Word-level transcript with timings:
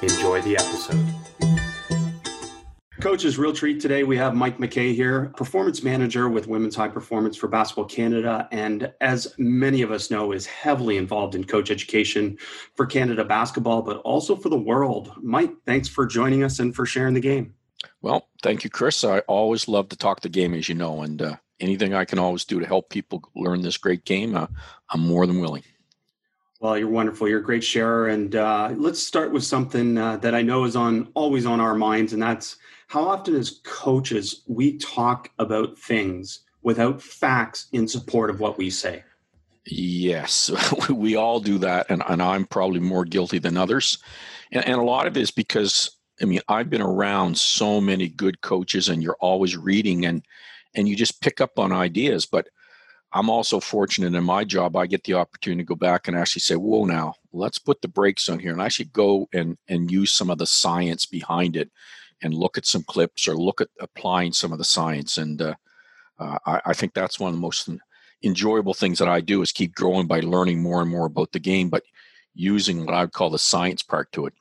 Enjoy 0.00 0.40
the 0.42 0.56
episode. 0.56 1.04
Coach's 3.00 3.38
real 3.38 3.52
treat 3.52 3.80
today. 3.80 4.02
We 4.02 4.16
have 4.16 4.34
Mike 4.34 4.60
MacKay 4.60 4.92
here, 4.92 5.32
performance 5.36 5.82
manager 5.82 6.28
with 6.28 6.46
Women's 6.48 6.74
High 6.76 6.88
Performance 6.88 7.36
for 7.36 7.48
Basketball 7.48 7.84
Canada, 7.84 8.48
and 8.52 8.92
as 9.00 9.34
many 9.38 9.82
of 9.82 9.92
us 9.92 10.10
know, 10.10 10.32
is 10.32 10.46
heavily 10.46 10.96
involved 10.96 11.34
in 11.34 11.44
coach 11.44 11.70
education 11.70 12.36
for 12.74 12.86
Canada 12.86 13.24
basketball, 13.24 13.82
but 13.82 13.98
also 13.98 14.34
for 14.34 14.48
the 14.48 14.58
world. 14.58 15.12
Mike, 15.20 15.52
thanks 15.64 15.88
for 15.88 16.06
joining 16.06 16.42
us 16.42 16.58
and 16.58 16.74
for 16.74 16.86
sharing 16.86 17.14
the 17.14 17.20
game. 17.20 17.54
Well, 18.02 18.28
thank 18.42 18.64
you, 18.64 18.70
Chris. 18.70 19.04
I 19.04 19.20
always 19.20 19.68
love 19.68 19.88
to 19.90 19.96
talk 19.96 20.20
the 20.20 20.28
game, 20.28 20.54
as 20.54 20.68
you 20.68 20.74
know, 20.74 21.02
and 21.02 21.22
uh, 21.22 21.36
anything 21.60 21.94
I 21.94 22.04
can 22.04 22.18
always 22.18 22.44
do 22.44 22.60
to 22.60 22.66
help 22.66 22.90
people 22.90 23.22
learn 23.36 23.62
this 23.62 23.78
great 23.78 24.04
game, 24.04 24.36
uh, 24.36 24.46
I'm 24.90 25.00
more 25.00 25.26
than 25.26 25.40
willing. 25.40 25.62
Well, 26.60 26.76
you're 26.76 26.88
wonderful. 26.88 27.28
You're 27.28 27.38
a 27.38 27.44
great 27.44 27.62
sharer, 27.62 28.08
and 28.08 28.34
uh, 28.34 28.74
let's 28.76 29.00
start 29.00 29.32
with 29.32 29.44
something 29.44 29.96
uh, 29.96 30.16
that 30.18 30.34
I 30.34 30.42
know 30.42 30.64
is 30.64 30.74
on 30.74 31.08
always 31.14 31.46
on 31.46 31.60
our 31.60 31.74
minds, 31.74 32.12
and 32.12 32.22
that's 32.22 32.56
how 32.88 33.04
often, 33.04 33.36
as 33.36 33.60
coaches, 33.64 34.42
we 34.46 34.78
talk 34.78 35.30
about 35.38 35.78
things 35.78 36.40
without 36.62 37.00
facts 37.00 37.68
in 37.72 37.86
support 37.86 38.28
of 38.28 38.40
what 38.40 38.58
we 38.58 38.70
say. 38.70 39.04
Yes, 39.66 40.50
we 40.90 41.14
all 41.14 41.38
do 41.38 41.58
that, 41.58 41.86
and, 41.90 42.02
and 42.08 42.20
I'm 42.20 42.44
probably 42.44 42.80
more 42.80 43.04
guilty 43.04 43.38
than 43.38 43.56
others. 43.56 43.98
And, 44.50 44.64
and 44.66 44.80
a 44.80 44.84
lot 44.84 45.06
of 45.06 45.16
it 45.16 45.20
is 45.20 45.30
because 45.30 45.98
I 46.20 46.24
mean, 46.24 46.40
I've 46.48 46.70
been 46.70 46.82
around 46.82 47.38
so 47.38 47.80
many 47.80 48.08
good 48.08 48.40
coaches 48.40 48.88
and 48.88 49.02
you're 49.02 49.16
always 49.20 49.56
reading 49.56 50.06
and 50.06 50.24
and 50.74 50.88
you 50.88 50.96
just 50.96 51.22
pick 51.22 51.40
up 51.40 51.58
on 51.58 51.72
ideas. 51.72 52.26
But 52.26 52.48
I'm 53.12 53.30
also 53.30 53.58
fortunate 53.58 54.14
in 54.14 54.24
my 54.24 54.44
job, 54.44 54.76
I 54.76 54.86
get 54.86 55.04
the 55.04 55.14
opportunity 55.14 55.62
to 55.62 55.66
go 55.66 55.74
back 55.74 56.08
and 56.08 56.16
actually 56.16 56.40
say, 56.40 56.56
whoa, 56.56 56.84
now 56.84 57.14
let's 57.32 57.58
put 57.58 57.80
the 57.80 57.88
brakes 57.88 58.28
on 58.28 58.38
here 58.38 58.52
and 58.52 58.60
actually 58.60 58.86
go 58.86 59.28
and, 59.32 59.56
and 59.68 59.90
use 59.90 60.12
some 60.12 60.28
of 60.28 60.38
the 60.38 60.46
science 60.46 61.06
behind 61.06 61.56
it 61.56 61.70
and 62.22 62.34
look 62.34 62.58
at 62.58 62.66
some 62.66 62.82
clips 62.82 63.26
or 63.26 63.34
look 63.34 63.60
at 63.60 63.68
applying 63.80 64.32
some 64.32 64.52
of 64.52 64.58
the 64.58 64.64
science. 64.64 65.16
And 65.16 65.40
uh, 65.40 65.54
uh, 66.18 66.38
I, 66.44 66.60
I, 66.66 66.72
think 66.74 66.92
that's 66.92 67.18
one 67.18 67.30
of 67.30 67.36
the 67.36 67.40
most 67.40 67.70
enjoyable 68.22 68.74
things 68.74 68.98
that 68.98 69.08
I 69.08 69.20
do 69.20 69.40
is 69.40 69.52
keep 69.52 69.74
growing 69.74 70.06
by 70.06 70.20
learning 70.20 70.60
more 70.60 70.82
and 70.82 70.90
more 70.90 71.06
about 71.06 71.32
the 71.32 71.38
game, 71.38 71.70
but 71.70 71.84
using 72.34 72.84
what 72.84 72.94
I 72.94 73.02
would 73.02 73.12
call 73.12 73.30
the 73.30 73.38
science 73.38 73.82
part 73.82 74.12
to 74.12 74.26
it. 74.26 74.34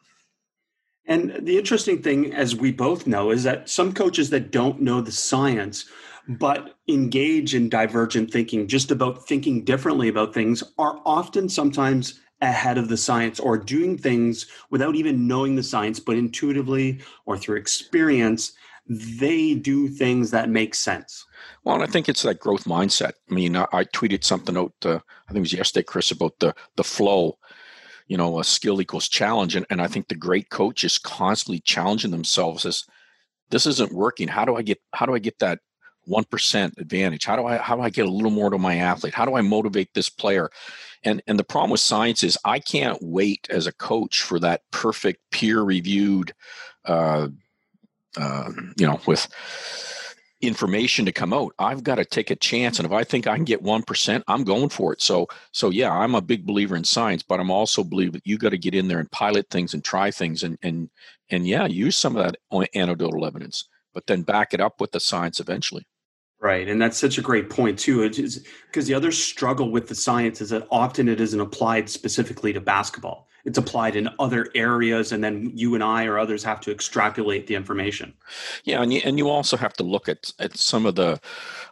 And 1.06 1.46
the 1.46 1.58
interesting 1.58 2.02
thing, 2.02 2.34
as 2.34 2.54
we 2.56 2.72
both 2.74 3.08
know, 3.08 3.32
is 3.32 3.44
that 3.44 3.70
some 3.70 3.94
coaches 3.94 4.30
that 4.32 4.52
don't 4.52 4.82
know 4.82 5.00
the 5.00 5.12
science 5.12 5.86
but 6.28 6.78
engage 6.88 7.56
in 7.56 7.70
divergent 7.70 8.32
thinking, 8.32 8.68
just 8.68 8.92
about 8.92 9.28
thinking 9.28 9.64
differently 9.64 10.08
about 10.08 10.34
things, 10.34 10.64
are 10.78 11.00
often 11.06 11.50
sometimes 11.50 12.20
ahead 12.42 12.78
of 12.78 12.90
the 12.90 12.98
science 12.98 13.40
or 13.40 13.58
doing 13.58 13.98
things 13.98 14.46
without 14.70 14.96
even 14.96 15.28
knowing 15.28 15.56
the 15.56 15.64
science, 15.64 16.00
but 16.00 16.18
intuitively 16.18 17.00
or 17.26 17.38
through 17.38 17.58
experience, 17.58 18.52
they 18.88 19.54
do 19.54 19.88
things 19.88 20.32
that 20.32 20.50
make 20.50 20.76
sense. 20.76 21.26
Well, 21.64 21.76
and 21.76 21.84
I 21.84 21.88
think 21.88 22.08
it's 22.08 22.22
that 22.22 22.40
growth 22.40 22.66
mindset. 22.66 23.14
I 23.30 23.34
mean, 23.34 23.56
I, 23.56 23.66
I 23.74 23.84
tweeted 23.86 24.24
something 24.24 24.56
out, 24.56 24.74
uh, 24.86 25.00
I 25.28 25.34
think 25.34 25.38
it 25.38 25.40
was 25.40 25.54
yesterday, 25.54 25.84
Chris, 25.84 26.12
about 26.12 26.40
the 26.40 26.54
the 26.76 26.84
flow 26.84 27.38
you 28.08 28.18
know, 28.18 28.40
a 28.40 28.44
skill 28.44 28.82
equals 28.82 29.08
challenge. 29.08 29.56
And, 29.56 29.66
and 29.70 29.82
I 29.82 29.88
think 29.88 30.08
the 30.08 30.16
great 30.16 30.50
coach 30.50 30.84
is 30.84 30.98
constantly 30.98 31.60
challenging 31.60 32.12
themselves 32.12 32.66
as 32.66 32.86
this 33.50 33.66
isn't 33.66 33.94
working. 33.94 34.30
How 34.30 34.46
do 34.46 34.56
I 34.56 34.62
get, 34.62 34.80
how 34.94 35.06
do 35.06 35.14
I 35.14 35.20
get 35.20 35.40
that 35.40 35.60
1% 36.08 36.78
advantage? 36.78 37.26
How 37.26 37.36
do 37.36 37.46
I, 37.46 37.58
how 37.58 37.76
do 37.76 37.82
I 37.82 37.90
get 37.90 38.06
a 38.06 38.12
little 38.12 38.32
more 38.32 38.50
to 38.50 38.58
my 38.58 38.78
athlete? 38.78 39.14
How 39.14 39.26
do 39.26 39.36
I 39.36 39.42
motivate 39.42 39.94
this 39.94 40.10
player? 40.10 40.50
And, 41.04 41.22
and 41.28 41.38
the 41.38 41.44
problem 41.44 41.72
with 41.72 41.80
science 41.80 42.24
is 42.24 42.38
I 42.44 42.60
can't 42.60 42.98
wait 43.02 43.48
as 43.50 43.68
a 43.68 43.72
coach 43.74 44.24
for 44.24 44.40
that 44.40 44.62
perfect 44.72 45.22
peer 45.32 45.62
reviewed, 45.62 46.34
uh, 46.86 47.28
uh, 48.18 48.50
you 48.78 48.88
know, 48.88 49.00
with, 49.06 49.28
information 50.42 51.04
to 51.04 51.12
come 51.12 51.34
out 51.34 51.52
i've 51.58 51.84
got 51.84 51.96
to 51.96 52.06
take 52.06 52.30
a 52.30 52.36
chance 52.36 52.78
and 52.78 52.86
if 52.86 52.92
i 52.92 53.04
think 53.04 53.26
i 53.26 53.36
can 53.36 53.44
get 53.44 53.64
1% 53.64 54.24
i'm 54.28 54.44
going 54.44 54.70
for 54.70 54.94
it 54.94 55.02
so 55.02 55.28
so 55.52 55.72
yeah 55.72 55.92
i'm 55.92 56.14
a 56.14 56.22
big 56.22 56.46
believer 56.46 56.76
in 56.76 56.84
science 56.84 57.24
but 57.24 57.40
i'm 57.40 57.50
also 57.50 57.84
believe 57.84 58.14
that 58.14 58.26
you 58.26 58.38
got 58.38 58.50
to 58.50 58.58
get 58.58 58.76
in 58.76 58.88
there 58.88 59.00
and 59.00 59.10
pilot 59.10 59.50
things 59.50 59.74
and 59.74 59.84
try 59.84 60.12
things 60.12 60.44
and 60.44 60.56
and 60.62 60.92
and 61.32 61.48
yeah 61.48 61.66
use 61.66 61.98
some 61.98 62.16
of 62.16 62.24
that 62.24 62.38
anecdotal 62.76 63.26
evidence 63.26 63.68
but 63.96 64.06
then 64.06 64.22
back 64.22 64.54
it 64.54 64.62
up 64.62 64.80
with 64.80 64.92
the 64.92 65.00
science 65.00 65.40
eventually 65.40 65.88
Right. 66.40 66.68
And 66.68 66.80
that's 66.80 66.98
such 66.98 67.18
a 67.18 67.22
great 67.22 67.50
point, 67.50 67.80
too. 67.80 68.08
Because 68.08 68.86
the 68.86 68.94
other 68.94 69.12
struggle 69.12 69.72
with 69.72 69.88
the 69.88 69.96
science 69.96 70.40
is 70.40 70.52
that 70.52 70.68
often 70.70 71.10
it 71.10 71.20
isn't 71.20 71.40
applied 71.40 71.90
specifically 71.90 72.54
to 72.54 72.62
basketball. 72.62 73.28
It's 73.44 73.58
applied 73.58 73.96
in 73.96 74.10
other 74.20 74.48
areas, 74.56 75.14
and 75.14 75.24
then 75.24 75.52
you 75.56 75.74
and 75.74 75.84
I 75.84 76.06
or 76.06 76.20
others 76.20 76.44
have 76.44 76.60
to 76.62 76.72
extrapolate 76.72 77.48
the 77.48 77.56
information. 77.56 78.14
Yeah. 78.66 78.82
And 78.82 78.94
you, 78.94 79.02
and 79.06 79.18
you 79.18 79.30
also 79.30 79.58
have 79.58 79.74
to 79.74 79.84
look 79.84 80.10
at, 80.10 80.32
at 80.38 80.58
some 80.58 80.86
of 80.86 80.96
the, 80.96 81.20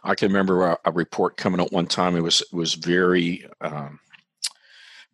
I 0.02 0.14
can 0.14 0.28
remember 0.28 0.66
a, 0.66 0.78
a 0.86 0.90
report 0.90 1.36
coming 1.36 1.60
out 1.60 1.72
one 1.72 1.86
time. 1.86 2.16
It 2.16 2.22
was, 2.22 2.40
it 2.40 2.54
was 2.54 2.74
very, 2.74 3.46
um, 3.60 4.00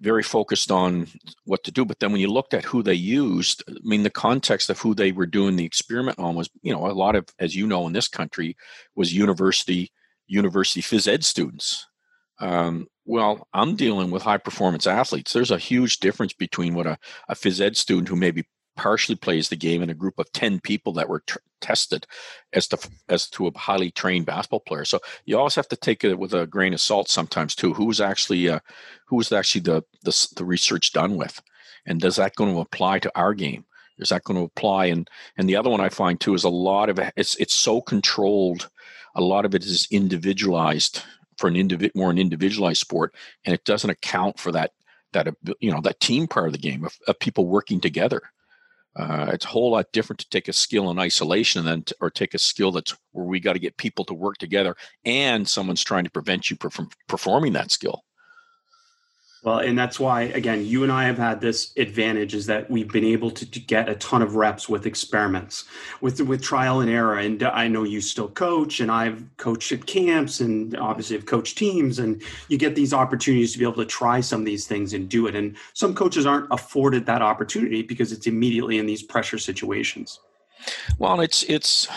very 0.03 0.23
focused 0.23 0.71
on 0.71 1.07
what 1.45 1.63
to 1.65 1.71
do. 1.71 1.85
But 1.85 2.01
then 2.01 2.11
when 2.11 2.21
you 2.21 2.31
looked 2.31 2.55
at 2.55 2.65
who 2.65 2.83
they 2.83 2.95
used, 2.95 3.63
I 3.69 3.75
mean, 3.85 4.03
the 4.03 4.11
context 4.11 4.69
of 4.69 4.79
who 4.81 4.95
they 4.95 5.13
were 5.13 5.27
doing 5.27 5.57
the 5.57 5.65
experiment 5.65 6.19
on 6.19 6.35
was, 6.35 6.51
you 6.63 6.73
know, 6.73 6.87
a 6.87 6.93
lot 6.93 7.15
of, 7.15 7.27
as 7.39 7.55
you 7.55 7.67
know, 7.67 7.87
in 7.87 7.93
this 7.93 8.09
country, 8.09 8.57
was 8.97 9.15
university 9.15 9.91
university 10.27 10.81
phys 10.81 11.07
ed 11.07 11.25
students. 11.25 11.87
Um, 12.41 12.87
well, 13.05 13.47
I'm 13.53 13.77
dealing 13.77 14.11
with 14.11 14.23
high 14.23 14.39
performance 14.39 14.87
athletes. 14.87 15.33
There's 15.33 15.51
a 15.51 15.59
huge 15.59 15.99
difference 15.99 16.33
between 16.33 16.75
what 16.75 16.87
a, 16.87 16.99
a 17.29 17.35
phys 17.35 17.61
ed 17.61 17.77
student 17.77 18.09
who 18.09 18.17
maybe 18.17 18.45
partially 18.77 19.15
plays 19.15 19.49
the 19.49 19.57
game 19.57 19.83
in 19.83 19.91
a 19.91 19.95
group 19.95 20.19
of 20.19 20.33
10 20.33 20.61
people 20.61 20.93
that 20.95 21.09
were 21.09 21.23
tested 21.61 22.07
as 22.53 22.67
to 22.69 22.91
as 23.09 23.29
to 23.31 23.47
a 23.47 23.59
highly 23.59 23.91
trained 23.91 24.27
basketball 24.27 24.61
player. 24.61 24.85
So 24.85 25.01
you 25.25 25.39
always 25.39 25.55
have 25.55 25.69
to 25.69 25.77
take 25.77 26.05
it 26.05 26.19
with 26.19 26.35
a 26.35 26.47
grain 26.47 26.75
of 26.75 26.81
salt 26.81 27.09
sometimes 27.09 27.55
too. 27.55 27.73
Who 27.75 27.87
was 27.87 28.01
actually 28.01 28.49
uh, 28.49 28.61
who 29.07 29.17
was 29.17 29.33
actually 29.33 29.63
the, 29.63 29.83
the 30.03 30.29
the 30.37 30.45
research 30.45 30.93
done 30.93 31.17
with? 31.17 31.41
And 31.87 32.01
does 32.01 32.17
that 32.17 32.37
going 32.37 32.55
to 32.55 32.61
apply 32.61 33.01
to 33.01 33.13
our 33.15 33.35
game? 33.35 33.65
Is 33.99 34.11
that 34.11 34.25
going 34.25 34.39
to 34.39 34.45
apply? 34.45 34.87
And 34.87 35.09
and 35.37 35.49
the 35.49 35.57
other 35.57 35.71
one 35.71 35.81
i 35.81 35.89
find 35.89 36.21
too 36.21 36.35
is 36.35 36.45
a 36.45 36.51
lot 36.51 36.89
of 36.89 36.99
it 36.99 37.13
it's 37.17 37.37
it's 37.37 37.55
so 37.55 37.81
controlled 37.81 38.69
a 39.15 39.21
lot 39.21 39.45
of 39.45 39.55
it 39.55 39.65
is 39.65 39.87
individualized 39.91 41.03
for 41.39 41.49
an 41.49 41.55
individ 41.55 41.95
more 41.95 42.11
an 42.11 42.19
individualized 42.19 42.81
sport 42.81 43.15
and 43.45 43.55
it 43.55 43.65
doesn't 43.65 43.91
account 43.91 44.39
for 44.39 44.53
that 44.53 44.73
that 45.13 45.29
you 45.61 45.71
know 45.71 45.81
that 45.81 46.01
team 46.01 46.27
part 46.27 46.47
of 46.47 46.53
the 46.53 46.59
game 46.59 46.85
of, 46.85 46.97
of 47.09 47.19
people 47.19 47.47
working 47.47 47.81
together 47.81 48.23
uh, 48.97 49.31
it's 49.33 49.45
a 49.45 49.49
whole 49.49 49.71
lot 49.71 49.91
different 49.93 50.21
to 50.21 50.29
take 50.29 50.49
a 50.49 50.53
skill 50.53 50.91
in 50.91 50.99
isolation 50.99 51.65
than 51.65 51.83
to, 51.85 51.97
or 52.01 52.11
take 52.11 52.35
a 52.35 52.39
skill 52.39 52.73
that's 52.73 52.95
where 53.13 53.25
we 53.25 53.41
got 53.41 53.55
to 53.55 53.59
get 53.59 53.77
people 53.77 54.05
to 54.05 54.15
work 54.15 54.37
together 54.39 54.77
and 55.05 55.49
someone's 55.49 55.83
trying 55.83 56.05
to 56.05 56.11
prevent 56.11 56.51
you 56.51 56.57
from 56.71 56.91
performing 57.09 57.55
that 57.55 57.71
skill. 57.71 58.05
Well, 59.45 59.59
and 59.59 59.77
that's 59.77 59.99
why, 59.99 60.23
again, 60.23 60.65
you 60.65 60.85
and 60.85 60.93
I 60.93 61.03
have 61.05 61.19
had 61.19 61.41
this 61.41 61.73
advantage 61.77 62.33
is 62.33 62.47
that 62.47 62.71
we've 62.71 62.91
been 62.93 63.05
able 63.05 63.29
to, 63.33 63.51
to, 63.51 63.59
get 63.59 63.89
a 63.89 63.97
ton 63.97 64.23
of 64.23 64.37
reps 64.37 64.69
with 64.69 64.87
experiments, 64.87 65.65
with 66.01 66.21
with 66.21 66.43
trial 66.43 66.81
and 66.81 66.89
error. 66.89 67.19
And 67.19 67.43
I 67.43 67.67
know 67.67 67.83
you 67.83 68.01
still 68.01 68.29
coach, 68.29 68.79
and 68.79 68.89
I've 68.89 69.25
coached 69.39 69.73
at 69.73 69.87
camps, 69.87 70.39
and 70.39 70.77
obviously 70.77 71.17
have 71.17 71.27
coached 71.27 71.59
teams. 71.59 71.99
And 71.99 72.23
you 72.49 72.57
get 72.57 72.77
these 72.77 72.95
opportunities 72.95 73.53
to 73.53 73.59
be 73.59 73.65
able 73.65 73.83
to 73.83 73.85
try 73.85 74.21
some 74.21 74.41
of 74.41 74.47
these 74.47 74.69
things 74.69 74.93
and 74.93 75.09
do 75.09 75.27
it. 75.27 75.35
And 75.35 75.57
some 75.73 75.93
coaches 75.93 76.25
aren't 76.25 76.47
afforded 76.53 77.05
that 77.07 77.21
opportunity 77.21 77.83
because 77.83 78.13
it's 78.13 78.29
immediately 78.29 78.79
in 78.79 78.87
these 78.87 79.03
pressure 79.03 79.39
situations. 79.39 80.21
Well, 80.99 81.21
it's 81.21 81.43
it's 81.45 81.89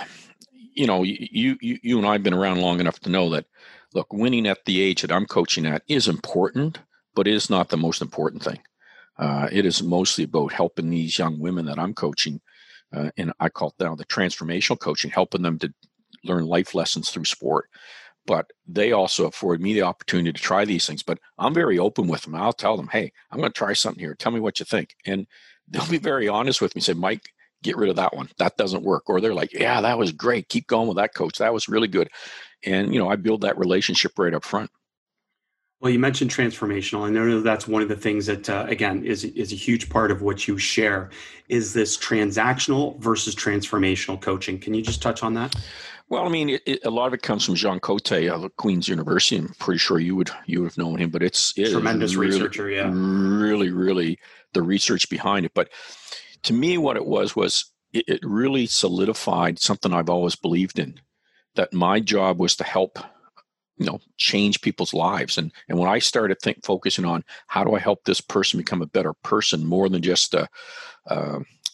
you 0.73 0.87
know 0.87 1.03
you 1.03 1.57
you 1.61 1.79
you 1.83 1.97
and 1.99 2.07
I've 2.07 2.23
been 2.23 2.33
around 2.33 2.61
long 2.61 2.79
enough 2.79 2.99
to 3.01 3.09
know 3.11 3.29
that 3.29 3.45
look, 3.93 4.11
winning 4.11 4.47
at 4.47 4.65
the 4.65 4.81
age 4.81 5.03
that 5.03 5.11
I'm 5.11 5.27
coaching 5.27 5.67
at 5.67 5.83
is 5.87 6.07
important 6.07 6.79
but 7.15 7.27
it 7.27 7.33
is 7.33 7.49
not 7.49 7.69
the 7.69 7.77
most 7.77 8.01
important 8.01 8.43
thing. 8.43 8.59
Uh, 9.17 9.47
it 9.51 9.65
is 9.65 9.81
mostly 9.81 10.25
about 10.25 10.51
helping 10.51 10.89
these 10.89 11.17
young 11.17 11.39
women 11.39 11.65
that 11.65 11.79
I'm 11.79 11.93
coaching, 11.93 12.41
uh, 12.93 13.09
and 13.17 13.31
I 13.39 13.49
call 13.49 13.69
it 13.69 13.83
now 13.83 13.95
the 13.95 14.05
transformational 14.05 14.79
coaching, 14.79 15.09
helping 15.09 15.41
them 15.41 15.57
to 15.59 15.73
learn 16.23 16.45
life 16.45 16.75
lessons 16.75 17.09
through 17.09 17.25
sport. 17.25 17.69
But 18.27 18.51
they 18.67 18.91
also 18.91 19.27
afford 19.27 19.61
me 19.61 19.73
the 19.73 19.83
opportunity 19.83 20.33
to 20.33 20.41
try 20.41 20.65
these 20.65 20.87
things. 20.87 21.03
But 21.03 21.19
I'm 21.37 21.53
very 21.53 21.77
open 21.77 22.07
with 22.07 22.23
them. 22.23 22.35
I'll 22.35 22.53
tell 22.53 22.75
them, 22.75 22.89
hey, 22.91 23.11
I'm 23.31 23.39
going 23.39 23.51
to 23.51 23.57
try 23.57 23.73
something 23.73 23.99
here. 23.99 24.15
Tell 24.15 24.31
me 24.31 24.39
what 24.39 24.59
you 24.59 24.65
think. 24.65 24.95
And 25.05 25.27
they'll 25.67 25.87
be 25.89 25.97
very 25.97 26.27
honest 26.27 26.61
with 26.61 26.75
me. 26.75 26.81
Say, 26.81 26.93
Mike, 26.93 27.29
get 27.63 27.77
rid 27.77 27.89
of 27.89 27.95
that 27.95 28.15
one. 28.15 28.29
That 28.37 28.57
doesn't 28.57 28.83
work. 28.83 29.09
Or 29.09 29.21
they're 29.21 29.33
like, 29.33 29.53
yeah, 29.53 29.81
that 29.81 29.97
was 29.97 30.11
great. 30.11 30.49
Keep 30.49 30.67
going 30.67 30.87
with 30.87 30.97
that 30.97 31.13
coach. 31.15 31.37
That 31.37 31.53
was 31.53 31.69
really 31.69 31.87
good. 31.87 32.09
And, 32.63 32.93
you 32.93 32.99
know, 32.99 33.09
I 33.09 33.15
build 33.15 33.41
that 33.41 33.57
relationship 33.57 34.17
right 34.17 34.33
up 34.33 34.43
front. 34.43 34.71
Well, 35.85 35.93
you 35.93 35.99
mentioned 35.99 36.31
transformational, 36.31 37.07
and 37.07 37.15
I 37.15 37.25
know 37.25 37.41
that's 37.41 37.67
one 37.67 37.83
of 37.83 37.89
the 37.89 37.95
things 37.95 38.25
that, 38.25 38.49
uh, 38.49 38.65
again, 38.67 39.03
is 39.05 39.23
is 39.23 39.53
a 39.53 39.55
huge 39.55 39.87
part 39.87 40.09
of 40.09 40.23
what 40.23 40.47
you 40.47 40.57
share. 40.57 41.11
Is 41.47 41.73
this 41.73 41.95
transactional 41.95 42.99
versus 42.99 43.35
transformational 43.35 44.19
coaching? 44.19 44.57
Can 44.57 44.73
you 44.73 44.81
just 44.81 45.03
touch 45.03 45.21
on 45.21 45.35
that? 45.35 45.55
Well, 46.09 46.25
I 46.25 46.29
mean, 46.29 46.49
it, 46.49 46.63
it, 46.65 46.85
a 46.85 46.89
lot 46.89 47.05
of 47.05 47.13
it 47.13 47.21
comes 47.21 47.45
from 47.45 47.53
Jean 47.53 47.79
Cote 47.79 48.11
of 48.11 48.55
Queen's 48.55 48.87
University. 48.87 49.37
I'm 49.37 49.49
pretty 49.59 49.77
sure 49.77 49.99
you 49.99 50.15
would 50.15 50.31
you 50.47 50.61
would 50.61 50.71
have 50.71 50.77
known 50.79 50.97
him, 50.97 51.11
but 51.11 51.21
it's 51.21 51.53
it 51.55 51.69
tremendous 51.69 52.15
really, 52.15 52.33
researcher. 52.33 52.67
Yeah, 52.67 52.89
really, 52.91 53.69
really 53.69 54.17
the 54.53 54.63
research 54.63 55.07
behind 55.07 55.45
it. 55.45 55.51
But 55.53 55.69
to 56.41 56.53
me, 56.53 56.79
what 56.79 56.97
it 56.97 57.05
was 57.05 57.35
was 57.35 57.63
it, 57.93 58.05
it 58.07 58.21
really 58.23 58.65
solidified 58.65 59.59
something 59.59 59.93
I've 59.93 60.09
always 60.09 60.35
believed 60.35 60.79
in. 60.79 60.99
That 61.53 61.73
my 61.73 61.99
job 61.99 62.39
was 62.39 62.55
to 62.55 62.63
help 62.63 62.97
you 63.77 63.85
know 63.85 63.99
change 64.17 64.61
people's 64.61 64.93
lives. 64.93 65.37
And 65.37 65.51
and 65.69 65.77
when 65.77 65.89
i 65.89 65.99
started 65.99 66.39
think 66.41 66.63
focusing 66.63 67.05
on 67.05 67.23
how 67.47 67.63
do 67.63 67.75
i 67.75 67.79
help 67.79 68.03
this 68.03 68.21
person 68.21 68.57
become 68.57 68.81
a 68.81 68.87
better 68.87 69.13
person 69.13 69.65
more 69.65 69.89
than 69.89 70.01
just 70.01 70.33
a 70.33 70.47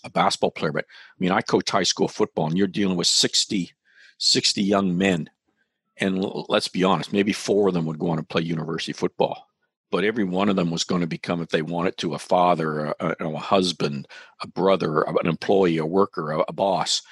a 0.03 0.09
basketball 0.09 0.51
player 0.51 0.71
but 0.71 0.86
i 0.86 1.15
mean 1.19 1.31
i 1.31 1.42
coach 1.42 1.69
high 1.69 1.83
school 1.83 2.07
football 2.07 2.48
and 2.48 2.57
you're 2.57 2.68
dealing 2.68 2.98
with 2.98 3.07
60 3.07 3.71
60 4.18 4.62
young 4.62 4.95
men. 4.98 5.30
And 5.98 6.24
let's 6.48 6.68
be 6.68 6.83
honest 6.83 7.13
maybe 7.13 7.33
four 7.33 7.68
of 7.68 7.74
them 7.74 7.86
would 7.86 8.00
go 8.00 8.09
on 8.09 8.18
and 8.18 8.27
play 8.27 8.42
university 8.42 8.94
football 8.94 9.48
but 9.92 10.03
every 10.03 10.24
one 10.24 10.50
of 10.50 10.56
them 10.56 10.71
was 10.71 10.86
going 10.86 11.01
to 11.01 11.07
become 11.07 11.42
if 11.42 11.50
they 11.50 11.62
wanted 11.62 11.98
to 11.98 12.15
a 12.15 12.19
father 12.19 12.86
a, 12.86 12.95
a, 13.00 13.27
a 13.27 13.38
husband 13.38 14.07
a 14.42 14.48
brother 14.48 15.01
an 15.01 15.27
employee 15.27 15.77
a 15.77 15.86
worker 15.86 16.31
a, 16.31 16.39
a 16.48 16.53
boss. 16.53 17.03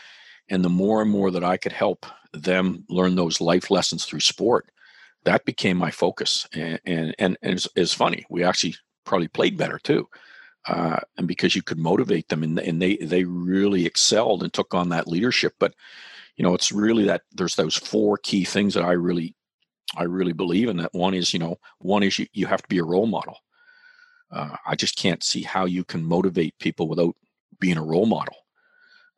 And 0.49 0.65
the 0.65 0.69
more 0.69 1.01
and 1.01 1.11
more 1.11 1.29
that 1.29 1.43
i 1.43 1.57
could 1.57 1.73
help 1.73 2.07
them 2.33 2.85
learn 2.89 3.15
those 3.15 3.41
life 3.41 3.69
lessons 3.69 4.05
through 4.05 4.21
sport 4.21 4.71
that 5.25 5.45
became 5.45 5.77
my 5.77 5.91
focus 5.91 6.47
and 6.53 6.79
and 7.17 7.37
and, 7.41 7.67
it's 7.75 7.93
funny 7.93 8.25
we 8.29 8.43
actually 8.43 8.75
probably 9.05 9.27
played 9.27 9.57
better 9.57 9.79
too 9.79 10.07
uh, 10.67 10.99
and 11.17 11.27
because 11.27 11.55
you 11.55 11.61
could 11.61 11.77
motivate 11.77 12.27
them 12.27 12.43
and, 12.43 12.59
and 12.59 12.81
they 12.81 12.97
they 12.97 13.23
really 13.23 13.85
excelled 13.85 14.43
and 14.43 14.53
took 14.53 14.73
on 14.73 14.89
that 14.89 15.07
leadership 15.07 15.53
but 15.59 15.73
you 16.35 16.43
know 16.43 16.53
it's 16.53 16.71
really 16.71 17.05
that 17.05 17.21
there's 17.31 17.55
those 17.55 17.75
four 17.75 18.17
key 18.17 18.43
things 18.43 18.73
that 18.73 18.83
i 18.83 18.91
really 18.91 19.35
i 19.97 20.03
really 20.03 20.33
believe 20.33 20.69
in 20.69 20.77
that 20.77 20.93
one 20.93 21.13
is 21.13 21.33
you 21.33 21.39
know 21.39 21.57
one 21.79 22.03
is 22.03 22.19
you, 22.19 22.27
you 22.33 22.45
have 22.45 22.61
to 22.61 22.69
be 22.69 22.79
a 22.79 22.83
role 22.83 23.07
model. 23.07 23.37
Uh, 24.31 24.55
i 24.67 24.75
just 24.75 24.95
can't 24.95 25.23
see 25.23 25.41
how 25.41 25.65
you 25.65 25.83
can 25.83 26.03
motivate 26.03 26.57
people 26.59 26.87
without 26.87 27.15
being 27.59 27.77
a 27.77 27.83
role 27.83 28.05
model 28.05 28.35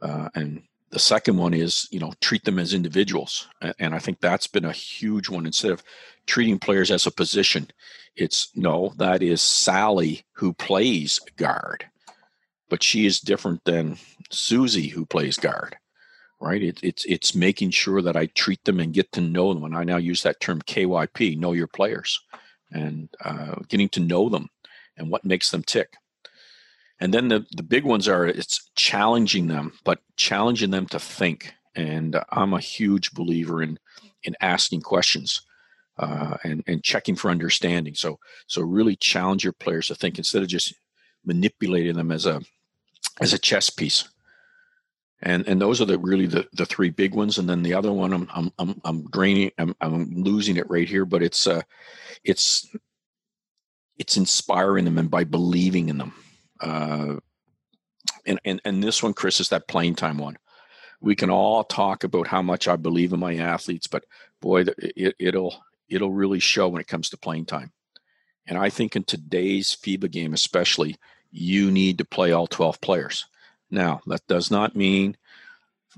uh, 0.02 0.30
and 0.36 0.64
the 0.92 1.00
second 1.00 1.38
one 1.38 1.54
is 1.54 1.88
you 1.92 2.00
know 2.00 2.14
treat 2.22 2.44
them 2.44 2.60
as 2.60 2.74
individuals 2.74 3.48
and 3.80 3.96
i 3.96 4.00
think 4.00 4.20
that's 4.20 4.48
been 4.48 4.66
a 4.66 4.72
huge 4.72 5.30
one 5.30 5.46
instead 5.46 5.72
of 5.72 5.84
treating 6.28 6.60
players 6.60 6.92
as 6.92 7.08
a 7.08 7.12
position 7.12 7.68
it's 8.16 8.50
no 8.56 8.94
that 8.98 9.24
is 9.24 9.42
sally 9.42 10.24
who 10.34 10.54
plays 10.54 11.20
guard 11.38 11.86
but 12.70 12.84
she 12.84 13.06
is 13.06 13.20
different 13.20 13.64
than 13.66 13.98
susie 14.30 14.90
who 14.90 15.06
plays 15.06 15.38
guard 15.38 15.78
right? 16.42 16.64
It, 16.64 16.80
it's 16.84 17.06
it's 17.06 17.36
making 17.36 17.70
sure 17.70 18.02
that 18.02 18.18
I 18.18 18.26
treat 18.26 18.64
them 18.66 18.80
and 18.80 18.94
get 18.94 19.12
to 19.14 19.22
know 19.22 19.54
them. 19.54 19.64
And 19.64 19.78
I 19.78 19.84
now 19.84 19.98
use 19.98 20.24
that 20.24 20.42
term 20.42 20.62
KYP, 20.64 21.38
know 21.38 21.54
your 21.54 21.68
players, 21.68 22.20
and 22.72 23.10
uh, 23.24 23.56
getting 23.70 23.90
to 23.90 24.00
know 24.00 24.28
them 24.28 24.50
and 24.98 25.10
what 25.10 25.24
makes 25.24 25.52
them 25.52 25.64
tick. 25.64 25.94
And 27.02 27.14
then 27.14 27.28
the 27.28 27.46
the 27.52 27.64
big 27.64 27.84
ones 27.84 28.08
are 28.08 28.26
it's 28.26 28.70
challenging 28.76 29.48
them, 29.48 29.74
but 29.84 30.00
challenging 30.16 30.72
them 30.72 30.86
to 30.88 31.00
think. 31.00 31.54
And 31.76 32.22
I'm 32.32 32.54
a 32.54 32.60
huge 32.60 33.12
believer 33.12 33.62
in 33.62 33.80
in 34.24 34.36
asking 34.40 34.82
questions. 34.82 35.42
Uh, 35.98 36.38
and 36.44 36.64
and 36.68 36.84
checking 36.84 37.16
for 37.16 37.30
understanding. 37.30 37.94
So 37.96 38.18
so 38.48 38.62
really 38.62 38.96
challenge 38.96 39.44
your 39.44 39.54
players 39.54 39.88
to 39.88 39.96
think 39.96 40.18
instead 40.18 40.42
of 40.42 40.48
just 40.48 40.74
manipulating 41.26 41.96
them 41.96 42.12
as 42.12 42.26
a 42.26 42.42
as 43.20 43.34
a 43.34 43.40
chess 43.40 43.70
piece 43.70 44.08
and 45.24 45.48
and 45.48 45.62
those 45.62 45.82
are 45.82 45.86
the 45.86 45.98
really 45.98 46.26
the, 46.26 46.48
the 46.54 46.66
three 46.66 46.90
big 46.90 47.14
ones 47.14 47.38
and 47.38 47.50
then 47.50 47.64
the 47.64 47.74
other 47.74 47.92
one 47.92 48.14
i'm 48.14 48.28
i'm 48.34 48.52
i'm, 48.60 48.82
I'm 48.84 49.04
draining 49.10 49.52
I'm, 49.58 49.76
I'm 49.82 50.24
losing 50.24 50.58
it 50.58 50.70
right 50.70 50.88
here 50.88 51.06
but 51.06 51.22
it's 51.22 51.48
uh 51.48 51.62
it's 52.24 52.68
it's 53.98 54.18
inspiring 54.18 54.86
them 54.86 54.98
and 54.98 55.12
by 55.12 55.24
believing 55.24 55.90
in 55.90 55.98
them 55.98 56.14
uh 56.62 57.16
and 58.26 58.40
and, 58.46 58.62
and 58.64 58.84
this 58.84 59.02
one 59.04 59.14
chris 59.14 59.40
is 59.40 59.50
that 59.50 59.68
playing 59.68 59.96
time 59.96 60.18
one. 60.18 60.38
We 61.04 61.16
can 61.16 61.32
all 61.32 61.64
talk 61.64 62.04
about 62.04 62.28
how 62.28 62.42
much 62.42 62.68
i 62.68 62.76
believe 62.76 63.14
in 63.14 63.20
my 63.20 63.36
athletes 63.36 63.88
but 63.88 64.06
boy 64.42 64.66
it, 64.78 65.16
it'll 65.20 65.64
it'll 65.90 66.14
really 66.14 66.40
show 66.40 66.70
when 66.70 66.82
it 66.82 66.88
comes 66.88 67.10
to 67.10 67.18
playing 67.18 67.46
time. 67.46 67.72
And 68.48 68.58
i 68.58 68.70
think 68.70 68.96
in 68.96 69.04
today's 69.04 69.76
fiba 69.76 70.10
game 70.10 70.34
especially 70.34 70.98
you 71.32 71.72
need 71.72 71.98
to 71.98 72.06
play 72.06 72.32
all 72.32 72.48
12 72.48 72.82
players. 72.82 73.26
Now, 73.70 74.02
that 74.06 74.28
does 74.28 74.52
not 74.52 74.76
mean, 74.76 75.16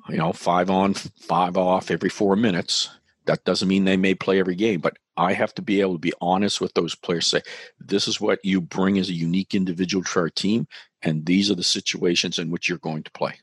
you 0.07 0.17
know, 0.17 0.31
five 0.31 0.69
on, 0.69 0.93
five 0.93 1.57
off 1.57 1.89
every 1.89 2.09
four 2.09 2.35
minutes. 2.35 2.89
That 3.25 3.43
doesn't 3.43 3.67
mean 3.67 3.83
they 3.83 3.97
may 3.97 4.13
play 4.13 4.39
every 4.39 4.55
game, 4.55 4.79
but 4.79 4.97
I 5.17 5.33
have 5.33 5.53
to 5.55 5.61
be 5.61 5.81
able 5.81 5.93
to 5.93 5.99
be 5.99 6.13
honest 6.21 6.59
with 6.61 6.73
those 6.73 6.95
players. 6.95 7.27
Say, 7.27 7.41
this 7.79 8.07
is 8.07 8.19
what 8.19 8.39
you 8.43 8.61
bring 8.61 8.97
as 8.97 9.09
a 9.09 9.13
unique 9.13 9.53
individual 9.53 10.03
to 10.03 10.19
our 10.19 10.29
team, 10.29 10.67
and 11.01 11.25
these 11.25 11.51
are 11.51 11.55
the 11.55 11.63
situations 11.63 12.39
in 12.39 12.49
which 12.49 12.67
you're 12.67 12.77
going 12.79 13.03
to 13.03 13.11
play. 13.11 13.33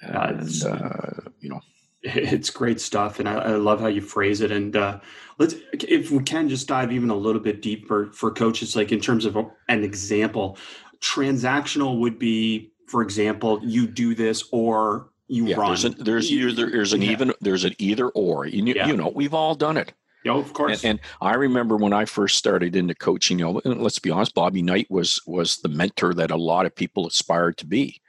And, 0.00 0.64
uh, 0.64 1.30
you 1.40 1.50
know, 1.50 1.60
it's 2.02 2.50
great 2.50 2.80
stuff, 2.80 3.18
and 3.18 3.28
I, 3.28 3.34
I, 3.34 3.50
love 3.56 3.80
how 3.80 3.88
you 3.88 4.00
phrase 4.00 4.40
it. 4.40 4.50
And 4.50 4.74
uh, 4.74 5.00
let's, 5.38 5.54
if 5.72 6.10
we 6.10 6.22
can, 6.22 6.48
just 6.48 6.68
dive 6.68 6.92
even 6.92 7.10
a 7.10 7.14
little 7.14 7.42
bit 7.42 7.60
deeper 7.60 8.10
for 8.12 8.30
coaches, 8.30 8.74
like 8.74 8.92
in 8.92 9.00
terms 9.00 9.26
of 9.26 9.36
an 9.68 9.84
example. 9.84 10.56
Transactional 11.02 11.98
would 11.98 12.18
be 12.18 12.70
for 12.90 13.02
example, 13.02 13.60
you 13.62 13.86
do 13.86 14.16
this 14.16 14.42
or 14.50 15.10
you 15.28 15.46
yeah, 15.46 15.56
run. 15.56 15.68
There's, 15.68 15.84
an, 15.84 15.94
there's 16.00 16.30
either 16.30 16.68
there's 16.68 16.92
an 16.92 17.02
yeah. 17.02 17.12
even 17.12 17.32
there's 17.40 17.62
an 17.62 17.74
either 17.78 18.08
or. 18.08 18.46
You, 18.46 18.64
yeah. 18.64 18.88
you 18.88 18.96
know, 18.96 19.12
we've 19.14 19.32
all 19.32 19.54
done 19.54 19.76
it. 19.76 19.92
Yeah, 20.24 20.34
of 20.34 20.52
course. 20.52 20.84
And, 20.84 20.90
and, 20.90 21.00
I 21.20 21.34
remember 21.34 21.76
when 21.76 21.92
I 21.92 22.04
first 22.04 22.36
started 22.36 22.76
into 22.76 22.94
coaching. 22.94 23.38
You 23.38 23.46
know, 23.46 23.60
let's 23.64 23.98
be 23.98 24.10
honest, 24.10 24.34
Bobby 24.34 24.62
Knight 24.62 24.86
was 24.90 25.20
was 25.26 25.56
the 25.58 25.68
mentor 25.68 26.12
that 26.14 26.30
a 26.30 26.36
lot 26.36 26.66
of 26.66 26.74
people 26.74 27.06
aspired 27.06 27.56
to 27.58 27.66
be, 27.66 28.00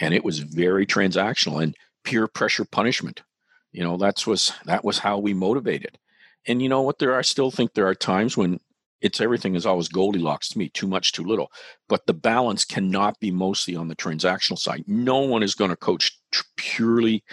and 0.00 0.12
it 0.12 0.24
was 0.24 0.40
very 0.40 0.86
transactional 0.86 1.62
and 1.62 1.76
peer 2.04 2.26
pressure 2.26 2.64
punishment. 2.64 3.22
You 3.70 3.84
know, 3.84 3.96
that's 3.96 4.26
was 4.26 4.52
that 4.64 4.84
was 4.84 4.98
how 4.98 5.18
we 5.18 5.34
motivated. 5.34 5.98
And 6.46 6.60
you 6.60 6.68
know 6.68 6.82
what? 6.82 6.98
There, 6.98 7.16
I 7.16 7.22
still 7.22 7.52
think 7.52 7.74
there 7.74 7.86
are 7.86 7.94
times 7.94 8.36
when 8.36 8.58
it's 9.00 9.20
everything 9.20 9.54
is 9.54 9.66
always 9.66 9.88
Goldilocks 9.88 10.48
to 10.50 10.58
me, 10.58 10.68
too 10.68 10.86
much, 10.86 11.12
too 11.12 11.24
little. 11.24 11.50
But 11.88 12.06
the 12.06 12.14
balance 12.14 12.64
cannot 12.64 13.18
be 13.20 13.30
mostly 13.30 13.76
on 13.76 13.88
the 13.88 13.96
transactional 13.96 14.58
side. 14.58 14.84
No 14.86 15.18
one 15.18 15.42
is 15.42 15.54
going 15.54 15.70
to 15.70 15.76
coach 15.76 16.12
purely 16.56 17.24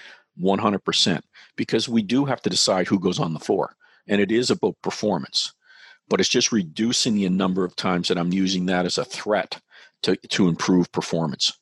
100% 0.42 1.22
because 1.56 1.88
we 1.88 2.01
do 2.01 2.25
have 2.25 2.42
to 2.42 2.50
decide 2.50 2.88
who 2.88 3.00
goes 3.00 3.20
on 3.20 3.34
the 3.34 3.39
floor. 3.39 3.75
And 4.10 4.20
it 4.20 4.32
is 4.32 4.50
about 4.50 4.75
performance. 4.82 5.54
But 6.10 6.20
it's 6.20 6.28
just 6.28 6.51
reducing 6.51 7.16
the 7.16 7.30
number 7.30 7.63
of 7.63 7.75
times 7.75 8.10
that 8.10 8.18
I'm 8.18 8.34
using 8.34 8.66
that 8.66 8.86
as 8.86 8.98
a 8.98 9.06
threat 9.06 9.62
to, 10.04 10.16
to 10.16 10.48
improve 10.50 10.92
performance. 10.92 11.54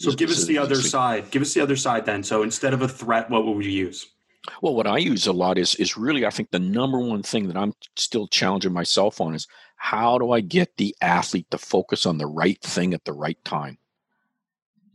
So 0.00 0.10
give 0.12 0.30
us 0.30 0.44
the 0.44 0.58
other 0.58 0.76
side. 0.76 1.30
Give 1.30 1.42
us 1.42 1.54
the 1.54 1.60
other 1.60 1.76
side 1.76 2.06
then. 2.06 2.24
So 2.24 2.42
instead 2.42 2.74
of 2.74 2.82
a 2.82 2.88
threat, 2.88 3.30
what 3.30 3.46
would 3.46 3.64
you 3.64 3.70
use? 3.70 4.06
Well, 4.60 4.74
what 4.74 4.86
I 4.86 4.98
use 4.98 5.26
a 5.26 5.32
lot 5.32 5.56
is 5.56 5.74
is 5.76 5.96
really 5.96 6.26
I 6.26 6.30
think 6.30 6.50
the 6.50 6.58
number 6.58 6.98
one 6.98 7.22
thing 7.22 7.48
that 7.48 7.56
I'm 7.56 7.72
still 7.96 8.26
challenging 8.26 8.72
myself 8.72 9.20
on 9.20 9.34
is 9.34 9.46
how 9.76 10.18
do 10.18 10.32
I 10.32 10.40
get 10.40 10.76
the 10.76 10.94
athlete 11.00 11.46
to 11.50 11.58
focus 11.58 12.06
on 12.06 12.18
the 12.18 12.26
right 12.26 12.60
thing 12.60 12.92
at 12.92 13.04
the 13.04 13.12
right 13.12 13.42
time? 13.44 13.78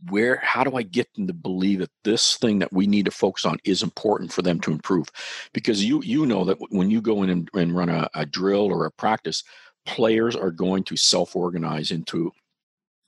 Where 0.08 0.36
how 0.36 0.64
do 0.64 0.76
I 0.76 0.82
get 0.82 1.12
them 1.14 1.26
to 1.26 1.32
believe 1.34 1.80
that 1.80 1.90
this 2.04 2.36
thing 2.36 2.58
that 2.60 2.72
we 2.72 2.86
need 2.86 3.04
to 3.04 3.10
focus 3.10 3.44
on 3.44 3.58
is 3.64 3.82
important 3.82 4.32
for 4.32 4.42
them 4.42 4.60
to 4.60 4.72
improve? 4.72 5.08
Because 5.52 5.84
you 5.84 6.02
you 6.02 6.24
know 6.26 6.44
that 6.44 6.58
when 6.70 6.90
you 6.90 7.00
go 7.00 7.22
in 7.22 7.30
and, 7.30 7.50
and 7.54 7.76
run 7.76 7.88
a, 7.88 8.08
a 8.14 8.24
drill 8.24 8.66
or 8.66 8.86
a 8.86 8.90
practice, 8.90 9.44
players 9.84 10.34
are 10.34 10.50
going 10.50 10.84
to 10.84 10.96
self-organize 10.96 11.90
into 11.90 12.32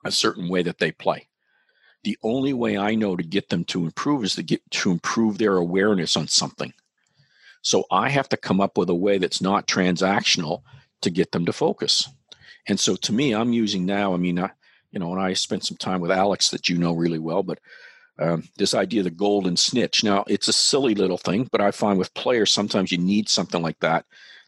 a 0.05 0.11
certain 0.11 0.49
way 0.49 0.63
that 0.63 0.79
they 0.79 0.93
play 0.93 1.29
the 2.05 2.19
only 2.23 2.53
way 2.53 2.77
I 2.77 2.95
know 2.95 3.17
to 3.17 3.23
get 3.23 3.49
them 3.49 3.65
to 3.67 3.85
improve 3.85 4.25
is 4.25 4.35
to 4.35 4.43
get 4.43 4.69
to 4.71 4.91
improve 4.91 5.39
their 5.39 5.57
awareness 5.57 6.17
on 6.17 6.29
something. 6.29 6.73
So 7.63 7.85
I 7.91 8.09
have 8.09 8.29
to 8.31 8.37
come 8.37 8.61
up 8.61 8.77
with 8.77 8.91
a 8.91 8.95
way 8.95 9.19
that's 9.19 9.41
not 9.41 9.69
transactional 9.69 10.63
to 11.03 11.11
get 11.11 11.31
them 11.33 11.47
to 11.47 11.53
focus. 11.53 12.09
And 12.67 12.79
so 12.79 12.97
to 12.97 13.13
me, 13.13 13.33
I'm 13.33 13.53
using 13.53 13.87
now, 13.87 14.15
I 14.15 14.17
mean, 14.17 14.39
I, 14.39 14.51
you 14.93 15.01
know, 15.01 15.13
and 15.13 15.21
I 15.21 15.33
spent 15.33 15.65
some 15.65 15.77
time 15.77 16.01
with 16.01 16.11
Alex 16.11 16.51
that 16.51 16.69
you 16.69 16.79
know 16.79 16.93
really 16.93 17.19
well, 17.19 17.43
but 17.43 17.59
um, 18.19 18.45
this 18.57 18.75
idea 18.75 19.01
of 19.01 19.05
the 19.05 19.11
golden 19.11 19.57
snitch. 19.57 20.05
Now, 20.05 20.25
it's 20.29 20.49
a 20.49 20.53
silly 20.53 20.95
little 20.95 21.17
thing, 21.17 21.49
but 21.51 21.61
I 21.61 21.71
find 21.71 21.99
with 21.99 22.15
players, 22.15 22.53
sometimes 22.53 22.93
you 22.93 22.99
need 22.99 23.29
something 23.29 23.63
like 23.63 23.81
that 23.81 24.05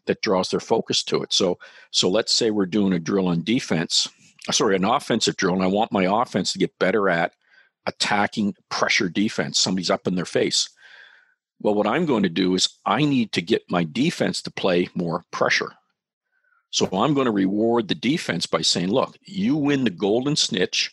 that 0.07 0.21
draws 0.21 0.51
their 0.51 0.61
focus 0.61 1.03
to 1.05 1.23
it. 1.23 1.33
So, 1.33 1.59
so 1.91 2.11
let's 2.11 2.33
say 2.33 2.51
we're 2.51 2.67
doing 2.67 2.93
a 2.93 2.99
drill 2.99 3.29
on 3.29 3.43
defense, 3.43 4.09
sorry, 4.51 4.77
an 4.77 4.85
offensive 4.85 5.37
drill, 5.37 5.55
and 5.55 5.63
I 5.63 5.69
want 5.69 5.93
my 5.93 6.05
offense 6.23 6.53
to 6.53 6.59
get 6.59 6.79
better 6.79 7.09
at 7.09 7.33
attacking 7.87 8.55
pressure 8.69 9.09
defense. 9.09 9.59
Somebody's 9.59 9.91
up 9.91 10.07
in 10.07 10.15
their 10.15 10.25
face. 10.27 10.69
Well, 11.61 11.75
what 11.75 11.87
I'm 11.87 12.05
going 12.05 12.25
to 12.25 12.29
do 12.29 12.55
is 12.55 12.69
I 12.85 13.05
need 13.05 13.33
to 13.33 13.43
get 13.43 13.63
my 13.71 13.85
defense 13.85 14.43
to 14.43 14.53
play 14.53 14.89
more 14.95 15.25
pressure. 15.31 15.73
So 16.75 16.89
I'm 16.93 17.15
going 17.15 17.27
to 17.27 17.31
reward 17.31 17.87
the 17.87 17.95
defense 17.95 18.47
by 18.47 18.63
saying, 18.63 18.89
look, 18.89 19.17
you 19.23 19.55
win 19.55 19.85
the 19.85 19.91
golden 19.91 20.35
snitch 20.35 20.93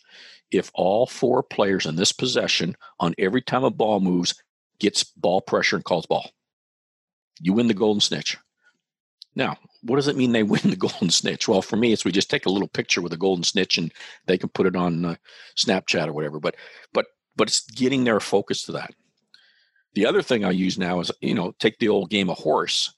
if 0.52 0.70
all 0.74 1.08
four 1.08 1.42
players 1.42 1.86
in 1.86 1.96
this 1.96 2.12
possession 2.12 2.76
on 3.00 3.16
every 3.18 3.42
time 3.42 3.64
a 3.64 3.70
ball 3.70 3.98
moves 3.98 4.40
gets 4.78 5.02
ball 5.02 5.40
pressure 5.40 5.74
and 5.74 5.84
calls 5.84 6.06
ball. 6.06 6.30
You 7.40 7.52
win 7.52 7.66
the 7.66 7.74
golden 7.74 8.00
snitch. 8.00 8.36
Now, 9.34 9.56
what 9.82 9.96
does 9.96 10.06
it 10.06 10.16
mean 10.16 10.30
they 10.30 10.42
win 10.44 10.70
the 10.70 10.76
golden 10.76 11.10
snitch? 11.10 11.48
Well, 11.48 11.62
for 11.62 11.74
me, 11.74 11.92
it's 11.92 12.04
we 12.04 12.12
just 12.12 12.30
take 12.30 12.46
a 12.46 12.52
little 12.52 12.68
picture 12.68 13.02
with 13.02 13.12
a 13.12 13.16
golden 13.16 13.42
snitch 13.42 13.76
and 13.76 13.92
they 14.26 14.38
can 14.38 14.50
put 14.50 14.68
it 14.68 14.76
on 14.76 15.04
uh, 15.04 15.16
Snapchat 15.56 16.06
or 16.06 16.12
whatever. 16.12 16.38
But 16.38 16.54
but 16.92 17.06
but 17.34 17.48
it's 17.48 17.68
getting 17.68 18.04
their 18.04 18.20
focus 18.20 18.62
to 18.66 18.72
that. 18.72 18.94
The 19.94 20.06
other 20.06 20.22
thing 20.22 20.44
I 20.44 20.52
use 20.52 20.78
now 20.78 21.00
is 21.00 21.10
you 21.20 21.34
know 21.34 21.56
take 21.58 21.80
the 21.80 21.88
old 21.88 22.08
game 22.08 22.30
of 22.30 22.38
horse, 22.38 22.94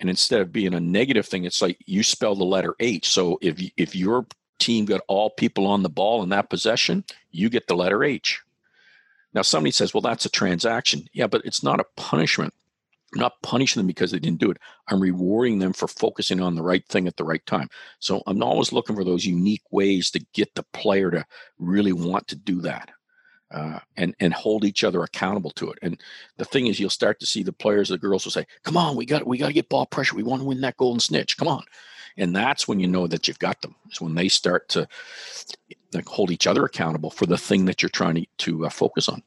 and 0.00 0.08
instead 0.08 0.40
of 0.40 0.52
being 0.52 0.74
a 0.74 0.80
negative 0.80 1.26
thing, 1.26 1.44
it's 1.44 1.62
like 1.62 1.78
you 1.86 2.02
spell 2.02 2.34
the 2.34 2.44
letter 2.44 2.74
H. 2.80 3.08
So 3.08 3.38
if 3.42 3.60
if 3.76 3.94
your 3.94 4.26
team 4.58 4.86
got 4.86 5.02
all 5.08 5.30
people 5.30 5.66
on 5.66 5.82
the 5.82 5.88
ball 5.88 6.22
in 6.22 6.30
that 6.30 6.50
possession, 6.50 7.04
you 7.30 7.48
get 7.48 7.66
the 7.66 7.76
letter 7.76 8.02
H. 8.02 8.40
Now 9.32 9.42
somebody 9.42 9.70
says, 9.70 9.94
well, 9.94 10.00
that's 10.00 10.26
a 10.26 10.30
transaction. 10.30 11.04
Yeah, 11.12 11.26
but 11.26 11.42
it's 11.44 11.62
not 11.62 11.80
a 11.80 11.84
punishment. 11.96 12.52
I'm 13.14 13.20
not 13.20 13.42
punishing 13.42 13.80
them 13.80 13.86
because 13.86 14.10
they 14.10 14.18
didn't 14.18 14.40
do 14.40 14.50
it. 14.50 14.58
I'm 14.88 15.00
rewarding 15.00 15.58
them 15.58 15.72
for 15.72 15.88
focusing 15.88 16.40
on 16.40 16.54
the 16.54 16.62
right 16.62 16.86
thing 16.88 17.06
at 17.06 17.16
the 17.16 17.24
right 17.24 17.44
time. 17.44 17.68
So 17.98 18.22
I'm 18.26 18.42
always 18.42 18.72
looking 18.72 18.96
for 18.96 19.04
those 19.04 19.26
unique 19.26 19.64
ways 19.70 20.10
to 20.12 20.24
get 20.32 20.54
the 20.54 20.62
player 20.72 21.10
to 21.10 21.26
really 21.58 21.92
want 21.92 22.28
to 22.28 22.36
do 22.36 22.60
that. 22.62 22.90
Uh, 23.50 23.80
and 23.96 24.14
and 24.20 24.32
hold 24.32 24.64
each 24.64 24.84
other 24.84 25.02
accountable 25.02 25.50
to 25.50 25.70
it. 25.72 25.78
And 25.82 26.00
the 26.36 26.44
thing 26.44 26.68
is, 26.68 26.78
you'll 26.78 26.88
start 26.88 27.18
to 27.18 27.26
see 27.26 27.42
the 27.42 27.52
players, 27.52 27.88
the 27.88 27.98
girls 27.98 28.24
will 28.24 28.30
say, 28.30 28.46
"Come 28.62 28.76
on, 28.76 28.94
we 28.94 29.04
got 29.04 29.26
we 29.26 29.38
got 29.38 29.48
to 29.48 29.52
get 29.52 29.68
ball 29.68 29.86
pressure. 29.86 30.14
We 30.14 30.22
want 30.22 30.40
to 30.40 30.46
win 30.46 30.60
that 30.60 30.76
golden 30.76 31.00
snitch. 31.00 31.36
Come 31.36 31.48
on!" 31.48 31.64
And 32.16 32.34
that's 32.34 32.68
when 32.68 32.78
you 32.78 32.86
know 32.86 33.08
that 33.08 33.26
you've 33.26 33.40
got 33.40 33.60
them. 33.62 33.74
Is 33.90 34.00
when 34.00 34.14
they 34.14 34.28
start 34.28 34.68
to 34.70 34.86
like, 35.92 36.06
hold 36.06 36.30
each 36.30 36.46
other 36.46 36.64
accountable 36.64 37.10
for 37.10 37.26
the 37.26 37.38
thing 37.38 37.64
that 37.64 37.82
you're 37.82 37.88
trying 37.88 38.14
to, 38.14 38.26
to 38.38 38.66
uh, 38.66 38.70
focus 38.70 39.08
on 39.08 39.22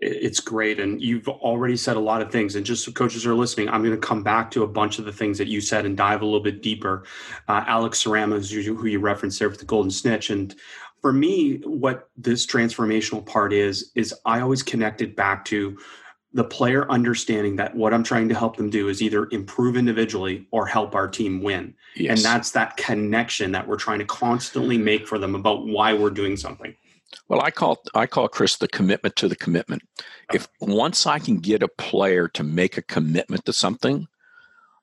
it's 0.00 0.40
great 0.40 0.80
and 0.80 1.00
you've 1.00 1.28
already 1.28 1.76
said 1.76 1.96
a 1.96 2.00
lot 2.00 2.20
of 2.20 2.30
things 2.30 2.56
and 2.56 2.66
just 2.66 2.84
so 2.84 2.90
coaches 2.90 3.24
are 3.24 3.34
listening 3.34 3.68
i'm 3.68 3.82
going 3.82 3.94
to 3.94 4.06
come 4.06 4.22
back 4.22 4.50
to 4.50 4.64
a 4.64 4.66
bunch 4.66 4.98
of 4.98 5.04
the 5.04 5.12
things 5.12 5.38
that 5.38 5.46
you 5.46 5.60
said 5.60 5.86
and 5.86 5.96
dive 5.96 6.20
a 6.20 6.24
little 6.24 6.40
bit 6.40 6.62
deeper 6.62 7.04
uh, 7.48 7.64
alex 7.66 8.04
is 8.04 8.50
who 8.50 8.86
you 8.86 8.98
referenced 8.98 9.38
there 9.38 9.48
with 9.48 9.60
the 9.60 9.64
golden 9.64 9.90
snitch 9.90 10.30
and 10.30 10.56
for 11.04 11.12
me 11.12 11.58
what 11.66 12.08
this 12.16 12.46
transformational 12.46 13.22
part 13.26 13.52
is 13.52 13.92
is 13.94 14.14
i 14.24 14.40
always 14.40 14.62
connected 14.62 15.14
back 15.14 15.44
to 15.44 15.76
the 16.32 16.42
player 16.42 16.90
understanding 16.90 17.56
that 17.56 17.76
what 17.76 17.92
i'm 17.92 18.02
trying 18.02 18.26
to 18.26 18.34
help 18.34 18.56
them 18.56 18.70
do 18.70 18.88
is 18.88 19.02
either 19.02 19.28
improve 19.30 19.76
individually 19.76 20.46
or 20.50 20.64
help 20.64 20.94
our 20.94 21.06
team 21.06 21.42
win 21.42 21.74
yes. 21.94 22.16
and 22.16 22.24
that's 22.24 22.52
that 22.52 22.74
connection 22.78 23.52
that 23.52 23.68
we're 23.68 23.76
trying 23.76 23.98
to 23.98 24.06
constantly 24.06 24.78
make 24.78 25.06
for 25.06 25.18
them 25.18 25.34
about 25.34 25.66
why 25.66 25.92
we're 25.92 26.08
doing 26.08 26.38
something 26.38 26.74
well, 27.28 27.42
I 27.42 27.52
call 27.52 27.80
I 27.94 28.06
call 28.06 28.26
Chris 28.26 28.56
the 28.56 28.66
commitment 28.66 29.14
to 29.16 29.28
the 29.28 29.36
commitment. 29.36 29.82
If 30.32 30.48
once 30.60 31.06
I 31.06 31.20
can 31.20 31.36
get 31.36 31.62
a 31.62 31.68
player 31.68 32.26
to 32.28 32.42
make 32.42 32.76
a 32.76 32.82
commitment 32.82 33.44
to 33.44 33.52
something, 33.52 34.08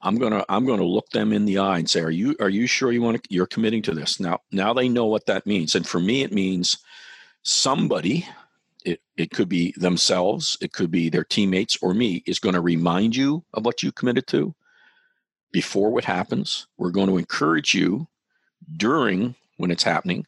I'm 0.04 0.18
gonna 0.18 0.46
I'm 0.50 0.66
gonna 0.66 0.84
look 0.84 1.10
them 1.10 1.34
in 1.34 1.46
the 1.46 1.60
eye 1.60 1.80
and 1.80 1.90
say, 1.90 2.02
"Are 2.02 2.12
you 2.12 2.36
are 2.40 2.50
you 2.50 2.68
sure 2.68 2.92
you 2.92 3.02
want 3.02 3.24
to? 3.24 3.34
You're 3.34 3.48
committing 3.48 3.82
to 3.84 3.94
this 3.94 4.20
now? 4.20 4.40
Now 4.52 4.74
they 4.74 4.90
know 4.90 5.06
what 5.06 5.26
that 5.28 5.46
means, 5.46 5.76
and 5.76 5.88
for 5.88 6.00
me, 6.00 6.24
it 6.24 6.34
means 6.34 6.78
somebody. 7.44 8.28
It 8.86 9.02
it 9.18 9.32
could 9.32 9.50
be 9.50 9.74
themselves, 9.78 10.58
it 10.62 10.74
could 10.74 10.92
be 10.92 11.10
their 11.10 11.24
teammates, 11.24 11.78
or 11.82 11.94
me 11.94 12.24
is 12.26 12.40
going 12.40 12.56
to 12.56 12.62
remind 12.62 13.16
you 13.16 13.44
of 13.54 13.66
what 13.66 13.84
you 13.84 13.92
committed 13.92 14.28
to 14.28 14.56
before 15.52 15.92
what 15.92 16.06
happens. 16.06 16.68
We're 16.78 16.92
going 16.92 17.10
to 17.10 17.18
encourage 17.18 17.74
you 17.76 18.08
during 18.78 19.36
when 19.58 19.72
it's 19.72 19.84
happening 19.84 20.26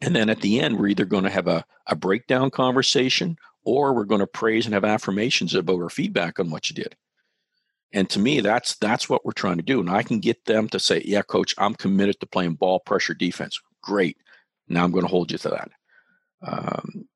and 0.00 0.14
then 0.14 0.28
at 0.28 0.40
the 0.42 0.60
end, 0.60 0.78
we're 0.78 0.88
either 0.88 1.06
going 1.06 1.24
to 1.24 1.30
have 1.30 1.48
a, 1.48 1.64
a 1.86 1.96
breakdown 1.96 2.50
conversation 2.50 3.38
or 3.64 3.94
we're 3.94 4.04
going 4.04 4.20
to 4.20 4.26
praise 4.26 4.66
and 4.66 4.74
have 4.74 4.84
affirmations 4.84 5.54
about 5.54 5.80
our 5.80 5.88
feedback 5.88 6.38
on 6.38 6.50
what 6.50 6.68
you 6.68 6.74
did. 6.74 6.94
And 7.94 8.10
to 8.10 8.18
me, 8.18 8.40
that's 8.40 8.74
that's 8.74 9.08
what 9.08 9.24
we're 9.24 9.32
trying 9.32 9.56
to 9.56 9.62
do. 9.62 9.78
And 9.78 9.88
I 9.88 10.02
can 10.02 10.18
get 10.18 10.44
them 10.46 10.68
to 10.70 10.80
say, 10.80 11.00
"Yeah, 11.04 11.22
coach, 11.22 11.54
I'm 11.56 11.74
committed 11.74 12.18
to 12.20 12.26
playing 12.26 12.54
ball 12.54 12.80
pressure 12.80 13.14
defense." 13.14 13.58
Great. 13.82 14.18
Now 14.68 14.82
I'm 14.82 14.90
going 14.90 15.04
to 15.04 15.10
hold 15.10 15.30
you 15.30 15.38
to 15.38 15.48
that. 15.50 15.70
Um, 16.42 17.08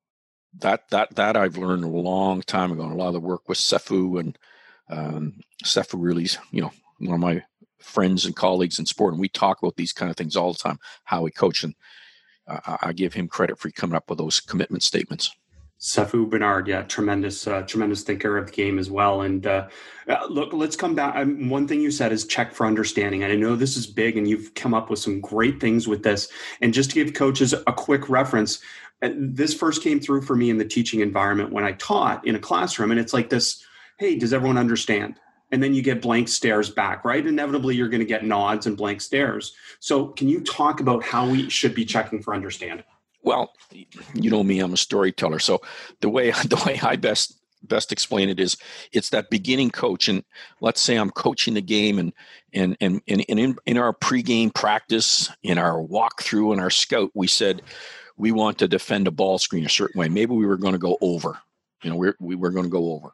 that 0.57 0.89
that 0.89 1.13
that 1.15 1.35
I've 1.35 1.57
learned 1.57 1.83
a 1.83 1.87
long 1.87 2.41
time 2.41 2.71
ago. 2.71 2.83
And 2.83 2.93
a 2.93 2.95
lot 2.95 3.09
of 3.09 3.13
the 3.13 3.19
work 3.19 3.49
with 3.49 3.57
Sefu 3.57 4.21
and 4.21 4.39
um, 4.89 5.41
Sefu 5.65 5.95
really, 6.01 6.27
you 6.51 6.61
know, 6.61 6.71
one 6.99 7.15
of 7.15 7.19
my 7.19 7.43
friends 7.79 8.25
and 8.25 8.35
colleagues 8.35 8.79
in 8.79 8.85
sport, 8.85 9.13
and 9.13 9.21
we 9.21 9.29
talk 9.29 9.61
about 9.61 9.75
these 9.75 9.93
kind 9.93 10.09
of 10.09 10.15
things 10.15 10.37
all 10.37 10.53
the 10.53 10.59
time. 10.59 10.79
How 11.03 11.21
we 11.21 11.31
coach, 11.31 11.65
and 11.65 11.75
I, 12.47 12.77
I 12.83 12.93
give 12.93 13.13
him 13.13 13.27
credit 13.27 13.59
for 13.59 13.69
coming 13.71 13.97
up 13.97 14.09
with 14.09 14.17
those 14.17 14.39
commitment 14.39 14.83
statements. 14.83 15.35
Sefu 15.79 16.29
Bernard, 16.29 16.67
yeah, 16.67 16.81
tremendous, 16.83 17.47
uh, 17.47 17.61
tremendous 17.61 18.03
thinker 18.03 18.37
of 18.37 18.47
the 18.47 18.51
game 18.51 18.77
as 18.77 18.91
well. 18.91 19.21
And 19.21 19.47
uh, 19.47 19.69
uh, 20.09 20.27
look, 20.29 20.51
let's 20.51 20.75
come 20.75 20.93
back. 20.93 21.15
Um, 21.15 21.49
one 21.49 21.69
thing 21.69 21.79
you 21.79 21.89
said 21.89 22.11
is 22.11 22.25
check 22.25 22.53
for 22.53 22.65
understanding. 22.65 23.23
And 23.23 23.31
I 23.31 23.37
know 23.37 23.55
this 23.55 23.77
is 23.77 23.87
big, 23.87 24.17
and 24.17 24.27
you've 24.27 24.53
come 24.55 24.73
up 24.73 24.89
with 24.89 24.99
some 24.99 25.21
great 25.21 25.61
things 25.61 25.87
with 25.87 26.03
this. 26.03 26.27
And 26.59 26.73
just 26.73 26.89
to 26.91 26.95
give 26.95 27.13
coaches 27.13 27.53
a 27.53 27.71
quick 27.71 28.09
reference, 28.09 28.59
uh, 29.01 29.09
this 29.15 29.53
first 29.53 29.81
came 29.81 30.01
through 30.01 30.23
for 30.23 30.35
me 30.35 30.49
in 30.49 30.57
the 30.57 30.65
teaching 30.65 30.99
environment 30.99 31.53
when 31.53 31.63
I 31.63 31.71
taught 31.73 32.27
in 32.27 32.35
a 32.35 32.39
classroom, 32.39 32.91
and 32.91 32.99
it's 32.99 33.13
like 33.13 33.29
this: 33.29 33.63
Hey, 33.97 34.17
does 34.17 34.33
everyone 34.33 34.57
understand? 34.57 35.15
and 35.51 35.63
then 35.63 35.73
you 35.73 35.81
get 35.81 35.99
blank 35.99 36.27
stares 36.27 36.69
back, 36.69 37.03
right? 37.03 37.25
Inevitably, 37.25 37.75
you're 37.75 37.89
going 37.89 38.01
to 38.01 38.05
get 38.05 38.23
nods 38.23 38.67
and 38.67 38.77
blank 38.77 39.01
stares. 39.01 39.55
So, 39.79 40.09
can 40.09 40.29
you 40.29 40.41
talk 40.41 40.79
about 40.79 41.03
how 41.03 41.27
we 41.27 41.49
should 41.49 41.73
be 41.73 41.85
checking 41.85 42.21
for 42.21 42.35
understanding? 42.35 42.85
Well, 43.21 43.51
you 44.13 44.29
know 44.29 44.43
me; 44.43 44.59
I'm 44.59 44.73
a 44.73 44.77
storyteller. 44.77 45.39
So, 45.39 45.61
the 46.01 46.09
way 46.09 46.31
the 46.45 46.61
way 46.65 46.79
I 46.81 46.95
best 46.95 47.39
best 47.63 47.91
explain 47.91 48.29
it 48.29 48.39
is, 48.39 48.57
it's 48.93 49.09
that 49.09 49.29
beginning 49.29 49.69
coach, 49.71 50.07
and 50.07 50.23
let's 50.61 50.79
say 50.81 50.95
I'm 50.95 51.11
coaching 51.11 51.53
the 51.53 51.61
game, 51.61 51.99
and 51.99 52.13
and 52.53 52.77
and, 52.79 53.01
and 53.07 53.21
in 53.27 53.55
in 53.65 53.77
our 53.77 53.93
pregame 53.93 54.53
practice, 54.53 55.29
in 55.43 55.57
our 55.57 55.81
walkthrough, 55.81 56.53
in 56.53 56.59
our 56.59 56.69
scout, 56.69 57.11
we 57.13 57.27
said 57.27 57.61
we 58.17 58.31
want 58.31 58.57
to 58.59 58.67
defend 58.67 59.07
a 59.07 59.11
ball 59.11 59.37
screen 59.37 59.65
a 59.65 59.69
certain 59.69 59.97
way. 59.99 60.09
Maybe 60.09 60.33
we 60.33 60.45
were 60.45 60.57
going 60.57 60.73
to 60.73 60.79
go 60.79 60.97
over. 60.99 61.39
You 61.83 61.89
know, 61.89 61.95
we're, 61.95 62.15
we 62.19 62.35
were 62.35 62.51
going 62.51 62.65
to 62.65 62.69
go 62.69 62.91
over. 62.91 63.13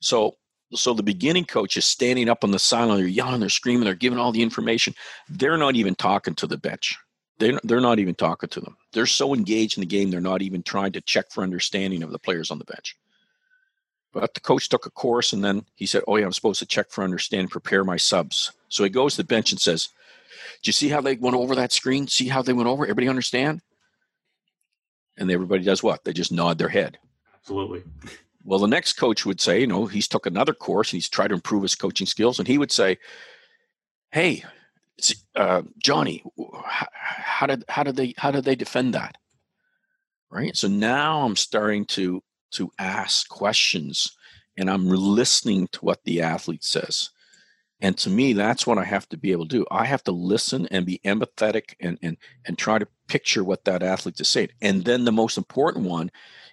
So 0.00 0.36
so 0.74 0.94
the 0.94 1.02
beginning 1.02 1.44
coach 1.44 1.76
is 1.76 1.84
standing 1.84 2.28
up 2.28 2.44
on 2.44 2.50
the 2.50 2.58
sideline, 2.58 2.98
they're 2.98 3.06
yelling, 3.06 3.40
they're 3.40 3.48
screaming, 3.48 3.84
they're 3.84 3.94
giving 3.94 4.18
all 4.18 4.32
the 4.32 4.42
information. 4.42 4.94
They're 5.28 5.58
not 5.58 5.76
even 5.76 5.94
talking 5.94 6.34
to 6.36 6.46
the 6.46 6.56
bench. 6.56 6.96
They're, 7.42 7.60
they're 7.64 7.80
not 7.80 7.98
even 7.98 8.14
talking 8.14 8.48
to 8.50 8.60
them. 8.60 8.76
They're 8.92 9.04
so 9.04 9.34
engaged 9.34 9.76
in 9.76 9.80
the 9.80 9.86
game, 9.86 10.10
they're 10.10 10.20
not 10.20 10.42
even 10.42 10.62
trying 10.62 10.92
to 10.92 11.00
check 11.00 11.32
for 11.32 11.42
understanding 11.42 12.04
of 12.04 12.12
the 12.12 12.18
players 12.18 12.52
on 12.52 12.58
the 12.58 12.64
bench. 12.64 12.96
But 14.12 14.34
the 14.34 14.40
coach 14.40 14.68
took 14.68 14.86
a 14.86 14.90
course 14.90 15.32
and 15.32 15.42
then 15.42 15.64
he 15.74 15.86
said, 15.86 16.04
Oh, 16.06 16.16
yeah, 16.16 16.24
I'm 16.24 16.32
supposed 16.32 16.60
to 16.60 16.66
check 16.66 16.90
for 16.90 17.02
understanding, 17.02 17.48
prepare 17.48 17.82
my 17.82 17.96
subs. 17.96 18.52
So 18.68 18.84
he 18.84 18.90
goes 18.90 19.16
to 19.16 19.22
the 19.22 19.26
bench 19.26 19.50
and 19.50 19.60
says, 19.60 19.88
Do 20.62 20.68
you 20.68 20.72
see 20.72 20.88
how 20.88 21.00
they 21.00 21.16
went 21.16 21.34
over 21.34 21.56
that 21.56 21.72
screen? 21.72 22.06
See 22.06 22.28
how 22.28 22.42
they 22.42 22.52
went 22.52 22.68
over? 22.68 22.84
Everybody 22.84 23.08
understand? 23.08 23.60
And 25.16 25.28
everybody 25.28 25.64
does 25.64 25.82
what? 25.82 26.04
They 26.04 26.12
just 26.12 26.30
nod 26.30 26.58
their 26.58 26.68
head. 26.68 26.96
Absolutely. 27.34 27.82
Well, 28.44 28.60
the 28.60 28.68
next 28.68 28.92
coach 28.92 29.26
would 29.26 29.40
say, 29.40 29.60
you 29.60 29.66
know, 29.66 29.86
he's 29.86 30.06
took 30.06 30.26
another 30.26 30.54
course 30.54 30.92
and 30.92 30.98
he's 30.98 31.08
tried 31.08 31.28
to 31.28 31.34
improve 31.34 31.62
his 31.62 31.74
coaching 31.74 32.06
skills, 32.06 32.38
and 32.38 32.46
he 32.46 32.58
would 32.58 32.72
say, 32.72 32.98
"Hey, 34.10 34.44
uh, 35.36 35.62
Johnny, 35.78 36.24
how 36.92 37.46
did 37.46 37.64
how 37.68 37.82
did 37.82 37.96
they 37.96 38.14
how 38.16 38.30
did 38.30 38.44
they 38.44 38.54
defend 38.54 38.94
that?" 38.94 39.16
Right. 40.30 40.56
So 40.56 40.68
now 40.68 41.22
I'm 41.22 41.36
starting 41.36 41.84
to 41.86 42.22
to 42.52 42.70
ask 42.78 43.28
questions, 43.28 44.16
and 44.56 44.70
I'm 44.70 44.88
listening 44.88 45.68
to 45.72 45.80
what 45.80 46.04
the 46.04 46.22
athlete 46.22 46.64
says. 46.64 47.10
And 47.80 47.98
to 47.98 48.10
me, 48.10 48.32
that's 48.32 48.64
what 48.64 48.78
I 48.78 48.84
have 48.84 49.08
to 49.08 49.16
be 49.16 49.32
able 49.32 49.48
to 49.48 49.58
do. 49.58 49.66
I 49.68 49.86
have 49.86 50.04
to 50.04 50.12
listen 50.12 50.68
and 50.70 50.86
be 50.86 51.00
empathetic 51.04 51.74
and 51.80 51.98
and 52.00 52.16
and 52.46 52.56
try 52.56 52.78
to 52.78 52.86
picture 53.08 53.42
what 53.42 53.64
that 53.64 53.82
athlete 53.82 54.20
is 54.20 54.28
saying. 54.28 54.50
And 54.60 54.84
then 54.84 55.04
the 55.04 55.12
most 55.12 55.36
important 55.36 55.84
one 55.84 56.10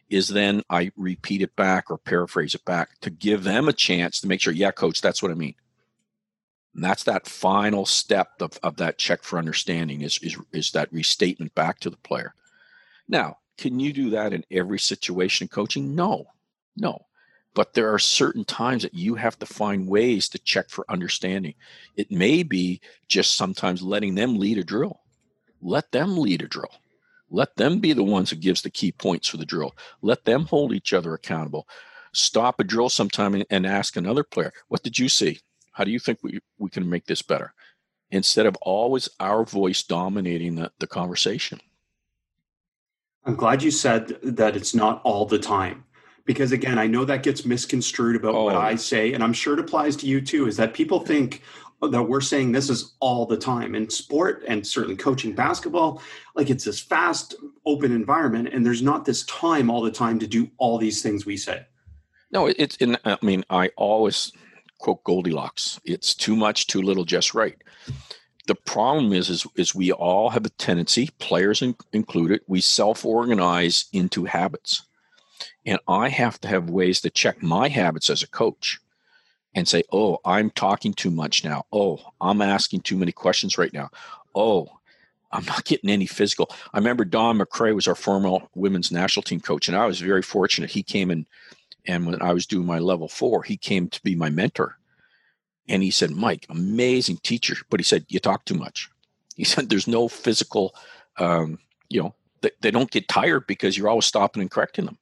is 0.10 0.29
then 0.29 0.63
I 0.69 0.91
repeat 0.98 1.41
it 1.41 1.55
back 1.55 1.91
or 1.91 1.98
paraphrase 1.98 2.55
it 2.55 2.65
back 2.65 3.00
to 3.01 3.10
give 3.10 3.43
them 3.43 3.69
a 3.69 3.74
chance 3.74 4.19
to 4.19 4.27
make 4.27 4.41
sure, 4.41 4.53
yeah, 4.53 4.72
coach, 4.72 5.01
that's 5.01 5.22
what 5.22 5.31
I 5.31 5.36
mean. 5.36 5.53
And 6.73 6.83
that's 6.83 7.03
that 7.03 7.27
final 7.27 7.85
step 7.85 8.41
of, 8.41 8.59
of 8.63 8.77
that 8.77 8.97
check 8.97 9.23
for 9.23 9.39
understanding 9.39 10.01
is, 10.01 10.19
is, 10.21 10.38
is 10.53 10.71
that 10.71 10.93
restatement 10.93 11.55
back 11.55 11.79
to 11.81 11.89
the 11.89 11.97
player. 11.97 12.33
Now, 13.07 13.38
can 13.57 13.79
you 13.79 13.93
do 13.93 14.09
that 14.11 14.33
in 14.33 14.45
every 14.51 14.79
situation 14.79 15.47
coaching? 15.47 15.95
No, 15.95 16.27
no. 16.77 17.05
But 17.55 17.73
there 17.73 17.93
are 17.93 17.99
certain 17.99 18.45
times 18.45 18.83
that 18.83 18.93
you 18.93 19.15
have 19.15 19.38
to 19.39 19.45
find 19.45 19.88
ways 19.88 20.29
to 20.29 20.39
check 20.39 20.69
for 20.69 20.85
understanding. 20.89 21.55
It 21.95 22.11
may 22.11 22.43
be 22.43 22.79
just 23.07 23.35
sometimes 23.35 23.81
letting 23.81 24.15
them 24.15 24.38
lead 24.38 24.57
a 24.59 24.63
drill. 24.63 25.01
Let 25.61 25.91
them 25.91 26.17
lead 26.17 26.41
a 26.41 26.47
drill 26.47 26.71
Let 27.29 27.55
them 27.57 27.79
be 27.79 27.93
the 27.93 28.03
ones 28.03 28.29
who 28.29 28.35
gives 28.38 28.61
the 28.61 28.69
key 28.69 28.91
points 28.91 29.27
for 29.27 29.38
the 29.38 29.45
drill. 29.45 29.75
Let 30.01 30.25
them 30.25 30.45
hold 30.45 30.73
each 30.73 30.93
other 30.93 31.13
accountable. 31.13 31.67
Stop 32.13 32.59
a 32.59 32.63
drill 32.63 32.89
sometime 32.89 33.43
and 33.49 33.65
ask 33.65 33.95
another 33.97 34.23
player, 34.23 34.53
what 34.67 34.83
did 34.83 34.97
you 34.99 35.09
see? 35.09 35.39
How 35.79 35.86
do 35.86 35.91
you 35.91 36.00
think 36.00 36.19
we, 36.21 36.39
we 36.57 36.69
can 36.69 36.89
make 36.89 37.05
this 37.05 37.21
better? 37.21 37.53
Instead 38.12 38.45
of 38.45 38.57
always 38.57 39.07
our 39.21 39.45
voice 39.45 39.81
dominating 39.81 40.55
the, 40.55 40.74
the 40.79 40.88
conversation. 40.88 41.62
I'm 43.24 43.36
glad 43.36 43.63
you 43.63 43.71
said 43.71 44.17
that 44.21 44.57
it's 44.57 44.75
not 44.75 45.01
all 45.05 45.25
the 45.25 45.39
time. 45.39 45.86
Because 46.25 46.51
again, 46.51 46.77
I 46.77 46.86
know 46.86 47.05
that 47.05 47.24
gets 47.24 47.45
misconstrued 47.45 48.17
about 48.17 48.36
oh. 48.36 48.43
what 48.43 48.57
I 48.57 48.75
say, 48.75 49.13
and 49.13 49.24
I'm 49.24 49.31
sure 49.31 49.53
it 49.53 49.59
applies 49.62 49.95
to 49.98 50.05
you 50.05 50.19
too, 50.19 50.48
is 50.48 50.57
that 50.57 50.74
people 50.74 51.00
think 51.00 51.43
that 51.81 52.03
we're 52.03 52.19
saying 52.19 52.51
this 52.51 52.69
is 52.69 52.95
all 53.00 53.25
the 53.25 53.38
time 53.38 53.74
in 53.74 53.89
sport 53.89 54.43
and 54.50 54.67
certainly 54.67 54.98
coaching 54.98 55.31
basketball 55.31 56.01
like 56.36 56.50
it's 56.50 56.65
this 56.65 56.81
fast 56.81 57.36
open 57.65 57.93
environment 57.93 58.50
and 58.51 58.65
there's 58.65 58.81
not 58.81 59.05
this 59.05 59.24
time 59.27 59.71
all 59.71 59.81
the 59.81 59.89
time 59.89 60.19
to 60.19 60.27
do 60.27 60.51
all 60.57 60.77
these 60.77 61.01
things 61.01 61.25
we 61.25 61.38
say 61.38 61.65
no 62.31 62.48
it's 62.48 62.75
in 62.77 62.98
i 63.05 63.17
mean 63.21 63.45
i 63.50 63.69
always 63.77 64.33
quote 64.79 65.03
goldilocks 65.03 65.79
it's 65.86 66.15
too 66.15 66.36
much 66.36 66.67
too 66.67 66.81
little 66.81 67.05
just 67.05 67.33
right 67.33 67.63
the 68.50 68.55
problem 68.55 69.13
is, 69.13 69.29
is, 69.29 69.45
is 69.55 69.75
we 69.75 69.91
all 69.91 70.31
have 70.31 70.43
a 70.43 70.50
tendency, 70.50 71.12
players 71.19 71.62
in, 71.62 71.75
included, 71.93 72.41
we 72.48 72.62
self-organize 72.62 73.86
into 73.93 74.25
habits. 74.25 74.81
And 75.67 75.77
I 75.88 76.09
have 76.09 76.41
to 76.41 76.48
have 76.48 76.67
ways 76.67 77.00
to 77.01 77.12
check 77.12 77.43
my 77.43 77.67
habits 77.67 78.09
as 78.09 78.24
a 78.24 78.27
coach 78.27 78.79
and 79.53 79.67
say, 79.67 79.83
oh, 79.91 80.17
I'm 80.25 80.50
talking 80.50 80.93
too 80.95 81.12
much 81.12 81.43
now. 81.43 81.67
Oh, 81.71 82.00
I'm 82.19 82.41
asking 82.41 82.81
too 82.81 82.98
many 82.98 83.12
questions 83.12 83.59
right 83.59 83.71
now. 83.71 83.89
Oh, 84.33 84.67
I'm 85.31 85.45
not 85.45 85.65
getting 85.65 85.91
any 85.91 86.07
physical. 86.07 86.50
I 86.74 86.79
remember 86.79 87.05
Don 87.05 87.38
McCrae 87.38 87.75
was 87.75 87.88
our 87.88 87.93
former 87.93 88.39
women's 88.55 88.91
national 88.91 89.21
team 89.21 89.41
coach, 89.41 89.67
and 89.67 89.77
I 89.77 89.86
was 89.86 90.00
very 90.00 90.24
fortunate. 90.24 90.71
He 90.71 90.81
came 90.81 91.12
in, 91.12 91.27
and 91.89 92.05
when 92.05 92.22
I 92.22 92.34
was 92.34 92.46
doing 92.46 92.67
my 92.67 92.77
level 92.77 93.08
four, 93.08 93.41
he 93.41 93.58
came 93.58 93.89
to 93.89 94.03
be 94.03 94.13
my 94.13 94.29
mentor. 94.29 94.77
And 95.67 95.81
he 95.81 95.89
said, 95.89 96.12
Mike, 96.12 96.46
amazing 96.48 97.17
teacher. 97.17 97.55
But 97.72 97.79
he 97.79 97.84
said, 97.84 98.05
you 98.10 98.19
talk 98.19 98.46
too 98.46 98.53
much. 98.53 98.91
He 99.36 99.43
said, 99.51 99.69
there's 99.69 99.88
no 99.88 100.08
physical, 100.08 100.75
um, 101.17 101.58
you 101.89 102.03
know, 102.03 102.13
they, 102.41 102.51
they 102.62 102.69
don't 102.69 102.91
get 102.91 103.08
tired 103.08 103.48
because 103.48 103.75
you're 103.75 103.89
always 103.89 104.05
stopping 104.05 104.43
and 104.43 104.51
correcting 104.51 104.86
them. 104.86 105.00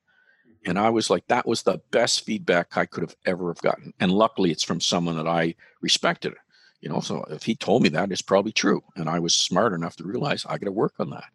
And 0.65 0.79
I 0.79 0.89
was 0.89 1.09
like, 1.09 1.27
that 1.27 1.45
was 1.45 1.63
the 1.63 1.81
best 1.91 2.21
feedback 2.21 2.77
I 2.77 2.85
could 2.85 3.03
have 3.03 3.17
ever 3.25 3.49
have 3.49 3.61
gotten. 3.61 3.93
And 3.99 4.11
luckily, 4.13 4.51
it's 4.51 4.63
from 4.63 4.79
someone 4.79 5.17
that 5.17 5.27
I 5.27 5.55
respected. 5.81 6.35
You 6.79 6.87
know, 6.87 7.01
so 7.01 7.25
if 7.29 7.43
he 7.43 7.55
told 7.55 7.83
me 7.83 7.89
that, 7.89 8.11
it's 8.13 8.21
probably 8.21 8.53
true. 8.53 8.81
And 8.95 9.09
I 9.09 9.19
was 9.19 9.35
smart 9.35 9.73
enough 9.73 9.97
to 9.97 10.05
realize 10.05 10.45
I 10.45 10.57
got 10.57 10.65
to 10.65 10.71
work 10.71 10.93
on 10.99 11.09
that. 11.09 11.25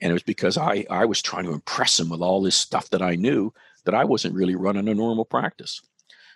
And 0.00 0.10
it 0.10 0.14
was 0.14 0.22
because 0.24 0.58
I 0.58 0.84
I 0.90 1.04
was 1.04 1.22
trying 1.22 1.44
to 1.44 1.52
impress 1.52 1.98
him 1.98 2.08
with 2.08 2.20
all 2.20 2.42
this 2.42 2.56
stuff 2.56 2.90
that 2.90 3.02
I 3.02 3.14
knew 3.14 3.52
that 3.84 3.94
I 3.94 4.04
wasn't 4.04 4.34
really 4.34 4.54
running 4.54 4.88
a 4.88 4.94
normal 4.94 5.24
practice. 5.24 5.80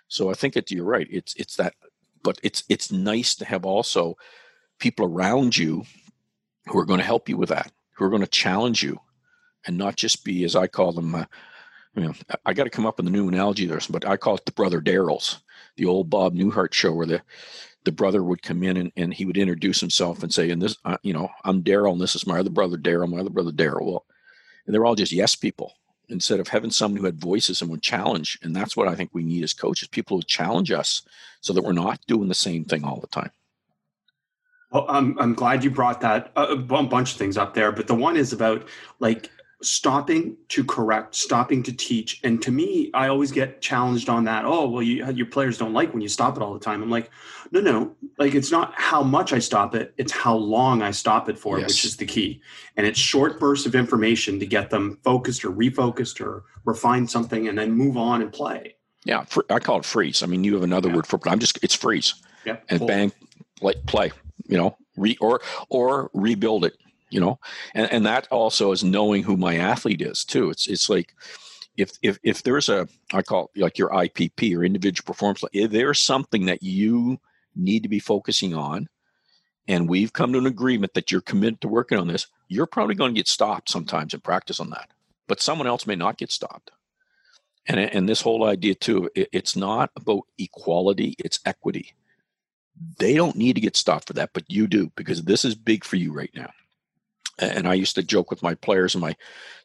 So 0.07 0.29
I 0.29 0.33
think 0.33 0.53
that 0.55 0.71
you're 0.71 0.85
right. 0.85 1.07
It's 1.09 1.33
it's 1.35 1.55
that 1.57 1.73
but 2.23 2.39
it's 2.43 2.63
it's 2.69 2.91
nice 2.91 3.35
to 3.35 3.45
have 3.45 3.65
also 3.65 4.17
people 4.79 5.05
around 5.05 5.57
you 5.57 5.83
who 6.67 6.79
are 6.79 6.85
going 6.85 6.99
to 6.99 7.05
help 7.05 7.29
you 7.29 7.37
with 7.37 7.49
that, 7.49 7.71
who 7.95 8.05
are 8.05 8.09
going 8.09 8.21
to 8.21 8.27
challenge 8.27 8.83
you, 8.83 8.99
and 9.65 9.77
not 9.77 9.95
just 9.95 10.23
be, 10.23 10.43
as 10.43 10.55
I 10.55 10.67
call 10.67 10.91
them, 10.91 11.15
uh, 11.15 11.25
you 11.95 12.03
know, 12.03 12.13
I 12.45 12.53
got 12.53 12.65
to 12.65 12.69
come 12.69 12.85
up 12.85 12.97
with 12.97 13.07
a 13.07 13.11
new 13.11 13.27
analogy 13.27 13.65
there, 13.65 13.79
but 13.89 14.05
I 14.05 14.17
call 14.17 14.35
it 14.35 14.45
the 14.45 14.51
brother 14.51 14.81
Darrells, 14.81 15.39
the 15.75 15.85
old 15.85 16.09
Bob 16.09 16.35
Newhart 16.35 16.73
show, 16.73 16.93
where 16.93 17.07
the 17.07 17.21
the 17.85 17.91
brother 17.91 18.23
would 18.23 18.41
come 18.41 18.61
in 18.63 18.75
and, 18.75 18.91
and 18.97 19.13
he 19.13 19.25
would 19.25 19.37
introduce 19.37 19.79
himself 19.79 20.21
and 20.21 20.33
say, 20.33 20.49
"And 20.49 20.61
this, 20.61 20.77
uh, 20.85 20.97
you 21.01 21.13
know, 21.13 21.29
I'm 21.45 21.61
Darrell, 21.61 21.93
and 21.93 22.01
this 22.01 22.15
is 22.15 22.27
my 22.27 22.39
other 22.39 22.49
brother 22.49 22.77
Darrell, 22.77 23.07
my 23.07 23.19
other 23.19 23.29
brother 23.29 23.51
Darrell." 23.51 23.85
Well, 23.85 24.05
and 24.65 24.73
they're 24.73 24.85
all 24.85 24.95
just 24.95 25.11
yes 25.11 25.35
people 25.35 25.73
instead 26.09 26.39
of 26.39 26.47
having 26.47 26.71
someone 26.71 26.99
who 26.99 27.05
had 27.05 27.19
voices 27.19 27.61
and 27.61 27.69
would 27.71 27.81
challenge. 27.81 28.37
And 28.41 28.55
that's 28.55 28.75
what 28.75 28.87
I 28.87 28.95
think 28.95 29.11
we 29.13 29.23
need 29.23 29.43
as 29.43 29.53
coaches 29.53 29.87
people 29.87 30.17
who 30.17 30.23
challenge 30.23 30.71
us 30.71 31.01
so 31.41 31.53
that 31.53 31.63
we're 31.63 31.73
not 31.73 31.99
doing 32.07 32.27
the 32.27 32.35
same 32.35 32.65
thing 32.65 32.83
all 32.83 32.99
the 32.99 33.07
time. 33.07 33.31
Well, 34.71 34.85
I'm, 34.87 35.17
I'm 35.19 35.33
glad 35.33 35.63
you 35.63 35.71
brought 35.71 36.01
that 36.01 36.31
uh, 36.35 36.47
a 36.49 36.83
bunch 36.83 37.11
of 37.13 37.17
things 37.17 37.37
up 37.37 37.53
there, 37.53 37.71
but 37.71 37.87
the 37.87 37.95
one 37.95 38.15
is 38.15 38.33
about 38.33 38.67
like 38.99 39.31
stopping 39.61 40.37
to 40.47 40.63
correct, 40.63 41.15
stopping 41.15 41.61
to 41.63 41.73
teach. 41.73 42.21
And 42.23 42.41
to 42.43 42.51
me, 42.51 42.89
I 42.93 43.07
always 43.07 43.31
get 43.31 43.61
challenged 43.61 44.09
on 44.09 44.23
that. 44.23 44.45
Oh, 44.45 44.69
well, 44.69 44.81
you, 44.81 45.05
your 45.11 45.25
players 45.25 45.57
don't 45.57 45.73
like 45.73 45.91
when 45.91 46.01
you 46.01 46.07
stop 46.07 46.37
it 46.37 46.43
all 46.43 46.53
the 46.53 46.59
time. 46.59 46.81
I'm 46.81 46.89
like, 46.89 47.09
no, 47.51 47.59
no, 47.59 47.95
like 48.17 48.35
it's 48.35 48.51
not 48.51 48.73
how 48.75 49.03
much 49.03 49.33
I 49.33 49.39
stop 49.39 49.75
it, 49.75 49.93
it's 49.97 50.11
how 50.11 50.35
long 50.35 50.81
I 50.81 50.91
stop 50.91 51.29
it 51.29 51.37
for, 51.37 51.59
yes. 51.59 51.67
which 51.67 51.85
is 51.85 51.97
the 51.97 52.05
key. 52.05 52.41
And 52.77 52.85
it's 52.85 52.99
short 52.99 53.39
bursts 53.39 53.65
of 53.65 53.75
information 53.75 54.39
to 54.39 54.45
get 54.45 54.69
them 54.69 54.99
focused 55.03 55.43
or 55.43 55.51
refocused 55.51 56.25
or 56.25 56.43
refine 56.65 57.07
something 57.07 57.47
and 57.47 57.57
then 57.57 57.71
move 57.71 57.97
on 57.97 58.21
and 58.21 58.31
play. 58.31 58.75
Yeah, 59.05 59.25
I 59.49 59.59
call 59.59 59.79
it 59.79 59.85
freeze. 59.85 60.23
I 60.23 60.25
mean, 60.25 60.43
you 60.43 60.53
have 60.53 60.63
another 60.63 60.89
yeah. 60.89 60.95
word 60.95 61.07
for 61.07 61.17
it. 61.17 61.27
I'm 61.27 61.39
just 61.39 61.61
it's 61.63 61.75
freeze. 61.75 62.15
Yeah, 62.45 62.57
and 62.69 62.79
cool. 62.79 62.87
bang, 62.87 63.11
play, 63.57 63.73
play. 63.87 64.11
You 64.47 64.57
know, 64.57 64.77
re 64.97 65.17
or 65.21 65.41
or 65.69 66.11
rebuild 66.13 66.65
it 66.65 66.73
you 67.09 67.19
know? 67.19 67.39
And 67.73 67.91
and 67.91 68.05
that 68.05 68.27
also 68.31 68.71
is 68.71 68.83
knowing 68.83 69.23
who 69.23 69.37
my 69.37 69.57
athlete 69.57 70.01
is 70.01 70.23
too. 70.25 70.49
It's 70.49 70.67
it's 70.67 70.89
like 70.89 71.15
if 71.77 71.91
if 72.01 72.19
if 72.23 72.43
there's 72.43 72.67
a 72.67 72.87
i 73.13 73.21
call 73.21 73.49
it 73.55 73.61
like 73.61 73.77
your 73.77 73.89
ipp 74.03 74.41
or 74.53 74.65
individual 74.65 75.05
performance 75.05 75.43
if 75.53 75.71
there's 75.71 75.99
something 75.99 76.45
that 76.45 76.61
you 76.61 77.17
need 77.55 77.83
to 77.83 77.89
be 77.89 77.99
focusing 77.99 78.53
on 78.53 78.89
and 79.69 79.87
we've 79.87 80.11
come 80.11 80.33
to 80.33 80.39
an 80.39 80.47
agreement 80.47 80.93
that 80.95 81.11
you're 81.11 81.21
committed 81.21 81.61
to 81.61 81.69
working 81.69 81.97
on 81.97 82.07
this 82.07 82.27
you're 82.49 82.65
probably 82.65 82.95
going 82.95 83.13
to 83.13 83.19
get 83.19 83.27
stopped 83.27 83.69
sometimes 83.69 84.13
in 84.13 84.19
practice 84.19 84.59
on 84.59 84.71
that. 84.71 84.89
But 85.27 85.39
someone 85.39 85.67
else 85.67 85.85
may 85.87 85.95
not 85.95 86.17
get 86.17 86.31
stopped. 86.31 86.71
And 87.67 87.79
and 87.79 88.09
this 88.09 88.21
whole 88.21 88.43
idea 88.43 88.75
too 88.75 89.09
it, 89.15 89.29
it's 89.31 89.55
not 89.55 89.91
about 89.95 90.23
equality 90.37 91.15
it's 91.19 91.39
equity. 91.45 91.93
They 92.97 93.13
don't 93.13 93.35
need 93.35 93.53
to 93.53 93.61
get 93.61 93.77
stopped 93.77 94.07
for 94.07 94.13
that 94.13 94.31
but 94.33 94.49
you 94.49 94.67
do 94.67 94.91
because 94.95 95.23
this 95.23 95.45
is 95.45 95.55
big 95.55 95.85
for 95.85 95.95
you 95.95 96.11
right 96.11 96.31
now 96.33 96.49
and 97.39 97.67
I 97.67 97.73
used 97.73 97.95
to 97.95 98.03
joke 98.03 98.29
with 98.29 98.43
my 98.43 98.55
players, 98.55 98.95
and 98.95 99.01
my 99.01 99.15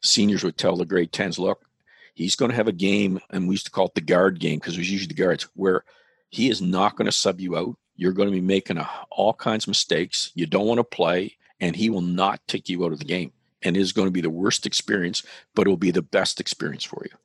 seniors 0.01 0.43
would 0.43 0.57
tell 0.57 0.75
the 0.75 0.85
grade 0.85 1.11
10s, 1.11 1.37
look, 1.37 1.65
he's 2.13 2.35
going 2.35 2.51
to 2.51 2.57
have 2.57 2.67
a 2.67 2.73
game, 2.73 3.19
and 3.29 3.47
we 3.47 3.53
used 3.53 3.65
to 3.65 3.71
call 3.71 3.87
it 3.87 3.95
the 3.95 4.01
guard 4.01 4.39
game 4.39 4.59
because 4.59 4.75
it 4.75 4.79
was 4.79 4.91
usually 4.91 5.13
the 5.13 5.21
guards, 5.21 5.47
where 5.55 5.83
he 6.29 6.49
is 6.49 6.61
not 6.61 6.95
going 6.95 7.05
to 7.05 7.11
sub 7.11 7.39
you 7.39 7.57
out. 7.57 7.75
You're 7.95 8.13
going 8.13 8.29
to 8.29 8.35
be 8.35 8.41
making 8.41 8.77
a, 8.77 8.89
all 9.09 9.33
kinds 9.33 9.65
of 9.65 9.69
mistakes. 9.69 10.31
You 10.35 10.45
don't 10.45 10.67
want 10.67 10.79
to 10.79 10.83
play, 10.83 11.37
and 11.59 11.75
he 11.75 11.89
will 11.89 12.01
not 12.01 12.41
take 12.47 12.67
you 12.67 12.85
out 12.85 12.91
of 12.91 12.99
the 12.99 13.05
game. 13.05 13.31
And 13.61 13.77
it 13.77 13.79
is 13.79 13.93
going 13.93 14.07
to 14.07 14.11
be 14.11 14.21
the 14.21 14.29
worst 14.29 14.65
experience, 14.65 15.23
but 15.55 15.65
it 15.65 15.69
will 15.69 15.77
be 15.77 15.91
the 15.91 16.01
best 16.01 16.39
experience 16.39 16.83
for 16.83 17.03
you. 17.05 17.17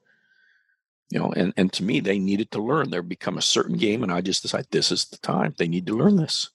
You 1.11 1.19
know, 1.19 1.33
and, 1.33 1.53
and 1.57 1.73
to 1.73 1.83
me, 1.83 1.99
they 1.99 2.21
needed 2.21 2.53
to 2.53 2.63
learn. 2.63 2.91
There 2.91 3.03
become 3.03 3.37
a 3.37 3.43
certain 3.43 3.77
game, 3.77 4.05
and 4.05 4.13
I 4.13 4.21
just 4.21 4.43
decided 4.43 4.69
this 4.71 4.93
is 4.93 5.07
the 5.07 5.19
time. 5.19 5.55
They 5.59 5.67
need 5.67 5.87
to 5.89 5.97
learn 5.97 6.17
this 6.17 6.51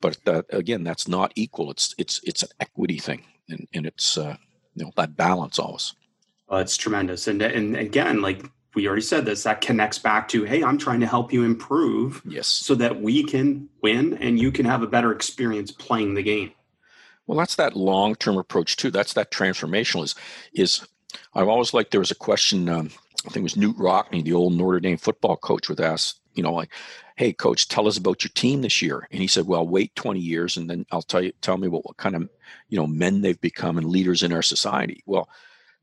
but 0.00 0.18
that, 0.24 0.46
again, 0.50 0.84
that's 0.84 1.08
not 1.08 1.32
equal. 1.34 1.70
It's 1.70 1.94
it's 1.98 2.20
it's 2.24 2.42
an 2.42 2.50
equity 2.60 2.98
thing, 2.98 3.24
and, 3.48 3.66
and 3.74 3.86
it's 3.86 4.16
uh, 4.16 4.36
you 4.74 4.84
know 4.84 4.92
that 4.96 5.16
balance 5.16 5.58
always. 5.58 5.94
Well, 6.48 6.60
it's 6.60 6.76
tremendous, 6.76 7.26
and 7.26 7.42
and 7.42 7.76
again, 7.76 8.22
like 8.22 8.44
we 8.74 8.86
already 8.86 9.02
said 9.02 9.24
this, 9.24 9.42
that 9.42 9.60
connects 9.60 9.98
back 9.98 10.28
to 10.28 10.44
hey, 10.44 10.62
I'm 10.62 10.78
trying 10.78 11.00
to 11.00 11.06
help 11.06 11.32
you 11.32 11.44
improve, 11.44 12.22
yes, 12.24 12.46
so 12.46 12.74
that 12.76 13.00
we 13.00 13.24
can 13.24 13.68
win 13.82 14.14
and 14.18 14.38
you 14.38 14.52
can 14.52 14.66
have 14.66 14.82
a 14.82 14.86
better 14.86 15.12
experience 15.12 15.70
playing 15.70 16.14
the 16.14 16.22
game. 16.22 16.52
Well, 17.26 17.38
that's 17.38 17.56
that 17.56 17.76
long 17.76 18.14
term 18.14 18.38
approach 18.38 18.76
too. 18.76 18.90
That's 18.90 19.12
that 19.14 19.30
transformational 19.30 20.04
is 20.04 20.14
is 20.52 20.86
I've 21.34 21.48
always 21.48 21.74
liked 21.74 21.90
there 21.90 22.00
was 22.00 22.10
a 22.10 22.16
question. 22.16 22.68
Um, 22.68 22.90
I 23.26 23.30
think 23.30 23.38
it 23.38 23.42
was 23.42 23.54
Knute 23.54 23.78
Rockne, 23.78 24.24
the 24.24 24.32
old 24.32 24.54
Notre 24.54 24.80
Dame 24.80 24.96
football 24.96 25.36
coach, 25.36 25.68
would 25.68 25.80
ask, 25.80 26.16
you 26.34 26.42
know, 26.42 26.52
like, 26.52 26.70
hey 27.18 27.32
coach 27.32 27.66
tell 27.66 27.88
us 27.88 27.98
about 27.98 28.22
your 28.22 28.30
team 28.34 28.62
this 28.62 28.80
year. 28.80 29.08
And 29.10 29.20
he 29.20 29.26
said 29.26 29.46
well 29.46 29.66
wait 29.66 29.94
20 29.96 30.20
years 30.20 30.56
and 30.56 30.70
then 30.70 30.86
i'll 30.92 31.02
tell 31.02 31.20
you 31.20 31.32
tell 31.40 31.58
me 31.58 31.66
what, 31.66 31.84
what 31.84 31.96
kind 31.96 32.14
of 32.14 32.28
you 32.68 32.78
know 32.78 32.86
men 32.86 33.20
they've 33.20 33.40
become 33.40 33.76
and 33.76 33.88
leaders 33.88 34.22
in 34.22 34.32
our 34.32 34.42
society. 34.42 35.02
Well 35.04 35.28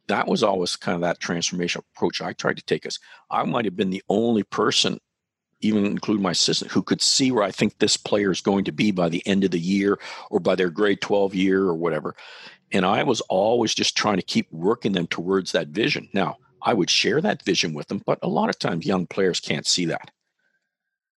that 0.07 0.27
was 0.27 0.43
always 0.43 0.77
kind 0.77 0.95
of 0.95 1.01
that 1.01 1.19
transformational 1.19 1.83
approach 1.93 2.21
i 2.21 2.31
tried 2.33 2.57
to 2.57 2.63
take 2.63 2.85
us. 2.85 2.99
I 3.29 3.43
might 3.43 3.65
have 3.65 3.75
been 3.75 3.89
the 3.89 4.03
only 4.07 4.43
person 4.43 4.99
even 5.59 5.85
include 5.85 6.21
my 6.21 6.31
assistant 6.31 6.71
who 6.71 6.81
could 6.81 7.01
see 7.01 7.31
where 7.31 7.43
i 7.43 7.51
think 7.51 7.77
this 7.77 7.97
player 7.97 8.31
is 8.31 8.39
going 8.39 8.63
to 8.63 8.71
be 8.71 8.91
by 8.91 9.09
the 9.09 9.25
end 9.27 9.43
of 9.43 9.51
the 9.51 9.59
year 9.59 9.99
or 10.31 10.39
by 10.39 10.55
their 10.55 10.69
grade 10.69 11.01
12 11.01 11.35
year 11.35 11.63
or 11.63 11.75
whatever. 11.75 12.15
And 12.71 12.85
i 12.85 13.03
was 13.03 13.19
always 13.21 13.75
just 13.75 13.97
trying 13.97 14.17
to 14.17 14.23
keep 14.33 14.49
working 14.53 14.93
them 14.93 15.07
towards 15.07 15.51
that 15.51 15.67
vision. 15.67 16.07
Now 16.13 16.37
i 16.61 16.73
would 16.73 16.89
share 16.89 17.19
that 17.19 17.43
vision 17.43 17.73
with 17.73 17.89
them 17.89 18.01
but 18.05 18.19
a 18.23 18.29
lot 18.29 18.49
of 18.49 18.57
times 18.57 18.85
young 18.85 19.05
players 19.05 19.41
can't 19.41 19.67
see 19.67 19.85
that 19.87 20.11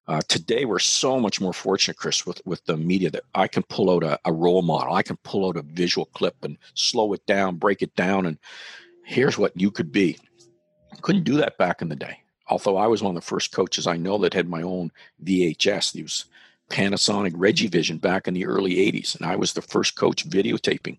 uh, 0.09 0.23
today, 0.27 0.65
we're 0.65 0.79
so 0.79 1.21
much 1.21 1.39
more 1.39 1.53
fortunate, 1.53 1.99
Chris, 1.99 2.25
with, 2.25 2.41
with 2.47 2.65
the 2.65 2.79
media 2.79 3.11
that 3.11 3.25
I 3.35 3.47
can 3.47 3.63
pull 3.65 3.91
out 3.91 4.03
a, 4.03 4.19
a, 4.25 4.33
role 4.33 4.63
model. 4.63 4.95
I 4.95 5.03
can 5.03 5.19
pull 5.19 5.47
out 5.47 5.59
a 5.59 5.63
visual 5.63 6.07
clip 6.07 6.35
and 6.43 6.57
slow 6.73 7.13
it 7.13 7.25
down, 7.27 7.57
break 7.57 7.83
it 7.83 7.95
down, 7.95 8.25
and 8.25 8.39
here's 9.05 9.37
what 9.37 9.59
you 9.61 9.71
could 9.71 9.93
be. 9.93 10.17
Couldn't 11.03 11.25
do 11.25 11.37
that 11.37 11.59
back 11.59 11.83
in 11.83 11.91
the 11.91 11.97
day. 11.97 12.23
Although 12.49 12.79
I 12.79 12.87
was 12.87 13.03
one 13.03 13.15
of 13.15 13.23
the 13.23 13.27
first 13.27 13.53
coaches 13.53 13.87
I 13.87 13.99
know 13.99 14.17
that 14.19 14.33
had 14.33 14.49
my 14.49 14.63
own 14.63 14.91
VHS, 15.23 15.93
these 15.93 16.25
Panasonic 16.71 17.33
Regivision 17.33 18.01
back 18.01 18.27
in 18.27 18.33
the 18.33 18.47
early 18.47 18.77
80s. 18.77 19.15
And 19.15 19.27
I 19.27 19.37
was 19.37 19.53
the 19.53 19.61
first 19.61 19.95
coach 19.95 20.29
videotaping 20.29 20.97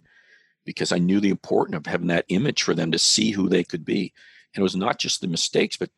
because 0.65 0.91
I 0.91 0.99
knew 0.99 1.19
the 1.19 1.29
importance 1.29 1.77
of 1.77 1.87
having 1.87 2.07
that 2.07 2.25
image 2.29 2.61
for 2.61 2.75
them 2.75 2.91
to 2.91 2.99
see 2.99 3.31
who 3.31 3.49
they 3.49 3.63
could 3.63 3.85
be. 3.85 4.13
And 4.53 4.61
it 4.61 4.63
was 4.63 4.75
not 4.75 4.99
just 4.99 5.21
the 5.21 5.27
mistakes, 5.27 5.77
but 5.77 5.89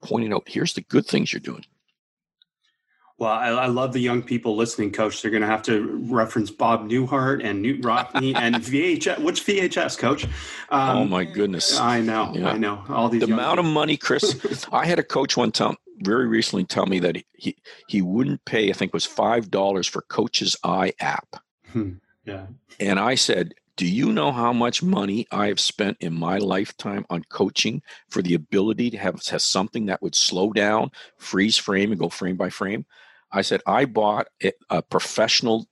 pointing 0.00 0.32
out 0.32 0.44
here's 0.46 0.74
the 0.74 0.82
good 0.82 1.06
things 1.06 1.32
you're 1.32 1.40
doing. 1.40 1.64
Well, 3.18 3.30
I, 3.30 3.48
I, 3.48 3.66
love 3.66 3.92
the 3.92 4.00
young 4.00 4.22
people 4.22 4.56
listening, 4.56 4.90
Coach. 4.90 5.22
They're 5.22 5.30
going 5.30 5.42
to 5.42 5.46
have 5.46 5.62
to 5.64 5.86
reference 6.10 6.50
Bob 6.50 6.88
Newhart 6.88 7.44
and 7.44 7.64
Knute 7.64 7.82
Rockne 7.82 8.34
and 8.36 8.56
VHS. 8.56 9.22
Which 9.22 9.44
VHS, 9.44 9.98
Coach? 9.98 10.24
Um, 10.70 10.98
oh 10.98 11.04
my 11.04 11.24
goodness! 11.24 11.78
I 11.78 12.00
know, 12.00 12.32
yeah. 12.34 12.50
I 12.50 12.56
know. 12.56 12.82
All 12.88 13.08
these. 13.08 13.20
The 13.20 13.32
amount 13.32 13.58
people. 13.58 13.66
of 13.66 13.74
money, 13.74 13.96
Chris. 13.96 14.66
I 14.72 14.86
had 14.86 14.98
a 14.98 15.04
coach 15.04 15.36
one 15.36 15.52
time 15.52 15.76
very 15.98 16.26
recently 16.26 16.64
tell 16.64 16.86
me 16.86 16.98
that 16.98 17.16
he 17.32 17.56
he 17.86 18.02
wouldn't 18.02 18.44
pay. 18.44 18.70
I 18.70 18.72
think 18.72 18.90
it 18.90 18.94
was 18.94 19.06
five 19.06 19.50
dollars 19.50 19.86
for 19.86 20.02
Coach's 20.02 20.56
Eye 20.64 20.92
app. 21.00 21.36
Hmm. 21.72 21.92
Yeah. 22.24 22.46
And 22.78 22.98
I 23.00 23.14
said, 23.14 23.54
do 23.82 23.88
you 23.88 24.12
know 24.12 24.30
how 24.30 24.52
much 24.52 24.80
money 24.80 25.26
I 25.32 25.48
have 25.48 25.58
spent 25.58 25.96
in 25.98 26.14
my 26.14 26.38
lifetime 26.38 27.04
on 27.10 27.24
coaching 27.24 27.82
for 28.10 28.22
the 28.22 28.34
ability 28.34 28.90
to 28.90 28.96
have, 28.96 29.20
have 29.26 29.42
something 29.42 29.86
that 29.86 30.00
would 30.00 30.14
slow 30.14 30.52
down, 30.52 30.92
freeze 31.18 31.56
frame, 31.56 31.90
and 31.90 31.98
go 31.98 32.08
frame 32.08 32.36
by 32.36 32.48
frame? 32.48 32.86
I 33.32 33.42
said, 33.42 33.60
I 33.66 33.86
bought 33.86 34.28
a 34.70 34.82
professional 34.82 35.66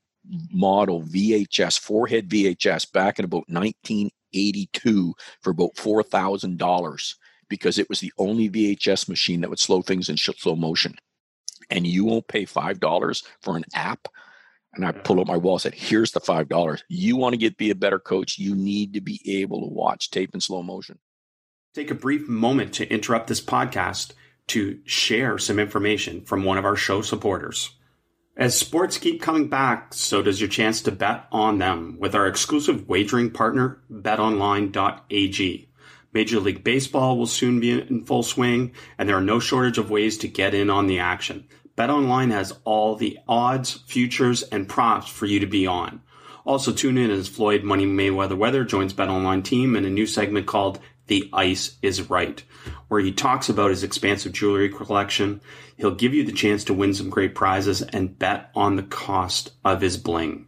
model 0.53 1.03
VHS, 1.03 1.79
four-head 1.79 2.29
VHS 2.29 2.90
back 2.90 3.20
in 3.20 3.25
about 3.25 3.49
1982 3.49 5.14
for 5.40 5.51
about 5.51 5.77
$4,000 5.77 7.14
because 7.49 7.79
it 7.79 7.88
was 7.88 8.01
the 8.01 8.12
only 8.18 8.51
VHS 8.51 9.09
machine 9.09 9.40
that 9.42 9.51
would 9.51 9.61
slow 9.61 9.83
things 9.83 10.09
in 10.09 10.16
slow 10.16 10.57
motion. 10.57 10.96
And 11.70 11.87
you 11.87 12.07
won't 12.07 12.27
pay 12.27 12.44
$5 12.44 13.25
for 13.40 13.57
an 13.57 13.66
app. 13.73 14.09
And 14.74 14.85
I 14.85 14.92
pulled 14.92 15.18
up 15.18 15.26
my 15.26 15.37
wall 15.37 15.54
and 15.54 15.62
said, 15.62 15.74
here's 15.74 16.12
the 16.12 16.20
$5. 16.20 16.83
You 16.88 17.16
want 17.16 17.33
to 17.33 17.38
get 17.38 17.56
be 17.56 17.70
a 17.70 17.74
better 17.74 17.98
coach, 17.98 18.38
you 18.38 18.54
need 18.54 18.94
to 18.94 19.00
be 19.00 19.20
able 19.40 19.61
to 19.61 19.74
watch 19.74 20.11
tape 20.11 20.35
in 20.35 20.40
slow 20.40 20.62
motion. 20.62 20.98
Take 21.74 21.90
a 21.90 21.94
brief 21.94 22.28
moment 22.28 22.74
to 22.74 22.88
interrupt 22.92 23.26
this 23.26 23.40
podcast 23.40 24.12
to 24.48 24.80
share 24.85 25.38
some 25.38 25.59
information 25.59 26.22
from 26.24 26.44
one 26.44 26.59
of 26.59 26.64
our 26.64 26.76
show 26.76 27.02
supporters. 27.02 27.70
As 28.37 28.59
sports 28.59 28.96
keep 28.96 29.20
coming 29.20 29.48
back, 29.48 29.92
so 29.92 30.22
does 30.22 30.40
your 30.40 30.48
chance 30.48 30.83
to 30.83 30.92
bet 30.92 31.26
on 31.30 31.59
them 31.59 31.96
with 32.00 32.14
our 32.14 32.26
exclusive 32.26 32.88
wagering 32.88 33.30
partner, 33.30 33.83
betonline.ag. 33.92 35.68
Major 36.12 36.40
League 36.40 36.64
Baseball 36.64 37.18
will 37.18 37.26
soon 37.26 37.61
be 37.61 37.80
in 37.80 38.04
full 38.04 38.22
swing, 38.22 38.72
and 38.98 39.09
there 39.09 39.16
are 39.16 39.22
no 39.22 39.38
shortage 39.38 39.78
of 39.78 39.90
ways 39.90 40.18
to 40.18 40.28
get 40.28 40.54
in 40.54 40.70
on 40.70 40.87
the 40.87 40.98
action. 40.98 41.46
BetOnline 41.76 42.30
has 42.30 42.52
all 42.64 42.96
the 42.96 43.18
odds, 43.26 43.83
futures, 43.87 44.42
and 44.42 44.68
props 44.68 45.09
for 45.09 45.26
you 45.26 45.40
to 45.40 45.46
be 45.46 45.66
on. 45.66 46.02
Also, 46.44 46.72
tune 46.72 46.98
in 46.98 47.11
as 47.11 47.28
Floyd 47.28 47.62
Money 47.62 47.87
Mayweather 47.87 48.37
Weather 48.37 48.64
joins 48.64 48.94
BetOnline 48.94 49.44
team 49.44 49.76
in 49.76 49.85
a 49.85 49.90
new 49.90 50.06
segment 50.06 50.46
called 50.46 50.80
the 51.06 51.28
Ice 51.33 51.76
is 51.83 52.09
Right, 52.09 52.42
where 52.88 53.00
he 53.00 53.12
talks 53.12 53.48
about 53.48 53.70
his 53.70 53.83
expansive 53.83 54.33
jewelry 54.33 54.68
collection. 54.68 55.40
He'll 55.76 55.94
give 55.94 56.14
you 56.14 56.24
the 56.24 56.33
chance 56.33 56.64
to 56.64 56.74
win 56.74 56.94
some 56.94 57.11
great 57.11 57.35
prizes 57.35 57.83
and 57.83 58.18
bet 58.18 58.50
on 58.54 58.76
the 58.76 58.85
cost 58.85 59.52
of 59.64 59.80
his 59.80 59.96
bling. 59.96 60.46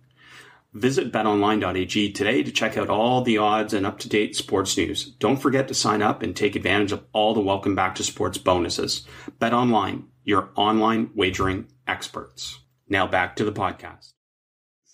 Visit 0.73 1.13
betonline.ag 1.13 2.13
today 2.13 2.43
to 2.43 2.51
check 2.51 2.79
out 2.79 2.89
all 2.89 3.21
the 3.21 3.39
odds 3.39 3.75
and 3.75 3.85
up 3.85 3.99
to 3.99 4.09
date 4.09 4.35
sports 4.35 4.77
news. 4.79 5.05
Don't 5.19 5.37
forget 5.37 5.69
to 5.69 5.75
sign 5.75 6.01
up 6.01 6.23
and 6.23 6.35
take 6.35 6.57
advantage 6.57 6.93
of 6.93 7.05
all 7.13 7.35
the 7.35 7.41
welcome 7.41 7.75
back 7.75 7.97
to 7.97 8.05
sports 8.05 8.39
bonuses. 8.39 9.07
BetOnline, 9.39 10.05
your 10.25 10.51
online 10.57 11.11
wagering 11.15 11.67
experts. 11.87 12.61
Now 12.89 13.07
back 13.07 13.37
to 13.37 13.45
the 13.45 13.53
podcast. 13.53 14.13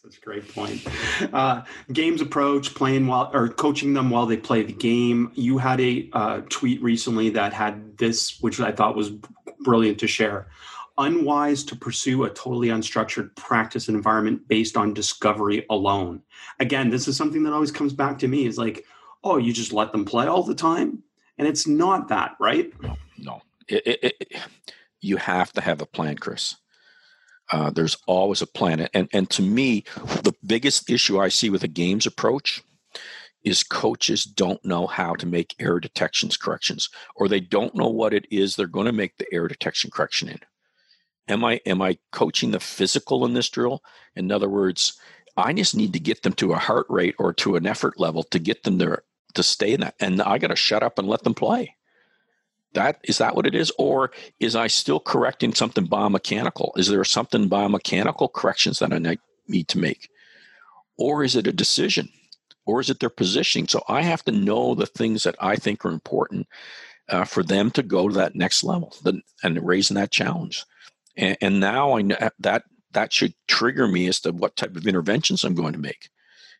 That's 0.09 0.17
a 0.17 0.21
great 0.21 0.55
point. 0.55 0.87
Uh, 1.35 1.63
games 1.93 2.23
approach, 2.23 2.75
playing 2.75 3.07
while 3.07 3.31
or 3.35 3.49
coaching 3.49 3.93
them 3.93 4.09
while 4.09 4.25
they 4.25 4.39
play 4.39 4.63
the 4.63 4.73
game. 4.73 5.31
You 5.35 5.59
had 5.59 5.81
a 5.81 6.09
uh, 6.15 6.41
tweet 6.49 6.83
recently 6.83 7.29
that 7.31 7.53
had 7.53 7.99
this, 7.99 8.41
which 8.41 8.59
I 8.59 8.73
thought 8.73 8.97
was 8.97 9.11
brilliant 9.61 9.99
to 9.99 10.07
share. 10.07 10.49
Unwise 10.97 11.63
to 11.65 11.77
pursue 11.77 12.25
a 12.25 12.31
totally 12.31 12.69
unstructured 12.69 13.37
practice 13.37 13.89
environment 13.89 14.49
based 14.49 14.79
on 14.79 14.95
discovery 14.95 15.67
alone. 15.69 16.23
Again, 16.59 16.89
this 16.89 17.07
is 17.07 17.17
something 17.17 17.43
that 17.43 17.53
always 17.53 17.71
comes 17.71 17.93
back 17.93 18.19
to 18.21 18.29
me 18.29 18.47
is 18.47 18.57
like, 18.57 18.85
oh, 19.25 19.37
you 19.37 19.53
just 19.53 19.75
let 19.75 19.93
them 19.93 20.05
play 20.05 20.27
all 20.27 20.43
the 20.43 20.55
time, 20.55 21.03
and 21.37 21.47
it's 21.47 21.67
not 21.67 22.09
that, 22.09 22.35
right? 22.41 22.73
No, 22.81 22.97
no. 23.19 23.43
It, 23.69 23.87
it, 23.87 24.17
it, 24.21 24.43
you 25.01 25.17
have 25.17 25.53
to 25.53 25.61
have 25.61 25.81
a 25.81 25.87
plan, 25.87 26.17
Chris. 26.17 26.57
Uh, 27.51 27.71
there's 27.71 27.97
always 28.07 28.43
a 28.43 28.47
plan. 28.47 28.89
And, 28.93 29.09
and 29.13 29.31
to 29.31 29.43
me, 29.43 29.85
the 30.23 30.35
biggest 30.45 30.91
issue 30.91 31.19
I 31.19 31.29
see 31.29 31.51
with 31.51 31.63
a 31.65 31.69
games 31.69 32.07
approach 32.07 32.63
is 33.45 33.63
coaches 33.63 34.25
don't 34.25 34.63
know 34.65 34.87
how 34.87 35.15
to 35.15 35.27
make 35.27 35.55
error 35.59 35.81
detections 35.81 36.37
corrections, 36.37 36.91
or 37.17 37.29
they 37.29 37.41
don't 37.41 37.75
know 37.75 37.89
what 37.89 38.13
it 38.13 38.27
is 38.31 38.57
they're 38.57 38.67
going 38.67 38.87
to 38.87 38.93
make 38.93 39.17
the 39.17 39.33
error 39.33 39.49
detection 39.49 39.91
correction 39.91 40.29
in. 40.29 40.41
Am 41.29 41.45
I 41.45 41.61
am 41.67 41.81
I 41.83 41.99
coaching 42.11 42.51
the 42.51 42.61
physical 42.61 43.25
in 43.25 43.35
this 43.35 43.49
drill? 43.49 43.83
In 44.17 44.33
other 44.33 44.49
words, 44.49 44.99
I 45.37 45.53
just 45.53 45.77
need 45.77 45.93
to 45.93 46.01
get 46.01 46.23
them 46.23 46.33
to 46.35 46.53
a 46.53 46.59
heart 46.59 46.87
rate 46.89 47.15
or 47.19 47.33
to 47.35 47.57
an 47.57 47.67
effort 47.67 48.01
level 48.01 48.25
to 48.25 48.39
get 48.39 48.65
them 48.65 48.79
there 48.79 49.05
to 49.35 49.43
stay 49.43 49.73
in 49.73 49.81
that, 49.81 49.95
and 50.01 50.21
I 50.21 50.39
got 50.39 50.49
to 50.49 50.57
shut 50.57 50.83
up 50.83 50.99
and 50.99 51.07
let 51.07 51.23
them 51.23 51.35
play. 51.35 51.77
That 52.75 52.99
is 53.05 53.19
that 53.19 53.35
what 53.35 53.47
it 53.47 53.55
is, 53.55 53.73
or 53.79 54.11
is 54.41 54.55
I 54.55 54.67
still 54.67 55.01
correcting 55.01 55.55
something 55.55 55.87
biomechanical? 55.87 56.77
Is 56.77 56.89
there 56.89 57.03
something 57.05 57.49
biomechanical 57.49 58.33
corrections 58.33 58.79
that 58.79 58.93
I 58.93 59.17
need 59.47 59.69
to 59.69 59.79
make, 59.79 60.11
or 60.99 61.25
is 61.25 61.35
it 61.35 61.47
a 61.47 61.53
decision, 61.53 62.11
or 62.67 62.81
is 62.81 62.91
it 62.91 63.01
their 63.01 63.11
positioning? 63.11 63.69
So 63.69 63.83
I 63.89 64.03
have 64.03 64.25
to 64.25 64.33
know 64.33 64.75
the 64.75 64.87
things 64.87 65.23
that 65.23 65.37
I 65.41 65.57
think 65.57 65.85
are 65.85 65.91
important 65.91 66.47
uh, 67.09 67.25
for 67.25 67.43
them 67.43 67.71
to 67.73 67.83
go 67.83 68.09
to 68.09 68.15
that 68.15 68.35
next 68.35 68.63
level 68.63 68.95
the, 69.03 69.21
and 69.43 69.67
raising 69.67 69.97
that 69.97 70.11
challenge. 70.11 70.65
And, 71.17 71.37
and 71.41 71.61
now 71.61 71.97
I 71.97 72.03
know 72.03 72.17
that 72.39 72.65
that 72.93 73.13
should 73.13 73.35
trigger 73.47 73.87
me 73.87 74.09
as 74.09 74.21
to 74.21 74.33
what 74.33 74.57
type 74.57 74.77
of 74.77 74.87
interventions 74.87 75.45
I'm 75.45 75.55
going 75.55 75.73
to 75.73 75.79
make. 75.79 76.09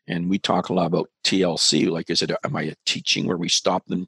And 0.07 0.29
we 0.29 0.39
talk 0.39 0.69
a 0.69 0.73
lot 0.73 0.87
about 0.87 1.09
TLC. 1.23 1.89
Like, 1.89 2.09
is 2.09 2.21
it, 2.21 2.31
am 2.43 2.55
I 2.55 2.73
teaching 2.85 3.27
where 3.27 3.37
we 3.37 3.49
stop 3.49 3.85
them 3.85 4.07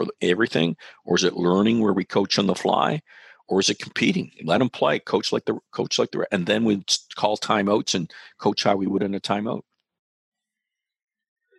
for 0.00 0.12
everything, 0.22 0.76
or 1.04 1.16
is 1.16 1.24
it 1.24 1.34
learning 1.34 1.80
where 1.80 1.92
we 1.92 2.04
coach 2.04 2.38
on 2.38 2.46
the 2.46 2.54
fly, 2.54 3.02
or 3.48 3.60
is 3.60 3.68
it 3.68 3.78
competing? 3.78 4.30
Let 4.44 4.58
them 4.58 4.70
play, 4.70 4.98
coach 4.98 5.32
like 5.32 5.44
the 5.44 5.58
coach 5.72 5.98
like 5.98 6.10
the, 6.12 6.26
and 6.32 6.46
then 6.46 6.64
we 6.64 6.82
call 7.16 7.36
timeouts 7.36 7.94
and 7.94 8.10
coach 8.38 8.64
how 8.64 8.76
we 8.76 8.86
would 8.86 9.02
in 9.02 9.14
a 9.14 9.20
timeout. 9.20 9.62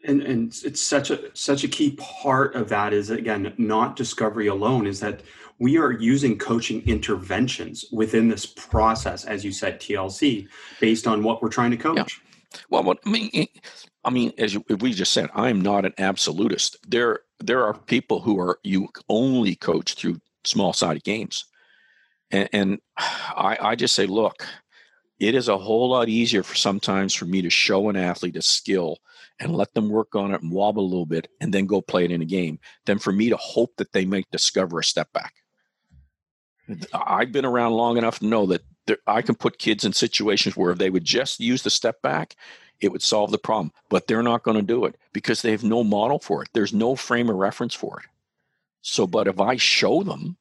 And 0.04 0.24
and 0.24 0.60
it's 0.66 0.82
such 0.82 1.12
a 1.12 1.30
such 1.36 1.64
a 1.64 1.68
key 1.68 1.92
part 1.92 2.56
of 2.56 2.70
that 2.70 2.92
is 2.92 3.12
again 3.12 3.54
not 3.60 3.96
discovery 3.96 4.48
alone 4.48 4.88
is 4.88 5.00
that 5.02 5.22
we 5.60 5.78
are 5.78 5.92
using 5.92 6.40
coaching 6.40 6.82
interventions 6.88 7.86
within 7.92 8.28
this 8.28 8.48
process, 8.48 9.26
as 9.26 9.46
you 9.46 9.52
said, 9.52 9.80
TLC, 9.80 10.48
based 10.80 11.06
on 11.06 11.22
what 11.22 11.44
we're 11.44 11.50
trying 11.50 11.70
to 11.70 11.78
coach. 11.78 11.98
Yeah. 11.98 12.60
Well, 12.72 12.84
what, 12.84 12.98
I 13.06 13.10
mean, 13.10 13.48
I 14.04 14.10
mean, 14.10 14.34
as 14.38 14.58
we 14.80 14.92
just 14.92 15.14
said, 15.14 15.30
I'm 15.36 15.62
not 15.62 15.86
an 15.86 15.94
absolutist. 16.00 16.78
There, 16.88 17.20
there 17.42 17.66
are 17.66 17.74
people 17.74 18.22
who 18.22 18.40
are 18.40 18.60
you 18.64 18.90
only 19.10 19.56
coach 19.56 19.96
through 19.96 20.20
small 20.44 20.74
sided 20.74 21.04
games, 21.04 21.46
and, 22.32 22.50
and 22.54 22.80
I, 22.98 23.58
I 23.62 23.76
just 23.76 23.96
say, 23.96 24.06
look, 24.06 24.46
it 25.20 25.36
is 25.36 25.48
a 25.48 25.58
whole 25.58 25.90
lot 25.90 26.10
easier 26.10 26.44
for 26.44 26.56
sometimes 26.56 27.14
for 27.14 27.26
me 27.26 27.42
to 27.44 27.50
show 27.50 27.90
an 27.90 27.96
athlete 27.96 28.36
a 28.38 28.42
skill 28.42 28.98
and 29.40 29.56
let 29.56 29.74
them 29.74 29.90
work 29.90 30.16
on 30.16 30.34
it 30.34 30.42
and 30.42 30.52
wobble 30.52 30.84
a 30.84 30.88
little 30.88 31.06
bit 31.06 31.28
and 31.40 31.54
then 31.54 31.68
go 31.68 31.82
play 31.82 32.06
it 32.06 32.12
in 32.12 32.22
a 32.22 32.26
game 32.26 32.60
than 32.86 32.98
for 32.98 33.14
me 33.14 33.30
to 33.30 33.38
hope 33.38 33.72
that 33.78 33.92
they 33.92 34.06
might 34.06 34.26
discover 34.32 34.80
a 34.80 34.84
step 34.84 35.12
back. 35.14 35.36
I've 36.94 37.32
been 37.32 37.46
around 37.46 37.74
long 37.74 37.98
enough 37.98 38.20
to 38.20 38.26
know 38.26 38.48
that 38.48 38.62
there, 38.92 39.16
I 39.16 39.22
can 39.22 39.36
put 39.36 39.58
kids 39.58 39.86
in 39.86 39.94
situations 39.94 40.58
where 40.58 40.72
if 40.72 40.78
they 40.78 40.90
would 40.90 41.06
just 41.06 41.40
use 41.40 41.64
the 41.64 41.70
step 41.70 42.02
back, 42.02 42.36
it 42.80 42.92
would 42.92 43.02
solve 43.02 43.32
the 43.32 43.38
problem. 43.38 43.72
But 43.90 44.08
they're 44.08 44.24
not 44.24 44.44
going 44.44 44.58
to 44.58 44.64
do 44.64 44.86
it 44.86 44.98
because 45.14 45.42
they 45.42 45.52
have 45.52 45.64
no 45.64 45.84
model 45.84 46.20
for 46.20 46.44
it. 46.44 46.50
There's 46.54 46.74
no 46.74 46.96
frame 46.96 47.30
of 47.30 47.36
reference 47.36 47.74
for 47.74 48.00
it. 48.00 48.06
So, 48.82 49.08
but 49.08 49.28
if 49.28 49.40
I 49.40 49.56
show 49.58 50.04
them 50.04 50.38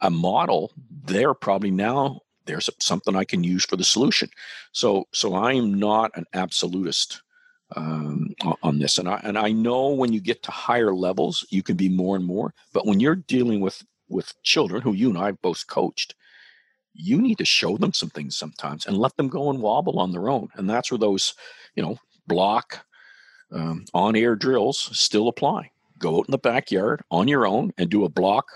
a 0.00 0.10
model, 0.10 0.72
they're 1.04 1.34
probably 1.34 1.70
now 1.70 2.22
there's 2.46 2.70
something 2.80 3.14
I 3.14 3.24
can 3.24 3.44
use 3.44 3.64
for 3.64 3.76
the 3.76 3.84
solution. 3.84 4.30
So, 4.72 5.06
so 5.12 5.34
I 5.34 5.52
am 5.52 5.74
not 5.74 6.10
an 6.16 6.24
absolutist 6.32 7.22
um, 7.76 8.34
on 8.62 8.78
this, 8.78 8.96
and 8.96 9.06
I 9.06 9.20
and 9.22 9.36
I 9.36 9.52
know 9.52 9.88
when 9.88 10.14
you 10.14 10.20
get 10.22 10.42
to 10.44 10.50
higher 10.50 10.94
levels, 10.94 11.46
you 11.50 11.62
can 11.62 11.76
be 11.76 11.90
more 11.90 12.16
and 12.16 12.24
more. 12.24 12.54
But 12.72 12.86
when 12.86 12.98
you're 12.98 13.14
dealing 13.14 13.60
with 13.60 13.84
with 14.08 14.32
children 14.42 14.80
who 14.80 14.94
you 14.94 15.10
and 15.10 15.18
I 15.18 15.32
both 15.32 15.66
coached, 15.66 16.14
you 16.98 17.22
need 17.22 17.38
to 17.38 17.44
show 17.44 17.76
them 17.76 17.92
some 17.92 18.10
things 18.10 18.36
sometimes 18.36 18.86
and 18.86 18.98
let 18.98 19.16
them 19.16 19.28
go 19.28 19.50
and 19.50 19.62
wobble 19.62 20.00
on 20.00 20.10
their 20.10 20.28
own. 20.28 20.48
And 20.54 20.68
that's 20.68 20.90
where 20.90 20.98
those, 20.98 21.34
you 21.76 21.82
know, 21.82 21.96
block 22.26 22.84
um, 23.52 23.84
on 23.94 24.16
air 24.16 24.34
drills 24.34 24.90
still 24.92 25.28
apply. 25.28 25.70
Go 25.98 26.18
out 26.18 26.28
in 26.28 26.32
the 26.32 26.38
backyard 26.38 27.02
on 27.10 27.28
your 27.28 27.46
own 27.46 27.72
and 27.78 27.88
do 27.88 28.04
a 28.04 28.08
block, 28.08 28.46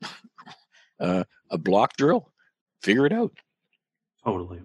uh, 1.00 1.24
a 1.50 1.58
block 1.58 1.96
drill. 1.96 2.30
Figure 2.82 3.04
it 3.04 3.12
out. 3.12 3.32
Totally. 4.24 4.60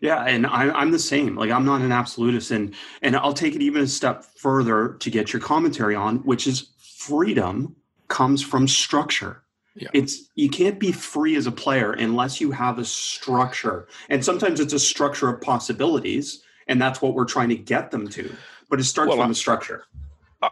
Yeah, 0.00 0.24
and 0.24 0.46
I, 0.46 0.70
I'm 0.70 0.90
the 0.90 0.98
same. 0.98 1.36
Like 1.36 1.50
I'm 1.50 1.64
not 1.64 1.80
an 1.80 1.92
absolutist, 1.92 2.50
and 2.50 2.74
and 3.00 3.16
I'll 3.16 3.32
take 3.32 3.54
it 3.54 3.62
even 3.62 3.82
a 3.82 3.86
step 3.86 4.24
further 4.36 4.94
to 5.00 5.10
get 5.10 5.32
your 5.32 5.40
commentary 5.40 5.94
on, 5.94 6.18
which 6.18 6.46
is 6.46 6.70
freedom 6.98 7.74
comes 8.08 8.42
from 8.42 8.68
structure. 8.68 9.43
Yeah. 9.76 9.88
It's 9.92 10.30
you 10.36 10.48
can't 10.48 10.78
be 10.78 10.92
free 10.92 11.34
as 11.36 11.46
a 11.46 11.52
player 11.52 11.92
unless 11.92 12.40
you 12.40 12.52
have 12.52 12.78
a 12.78 12.84
structure, 12.84 13.88
and 14.08 14.24
sometimes 14.24 14.60
it's 14.60 14.72
a 14.72 14.78
structure 14.78 15.28
of 15.28 15.40
possibilities, 15.40 16.42
and 16.68 16.80
that's 16.80 17.02
what 17.02 17.14
we're 17.14 17.24
trying 17.24 17.48
to 17.48 17.56
get 17.56 17.90
them 17.90 18.08
to. 18.10 18.32
But 18.70 18.78
it 18.78 18.84
starts 18.84 19.08
well, 19.08 19.18
from 19.18 19.28
I, 19.28 19.32
a 19.32 19.34
structure. 19.34 19.84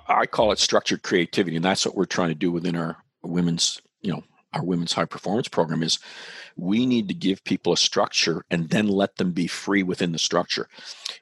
I 0.09 0.27
call 0.27 0.51
it 0.53 0.59
structured 0.59 1.03
creativity, 1.03 1.57
and 1.57 1.65
that's 1.65 1.87
what 1.87 1.95
we're 1.95 2.05
trying 2.05 2.31
to 2.31 2.35
do 2.35 2.51
within 2.51 2.75
our 2.75 2.97
women's, 3.23 3.81
you 4.01 4.13
know, 4.13 4.25
our 4.55 4.65
women's 4.65 4.93
high 4.93 5.05
performance 5.05 5.49
program 5.49 5.83
is 5.83 5.99
we 6.57 6.85
need 6.85 7.09
to 7.09 7.15
give 7.15 7.45
people 7.45 7.73
a 7.73 7.77
structure 7.77 8.45
and 8.51 8.69
then 8.69 8.89
let 8.89 9.17
them 9.17 9.33
be 9.33 9.47
free 9.47 9.83
within 9.83 10.13
the 10.13 10.19
structure. 10.19 10.69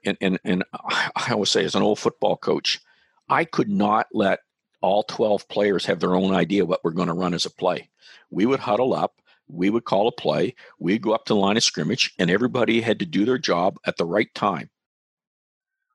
And 0.04 0.16
and 0.20 0.38
and 0.44 0.64
I 0.74 1.32
always 1.32 1.50
say 1.50 1.64
as 1.64 1.74
an 1.74 1.82
old 1.82 1.98
football 1.98 2.36
coach, 2.36 2.80
I 3.28 3.44
could 3.44 3.68
not 3.68 4.06
let 4.12 4.40
all 4.80 5.02
12 5.04 5.48
players 5.48 5.86
have 5.86 6.00
their 6.00 6.14
own 6.14 6.34
idea 6.34 6.64
what 6.64 6.82
we're 6.82 6.90
going 6.90 7.08
to 7.08 7.14
run 7.14 7.34
as 7.34 7.46
a 7.46 7.50
play. 7.50 7.88
We 8.30 8.46
would 8.46 8.60
huddle 8.60 8.94
up, 8.94 9.20
we 9.48 9.70
would 9.70 9.84
call 9.84 10.08
a 10.08 10.12
play, 10.12 10.54
we'd 10.78 11.02
go 11.02 11.12
up 11.12 11.24
to 11.26 11.34
the 11.34 11.40
line 11.40 11.56
of 11.56 11.62
scrimmage, 11.62 12.14
and 12.18 12.30
everybody 12.30 12.80
had 12.80 12.98
to 13.00 13.06
do 13.06 13.24
their 13.24 13.38
job 13.38 13.78
at 13.84 13.96
the 13.96 14.04
right 14.04 14.32
time. 14.34 14.70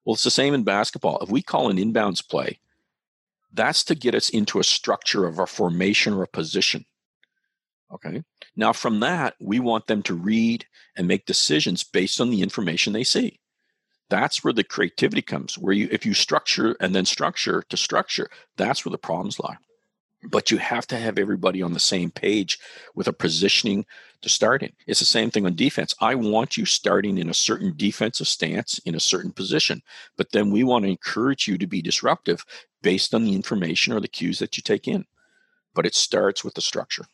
Well, 0.04 0.13
it's 0.13 0.24
the 0.24 0.32
same 0.32 0.54
in 0.54 0.63
basketball. 0.63 1.19
If 1.19 1.30
we 1.30 1.41
call 1.41 1.69
an 1.69 1.78
inbounds 1.78 2.28
play, 2.28 2.60
that's 3.54 3.84
to 3.86 3.95
get 3.95 4.13
us 4.13 4.30
into 4.30 4.60
a 4.60 4.63
structure 4.63 5.26
of 5.26 5.39
a 5.39 5.48
formation 5.48 6.13
or 6.13 6.24
a 6.24 6.28
position. 6.28 6.86
Okay. 7.91 8.24
Now, 8.56 8.74
from 8.74 9.00
that, 9.00 9.36
we 9.39 9.60
want 9.60 9.88
them 9.88 10.04
to 10.04 10.13
read 10.13 10.65
and 10.98 11.08
make 11.08 11.26
decisions 11.26 11.84
based 11.84 12.19
on 12.19 12.30
the 12.30 12.41
information 12.41 12.93
they 12.93 13.04
see. 13.04 13.39
That's 14.10 14.44
where 14.44 14.54
the 14.54 14.63
creativity 14.63 15.22
comes. 15.22 15.58
Where 15.58 15.74
you, 15.74 15.88
if 15.91 16.06
you 16.06 16.13
structure 16.13 16.76
and 16.80 16.94
then 16.94 17.06
structure 17.06 17.63
to 17.70 17.78
structure, 17.78 18.30
that's 18.58 18.86
where 18.86 18.91
the 18.91 18.98
problems 18.98 19.39
lie. 19.39 19.58
But 20.30 20.50
you 20.50 20.58
have 20.58 20.88
to 20.88 20.98
have 20.98 21.20
everybody 21.20 21.62
on 21.62 21.74
the 21.74 21.80
same 21.80 22.10
page 22.12 22.60
with 22.96 23.08
a 23.08 23.13
positioning 23.13 23.86
to 24.22 24.30
start 24.30 24.63
in. 24.63 24.72
It's 24.88 25.00
the 25.00 25.06
same 25.06 25.30
thing 25.30 25.46
on 25.46 25.56
defense. 25.56 25.94
I 26.02 26.15
want 26.15 26.58
you 26.58 26.65
starting 26.65 27.18
in 27.18 27.30
a 27.30 27.34
certain 27.34 27.74
defensive 27.76 28.28
stance 28.28 28.80
in 28.86 28.96
a 28.96 29.00
certain 29.00 29.32
position, 29.32 29.82
but 30.18 30.32
then 30.32 30.52
we 30.52 30.63
want 30.63 30.84
to 30.86 30.89
encourage 30.89 31.48
you 31.48 31.58
to 31.60 31.68
be 31.68 31.82
disruptive 31.82 32.44
based 32.82 33.13
on 33.13 33.24
the 33.24 33.36
information 33.36 33.94
or 33.94 34.00
the 34.00 34.08
cues 34.08 34.39
that 34.39 34.58
you 34.58 34.63
take 34.63 34.88
in. 34.88 35.06
But 35.76 35.86
it 35.86 35.94
starts 35.94 36.44
with 36.44 36.56
the 36.56 36.62
structure. 36.62 37.06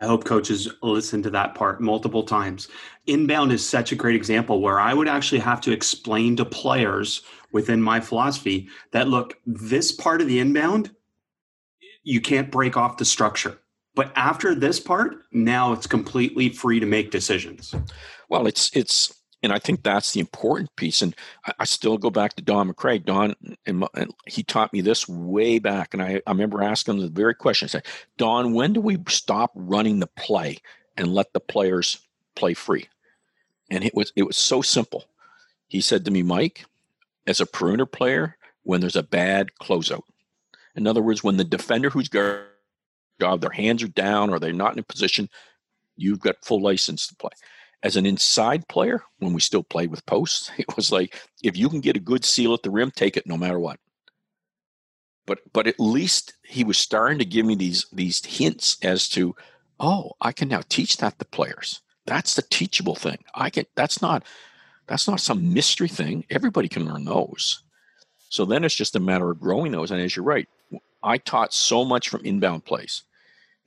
I 0.00 0.06
hope 0.06 0.24
coaches 0.24 0.68
listen 0.82 1.22
to 1.24 1.30
that 1.30 1.54
part 1.54 1.80
multiple 1.80 2.22
times. 2.22 2.68
Inbound 3.06 3.52
is 3.52 3.66
such 3.66 3.92
a 3.92 3.96
great 3.96 4.16
example 4.16 4.60
where 4.60 4.80
I 4.80 4.94
would 4.94 5.08
actually 5.08 5.40
have 5.40 5.60
to 5.62 5.72
explain 5.72 6.36
to 6.36 6.44
players 6.44 7.22
within 7.52 7.82
my 7.82 8.00
philosophy 8.00 8.68
that 8.92 9.08
look, 9.08 9.38
this 9.46 9.92
part 9.92 10.20
of 10.20 10.26
the 10.26 10.40
inbound, 10.40 10.90
you 12.02 12.20
can't 12.20 12.50
break 12.50 12.76
off 12.76 12.96
the 12.96 13.04
structure. 13.04 13.58
But 13.94 14.12
after 14.16 14.54
this 14.54 14.80
part, 14.80 15.16
now 15.32 15.72
it's 15.72 15.86
completely 15.86 16.48
free 16.48 16.80
to 16.80 16.86
make 16.86 17.10
decisions. 17.10 17.74
Well, 18.28 18.46
it's 18.46 18.74
it's 18.74 19.19
and 19.42 19.52
I 19.52 19.58
think 19.58 19.82
that's 19.82 20.12
the 20.12 20.20
important 20.20 20.74
piece. 20.76 21.02
And 21.02 21.14
I, 21.46 21.52
I 21.60 21.64
still 21.64 21.98
go 21.98 22.10
back 22.10 22.34
to 22.34 22.42
Don 22.42 22.70
McCrae. 22.70 23.04
Don, 23.04 23.34
and, 23.66 23.84
and, 23.94 24.12
he 24.26 24.42
taught 24.42 24.72
me 24.72 24.80
this 24.80 25.08
way 25.08 25.58
back. 25.58 25.94
And 25.94 26.02
I, 26.02 26.20
I 26.26 26.30
remember 26.30 26.62
asking 26.62 26.94
him 26.94 27.00
the 27.00 27.08
very 27.08 27.34
question. 27.34 27.66
I 27.66 27.68
said, 27.68 27.86
Don, 28.18 28.54
when 28.54 28.72
do 28.72 28.80
we 28.80 28.98
stop 29.08 29.52
running 29.54 30.00
the 30.00 30.06
play 30.06 30.58
and 30.96 31.14
let 31.14 31.32
the 31.32 31.40
players 31.40 31.98
play 32.36 32.54
free? 32.54 32.88
And 33.70 33.84
it 33.84 33.94
was 33.94 34.12
it 34.16 34.24
was 34.24 34.36
so 34.36 34.62
simple. 34.62 35.04
He 35.68 35.80
said 35.80 36.04
to 36.04 36.10
me, 36.10 36.22
Mike, 36.22 36.66
as 37.26 37.40
a 37.40 37.46
perimeter 37.46 37.86
player, 37.86 38.36
when 38.64 38.80
there's 38.80 38.96
a 38.96 39.02
bad 39.02 39.50
closeout. 39.62 40.02
In 40.74 40.86
other 40.86 41.02
words, 41.02 41.22
when 41.22 41.36
the 41.36 41.44
defender 41.44 41.90
who's 41.90 42.08
guard 42.08 42.46
job, 43.20 43.40
their 43.40 43.50
hands 43.50 43.82
are 43.82 43.88
down 43.88 44.30
or 44.30 44.38
they're 44.38 44.52
not 44.52 44.72
in 44.72 44.80
a 44.80 44.82
position, 44.82 45.28
you've 45.96 46.20
got 46.20 46.44
full 46.44 46.60
license 46.60 47.06
to 47.06 47.14
play 47.14 47.30
as 47.82 47.96
an 47.96 48.06
inside 48.06 48.68
player, 48.68 49.02
when 49.18 49.32
we 49.32 49.40
still 49.40 49.62
played 49.62 49.90
with 49.90 50.06
posts, 50.06 50.50
it 50.58 50.76
was 50.76 50.92
like 50.92 51.20
if 51.42 51.56
you 51.56 51.68
can 51.68 51.80
get 51.80 51.96
a 51.96 52.00
good 52.00 52.24
seal 52.24 52.54
at 52.54 52.62
the 52.62 52.70
rim, 52.70 52.90
take 52.90 53.16
it 53.16 53.26
no 53.26 53.36
matter 53.36 53.58
what. 53.58 53.78
But 55.26 55.40
but 55.52 55.66
at 55.66 55.78
least 55.78 56.34
he 56.44 56.64
was 56.64 56.78
starting 56.78 57.18
to 57.18 57.24
give 57.24 57.46
me 57.46 57.54
these 57.54 57.86
these 57.92 58.24
hints 58.24 58.78
as 58.82 59.08
to, 59.10 59.34
oh, 59.78 60.12
I 60.20 60.32
can 60.32 60.48
now 60.48 60.62
teach 60.68 60.96
that 60.98 61.18
to 61.18 61.24
players. 61.24 61.80
That's 62.06 62.34
the 62.34 62.42
teachable 62.42 62.96
thing. 62.96 63.18
I 63.34 63.50
can 63.50 63.66
that's 63.76 64.02
not 64.02 64.24
that's 64.86 65.06
not 65.06 65.20
some 65.20 65.54
mystery 65.54 65.88
thing. 65.88 66.24
Everybody 66.30 66.68
can 66.68 66.84
learn 66.84 67.04
those. 67.04 67.62
So 68.28 68.44
then 68.44 68.64
it's 68.64 68.74
just 68.74 68.96
a 68.96 69.00
matter 69.00 69.30
of 69.30 69.40
growing 69.40 69.72
those. 69.72 69.90
And 69.90 70.00
as 70.00 70.14
you're 70.14 70.24
right, 70.24 70.48
I 71.02 71.18
taught 71.18 71.52
so 71.52 71.84
much 71.84 72.08
from 72.08 72.24
inbound 72.24 72.64
plays 72.64 73.02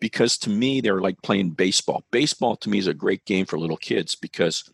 because 0.04 0.38
to 0.38 0.50
me 0.50 0.82
they're 0.82 1.00
like 1.00 1.22
playing 1.22 1.52
baseball. 1.52 2.04
Baseball 2.12 2.58
to 2.58 2.70
me 2.70 2.78
is 2.78 2.88
a 2.88 2.94
great 2.94 3.24
game 3.24 3.46
for 3.46 3.58
little 3.58 3.78
kids 3.78 4.16
because 4.16 4.70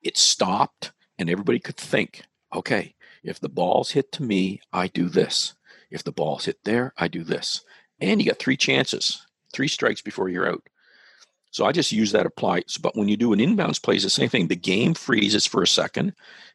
it 0.00 0.16
stopped 0.16 0.92
and 1.18 1.28
everybody 1.28 1.58
could 1.58 1.76
think, 1.76 2.22
okay, 2.54 2.94
if 3.24 3.40
the 3.40 3.48
ball's 3.48 3.90
hit 3.90 4.12
to 4.12 4.22
me, 4.22 4.60
I 4.72 4.86
do 4.86 5.08
this. 5.08 5.54
If 5.90 6.04
the 6.04 6.12
ball's 6.12 6.44
hit 6.44 6.58
there, 6.62 6.94
I 6.96 7.08
do 7.08 7.24
this. 7.24 7.64
And 7.98 8.22
you 8.22 8.28
got 8.28 8.38
three 8.38 8.56
chances, 8.56 9.26
three 9.52 9.66
strikes 9.66 10.02
before 10.02 10.28
you're 10.28 10.48
out. 10.48 10.62
So 11.50 11.66
I 11.66 11.72
just 11.72 11.90
use 11.90 12.12
that 12.12 12.24
apply. 12.24 12.62
But 12.80 12.96
when 12.96 13.08
you 13.08 13.16
do 13.16 13.32
an 13.32 13.40
inbounds 13.40 13.82
play, 13.82 13.96
it's 13.96 14.04
the 14.04 14.10
same 14.10 14.28
thing. 14.28 14.46
The 14.46 14.54
game 14.54 14.94
freezes 14.94 15.46
for 15.46 15.64
a 15.64 15.66
second, 15.66 16.12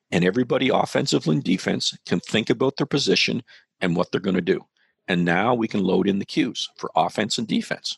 and 0.10 0.24
everybody, 0.24 0.70
offensive 0.70 1.28
and 1.28 1.44
defense, 1.44 1.98
can 2.06 2.22
think 2.22 2.50
about 2.50 2.78
their 2.78 2.88
position 2.88 3.44
and 3.82 3.94
what 3.94 4.10
they're 4.10 4.22
going 4.22 4.38
to 4.38 4.42
do. 4.42 4.66
And 5.08 5.24
now 5.24 5.54
we 5.54 5.68
can 5.68 5.84
load 5.84 6.08
in 6.08 6.20
the 6.20 6.26
cues 6.26 6.70
for 6.76 6.92
offense 6.96 7.38
and 7.38 7.48
defense. 7.48 7.98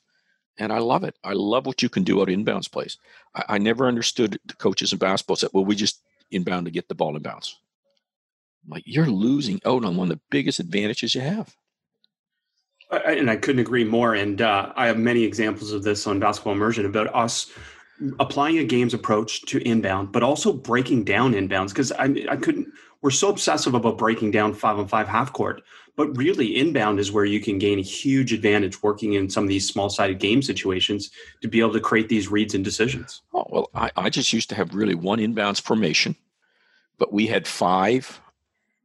And 0.58 0.74
I 0.74 0.80
love 0.80 1.04
it. 1.04 1.16
I 1.24 1.34
love 1.34 1.66
what 1.66 1.82
you 1.82 1.90
can 1.90 2.04
do 2.04 2.22
out 2.22 2.28
inbounds 2.28 2.72
plays. 2.72 2.98
I, 3.36 3.44
I 3.50 3.58
never 3.58 3.88
understood 3.88 4.40
the 4.46 4.56
coaches 4.56 4.92
in 4.92 5.00
basketball 5.00 5.38
said, 5.38 5.50
well, 5.54 5.66
we 5.66 5.76
just 5.76 6.02
inbound 6.32 6.66
to 6.66 6.72
get 6.72 6.88
the 6.88 6.96
ball 6.96 7.16
in 7.16 7.22
bounds. 7.22 7.58
I'm 8.66 8.72
like, 8.72 8.84
you're 8.86 9.08
losing 9.08 9.60
out 9.66 9.86
on 9.86 9.96
one 9.96 10.12
of 10.12 10.18
the 10.18 10.22
biggest 10.30 10.60
advantages 10.60 11.16
you 11.16 11.22
have. 11.22 11.56
And 12.92 13.30
I 13.30 13.36
couldn't 13.36 13.62
agree 13.62 13.84
more. 13.84 14.16
And 14.16 14.42
uh, 14.42 14.74
I 14.76 14.88
have 14.88 14.98
many 14.98 15.24
examples 15.24 15.72
of 15.72 15.84
this 15.84 16.08
on 16.08 16.20
Basketball 16.20 16.54
Immersion 16.54 16.86
about 16.86 17.14
us 17.16 17.52
applying 18.20 18.58
a 18.58 18.64
games 18.64 18.94
approach 18.94 19.42
to 19.44 19.60
inbound, 19.68 20.12
but 20.12 20.24
also 20.24 20.54
breaking 20.54 21.04
down 21.04 21.34
inbounds 21.34 21.70
because 21.70 21.92
I, 21.94 22.26
I 22.30 22.36
couldn't. 22.36 22.68
We're 23.02 23.12
so 23.12 23.30
obsessive 23.30 23.74
about 23.74 23.98
breaking 23.98 24.32
down 24.32 24.54
five 24.54 24.78
on 24.78 24.88
five 24.88 25.08
half 25.08 25.32
court, 25.32 25.62
but 25.96 26.16
really, 26.18 26.58
inbound 26.58 27.00
is 27.00 27.12
where 27.12 27.26
you 27.26 27.40
can 27.40 27.58
gain 27.58 27.80
a 27.80 27.84
huge 27.84 28.34
advantage 28.34 28.84
working 28.84 29.14
in 29.14 29.30
some 29.30 29.44
of 29.44 29.50
these 29.50 29.68
small 29.68 29.90
sided 29.90 30.20
game 30.20 30.42
situations 30.42 31.10
to 31.42 31.48
be 31.48 31.60
able 31.60 31.74
to 31.74 31.80
create 31.80 32.10
these 32.10 32.30
reads 32.30 32.54
and 32.54 32.64
decisions. 32.64 33.22
Oh, 33.34 33.46
well, 33.50 33.70
I, 33.74 33.92
I 33.96 34.10
just 34.10 34.34
used 34.34 34.50
to 34.50 34.56
have 34.56 34.76
really 34.76 34.96
one 34.96 35.20
inbounds 35.20 35.62
formation, 35.62 36.16
but 36.98 37.14
we 37.14 37.28
had 37.28 37.48
five, 37.48 38.20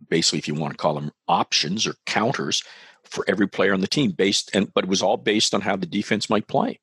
basically, 0.09 0.39
if 0.39 0.49
you 0.49 0.55
want 0.55 0.73
to 0.73 0.79
call 0.79 0.95
them 0.95 1.11
options 1.27 1.87
or 1.87 1.95
counters 2.07 2.63
for 3.03 3.25
every 3.29 3.47
player 3.47 3.75
on 3.75 3.81
the 3.81 3.87
team 3.87 4.11
based 4.11 4.51
and 4.55 4.73
but 4.75 4.85
it 4.85 4.91
was 4.91 5.03
all 5.03 5.17
based 5.17 5.55
on 5.55 5.61
how 5.61 5.77
the 5.77 5.87
defense 5.87 6.31
might 6.31 6.49
play 6.49 6.81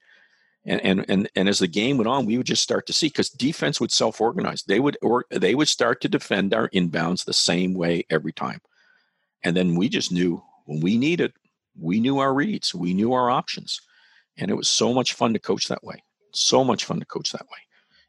and 0.66 0.82
and 0.82 1.06
and, 1.08 1.30
and 1.36 1.50
as 1.50 1.60
the 1.60 1.68
game 1.68 1.98
went 1.98 2.08
on 2.08 2.26
we 2.26 2.38
would 2.38 2.46
just 2.46 2.64
start 2.64 2.86
to 2.86 2.94
see 2.94 3.08
because 3.08 3.30
defense 3.30 3.80
would 3.80 3.92
self-organize 3.92 4.64
they 4.64 4.80
would 4.80 4.98
or 5.02 5.26
they 5.32 5.56
would 5.56 5.68
start 5.68 6.02
to 6.02 6.10
defend 6.10 6.54
our 6.54 6.70
inbounds 6.70 7.26
the 7.26 7.34
same 7.34 7.74
way 7.74 8.06
every 8.10 8.32
time 8.32 8.62
and 9.44 9.56
then 9.56 9.76
we 9.76 9.90
just 9.90 10.12
knew 10.12 10.44
when 10.66 10.80
we 10.80 10.98
needed, 10.98 11.34
we 11.80 12.00
knew 12.00 12.20
our 12.20 12.34
reads, 12.34 12.74
we 12.76 12.94
knew 12.94 13.14
our 13.14 13.30
options. 13.30 13.82
And 14.38 14.50
it 14.50 14.56
was 14.56 14.70
so 14.70 14.94
much 14.94 15.14
fun 15.14 15.34
to 15.34 15.40
coach 15.40 15.68
that 15.68 15.84
way. 15.84 16.04
So 16.34 16.64
much 16.64 16.86
fun 16.86 17.00
to 17.00 17.06
coach 17.06 17.32
that 17.32 17.42
way. 17.44 17.58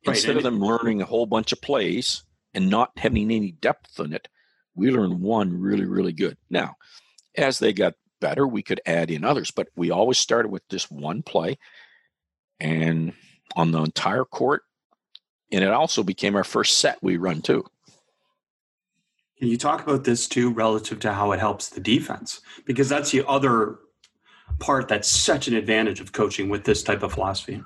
Right. 0.06 0.16
Instead 0.16 0.36
of 0.36 0.42
them 0.42 0.60
learning 0.60 1.00
a 1.00 1.06
whole 1.06 1.26
bunch 1.26 1.52
of 1.52 1.60
plays 1.60 2.24
and 2.54 2.68
not 2.68 2.92
having 2.96 3.30
any 3.30 3.52
depth 3.52 3.98
in 3.98 4.12
it, 4.12 4.28
we 4.74 4.90
learned 4.90 5.20
one 5.20 5.60
really, 5.60 5.84
really 5.84 6.12
good. 6.12 6.36
Now, 6.50 6.76
as 7.36 7.58
they 7.58 7.72
got 7.72 7.94
better, 8.20 8.46
we 8.46 8.62
could 8.62 8.80
add 8.86 9.10
in 9.10 9.24
others, 9.24 9.50
but 9.50 9.68
we 9.76 9.90
always 9.90 10.18
started 10.18 10.50
with 10.50 10.62
this 10.68 10.90
one 10.90 11.22
play 11.22 11.58
and 12.62 13.12
on 13.57 13.72
the 13.72 13.83
entire 13.83 14.25
court. 14.25 14.62
And 15.51 15.62
it 15.62 15.70
also 15.70 16.03
became 16.03 16.35
our 16.37 16.44
first 16.44 16.79
set 16.79 17.03
we 17.03 17.18
run 17.18 17.42
too. 17.42 17.66
Can 19.38 19.48
you 19.48 19.59
talk 19.59 19.83
about 19.83 20.05
this 20.05 20.29
too, 20.29 20.51
relative 20.53 21.01
to 21.01 21.12
how 21.12 21.33
it 21.33 21.40
helps 21.40 21.68
the 21.68 21.81
defense? 21.81 22.40
Because 22.64 22.88
that's 22.88 23.11
the 23.11 23.29
other 23.29 23.81
part 24.61 24.88
that's 24.88 25.09
such 25.09 25.48
an 25.48 25.55
advantage 25.55 26.01
of 26.01 26.12
coaching 26.12 26.48
with 26.48 26.64
this 26.64 26.83
type 26.83 27.03
of 27.03 27.12
philosophy. 27.12 27.62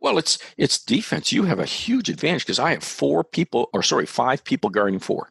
Well, 0.00 0.18
it's 0.18 0.38
it's 0.56 0.82
defense. 0.82 1.30
You 1.30 1.44
have 1.44 1.60
a 1.60 1.66
huge 1.66 2.08
advantage 2.08 2.44
because 2.44 2.58
I 2.58 2.72
have 2.72 2.82
four 2.82 3.22
people, 3.22 3.68
or 3.72 3.82
sorry, 3.82 4.06
five 4.06 4.42
people 4.42 4.70
guarding 4.70 4.98
four. 4.98 5.30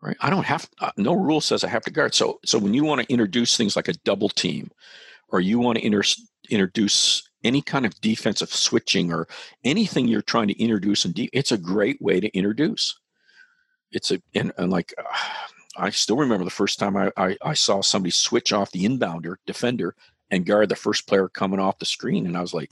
Right? 0.00 0.16
I 0.20 0.30
don't 0.30 0.46
have 0.46 0.70
uh, 0.80 0.92
no 0.96 1.12
rule 1.12 1.40
says 1.40 1.64
I 1.64 1.68
have 1.68 1.82
to 1.82 1.90
guard. 1.90 2.14
So 2.14 2.38
so 2.44 2.58
when 2.58 2.72
you 2.72 2.84
want 2.84 3.02
to 3.02 3.12
introduce 3.12 3.56
things 3.56 3.76
like 3.76 3.88
a 3.88 3.94
double 4.04 4.28
team, 4.28 4.70
or 5.28 5.40
you 5.40 5.58
want 5.58 5.78
to 5.78 5.84
inter- 5.84 6.02
introduce 6.48 7.28
any 7.44 7.62
kind 7.62 7.84
of 7.86 8.00
defensive 8.00 8.52
switching 8.52 9.12
or 9.12 9.26
anything 9.64 10.08
you're 10.08 10.22
trying 10.22 10.48
to 10.48 10.60
introduce 10.60 11.04
and 11.04 11.14
de- 11.14 11.30
it's 11.32 11.52
a 11.52 11.58
great 11.58 12.00
way 12.00 12.20
to 12.20 12.36
introduce. 12.36 12.98
It's 13.90 14.10
a 14.10 14.22
and, 14.34 14.52
and 14.56 14.70
like 14.70 14.94
uh, 14.98 15.04
i 15.76 15.90
still 15.90 16.16
remember 16.16 16.44
the 16.44 16.50
first 16.50 16.78
time 16.78 16.96
I, 16.96 17.10
I, 17.16 17.36
I 17.42 17.54
saw 17.54 17.80
somebody 17.80 18.10
switch 18.10 18.52
off 18.52 18.70
the 18.70 18.84
inbounder 18.84 19.36
defender 19.46 19.94
and 20.30 20.46
guard 20.46 20.68
the 20.68 20.76
first 20.76 21.06
player 21.06 21.28
coming 21.28 21.60
off 21.60 21.78
the 21.78 21.84
screen 21.84 22.26
and 22.26 22.36
i 22.36 22.40
was 22.40 22.54
like 22.54 22.70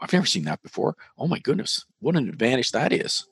i've 0.00 0.12
never 0.12 0.26
seen 0.26 0.44
that 0.44 0.62
before. 0.62 0.96
Oh 1.18 1.26
my 1.26 1.38
goodness 1.38 1.84
what 2.00 2.16
an 2.16 2.28
advantage 2.28 2.72
that 2.72 2.92
is. 2.92 3.26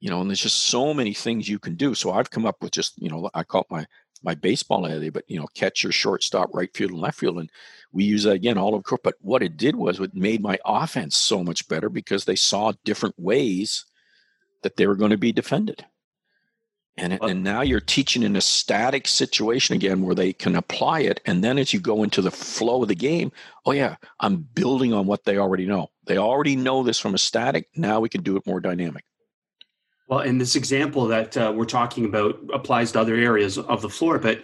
You 0.00 0.10
know 0.10 0.20
and 0.20 0.30
there's 0.30 0.40
just 0.40 0.64
so 0.64 0.94
many 0.94 1.12
things 1.12 1.48
you 1.48 1.58
can 1.58 1.74
do. 1.74 1.94
So 1.94 2.12
i've 2.12 2.30
come 2.30 2.46
up 2.46 2.56
with 2.60 2.72
just 2.72 3.00
you 3.02 3.10
know 3.10 3.30
i 3.34 3.42
call 3.42 3.62
it 3.62 3.70
my 3.70 3.86
my 4.22 4.34
baseball 4.34 4.86
idea, 4.86 5.12
but 5.12 5.24
you 5.28 5.38
know, 5.38 5.46
catcher, 5.54 5.92
shortstop, 5.92 6.50
right 6.52 6.74
field, 6.74 6.92
and 6.92 7.00
left 7.00 7.18
field, 7.18 7.38
and 7.38 7.50
we 7.92 8.04
use 8.04 8.24
that 8.24 8.32
again 8.32 8.58
all 8.58 8.74
over 8.74 8.82
court. 8.82 9.02
But 9.02 9.16
what 9.20 9.42
it 9.42 9.56
did 9.56 9.76
was 9.76 10.00
it 10.00 10.14
made 10.14 10.42
my 10.42 10.58
offense 10.64 11.16
so 11.16 11.42
much 11.42 11.68
better 11.68 11.88
because 11.88 12.24
they 12.24 12.36
saw 12.36 12.72
different 12.84 13.18
ways 13.18 13.84
that 14.62 14.76
they 14.76 14.86
were 14.86 14.96
going 14.96 15.10
to 15.10 15.18
be 15.18 15.32
defended. 15.32 15.84
And, 16.96 17.18
and 17.22 17.42
now 17.42 17.62
you're 17.62 17.80
teaching 17.80 18.22
in 18.22 18.36
a 18.36 18.42
static 18.42 19.08
situation 19.08 19.74
again 19.74 20.02
where 20.02 20.14
they 20.14 20.34
can 20.34 20.54
apply 20.54 21.00
it. 21.00 21.20
And 21.24 21.42
then 21.42 21.56
as 21.56 21.72
you 21.72 21.80
go 21.80 22.02
into 22.02 22.20
the 22.20 22.30
flow 22.30 22.82
of 22.82 22.88
the 22.88 22.94
game, 22.94 23.32
oh, 23.64 23.72
yeah, 23.72 23.96
I'm 24.18 24.36
building 24.36 24.92
on 24.92 25.06
what 25.06 25.24
they 25.24 25.38
already 25.38 25.64
know. 25.64 25.88
They 26.04 26.18
already 26.18 26.56
know 26.56 26.82
this 26.82 26.98
from 26.98 27.14
a 27.14 27.18
static. 27.18 27.68
Now 27.74 28.00
we 28.00 28.10
can 28.10 28.22
do 28.22 28.36
it 28.36 28.46
more 28.46 28.60
dynamic. 28.60 29.04
Well, 30.10 30.20
in 30.20 30.38
this 30.38 30.56
example 30.56 31.06
that 31.06 31.36
uh, 31.36 31.52
we're 31.54 31.64
talking 31.66 32.04
about 32.04 32.36
applies 32.52 32.90
to 32.92 33.00
other 33.00 33.14
areas 33.14 33.58
of 33.58 33.80
the 33.80 33.88
floor, 33.88 34.18
but 34.18 34.42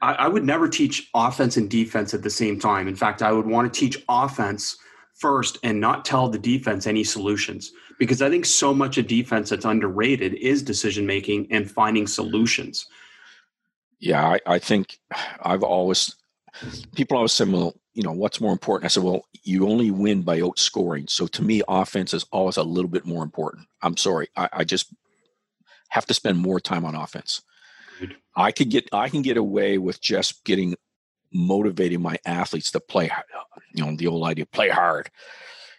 I, 0.00 0.14
I, 0.14 0.28
would 0.28 0.44
never 0.44 0.68
teach 0.68 1.10
offense 1.14 1.56
and 1.56 1.68
defense 1.68 2.14
at 2.14 2.22
the 2.22 2.30
same 2.30 2.60
time. 2.60 2.86
In 2.86 2.94
fact, 2.94 3.20
I 3.20 3.32
would 3.32 3.46
want 3.46 3.74
to 3.74 3.80
teach 3.80 4.00
offense 4.08 4.76
first 5.12 5.58
and 5.64 5.80
not 5.80 6.04
tell 6.04 6.28
the 6.28 6.38
defense 6.38 6.86
any 6.86 7.02
solutions 7.02 7.72
because 7.98 8.22
I 8.22 8.30
think 8.30 8.46
so 8.46 8.72
much 8.72 8.96
of 8.96 9.08
defense 9.08 9.50
that's 9.50 9.64
underrated 9.64 10.34
is 10.34 10.62
decision 10.62 11.06
making 11.06 11.48
and 11.50 11.68
finding 11.68 12.06
solutions. 12.06 12.86
Yeah, 13.98 14.24
I, 14.24 14.40
I 14.46 14.58
think 14.60 15.00
I've 15.42 15.64
always 15.64 16.14
people 16.94 17.16
always 17.16 17.32
say, 17.32 17.46
well, 17.46 17.74
you 17.94 18.02
know, 18.02 18.12
what's 18.12 18.40
more 18.40 18.52
important? 18.52 18.86
I 18.86 18.88
said, 18.88 19.02
well, 19.02 19.24
you 19.44 19.68
only 19.68 19.90
win 19.90 20.22
by 20.22 20.40
outscoring. 20.40 21.08
So 21.08 21.26
to 21.28 21.42
me, 21.42 21.62
offense 21.68 22.12
is 22.12 22.26
always 22.32 22.56
a 22.56 22.62
little 22.62 22.90
bit 22.90 23.06
more 23.06 23.22
important. 23.22 23.66
I'm 23.82 23.96
sorry. 23.96 24.28
I, 24.36 24.48
I 24.52 24.64
just 24.64 24.92
have 25.90 26.06
to 26.06 26.14
spend 26.14 26.38
more 26.38 26.60
time 26.60 26.84
on 26.84 26.94
offense. 26.94 27.42
Good. 28.00 28.16
I 28.34 28.50
could 28.50 28.70
get 28.70 28.88
I 28.92 29.08
can 29.08 29.22
get 29.22 29.36
away 29.36 29.78
with 29.78 30.00
just 30.00 30.44
getting 30.44 30.74
motivating 31.32 32.00
my 32.00 32.16
athletes 32.24 32.70
to 32.70 32.80
play 32.80 33.10
you 33.74 33.84
know 33.84 33.94
the 33.96 34.06
old 34.06 34.24
idea 34.24 34.46
play 34.46 34.68
hard 34.68 35.10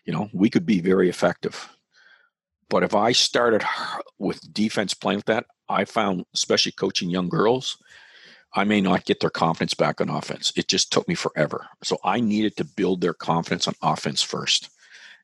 you 0.06 0.12
know 0.12 0.30
we 0.34 0.50
could 0.50 0.66
be 0.66 0.82
very 0.82 1.08
effective 1.10 1.70
but 2.70 2.84
if 2.84 2.94
i 2.94 3.14
started 3.14 3.64
with 4.20 4.54
defense 4.54 4.94
playing 4.94 5.20
with 5.20 5.26
that 5.26 5.46
i 5.70 5.86
found 5.86 6.26
especially 6.34 6.74
coaching 6.74 7.10
young 7.10 7.30
girls 7.30 7.78
I 8.56 8.64
may 8.64 8.80
not 8.80 9.06
get 9.06 9.20
their 9.20 9.30
confidence 9.30 9.74
back 9.74 10.00
on 10.00 10.10
offense. 10.10 10.54
It 10.56 10.70
just 10.70 10.92
took 10.92 11.08
me 11.08 11.16
forever. 11.16 11.68
So 11.84 11.98
I 12.04 12.22
needed 12.22 12.56
to 12.58 12.64
build 12.64 13.02
their 13.02 13.14
confidence 13.14 13.68
on 13.68 13.76
offense 13.82 14.24
first. 14.24 14.70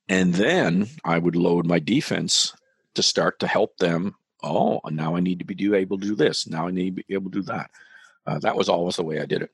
And 0.10 0.34
then 0.34 0.88
I 1.06 1.17
would 1.17 1.38
load 1.38 1.65
my 1.65 1.80
defense 1.80 2.54
to 2.96 3.02
start 3.02 3.39
to 3.39 3.48
help 3.48 3.78
them. 3.78 4.15
Oh, 4.44 4.82
now 4.89 5.15
I 5.15 5.22
need 5.22 5.39
to 5.39 5.46
be 5.46 5.74
able 5.74 5.98
to 5.98 6.08
do 6.08 6.15
this. 6.15 6.46
Now 6.46 6.67
I 6.67 6.72
need 6.72 6.98
to 6.98 7.04
be 7.04 7.13
able 7.13 7.32
to 7.32 7.39
do 7.39 7.44
that. 7.44 7.72
Uh, 8.28 8.39
that 8.39 8.58
was 8.58 8.67
always 8.67 8.98
the 8.98 9.04
way 9.04 9.22
I 9.22 9.26
did 9.26 9.41
it. 9.44 9.52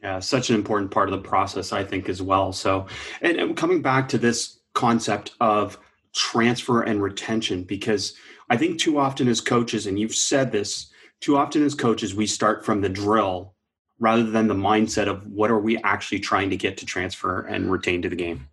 Yeah, 0.00 0.20
such 0.20 0.50
an 0.50 0.54
important 0.54 0.92
part 0.92 1.08
of 1.08 1.20
the 1.20 1.28
process, 1.28 1.72
I 1.72 1.82
think, 1.82 2.08
as 2.08 2.22
well. 2.22 2.52
So, 2.52 2.86
and, 3.20 3.36
and 3.36 3.56
coming 3.56 3.82
back 3.82 4.08
to 4.10 4.18
this 4.18 4.60
concept 4.74 5.32
of 5.40 5.76
transfer 6.14 6.82
and 6.82 7.02
retention, 7.02 7.64
because 7.64 8.14
I 8.48 8.56
think 8.56 8.78
too 8.78 8.98
often 8.98 9.26
as 9.26 9.40
coaches, 9.40 9.86
and 9.86 9.98
you've 9.98 10.14
said 10.14 10.52
this, 10.52 10.92
too 11.20 11.36
often 11.36 11.64
as 11.64 11.74
coaches 11.74 12.14
we 12.14 12.26
start 12.26 12.64
from 12.64 12.80
the 12.80 12.88
drill 12.88 13.54
rather 13.98 14.24
than 14.24 14.46
the 14.46 14.54
mindset 14.54 15.08
of 15.08 15.26
what 15.26 15.50
are 15.50 15.58
we 15.58 15.76
actually 15.78 16.20
trying 16.20 16.50
to 16.50 16.56
get 16.56 16.76
to 16.76 16.86
transfer 16.86 17.40
and 17.42 17.70
retain 17.70 18.02
to 18.02 18.08
the 18.08 18.16
game. 18.16 18.48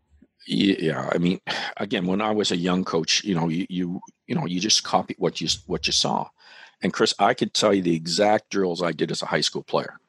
Yeah 0.48 1.10
i 1.12 1.18
mean 1.18 1.40
again 1.78 2.06
when 2.06 2.22
i 2.22 2.32
was 2.32 2.52
a 2.52 2.58
young 2.58 2.84
coach 2.84 3.24
you 3.24 3.34
know 3.34 3.48
you 3.50 3.66
you, 3.68 4.00
you 4.28 4.36
know 4.36 4.46
you 4.46 4.60
just 4.60 4.84
copy 4.84 5.16
what 5.18 5.42
you 5.42 5.48
what 5.66 5.88
you 5.88 5.94
saw. 5.94 6.28
And 6.84 6.94
chris 6.94 7.16
i 7.18 7.34
could 7.34 7.54
tell 7.54 7.74
you 7.74 7.82
the 7.82 7.96
exact 7.96 8.52
drills 8.52 8.84
i 8.84 8.92
did 8.92 9.10
as 9.10 9.24
a 9.24 9.26
high 9.26 9.42
school 9.42 9.64
player 9.64 10.00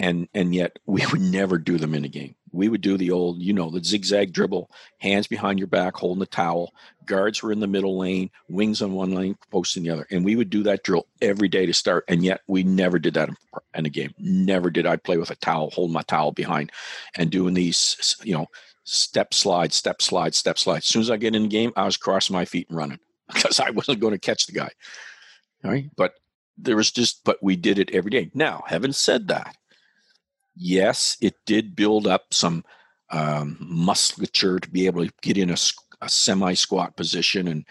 and 0.00 0.28
and 0.34 0.54
yet 0.54 0.78
we 0.86 1.06
would 1.12 1.20
never 1.20 1.58
do 1.58 1.78
them 1.78 1.94
in 1.94 2.04
a 2.04 2.08
game 2.08 2.34
we 2.52 2.68
would 2.68 2.80
do 2.80 2.96
the 2.96 3.10
old, 3.10 3.40
you 3.40 3.52
know, 3.52 3.70
the 3.70 3.82
zigzag 3.82 4.32
dribble, 4.32 4.70
hands 4.98 5.26
behind 5.26 5.58
your 5.58 5.68
back, 5.68 5.96
holding 5.96 6.20
the 6.20 6.26
towel. 6.26 6.74
Guards 7.04 7.42
were 7.42 7.52
in 7.52 7.60
the 7.60 7.66
middle 7.66 7.98
lane, 7.98 8.30
wings 8.48 8.82
on 8.82 8.92
one 8.92 9.12
lane, 9.12 9.36
post 9.50 9.76
in 9.76 9.82
the 9.82 9.90
other. 9.90 10.06
And 10.10 10.24
we 10.24 10.36
would 10.36 10.50
do 10.50 10.62
that 10.64 10.82
drill 10.82 11.06
every 11.22 11.48
day 11.48 11.66
to 11.66 11.72
start. 11.72 12.04
And 12.08 12.24
yet 12.24 12.40
we 12.46 12.62
never 12.62 12.98
did 12.98 13.14
that 13.14 13.30
in 13.74 13.86
a 13.86 13.90
game. 13.90 14.12
Never 14.18 14.70
did 14.70 14.86
I 14.86 14.96
play 14.96 15.16
with 15.16 15.30
a 15.30 15.36
towel, 15.36 15.70
hold 15.70 15.92
my 15.92 16.02
towel 16.02 16.32
behind 16.32 16.72
and 17.14 17.30
doing 17.30 17.54
these, 17.54 18.16
you 18.24 18.34
know, 18.34 18.46
step 18.84 19.32
slide, 19.32 19.72
step 19.72 20.02
slide, 20.02 20.34
step 20.34 20.58
slide. 20.58 20.78
As 20.78 20.86
soon 20.86 21.02
as 21.02 21.10
I 21.10 21.16
get 21.16 21.34
in 21.34 21.42
the 21.42 21.48
game, 21.48 21.72
I 21.76 21.84
was 21.84 21.96
crossing 21.96 22.34
my 22.34 22.44
feet 22.44 22.68
and 22.68 22.76
running 22.76 22.98
because 23.32 23.60
I 23.60 23.70
wasn't 23.70 24.00
going 24.00 24.12
to 24.14 24.18
catch 24.18 24.46
the 24.46 24.52
guy. 24.52 24.70
All 25.64 25.70
right. 25.70 25.88
But 25.96 26.14
there 26.58 26.76
was 26.76 26.90
just, 26.90 27.24
but 27.24 27.38
we 27.42 27.56
did 27.56 27.78
it 27.78 27.90
every 27.92 28.10
day. 28.10 28.30
Now, 28.34 28.64
having 28.66 28.92
said 28.92 29.28
that, 29.28 29.56
yes, 30.60 31.16
it 31.20 31.34
did 31.46 31.74
build 31.74 32.06
up 32.06 32.32
some 32.32 32.64
um, 33.10 33.56
musculature 33.58 34.60
to 34.60 34.70
be 34.70 34.86
able 34.86 35.04
to 35.04 35.12
get 35.22 35.38
in 35.38 35.50
a, 35.50 35.56
a 36.02 36.08
semi 36.08 36.54
squat 36.54 36.96
position 36.96 37.48
and 37.48 37.64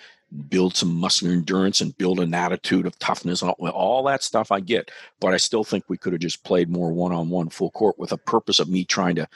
build 0.49 0.75
some 0.75 0.93
muscular 0.93 1.33
endurance 1.33 1.81
and 1.81 1.97
build 1.97 2.19
an 2.19 2.33
attitude 2.33 2.85
of 2.85 2.97
toughness 2.99 3.41
all, 3.41 3.55
all 3.71 4.03
that 4.03 4.23
stuff 4.23 4.51
i 4.51 4.59
get. 4.59 4.91
But 5.19 5.33
i 5.33 5.37
still 5.37 5.63
think 5.63 5.85
we 5.87 5.97
could 5.97 6.13
have 6.13 6.21
just 6.21 6.43
played 6.43 6.69
more 6.69 6.91
one-on-one 6.91 7.49
full 7.49 7.71
court 7.71 7.97
with 7.97 8.11
a 8.11 8.17
purpose 8.17 8.59
of 8.59 8.69
me 8.69 8.83
trying 8.83 9.15
to 9.15 9.27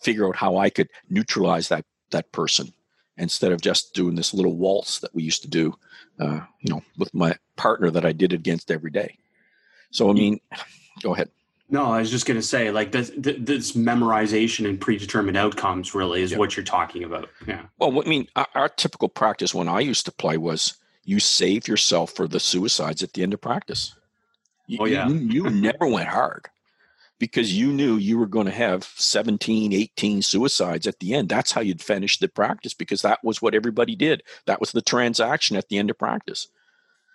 figure 0.00 0.26
out 0.26 0.36
how 0.36 0.58
i 0.58 0.70
could 0.70 0.88
neutralize 1.08 1.68
that 1.68 1.84
that 2.10 2.30
person 2.30 2.72
instead 3.16 3.50
of 3.50 3.60
just 3.60 3.94
doing 3.94 4.14
this 4.14 4.34
little 4.34 4.54
waltz 4.54 5.00
that 5.00 5.14
we 5.14 5.22
used 5.22 5.42
to 5.42 5.48
do 5.48 5.74
uh, 6.20 6.40
you 6.60 6.72
know 6.72 6.82
with 6.98 7.12
my 7.12 7.34
partner 7.56 7.90
that 7.90 8.04
i 8.04 8.12
did 8.12 8.32
against 8.32 8.70
every 8.70 8.90
day. 8.90 9.16
So 9.90 10.10
i 10.10 10.12
mean 10.12 10.38
go 11.02 11.14
ahead 11.14 11.30
no, 11.68 11.90
I 11.90 11.98
was 11.98 12.10
just 12.10 12.26
going 12.26 12.38
to 12.38 12.46
say, 12.46 12.70
like 12.70 12.92
this, 12.92 13.10
this 13.16 13.72
memorization 13.72 14.68
and 14.68 14.80
predetermined 14.80 15.36
outcomes 15.36 15.94
really 15.94 16.22
is 16.22 16.36
what 16.36 16.56
you're 16.56 16.64
talking 16.64 17.02
about. 17.02 17.28
Yeah. 17.46 17.62
Well, 17.78 18.00
I 18.00 18.08
mean, 18.08 18.28
our, 18.36 18.46
our, 18.54 18.68
typical 18.68 19.08
practice 19.08 19.52
when 19.52 19.68
I 19.68 19.80
used 19.80 20.04
to 20.06 20.12
play 20.12 20.36
was 20.36 20.76
you 21.04 21.18
save 21.18 21.66
yourself 21.66 22.12
for 22.12 22.28
the 22.28 22.38
suicides 22.38 23.02
at 23.02 23.14
the 23.14 23.22
end 23.24 23.34
of 23.34 23.40
practice. 23.40 23.94
You, 24.68 24.78
oh 24.80 24.84
yeah. 24.84 25.08
You, 25.08 25.16
you 25.16 25.50
never 25.50 25.88
went 25.88 26.08
hard 26.08 26.48
because 27.18 27.52
you 27.52 27.72
knew 27.72 27.96
you 27.96 28.16
were 28.16 28.26
going 28.26 28.46
to 28.46 28.52
have 28.52 28.84
17, 28.84 29.72
18 29.72 30.22
suicides 30.22 30.86
at 30.86 31.00
the 31.00 31.14
end. 31.14 31.28
That's 31.28 31.50
how 31.50 31.62
you'd 31.62 31.82
finish 31.82 32.18
the 32.18 32.28
practice 32.28 32.74
because 32.74 33.02
that 33.02 33.24
was 33.24 33.42
what 33.42 33.54
everybody 33.54 33.96
did. 33.96 34.22
That 34.46 34.60
was 34.60 34.70
the 34.70 34.82
transaction 34.82 35.56
at 35.56 35.68
the 35.68 35.78
end 35.78 35.90
of 35.90 35.98
practice. 35.98 36.46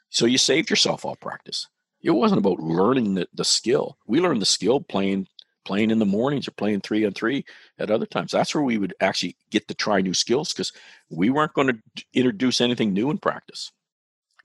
So 0.09 0.25
you 0.25 0.37
saved 0.37 0.69
yourself 0.69 1.05
all 1.05 1.15
practice 1.15 1.67
it 2.03 2.11
wasn't 2.11 2.39
about 2.39 2.59
learning 2.59 3.15
the, 3.15 3.27
the 3.33 3.45
skill. 3.45 3.97
We 4.07 4.19
learned 4.19 4.41
the 4.41 4.45
skill 4.47 4.81
playing 4.81 5.27
playing 5.63 5.91
in 5.91 5.99
the 5.99 6.05
mornings 6.05 6.47
or 6.47 6.51
playing 6.51 6.81
three 6.81 7.05
on 7.05 7.13
three 7.13 7.45
at 7.77 7.91
other 7.91 8.07
times. 8.07 8.31
That's 8.31 8.55
where 8.55 8.63
we 8.63 8.79
would 8.79 8.95
actually 8.99 9.35
get 9.51 9.67
to 9.67 9.75
try 9.75 10.01
new 10.01 10.13
skills 10.15 10.51
because 10.51 10.73
we 11.09 11.29
weren't 11.29 11.53
going 11.53 11.67
to 11.67 12.03
introduce 12.13 12.61
anything 12.61 12.93
new 12.93 13.11
in 13.11 13.19
practice. 13.19 13.71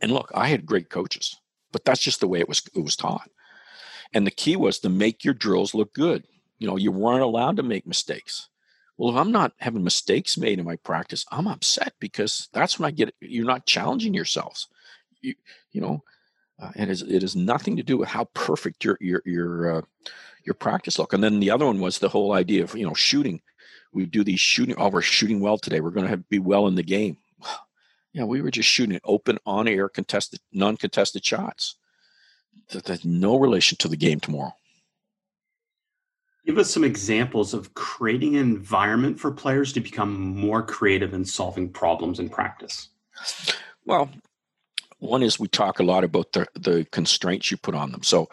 And 0.00 0.12
look, 0.12 0.30
I 0.34 0.48
had 0.48 0.66
great 0.66 0.90
coaches, 0.90 1.34
but 1.72 1.84
that's 1.84 2.02
just 2.02 2.20
the 2.20 2.28
way 2.28 2.40
it 2.40 2.48
was 2.48 2.62
it 2.74 2.80
was 2.80 2.96
taught. 2.96 3.30
And 4.12 4.26
the 4.26 4.30
key 4.30 4.56
was 4.56 4.78
to 4.80 4.88
make 4.88 5.24
your 5.24 5.34
drills 5.34 5.74
look 5.74 5.94
good. 5.94 6.24
You 6.58 6.66
know, 6.66 6.76
you 6.76 6.92
weren't 6.92 7.22
allowed 7.22 7.56
to 7.56 7.62
make 7.62 7.86
mistakes. 7.86 8.48
Well, 8.96 9.10
if 9.10 9.16
I'm 9.16 9.32
not 9.32 9.52
having 9.58 9.84
mistakes 9.84 10.38
made 10.38 10.58
in 10.58 10.64
my 10.64 10.76
practice, 10.76 11.26
I'm 11.30 11.46
upset 11.46 11.94
because 12.00 12.48
that's 12.52 12.78
when 12.78 12.86
I 12.86 12.90
get 12.90 13.14
you're 13.20 13.44
not 13.44 13.66
challenging 13.66 14.14
yourselves. 14.14 14.68
You, 15.20 15.34
you 15.72 15.80
know, 15.80 16.02
uh, 16.58 16.70
it 16.74 16.88
is 16.88 17.02
it 17.02 17.22
is 17.22 17.36
nothing 17.36 17.76
to 17.76 17.82
do 17.82 17.96
with 17.98 18.08
how 18.08 18.24
perfect 18.34 18.84
your 18.84 18.96
your 19.00 19.22
your 19.24 19.76
uh, 19.76 19.82
your 20.44 20.54
practice 20.54 20.98
look. 20.98 21.12
And 21.12 21.22
then 21.22 21.40
the 21.40 21.50
other 21.50 21.66
one 21.66 21.80
was 21.80 21.98
the 21.98 22.08
whole 22.08 22.32
idea 22.32 22.64
of 22.64 22.74
you 22.74 22.86
know 22.86 22.94
shooting. 22.94 23.42
We 23.92 24.06
do 24.06 24.24
these 24.24 24.40
shooting. 24.40 24.74
Oh, 24.78 24.88
we're 24.88 25.02
shooting 25.02 25.40
well 25.40 25.58
today. 25.58 25.80
We're 25.80 25.90
going 25.90 26.08
to 26.08 26.16
be 26.18 26.38
well 26.38 26.66
in 26.66 26.74
the 26.74 26.82
game. 26.82 27.18
yeah, 28.12 28.24
we 28.24 28.42
were 28.42 28.50
just 28.50 28.68
shooting 28.68 29.00
open, 29.04 29.38
on 29.46 29.68
air, 29.68 29.88
contested, 29.88 30.40
non 30.52 30.76
contested 30.76 31.24
shots. 31.24 31.76
That 32.70 32.88
has 32.88 33.04
no 33.04 33.36
relation 33.36 33.76
to 33.78 33.88
the 33.88 33.96
game 33.96 34.18
tomorrow. 34.18 34.54
Give 36.46 36.58
us 36.58 36.70
some 36.70 36.84
examples 36.84 37.54
of 37.54 37.74
creating 37.74 38.36
an 38.36 38.42
environment 38.42 39.18
for 39.18 39.30
players 39.30 39.72
to 39.74 39.80
become 39.80 40.36
more 40.36 40.62
creative 40.62 41.12
in 41.12 41.24
solving 41.24 41.68
problems 41.68 42.18
in 42.18 42.28
practice. 42.28 42.88
Well, 43.84 44.10
one 44.98 45.22
is 45.22 45.38
we 45.38 45.48
talk 45.48 45.78
a 45.78 45.84
lot 45.84 46.04
about 46.04 46.32
the 46.32 46.46
the 46.54 46.86
constraints 46.92 47.50
you 47.50 47.56
put 47.56 47.74
on 47.74 47.92
them. 47.92 48.02
So 48.02 48.28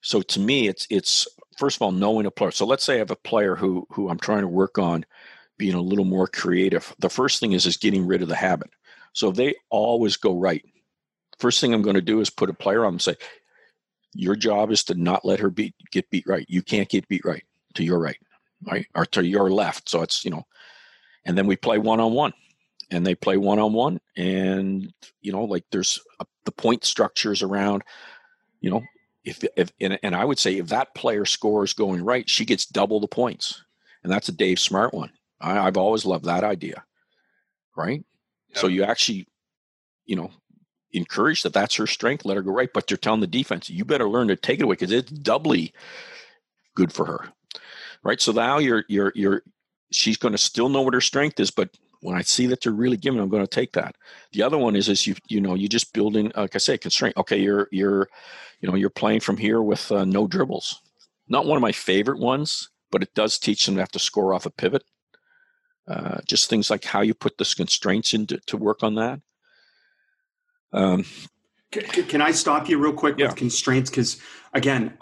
so 0.00 0.22
to 0.22 0.40
me, 0.40 0.68
it's 0.68 0.86
it's 0.90 1.26
first 1.56 1.76
of 1.76 1.82
all 1.82 1.92
knowing 1.92 2.26
a 2.26 2.30
player. 2.30 2.50
So 2.50 2.66
let's 2.66 2.84
say 2.84 2.96
I 2.96 2.98
have 2.98 3.10
a 3.10 3.16
player 3.16 3.54
who 3.56 3.86
who 3.90 4.08
I'm 4.08 4.18
trying 4.18 4.42
to 4.42 4.48
work 4.48 4.78
on 4.78 5.04
being 5.58 5.74
a 5.74 5.80
little 5.80 6.04
more 6.04 6.26
creative. 6.28 6.94
The 6.98 7.10
first 7.10 7.40
thing 7.40 7.52
is 7.52 7.66
is 7.66 7.76
getting 7.76 8.06
rid 8.06 8.22
of 8.22 8.28
the 8.28 8.36
habit. 8.36 8.70
So 9.12 9.32
they 9.32 9.54
always 9.70 10.16
go 10.16 10.38
right, 10.38 10.64
first 11.38 11.60
thing 11.60 11.72
I'm 11.72 11.82
going 11.82 11.96
to 11.96 12.02
do 12.02 12.20
is 12.20 12.30
put 12.30 12.50
a 12.50 12.54
player 12.54 12.84
on 12.84 12.94
and 12.94 13.02
say, 13.02 13.16
your 14.14 14.36
job 14.36 14.70
is 14.70 14.84
to 14.84 14.94
not 14.94 15.24
let 15.24 15.40
her 15.40 15.50
beat 15.50 15.74
get 15.90 16.08
beat 16.10 16.24
right. 16.26 16.46
You 16.48 16.62
can't 16.62 16.88
get 16.88 17.08
beat 17.08 17.24
right 17.24 17.44
to 17.74 17.84
your 17.84 17.98
right, 17.98 18.18
right, 18.70 18.86
or 18.94 19.04
to 19.06 19.24
your 19.24 19.50
left. 19.50 19.88
So 19.88 20.02
it's 20.02 20.24
you 20.24 20.30
know, 20.30 20.46
and 21.24 21.36
then 21.36 21.46
we 21.46 21.56
play 21.56 21.78
one 21.78 22.00
on 22.00 22.12
one, 22.12 22.32
and 22.90 23.06
they 23.06 23.14
play 23.14 23.36
one 23.36 23.58
on 23.58 23.72
one, 23.72 24.00
and 24.16 24.92
you 25.20 25.32
know, 25.32 25.44
like 25.44 25.64
there's 25.70 26.00
a, 26.20 26.26
the 26.44 26.52
point 26.52 26.84
structures 26.84 27.42
around, 27.42 27.82
you 28.60 28.70
know, 28.70 28.82
if 29.24 29.44
if 29.56 29.70
and, 29.80 29.98
and 30.02 30.14
I 30.14 30.24
would 30.24 30.38
say 30.38 30.58
if 30.58 30.68
that 30.68 30.94
player 30.94 31.24
scores 31.24 31.72
going 31.72 32.04
right, 32.04 32.28
she 32.28 32.44
gets 32.44 32.66
double 32.66 33.00
the 33.00 33.08
points, 33.08 33.62
and 34.02 34.12
that's 34.12 34.28
a 34.28 34.32
Dave 34.32 34.58
Smart 34.58 34.94
one. 34.94 35.10
I, 35.40 35.58
I've 35.58 35.76
always 35.76 36.04
loved 36.04 36.24
that 36.24 36.44
idea, 36.44 36.84
right? 37.76 38.04
Yep. 38.48 38.58
So 38.58 38.66
you 38.66 38.84
actually, 38.84 39.26
you 40.06 40.16
know, 40.16 40.30
encourage 40.92 41.42
that 41.42 41.52
that's 41.52 41.76
her 41.76 41.86
strength, 41.86 42.24
let 42.24 42.36
her 42.36 42.42
go 42.42 42.52
right. 42.52 42.72
But 42.72 42.90
you're 42.90 42.98
telling 42.98 43.20
the 43.20 43.26
defense, 43.26 43.68
you 43.68 43.84
better 43.84 44.08
learn 44.08 44.28
to 44.28 44.36
take 44.36 44.60
it 44.60 44.64
away 44.64 44.74
because 44.74 44.92
it's 44.92 45.10
doubly 45.10 45.72
good 46.74 46.92
for 46.92 47.04
her. 47.04 47.28
Right. 48.02 48.20
So 48.20 48.32
now 48.32 48.58
you're 48.58 48.84
you're 48.88 49.12
you're 49.14 49.42
she's 49.90 50.16
going 50.16 50.32
to 50.32 50.38
still 50.38 50.68
know 50.68 50.82
what 50.82 50.94
her 50.94 51.00
strength 51.00 51.40
is, 51.40 51.50
but 51.50 51.70
when 52.00 52.16
I 52.16 52.22
see 52.22 52.46
that 52.46 52.62
they're 52.62 52.72
really 52.72 52.96
giving, 52.96 53.20
I'm 53.20 53.28
going 53.28 53.44
to 53.44 53.50
take 53.50 53.72
that. 53.72 53.96
The 54.32 54.42
other 54.42 54.58
one 54.58 54.76
is 54.76 54.88
is 54.88 55.06
you 55.06 55.14
you 55.28 55.40
know 55.40 55.54
you 55.54 55.68
just 55.68 55.92
building 55.92 56.32
like 56.36 56.54
I 56.54 56.58
say 56.58 56.78
constraint. 56.78 57.16
Okay, 57.16 57.38
you're 57.38 57.68
you're 57.70 58.08
you 58.60 58.68
know 58.68 58.76
you're 58.76 58.90
playing 58.90 59.20
from 59.20 59.36
here 59.36 59.62
with 59.62 59.90
uh, 59.90 60.04
no 60.04 60.26
dribbles. 60.26 60.80
Not 61.28 61.46
one 61.46 61.56
of 61.56 61.62
my 61.62 61.72
favorite 61.72 62.18
ones, 62.18 62.70
but 62.90 63.02
it 63.02 63.14
does 63.14 63.38
teach 63.38 63.66
them 63.66 63.74
to 63.74 63.82
have 63.82 63.90
to 63.92 63.98
score 63.98 64.32
off 64.32 64.46
a 64.46 64.50
pivot. 64.50 64.84
Uh, 65.86 66.18
just 66.26 66.50
things 66.50 66.70
like 66.70 66.84
how 66.84 67.00
you 67.00 67.14
put 67.14 67.38
the 67.38 67.54
constraints 67.56 68.12
into 68.12 68.38
to 68.46 68.56
work 68.56 68.82
on 68.82 68.94
that. 68.96 69.20
Um, 70.72 71.04
can, 71.72 72.04
can, 72.04 72.20
I 72.20 72.30
stop 72.30 72.68
you 72.68 72.78
real 72.78 72.92
quick 72.92 73.18
yeah. 73.18 73.26
with 73.26 73.36
constraints? 73.36 73.88
Because 73.88 74.20
again, 74.52 74.96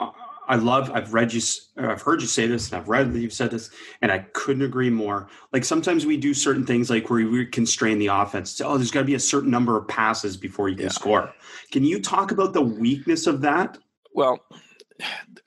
I 0.49 0.57
love. 0.57 0.91
I've 0.93 1.13
read 1.13 1.33
you. 1.33 1.41
I've 1.77 2.03
heard 2.03 2.21
you 2.21 2.27
say 2.27 2.47
this, 2.47 2.71
and 2.71 2.81
I've 2.81 2.89
read 2.89 3.13
that 3.13 3.19
you've 3.19 3.33
said 3.33 3.51
this, 3.51 3.71
and 4.03 4.13
I 4.13 4.21
couldn't 4.33 4.63
agree 4.63 4.91
more. 4.91 5.29
Like 5.53 5.65
sometimes 5.65 6.07
we 6.07 6.17
do 6.17 6.35
certain 6.35 6.65
things, 6.65 6.91
like 6.91 7.11
where 7.11 7.27
we 7.27 7.47
constrain 7.47 7.99
the 7.99 8.09
offense. 8.09 8.61
oh, 8.61 8.77
there's 8.77 8.91
got 8.91 9.01
to 9.01 9.07
be 9.07 9.15
a 9.15 9.21
certain 9.21 9.51
number 9.51 9.77
of 9.77 9.89
passes 9.89 10.37
before 10.37 10.69
you 10.69 10.77
can 10.77 10.85
yeah. 10.85 10.91
score. 10.91 11.33
Can 11.73 11.85
you 11.85 12.01
talk 12.01 12.31
about 12.31 12.53
the 12.53 12.63
weakness 12.63 13.27
of 13.27 13.41
that? 13.43 13.79
Well, 14.15 14.41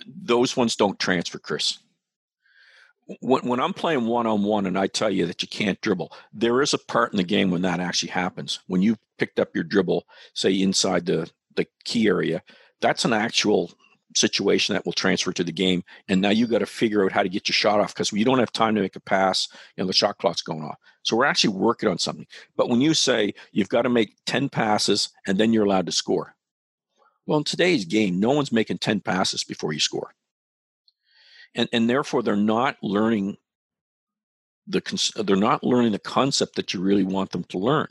those 0.05 0.55
ones 0.55 0.75
don't 0.75 0.99
transfer, 0.99 1.39
Chris 1.39 1.79
when, 3.19 3.41
when 3.47 3.59
I'm 3.59 3.73
playing 3.73 4.05
one 4.05 4.27
on 4.27 4.43
one 4.43 4.65
and 4.65 4.77
I 4.77 4.87
tell 4.87 5.09
you 5.09 5.25
that 5.25 5.41
you 5.41 5.47
can't 5.47 5.81
dribble, 5.81 6.11
there 6.33 6.61
is 6.61 6.73
a 6.73 6.77
part 6.77 7.11
in 7.11 7.17
the 7.17 7.23
game 7.23 7.51
when 7.51 7.63
that 7.63 7.79
actually 7.79 8.11
happens. 8.11 8.59
When 8.67 8.81
you 8.81 8.97
picked 9.17 9.39
up 9.39 9.49
your 9.55 9.63
dribble, 9.63 10.05
say 10.33 10.51
inside 10.61 11.05
the, 11.05 11.29
the 11.55 11.65
key 11.85 12.07
area, 12.07 12.43
that's 12.81 13.05
an 13.05 13.13
actual 13.13 13.71
situation 14.15 14.73
that 14.73 14.85
will 14.85 14.93
transfer 14.93 15.31
to 15.31 15.43
the 15.43 15.51
game. 15.51 15.83
And 16.07 16.21
now 16.21 16.29
you 16.29 16.47
got 16.47 16.59
to 16.59 16.65
figure 16.65 17.03
out 17.03 17.11
how 17.11 17.23
to 17.23 17.29
get 17.29 17.47
your 17.47 17.53
shot 17.53 17.79
off 17.79 17.93
because 17.93 18.11
you 18.11 18.25
don't 18.25 18.39
have 18.39 18.51
time 18.51 18.75
to 18.75 18.81
make 18.81 18.95
a 18.95 19.01
pass. 19.01 19.47
You 19.75 19.83
know, 19.83 19.87
the 19.87 19.93
shot 19.93 20.17
clock's 20.17 20.41
going 20.41 20.63
off. 20.63 20.77
So 21.03 21.15
we're 21.15 21.25
actually 21.25 21.53
working 21.53 21.89
on 21.89 21.97
something. 21.97 22.27
But 22.55 22.69
when 22.69 22.81
you 22.81 22.93
say 22.93 23.33
you've 23.51 23.69
got 23.69 23.83
to 23.83 23.89
make 23.89 24.15
10 24.25 24.49
passes 24.49 25.09
and 25.27 25.37
then 25.37 25.53
you're 25.53 25.65
allowed 25.65 25.85
to 25.85 25.91
score. 25.91 26.35
Well, 27.25 27.37
in 27.37 27.43
today's 27.43 27.85
game, 27.85 28.19
no 28.19 28.31
one's 28.31 28.51
making 28.51 28.79
10 28.79 29.01
passes 29.01 29.43
before 29.43 29.73
you 29.73 29.79
score 29.79 30.13
and 31.55 31.69
and 31.73 31.89
therefore 31.89 32.23
they're 32.23 32.35
not 32.35 32.77
learning 32.81 33.37
the 34.67 35.13
they're 35.25 35.35
not 35.35 35.63
learning 35.63 35.91
the 35.91 35.99
concept 35.99 36.55
that 36.55 36.73
you 36.73 36.79
really 36.79 37.03
want 37.03 37.31
them 37.31 37.43
to 37.45 37.57
learn 37.57 37.87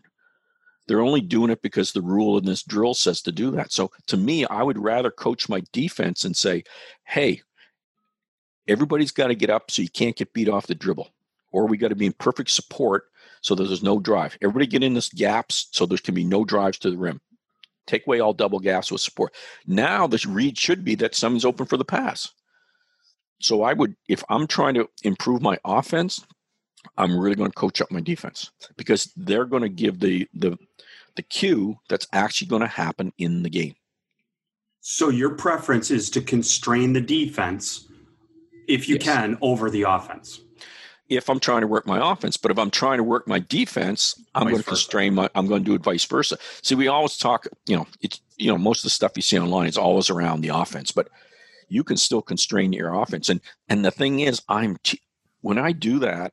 they're 0.89 1.03
only 1.03 1.20
doing 1.20 1.51
it 1.51 1.62
because 1.62 1.93
the 1.93 2.03
rule 2.03 2.39
in 2.39 2.45
this 2.45 2.64
drill 2.64 2.95
says 2.95 3.22
to 3.22 3.30
do 3.30 3.51
that. 3.53 3.70
So 3.72 3.91
to 4.07 4.16
me 4.16 4.45
i 4.47 4.62
would 4.62 4.78
rather 4.78 5.11
coach 5.11 5.49
my 5.49 5.62
defense 5.72 6.24
and 6.24 6.36
say 6.36 6.64
hey 7.05 7.43
everybody's 8.66 9.12
got 9.12 9.28
to 9.28 9.34
get 9.34 9.51
up 9.51 9.70
so 9.70 9.82
you 9.82 9.89
can't 9.91 10.16
get 10.16 10.32
beat 10.32 10.49
off 10.49 10.66
the 10.66 10.74
dribble 10.74 11.09
or 11.53 11.66
we 11.66 11.78
got 11.78 11.89
to 11.89 11.95
be 11.95 12.07
in 12.07 12.12
perfect 12.12 12.51
support 12.51 13.05
so 13.41 13.55
there's 13.55 13.82
no 13.82 13.99
drive. 13.99 14.36
Everybody 14.43 14.66
get 14.66 14.82
in 14.82 14.95
this 14.95 15.09
gaps 15.09 15.68
so 15.72 15.86
there 15.86 15.99
can 15.99 16.14
be 16.14 16.24
no 16.24 16.45
drives 16.45 16.78
to 16.78 16.91
the 16.91 16.99
rim. 16.99 17.20
Take 17.86 18.07
away 18.07 18.20
all 18.20 18.34
double 18.34 18.59
gaps 18.59 18.93
with 18.93 19.01
support. 19.01 19.34
Now 19.66 20.07
the 20.07 20.22
read 20.28 20.59
should 20.59 20.84
be 20.84 20.95
that 20.97 21.14
someone's 21.14 21.45
open 21.45 21.66
for 21.66 21.76
the 21.76 21.84
pass. 21.84 22.30
So 23.41 23.62
I 23.62 23.72
would, 23.72 23.97
if 24.09 24.24
I'm 24.28 24.47
trying 24.47 24.74
to 24.74 24.89
improve 25.05 25.41
my 25.41 25.59
offense, 25.64 26.24
I'm 26.97 27.18
really 27.18 27.37
going 27.37 27.51
to 27.51 27.57
coach 27.57 27.81
up 27.81 27.91
my 27.91 28.01
defense 28.01 28.51
because 28.76 29.12
they're 29.16 29.45
going 29.45 29.62
to 29.62 29.68
give 29.68 30.01
the 30.01 30.29
the 30.35 30.57
the 31.16 31.22
cue 31.22 31.79
that's 31.89 32.07
actually 32.12 32.47
going 32.47 32.62
to 32.62 32.68
happen 32.68 33.12
in 33.18 33.43
the 33.43 33.51
game. 33.51 33.74
So 34.81 35.09
your 35.09 35.35
preference 35.35 35.91
is 35.91 36.09
to 36.11 36.20
constrain 36.20 36.93
the 36.93 37.01
defense, 37.01 37.89
if 38.68 38.89
you 38.89 38.95
yes. 38.95 39.05
can, 39.05 39.39
over 39.43 39.68
the 39.68 39.83
offense. 39.83 40.41
If 41.09 41.29
I'm 41.29 41.41
trying 41.41 41.62
to 41.62 41.66
work 41.66 41.87
my 41.87 42.12
offense, 42.12 42.37
but 42.37 42.51
if 42.51 42.59
I'm 42.59 42.70
trying 42.70 42.99
to 42.99 43.03
work 43.03 43.26
my 43.26 43.39
defense, 43.39 44.14
I'm 44.35 44.45
vice 44.45 44.53
going 44.53 44.62
to 44.62 44.68
constrain 44.68 45.14
my. 45.14 45.29
I'm 45.35 45.47
going 45.47 45.64
to 45.64 45.70
do 45.70 45.74
it 45.74 45.83
vice 45.83 46.05
versa. 46.05 46.39
See, 46.62 46.74
we 46.74 46.87
always 46.87 47.16
talk. 47.16 47.47
You 47.66 47.79
know, 47.79 47.87
it's 48.01 48.20
you 48.37 48.51
know 48.51 48.59
most 48.59 48.81
of 48.81 48.85
the 48.85 48.91
stuff 48.91 49.12
you 49.16 49.22
see 49.22 49.39
online 49.39 49.68
is 49.68 49.79
always 49.79 50.11
around 50.11 50.43
the 50.43 50.51
offense, 50.51 50.93
but 50.93 51.09
you 51.68 51.83
can 51.83 51.97
still 51.97 52.22
constrain 52.22 52.72
your 52.72 52.95
offense. 52.95 53.29
And 53.29 53.41
and 53.68 53.85
the 53.85 53.91
thing 53.91 54.20
is, 54.20 54.43
I'm 54.49 54.76
t- 54.85 55.01
when 55.41 55.59
I 55.59 55.72
do 55.72 55.99
that, 56.01 56.33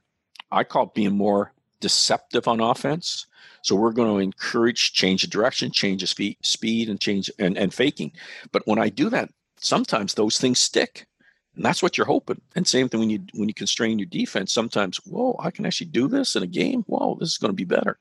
I 0.51 0.63
call 0.63 0.83
it 0.83 0.93
being 0.93 1.15
more 1.15 1.51
deceptive 1.79 2.47
on 2.47 2.59
offense. 2.59 3.27
So 3.61 3.75
we're 3.75 3.91
going 3.91 4.13
to 4.13 4.23
encourage 4.23 4.93
change 4.93 5.23
of 5.23 5.29
direction, 5.29 5.71
change 5.71 6.03
of 6.03 6.09
speed, 6.09 6.37
speed, 6.41 6.89
and 6.89 6.99
change 6.99 7.29
and, 7.39 7.57
and 7.57 7.73
faking. 7.73 8.11
But 8.51 8.61
when 8.65 8.79
I 8.79 8.89
do 8.89 9.09
that, 9.09 9.29
sometimes 9.57 10.13
those 10.13 10.37
things 10.37 10.59
stick. 10.59 11.07
And 11.55 11.63
that's 11.63 11.81
what 11.81 11.97
you're 11.97 12.05
hoping. 12.05 12.41
And 12.55 12.67
same 12.67 12.89
thing 12.89 12.99
when 12.99 13.09
you 13.09 13.23
when 13.33 13.47
you 13.47 13.53
constrain 13.53 13.97
your 13.97 14.07
defense, 14.07 14.53
sometimes, 14.53 14.97
whoa, 15.05 15.35
I 15.39 15.51
can 15.51 15.65
actually 15.65 15.87
do 15.87 16.07
this 16.07 16.35
in 16.35 16.43
a 16.43 16.47
game. 16.47 16.83
Whoa, 16.87 17.17
this 17.19 17.29
is 17.29 17.37
going 17.37 17.51
to 17.51 17.55
be 17.55 17.63
better. 17.63 17.97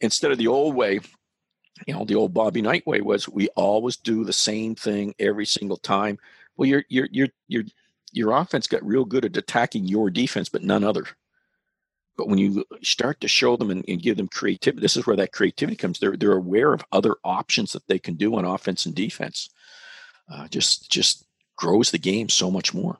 Instead 0.00 0.32
of 0.32 0.38
the 0.38 0.48
old 0.48 0.74
way, 0.74 1.00
you 1.86 1.94
know, 1.94 2.04
the 2.04 2.16
old 2.16 2.34
Bobby 2.34 2.60
Knight 2.60 2.86
way 2.86 3.00
was 3.00 3.28
we 3.28 3.48
always 3.50 3.96
do 3.96 4.24
the 4.24 4.32
same 4.32 4.74
thing 4.74 5.14
every 5.18 5.46
single 5.46 5.76
time. 5.76 6.18
Well, 6.56 6.68
your 6.68 6.84
your 6.88 7.08
your 7.12 7.28
your 7.48 7.64
your 8.12 8.32
offense 8.32 8.66
got 8.66 8.84
real 8.84 9.04
good 9.04 9.24
at 9.24 9.36
attacking 9.36 9.86
your 9.86 10.10
defense, 10.10 10.48
but 10.48 10.62
none 10.62 10.82
other. 10.82 11.04
But 12.20 12.28
when 12.28 12.36
you 12.36 12.66
start 12.82 13.18
to 13.22 13.28
show 13.28 13.56
them 13.56 13.70
and, 13.70 13.82
and 13.88 14.02
give 14.02 14.18
them 14.18 14.28
creativity, 14.28 14.82
this 14.82 14.94
is 14.94 15.06
where 15.06 15.16
that 15.16 15.32
creativity 15.32 15.74
comes. 15.74 15.98
They're 15.98 16.18
they're 16.18 16.36
aware 16.36 16.74
of 16.74 16.84
other 16.92 17.16
options 17.24 17.72
that 17.72 17.86
they 17.88 17.98
can 17.98 18.16
do 18.16 18.36
on 18.36 18.44
offense 18.44 18.84
and 18.84 18.94
defense. 18.94 19.48
Uh, 20.30 20.46
just 20.48 20.90
just 20.90 21.24
grows 21.56 21.92
the 21.92 21.98
game 21.98 22.28
so 22.28 22.50
much 22.50 22.74
more. 22.74 22.98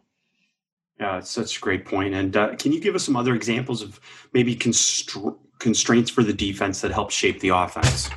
Yeah, 0.98 1.18
it's 1.18 1.28
such 1.28 1.58
a 1.58 1.60
great 1.60 1.84
point. 1.84 2.14
And 2.14 2.34
uh, 2.34 2.56
can 2.56 2.72
you 2.72 2.80
give 2.80 2.94
us 2.94 3.04
some 3.04 3.14
other 3.14 3.34
examples 3.34 3.82
of 3.82 4.00
maybe 4.32 4.56
constr- 4.56 5.36
constraints 5.58 6.10
for 6.10 6.24
the 6.24 6.32
defense 6.32 6.80
that 6.80 6.90
help 6.90 7.10
shape 7.10 7.40
the 7.40 7.50
offense? 7.50 8.08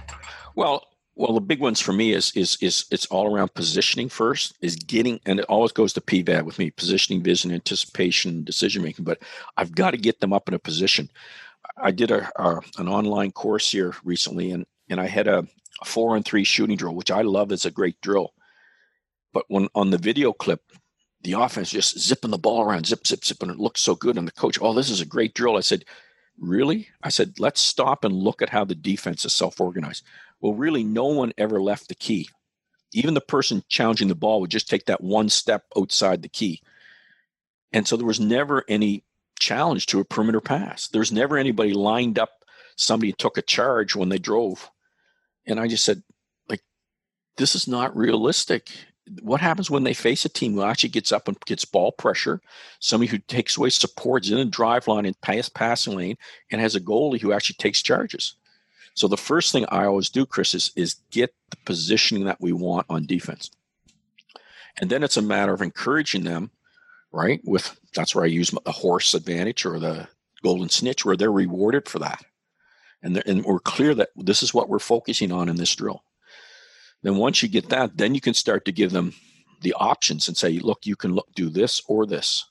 Well, 0.55 0.87
well, 1.15 1.33
the 1.33 1.41
big 1.41 1.59
ones 1.59 1.79
for 1.79 1.93
me 1.93 2.13
is 2.13 2.31
is 2.35 2.57
is 2.61 2.85
it's 2.89 3.05
all 3.07 3.33
around 3.33 3.53
positioning 3.53 4.09
first. 4.09 4.57
Is 4.61 4.75
getting 4.75 5.19
and 5.25 5.39
it 5.39 5.45
always 5.45 5.71
goes 5.71 5.93
to 5.93 6.01
PVAD 6.01 6.43
with 6.43 6.57
me: 6.57 6.71
positioning, 6.71 7.21
vision, 7.21 7.51
anticipation, 7.51 8.43
decision 8.43 8.81
making. 8.81 9.05
But 9.05 9.21
I've 9.57 9.75
got 9.75 9.91
to 9.91 9.97
get 9.97 10.19
them 10.19 10.33
up 10.33 10.47
in 10.47 10.55
a 10.55 10.59
position. 10.59 11.09
I 11.77 11.91
did 11.91 12.11
a, 12.11 12.29
a 12.41 12.61
an 12.79 12.87
online 12.87 13.31
course 13.31 13.71
here 13.71 13.95
recently, 14.03 14.51
and 14.51 14.65
and 14.89 14.99
I 14.99 15.07
had 15.07 15.27
a, 15.27 15.45
a 15.81 15.85
four 15.85 16.15
and 16.15 16.25
three 16.25 16.43
shooting 16.43 16.77
drill, 16.77 16.95
which 16.95 17.11
I 17.11 17.21
love 17.21 17.51
as 17.51 17.65
a 17.65 17.71
great 17.71 18.01
drill. 18.01 18.33
But 19.33 19.45
when 19.49 19.67
on 19.75 19.91
the 19.91 19.97
video 19.99 20.33
clip, 20.33 20.61
the 21.21 21.33
offense 21.33 21.69
just 21.69 21.99
zipping 21.99 22.31
the 22.31 22.37
ball 22.37 22.63
around, 22.63 22.87
zip, 22.87 23.05
zip, 23.05 23.23
zip, 23.23 23.41
and 23.41 23.51
it 23.51 23.59
looks 23.59 23.81
so 23.81 23.95
good. 23.95 24.17
And 24.17 24.27
the 24.27 24.31
coach, 24.31 24.57
oh, 24.61 24.73
this 24.73 24.89
is 24.89 25.01
a 25.01 25.05
great 25.05 25.33
drill. 25.33 25.57
I 25.57 25.61
said, 25.61 25.85
really? 26.37 26.89
I 27.01 27.09
said, 27.09 27.39
let's 27.39 27.61
stop 27.61 28.03
and 28.03 28.13
look 28.13 28.41
at 28.41 28.49
how 28.49 28.65
the 28.65 28.75
defense 28.75 29.25
is 29.25 29.33
self 29.33 29.59
organized. 29.61 30.03
Well, 30.43 30.53
really, 30.53 30.83
no 30.83 31.05
one 31.05 31.31
ever 31.37 31.61
left 31.61 31.87
the 31.87 31.95
key. 31.95 32.27
Even 32.91 33.13
the 33.13 33.21
person 33.21 33.63
challenging 33.69 34.09
the 34.09 34.13
ball 34.13 34.41
would 34.41 34.51
just 34.51 34.69
take 34.69 34.85
that 34.85 35.01
one 35.01 35.29
step 35.29 35.63
outside 35.77 36.21
the 36.21 36.27
key. 36.27 36.61
And 37.71 37.87
so 37.87 37.95
there 37.95 38.05
was 38.05 38.19
never 38.19 38.65
any 38.67 39.05
challenge 39.39 39.85
to 39.87 40.01
a 40.01 40.05
perimeter 40.05 40.41
pass. 40.41 40.89
There's 40.89 41.13
never 41.13 41.37
anybody 41.37 41.71
lined 41.71 42.19
up, 42.19 42.43
somebody 42.75 43.13
took 43.13 43.37
a 43.37 43.41
charge 43.41 43.95
when 43.95 44.09
they 44.09 44.17
drove. 44.17 44.69
And 45.47 45.61
I 45.61 45.69
just 45.69 45.85
said, 45.85 46.03
like, 46.49 46.61
this 47.37 47.55
is 47.55 47.65
not 47.65 47.95
realistic. 47.95 48.69
What 49.21 49.39
happens 49.39 49.71
when 49.71 49.85
they 49.85 49.93
face 49.93 50.25
a 50.25 50.29
team 50.29 50.55
who 50.55 50.63
actually 50.63 50.89
gets 50.89 51.13
up 51.13 51.29
and 51.29 51.39
gets 51.45 51.63
ball 51.63 51.93
pressure, 51.93 52.41
somebody 52.81 53.09
who 53.09 53.17
takes 53.17 53.55
away 53.55 53.69
supports 53.69 54.29
in 54.29 54.37
a 54.37 54.45
drive 54.45 54.89
line 54.89 55.05
and 55.05 55.19
pass 55.21 55.47
passing 55.47 55.95
lane, 55.95 56.17
and 56.51 56.59
has 56.59 56.75
a 56.75 56.81
goalie 56.81 57.21
who 57.21 57.31
actually 57.31 57.55
takes 57.59 57.81
charges? 57.81 58.35
So 58.93 59.07
the 59.07 59.17
first 59.17 59.51
thing 59.51 59.65
I 59.69 59.85
always 59.85 60.09
do, 60.09 60.25
Chris, 60.25 60.53
is, 60.53 60.71
is 60.75 60.95
get 61.11 61.33
the 61.49 61.57
positioning 61.65 62.25
that 62.25 62.41
we 62.41 62.53
want 62.53 62.85
on 62.89 63.05
defense. 63.05 63.49
And 64.79 64.89
then 64.89 65.03
it's 65.03 65.17
a 65.17 65.21
matter 65.21 65.53
of 65.53 65.61
encouraging 65.61 66.23
them, 66.23 66.51
right? 67.11 67.41
With 67.43 67.79
that's 67.95 68.15
where 68.15 68.23
I 68.23 68.27
use 68.27 68.51
the 68.51 68.71
horse 68.71 69.13
advantage 69.13 69.65
or 69.65 69.79
the 69.79 70.07
golden 70.43 70.69
snitch, 70.69 71.05
where 71.05 71.15
they're 71.15 71.31
rewarded 71.31 71.87
for 71.87 71.99
that. 71.99 72.23
And, 73.01 73.21
and 73.25 73.43
we're 73.43 73.59
clear 73.59 73.93
that 73.95 74.09
this 74.15 74.43
is 74.43 74.53
what 74.53 74.69
we're 74.69 74.79
focusing 74.79 75.31
on 75.31 75.49
in 75.49 75.57
this 75.57 75.75
drill. 75.75 76.03
Then 77.01 77.17
once 77.17 77.43
you 77.43 77.49
get 77.49 77.69
that, 77.69 77.97
then 77.97 78.15
you 78.15 78.21
can 78.21 78.33
start 78.33 78.65
to 78.65 78.71
give 78.71 78.91
them 78.91 79.13
the 79.61 79.73
options 79.73 80.27
and 80.27 80.37
say, 80.37 80.59
look, 80.59 80.85
you 80.85 80.95
can 80.95 81.13
look, 81.13 81.27
do 81.35 81.49
this 81.49 81.81
or 81.87 82.05
this. 82.05 82.45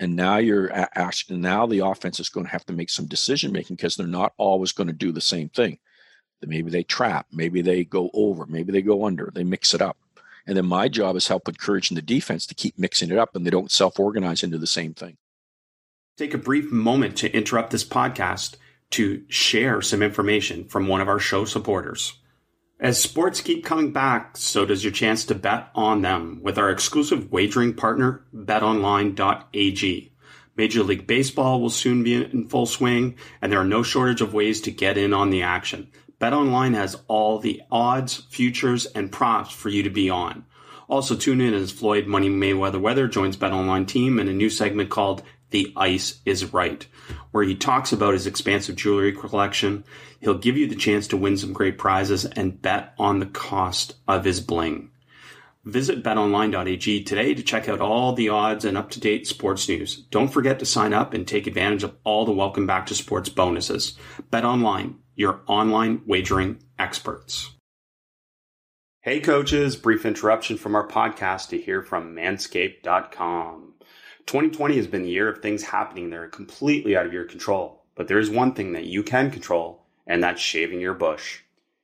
And 0.00 0.16
now 0.16 0.38
you're 0.38 0.70
actually 0.72 1.36
now 1.36 1.66
the 1.66 1.80
offense 1.80 2.18
is 2.18 2.30
going 2.30 2.46
to 2.46 2.52
have 2.52 2.64
to 2.66 2.72
make 2.72 2.88
some 2.88 3.04
decision 3.04 3.52
making 3.52 3.76
because 3.76 3.96
they're 3.96 4.06
not 4.06 4.32
always 4.38 4.72
going 4.72 4.86
to 4.86 4.94
do 4.94 5.12
the 5.12 5.20
same 5.20 5.50
thing. 5.50 5.78
Maybe 6.42 6.70
they 6.70 6.82
trap, 6.82 7.26
maybe 7.30 7.60
they 7.60 7.84
go 7.84 8.10
over, 8.14 8.46
maybe 8.46 8.72
they 8.72 8.80
go 8.80 9.04
under, 9.04 9.30
they 9.32 9.44
mix 9.44 9.74
it 9.74 9.82
up. 9.82 9.98
And 10.46 10.56
then 10.56 10.64
my 10.64 10.88
job 10.88 11.16
is 11.16 11.28
help 11.28 11.46
encouraging 11.46 11.96
the 11.96 12.02
defense 12.02 12.46
to 12.46 12.54
keep 12.54 12.78
mixing 12.78 13.10
it 13.10 13.18
up 13.18 13.36
and 13.36 13.44
they 13.44 13.50
don't 13.50 13.70
self 13.70 14.00
organize 14.00 14.42
into 14.42 14.56
the 14.56 14.66
same 14.66 14.94
thing. 14.94 15.18
Take 16.16 16.32
a 16.32 16.38
brief 16.38 16.72
moment 16.72 17.16
to 17.18 17.36
interrupt 17.36 17.70
this 17.70 17.84
podcast 17.84 18.56
to 18.92 19.22
share 19.28 19.82
some 19.82 20.02
information 20.02 20.64
from 20.64 20.88
one 20.88 21.02
of 21.02 21.08
our 21.08 21.18
show 21.18 21.44
supporters. 21.44 22.14
As 22.80 22.98
sports 22.98 23.42
keep 23.42 23.62
coming 23.62 23.92
back, 23.92 24.38
so 24.38 24.64
does 24.64 24.82
your 24.82 24.90
chance 24.90 25.26
to 25.26 25.34
bet 25.34 25.68
on 25.74 26.00
them 26.00 26.40
with 26.42 26.56
our 26.56 26.70
exclusive 26.70 27.30
wagering 27.30 27.74
partner, 27.74 28.24
betonline.ag. 28.34 30.12
Major 30.56 30.82
League 30.82 31.06
Baseball 31.06 31.60
will 31.60 31.68
soon 31.68 32.02
be 32.02 32.14
in 32.14 32.48
full 32.48 32.64
swing, 32.64 33.16
and 33.42 33.52
there 33.52 33.60
are 33.60 33.66
no 33.66 33.82
shortage 33.82 34.22
of 34.22 34.32
ways 34.32 34.62
to 34.62 34.70
get 34.70 34.96
in 34.96 35.12
on 35.12 35.28
the 35.28 35.42
action. 35.42 35.90
BetOnline 36.22 36.74
has 36.74 36.96
all 37.06 37.38
the 37.38 37.60
odds, 37.70 38.24
futures, 38.30 38.86
and 38.86 39.12
props 39.12 39.52
for 39.52 39.68
you 39.68 39.82
to 39.82 39.90
be 39.90 40.08
on. 40.08 40.46
Also 40.88 41.14
tune 41.14 41.42
in 41.42 41.52
as 41.52 41.70
Floyd 41.70 42.06
Money 42.06 42.30
Mayweather 42.30 42.80
Weather 42.80 43.08
joins 43.08 43.36
BetOnline 43.36 43.88
team 43.88 44.18
in 44.18 44.26
a 44.26 44.32
new 44.32 44.48
segment 44.48 44.88
called 44.88 45.22
The 45.50 45.70
Ice 45.76 46.20
is 46.24 46.52
Right, 46.52 46.86
where 47.30 47.44
he 47.44 47.54
talks 47.54 47.92
about 47.92 48.14
his 48.14 48.26
expansive 48.26 48.76
jewelry 48.76 49.12
collection. 49.12 49.84
He'll 50.20 50.38
give 50.38 50.56
you 50.56 50.66
the 50.68 50.76
chance 50.76 51.08
to 51.08 51.16
win 51.16 51.36
some 51.36 51.54
great 51.54 51.78
prizes 51.78 52.26
and 52.26 52.60
bet 52.60 52.94
on 52.98 53.18
the 53.18 53.26
cost 53.26 53.96
of 54.06 54.24
his 54.24 54.40
bling. 54.40 54.90
Visit 55.64 56.02
betonline.ag 56.02 57.04
today 57.04 57.34
to 57.34 57.42
check 57.42 57.68
out 57.68 57.80
all 57.80 58.12
the 58.12 58.28
odds 58.28 58.64
and 58.64 58.78
up 58.78 58.90
to 58.90 59.00
date 59.00 59.26
sports 59.26 59.68
news. 59.68 59.96
Don't 60.10 60.32
forget 60.32 60.58
to 60.58 60.66
sign 60.66 60.92
up 60.92 61.12
and 61.14 61.26
take 61.26 61.46
advantage 61.46 61.82
of 61.82 61.96
all 62.04 62.24
the 62.24 62.32
welcome 62.32 62.66
back 62.66 62.86
to 62.86 62.94
sports 62.94 63.28
bonuses. 63.28 63.98
BetOnline, 64.30 64.96
your 65.16 65.40
online 65.46 66.02
wagering 66.06 66.62
experts. 66.78 67.50
Hey 69.02 69.20
coaches, 69.20 69.76
brief 69.76 70.04
interruption 70.04 70.58
from 70.58 70.74
our 70.74 70.86
podcast 70.86 71.48
to 71.48 71.58
hear 71.58 71.82
from 71.82 72.14
manscaped.com. 72.14 73.74
2020 74.26 74.76
has 74.76 74.86
been 74.86 75.02
the 75.02 75.10
year 75.10 75.28
of 75.28 75.40
things 75.40 75.62
happening 75.62 76.10
that 76.10 76.18
are 76.18 76.28
completely 76.28 76.96
out 76.96 77.06
of 77.06 77.12
your 77.12 77.24
control, 77.24 77.84
but 77.94 78.08
there 78.08 78.18
is 78.18 78.28
one 78.28 78.54
thing 78.54 78.72
that 78.72 78.84
you 78.84 79.02
can 79.02 79.30
control, 79.30 79.79
and 80.10 80.24
that's 80.24 80.42
shaving 80.42 80.80
your 80.80 80.92
bush. 80.92 81.42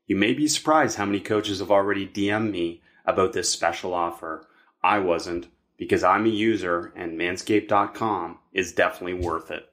You 0.08 0.16
may 0.16 0.34
be 0.34 0.48
surprised 0.48 0.96
how 0.96 1.04
many 1.06 1.20
coaches 1.20 1.60
have 1.60 1.70
already 1.70 2.08
DM'd 2.08 2.50
me 2.50 2.82
about 3.04 3.32
this 3.32 3.48
special 3.48 3.94
offer. 3.94 4.48
I 4.82 4.98
wasn't 4.98 5.46
because 5.76 6.02
I'm 6.02 6.26
a 6.26 6.30
user 6.30 6.92
and 6.96 7.16
manscaped.com 7.16 8.38
is 8.52 8.72
definitely 8.72 9.14
worth 9.14 9.52
it. 9.52 9.72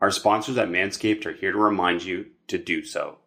Our 0.00 0.12
sponsors 0.12 0.56
at 0.58 0.68
Manscaped 0.68 1.26
are 1.26 1.32
here 1.32 1.50
to 1.50 1.58
remind 1.58 2.04
you 2.04 2.26
to 2.46 2.56
do 2.56 2.84
so. 2.84 3.18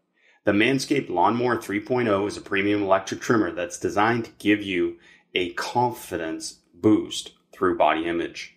The 0.45 0.53
Manscaped 0.53 1.09
Lawnmower 1.09 1.57
3.0 1.57 2.26
is 2.30 2.38
a 2.38 2.41
premium 2.41 2.82
electric 2.82 3.19
trimmer 3.19 3.51
that's 3.51 3.78
designed 3.78 4.24
to 4.26 4.32
give 4.39 4.63
you 4.63 4.99
a 5.36 5.51
confidence 5.51 6.59
boost 6.74 7.34
through 7.51 7.78
body 7.78 8.05
image. 8.05 8.55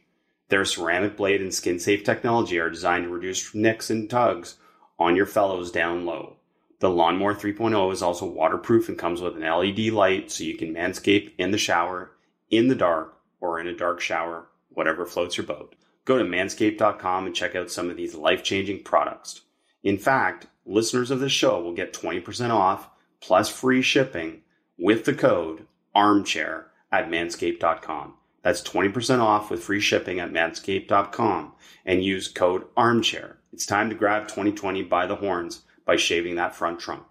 Their 0.49 0.65
ceramic 0.65 1.17
blade 1.17 1.41
and 1.41 1.53
skin 1.53 1.81
safe 1.81 2.05
technology 2.05 2.61
are 2.61 2.71
designed 2.71 3.07
to 3.07 3.11
reduce 3.11 3.53
nicks 3.53 3.91
and 3.91 4.09
tugs 4.09 4.55
on 4.99 5.17
your 5.17 5.27
fellows 5.27 5.71
down 5.71 6.05
low. 6.05 6.37
The 6.81 6.91
Lawnmower 6.91 7.35
3.0 7.35 7.93
is 7.93 8.03
also 8.03 8.27
waterproof 8.27 8.89
and 8.89 8.99
comes 8.99 9.21
with 9.21 9.37
an 9.37 9.43
LED 9.43 9.93
light 9.93 10.31
so 10.31 10.45
you 10.45 10.57
can 10.57 10.75
manscape 10.75 11.33
in 11.39 11.51
the 11.51 11.59
shower, 11.59 12.11
in 12.51 12.69
the 12.69 12.75
dark, 12.75 13.17
or 13.41 13.61
in 13.61 13.67
a 13.67 13.77
dark 13.77 14.01
shower, 14.01 14.49
whatever 14.71 15.07
floats 15.07 15.37
your 15.37 15.47
boat. 15.47 15.75
Go 16.05 16.19
to 16.19 16.25
manscaped.com 16.25 17.27
and 17.27 17.35
check 17.35 17.55
out 17.55 17.71
some 17.71 17.91
of 17.91 17.97
these 17.97 18.15
life 18.15 18.43
changing 18.43 18.83
products. 18.83 19.43
In 19.83 19.99
fact, 19.99 20.47
listeners 20.67 21.11
of 21.11 21.21
this 21.21 21.33
show 21.33 21.61
will 21.61 21.75
get 21.75 21.95
20% 21.95 22.51
off 22.51 22.91
plus 23.21 23.49
free 23.49 23.83
shipping 23.83 24.43
with 24.79 25.05
the 25.05 25.15
code 25.15 25.67
armchair 25.95 26.67
at 26.93 27.09
manscaped.com. 27.09 28.15
That's 28.43 28.63
20% 28.63 29.21
off 29.21 29.51
with 29.51 29.63
free 29.63 29.81
shipping 29.81 30.21
at 30.21 30.33
manscaped.com 30.33 31.53
and 31.87 32.05
use 32.05 32.29
code 32.29 32.65
armchair. 32.77 33.39
It's 33.55 33.67
time 33.67 33.89
to 33.89 33.95
grab 33.95 34.25
2020 34.25 34.83
by 34.83 35.07
the 35.07 35.15
horns 35.15 35.61
by 35.87 35.95
shaving 35.95 36.35
that 36.35 36.57
front 36.57 36.81
trunk. 36.81 37.05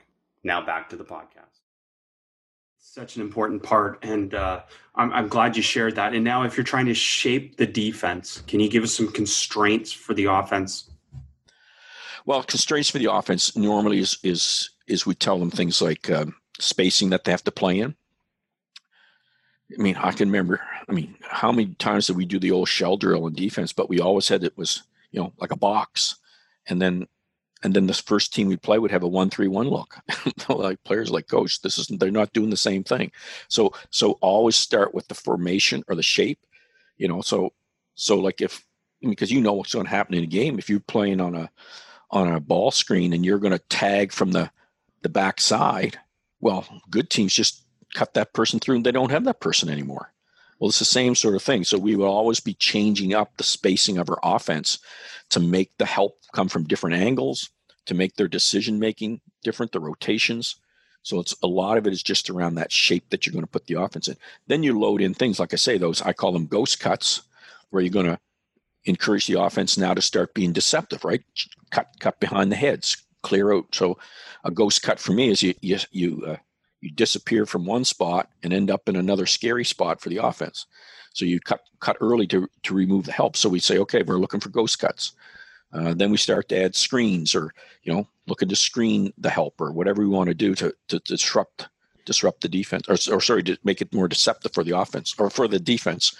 Now 0.43 0.61
back 0.61 0.89
to 0.89 0.97
the 0.97 1.05
podcast. 1.05 1.61
Such 2.77 3.15
an 3.15 3.21
important 3.21 3.63
part, 3.63 4.03
and 4.03 4.33
uh, 4.33 4.63
I'm, 4.93 5.13
I'm 5.13 5.29
glad 5.29 5.55
you 5.55 5.63
shared 5.63 5.95
that. 5.95 6.13
And 6.13 6.21
now, 6.21 6.43
if 6.43 6.57
you're 6.57 6.65
trying 6.65 6.87
to 6.87 6.93
shape 6.93 7.55
the 7.55 7.65
defense, 7.65 8.43
can 8.45 8.59
you 8.59 8.69
give 8.69 8.83
us 8.83 8.93
some 8.93 9.09
constraints 9.09 9.93
for 9.93 10.13
the 10.13 10.25
offense? 10.25 10.91
Well, 12.25 12.43
constraints 12.43 12.89
for 12.89 12.97
the 12.97 13.09
offense 13.09 13.55
normally 13.55 13.99
is 13.99 14.17
is 14.21 14.69
is 14.85 15.05
we 15.05 15.15
tell 15.15 15.39
them 15.39 15.49
things 15.49 15.81
like 15.81 16.11
um, 16.11 16.35
spacing 16.59 17.09
that 17.11 17.23
they 17.23 17.31
have 17.31 17.45
to 17.45 17.51
play 17.51 17.79
in. 17.79 17.95
I 19.79 19.81
mean, 19.81 19.95
I 19.95 20.11
can 20.11 20.27
remember. 20.27 20.59
I 20.89 20.91
mean, 20.91 21.15
how 21.21 21.53
many 21.53 21.73
times 21.75 22.07
did 22.07 22.17
we 22.17 22.25
do 22.25 22.37
the 22.37 22.51
old 22.51 22.67
shell 22.67 22.97
drill 22.97 23.27
in 23.27 23.33
defense? 23.33 23.71
But 23.71 23.87
we 23.87 24.01
always 24.01 24.27
had 24.27 24.43
it 24.43 24.57
was 24.57 24.83
you 25.11 25.21
know 25.21 25.31
like 25.39 25.51
a 25.51 25.57
box, 25.57 26.17
and 26.67 26.81
then 26.81 27.07
and 27.63 27.73
then 27.73 27.87
the 27.87 27.93
first 27.93 28.33
team 28.33 28.47
we 28.47 28.57
play 28.57 28.77
would 28.77 28.91
have 28.91 29.03
a 29.03 29.07
one-three-one 29.07 29.69
look. 29.69 29.97
like 30.49 30.83
players 30.83 31.09
like 31.09 31.27
coach, 31.27 31.61
this 31.61 31.77
is 31.77 31.87
they're 31.87 32.11
not 32.11 32.33
doing 32.33 32.49
the 32.49 32.57
same 32.57 32.83
thing. 32.83 33.11
So 33.47 33.73
so 33.89 34.13
always 34.21 34.55
start 34.55 34.93
with 34.93 35.07
the 35.07 35.15
formation 35.15 35.83
or 35.87 35.95
the 35.95 36.03
shape. 36.03 36.39
You 36.97 37.07
know, 37.07 37.21
so 37.21 37.53
so 37.95 38.17
like 38.17 38.41
if 38.41 38.65
because 39.01 39.31
you 39.31 39.41
know 39.41 39.53
what's 39.53 39.73
going 39.73 39.85
to 39.85 39.89
happen 39.89 40.15
in 40.15 40.23
a 40.23 40.27
game 40.27 40.59
if 40.59 40.69
you're 40.69 40.79
playing 40.79 41.21
on 41.21 41.35
a 41.35 41.49
on 42.11 42.31
a 42.31 42.39
ball 42.39 42.71
screen 42.71 43.13
and 43.13 43.25
you're 43.25 43.39
going 43.39 43.51
to 43.53 43.63
tag 43.69 44.11
from 44.11 44.31
the 44.31 44.51
the 45.01 45.09
back 45.09 45.39
side. 45.39 45.97
Well, 46.39 46.65
good 46.89 47.09
teams 47.09 47.33
just 47.33 47.63
cut 47.93 48.13
that 48.15 48.33
person 48.33 48.59
through 48.59 48.77
and 48.77 48.85
they 48.85 48.91
don't 48.91 49.11
have 49.11 49.23
that 49.25 49.39
person 49.39 49.69
anymore. 49.69 50.12
Well, 50.63 50.69
it's 50.69 50.79
the 50.79 50.85
same 50.85 51.13
sort 51.13 51.35
of 51.35 51.43
thing. 51.43 51.65
So 51.65 51.77
we 51.77 51.97
will 51.97 52.07
always 52.07 52.39
be 52.39 52.53
changing 52.53 53.13
up 53.13 53.35
the 53.35 53.43
spacing 53.43 53.97
of 53.97 54.09
our 54.09 54.19
offense 54.23 54.79
to 55.31 55.41
make 55.41 55.77
the 55.77 55.85
help 55.85 56.19
come 56.31 56.47
from 56.47 56.63
different 56.63 56.95
angles, 56.95 57.49
to 57.87 57.93
make 57.93 58.15
their 58.15 58.29
decision 58.29 58.79
making 58.79 59.19
different, 59.43 59.73
the 59.73 59.81
rotations. 59.81 60.55
So 61.01 61.19
it's 61.19 61.35
a 61.43 61.47
lot 61.47 61.77
of 61.77 61.85
it 61.85 61.91
is 61.91 62.01
just 62.01 62.29
around 62.29 62.55
that 62.55 62.71
shape 62.71 63.09
that 63.09 63.25
you're 63.25 63.33
going 63.33 63.43
to 63.43 63.51
put 63.51 63.67
the 63.67 63.73
offense 63.73 64.07
in. 64.07 64.15
Then 64.47 64.63
you 64.63 64.79
load 64.79 65.01
in 65.01 65.13
things 65.13 65.37
like 65.37 65.51
I 65.51 65.57
say, 65.57 65.77
those 65.77 66.01
I 66.01 66.13
call 66.13 66.31
them 66.31 66.47
ghost 66.47 66.79
cuts, 66.79 67.23
where 67.71 67.83
you're 67.83 67.91
going 67.91 68.05
to 68.05 68.19
encourage 68.85 69.27
the 69.27 69.41
offense 69.41 69.77
now 69.77 69.93
to 69.93 70.01
start 70.01 70.33
being 70.33 70.53
deceptive, 70.53 71.03
right? 71.03 71.23
Cut, 71.71 71.89
cut 71.99 72.21
behind 72.21 72.53
the 72.53 72.55
heads, 72.55 72.95
clear 73.21 73.51
out. 73.53 73.75
So 73.75 73.97
a 74.45 74.49
ghost 74.49 74.81
cut 74.81 75.01
for 75.01 75.11
me 75.11 75.29
is 75.29 75.43
you 75.43 75.55
you 75.59 75.79
you 75.91 76.23
uh, 76.25 76.37
you 76.83 76.91
disappear 76.91 77.45
from 77.45 77.65
one 77.65 77.85
spot 77.85 78.29
and 78.43 78.51
end 78.51 78.69
up 78.69 78.89
in 78.89 78.95
another 78.95 79.25
scary 79.25 79.63
spot 79.63 80.01
for 80.01 80.09
the 80.09 80.17
offense. 80.17 80.67
So 81.13 81.25
you 81.25 81.39
cut 81.39 81.61
cut 81.79 81.97
early 82.01 82.27
to 82.27 82.47
to 82.63 82.73
remove 82.73 83.05
the 83.05 83.11
help. 83.11 83.37
So 83.37 83.49
we 83.49 83.59
say, 83.59 83.77
okay, 83.79 84.03
we're 84.03 84.17
looking 84.17 84.39
for 84.39 84.49
ghost 84.49 84.79
cuts. 84.79 85.13
Uh, 85.71 85.93
then 85.93 86.11
we 86.11 86.17
start 86.17 86.49
to 86.49 86.61
add 86.61 86.75
screens 86.75 87.33
or 87.33 87.53
you 87.83 87.93
know 87.93 88.07
looking 88.27 88.49
to 88.49 88.55
screen 88.55 89.13
the 89.17 89.29
help 89.29 89.59
or 89.59 89.71
whatever 89.71 90.01
we 90.01 90.07
want 90.07 90.27
to 90.27 90.35
do 90.35 90.53
to, 90.55 90.73
to 90.87 90.99
disrupt 90.99 91.67
disrupt 92.05 92.41
the 92.41 92.49
defense 92.49 92.87
or, 92.89 93.15
or 93.15 93.21
sorry 93.21 93.41
to 93.43 93.57
make 93.63 93.81
it 93.81 93.93
more 93.93 94.07
deceptive 94.07 94.53
for 94.53 94.63
the 94.63 94.77
offense 94.77 95.15
or 95.17 95.29
for 95.29 95.47
the 95.47 95.59
defense 95.59 96.15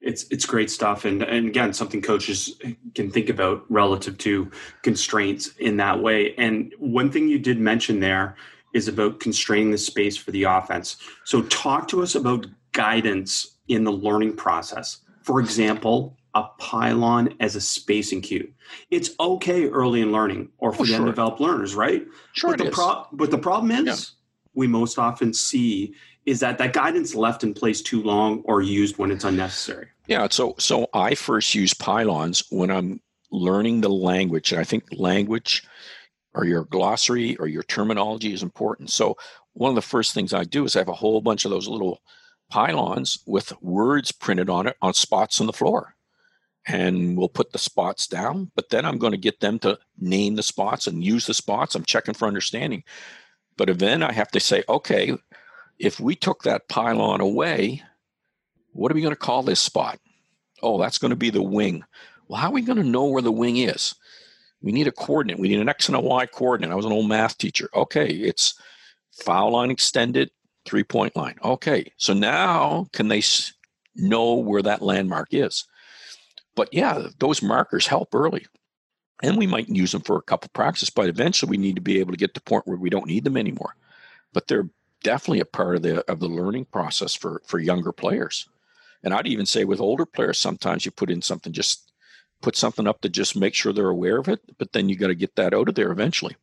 it's 0.00 0.24
it's 0.30 0.46
great 0.46 0.70
stuff 0.70 1.04
and 1.04 1.22
and 1.22 1.48
again 1.48 1.72
something 1.72 2.00
coaches 2.00 2.58
can 2.94 3.10
think 3.10 3.28
about 3.28 3.64
relative 3.68 4.16
to 4.16 4.50
constraints 4.82 5.48
in 5.58 5.76
that 5.76 6.00
way 6.00 6.34
and 6.36 6.74
one 6.78 7.10
thing 7.10 7.28
you 7.28 7.38
did 7.38 7.58
mention 7.58 8.00
there 8.00 8.36
is 8.74 8.88
about 8.88 9.20
constraining 9.20 9.70
the 9.70 9.78
space 9.78 10.16
for 10.16 10.30
the 10.30 10.44
offense 10.44 10.96
so 11.24 11.42
talk 11.42 11.88
to 11.88 12.02
us 12.02 12.14
about 12.14 12.46
guidance 12.72 13.56
in 13.68 13.84
the 13.84 13.92
learning 13.92 14.34
process 14.34 14.98
for 15.22 15.40
example 15.40 16.16
a 16.34 16.44
pylon 16.58 17.34
as 17.40 17.56
a 17.56 17.60
spacing 17.60 18.20
cue. 18.20 18.52
It's 18.90 19.10
okay 19.18 19.66
early 19.66 20.00
in 20.00 20.12
learning 20.12 20.50
or 20.58 20.72
for 20.72 20.82
oh, 20.82 20.86
them 20.86 21.04
develop 21.04 21.40
learners, 21.40 21.74
right? 21.74 22.06
Sure, 22.32 22.56
but 22.56 22.64
the, 22.64 22.70
pro- 22.70 23.06
but 23.12 23.30
the 23.30 23.38
problem 23.38 23.70
is 23.72 23.86
yeah. 23.86 23.94
we 24.54 24.66
most 24.66 24.98
often 24.98 25.34
see 25.34 25.94
is 26.26 26.40
that 26.40 26.58
that 26.58 26.72
guidance 26.72 27.14
left 27.14 27.42
in 27.42 27.54
place 27.54 27.82
too 27.82 28.02
long 28.02 28.42
or 28.44 28.62
used 28.62 28.98
when 28.98 29.10
it's 29.10 29.24
unnecessary. 29.24 29.88
Yeah, 30.06 30.28
so 30.30 30.54
so 30.58 30.88
I 30.92 31.14
first 31.14 31.54
use 31.54 31.74
pylons 31.74 32.44
when 32.50 32.70
I'm 32.70 33.00
learning 33.32 33.80
the 33.80 33.90
language, 33.90 34.52
and 34.52 34.60
I 34.60 34.64
think 34.64 34.84
language 34.92 35.64
or 36.34 36.44
your 36.44 36.64
glossary 36.64 37.36
or 37.36 37.46
your 37.46 37.62
terminology 37.64 38.32
is 38.32 38.42
important. 38.42 38.90
So 38.90 39.16
one 39.52 39.70
of 39.70 39.74
the 39.74 39.82
first 39.82 40.14
things 40.14 40.32
I 40.32 40.44
do 40.44 40.64
is 40.64 40.76
I 40.76 40.80
have 40.80 40.88
a 40.88 40.94
whole 40.94 41.20
bunch 41.20 41.44
of 41.44 41.50
those 41.50 41.68
little 41.68 42.00
pylons 42.50 43.20
with 43.26 43.52
words 43.62 44.12
printed 44.12 44.50
on 44.50 44.66
it 44.66 44.76
on 44.82 44.94
spots 44.94 45.40
on 45.40 45.46
the 45.46 45.52
floor. 45.52 45.94
And 46.66 47.16
we'll 47.16 47.28
put 47.28 47.52
the 47.52 47.58
spots 47.58 48.06
down, 48.06 48.50
but 48.54 48.68
then 48.68 48.84
I'm 48.84 48.98
going 48.98 49.12
to 49.12 49.18
get 49.18 49.40
them 49.40 49.58
to 49.60 49.78
name 49.98 50.36
the 50.36 50.42
spots 50.42 50.86
and 50.86 51.02
use 51.02 51.26
the 51.26 51.34
spots. 51.34 51.74
I'm 51.74 51.84
checking 51.84 52.14
for 52.14 52.28
understanding. 52.28 52.84
But 53.56 53.78
then 53.78 54.02
I 54.02 54.12
have 54.12 54.30
to 54.32 54.40
say, 54.40 54.62
okay, 54.68 55.16
if 55.78 55.98
we 55.98 56.14
took 56.14 56.42
that 56.42 56.68
pylon 56.68 57.20
away, 57.20 57.82
what 58.72 58.92
are 58.92 58.94
we 58.94 59.00
going 59.00 59.14
to 59.14 59.18
call 59.18 59.42
this 59.42 59.60
spot? 59.60 59.98
Oh, 60.62 60.78
that's 60.78 60.98
going 60.98 61.10
to 61.10 61.16
be 61.16 61.30
the 61.30 61.42
wing. 61.42 61.82
Well, 62.28 62.40
how 62.40 62.48
are 62.48 62.52
we 62.52 62.62
going 62.62 62.78
to 62.78 62.84
know 62.84 63.06
where 63.06 63.22
the 63.22 63.32
wing 63.32 63.56
is? 63.56 63.94
We 64.62 64.72
need 64.72 64.86
a 64.86 64.92
coordinate. 64.92 65.38
We 65.38 65.48
need 65.48 65.60
an 65.60 65.68
X 65.68 65.88
and 65.88 65.96
a 65.96 66.00
Y 66.00 66.26
coordinate. 66.26 66.72
I 66.72 66.76
was 66.76 66.84
an 66.84 66.92
old 66.92 67.08
math 67.08 67.38
teacher. 67.38 67.70
Okay, 67.74 68.08
it's 68.08 68.54
foul 69.12 69.52
line 69.52 69.70
extended, 69.70 70.30
three 70.64 70.84
point 70.84 71.16
line. 71.16 71.36
Okay, 71.42 71.92
so 71.96 72.12
now 72.12 72.86
can 72.92 73.08
they 73.08 73.22
know 73.96 74.34
where 74.34 74.62
that 74.62 74.82
landmark 74.82 75.28
is? 75.32 75.66
But 76.54 76.72
yeah, 76.72 77.08
those 77.18 77.42
markers 77.42 77.86
help 77.86 78.14
early. 78.14 78.46
And 79.22 79.36
we 79.36 79.46
might 79.46 79.68
use 79.68 79.92
them 79.92 80.00
for 80.02 80.16
a 80.16 80.22
couple 80.22 80.50
practices, 80.54 80.88
but 80.88 81.08
eventually 81.08 81.50
we 81.50 81.58
need 81.58 81.76
to 81.76 81.82
be 81.82 82.00
able 82.00 82.12
to 82.12 82.18
get 82.18 82.34
to 82.34 82.40
the 82.40 82.44
point 82.44 82.66
where 82.66 82.78
we 82.78 82.90
don't 82.90 83.06
need 83.06 83.24
them 83.24 83.36
anymore. 83.36 83.74
But 84.32 84.46
they're 84.46 84.68
definitely 85.02 85.40
a 85.40 85.46
part 85.46 85.76
of 85.76 85.82
the 85.82 86.10
of 86.10 86.20
the 86.20 86.28
learning 86.28 86.66
process 86.66 87.14
for 87.14 87.42
for 87.46 87.58
younger 87.58 87.92
players. 87.92 88.48
And 89.02 89.14
I'd 89.14 89.26
even 89.26 89.46
say 89.46 89.64
with 89.64 89.80
older 89.80 90.06
players, 90.06 90.38
sometimes 90.38 90.84
you 90.84 90.90
put 90.90 91.10
in 91.10 91.22
something 91.22 91.52
just 91.52 91.89
put 92.42 92.56
something 92.56 92.86
up 92.86 93.00
to 93.02 93.08
just 93.08 93.36
make 93.36 93.54
sure 93.54 93.72
they're 93.72 93.88
aware 93.88 94.18
of 94.18 94.28
it, 94.28 94.40
but 94.58 94.72
then 94.72 94.88
you 94.88 94.96
got 94.96 95.08
to 95.08 95.14
get 95.14 95.36
that 95.36 95.54
out 95.54 95.68
of 95.68 95.74
there 95.74 95.92
eventually. 95.92 96.36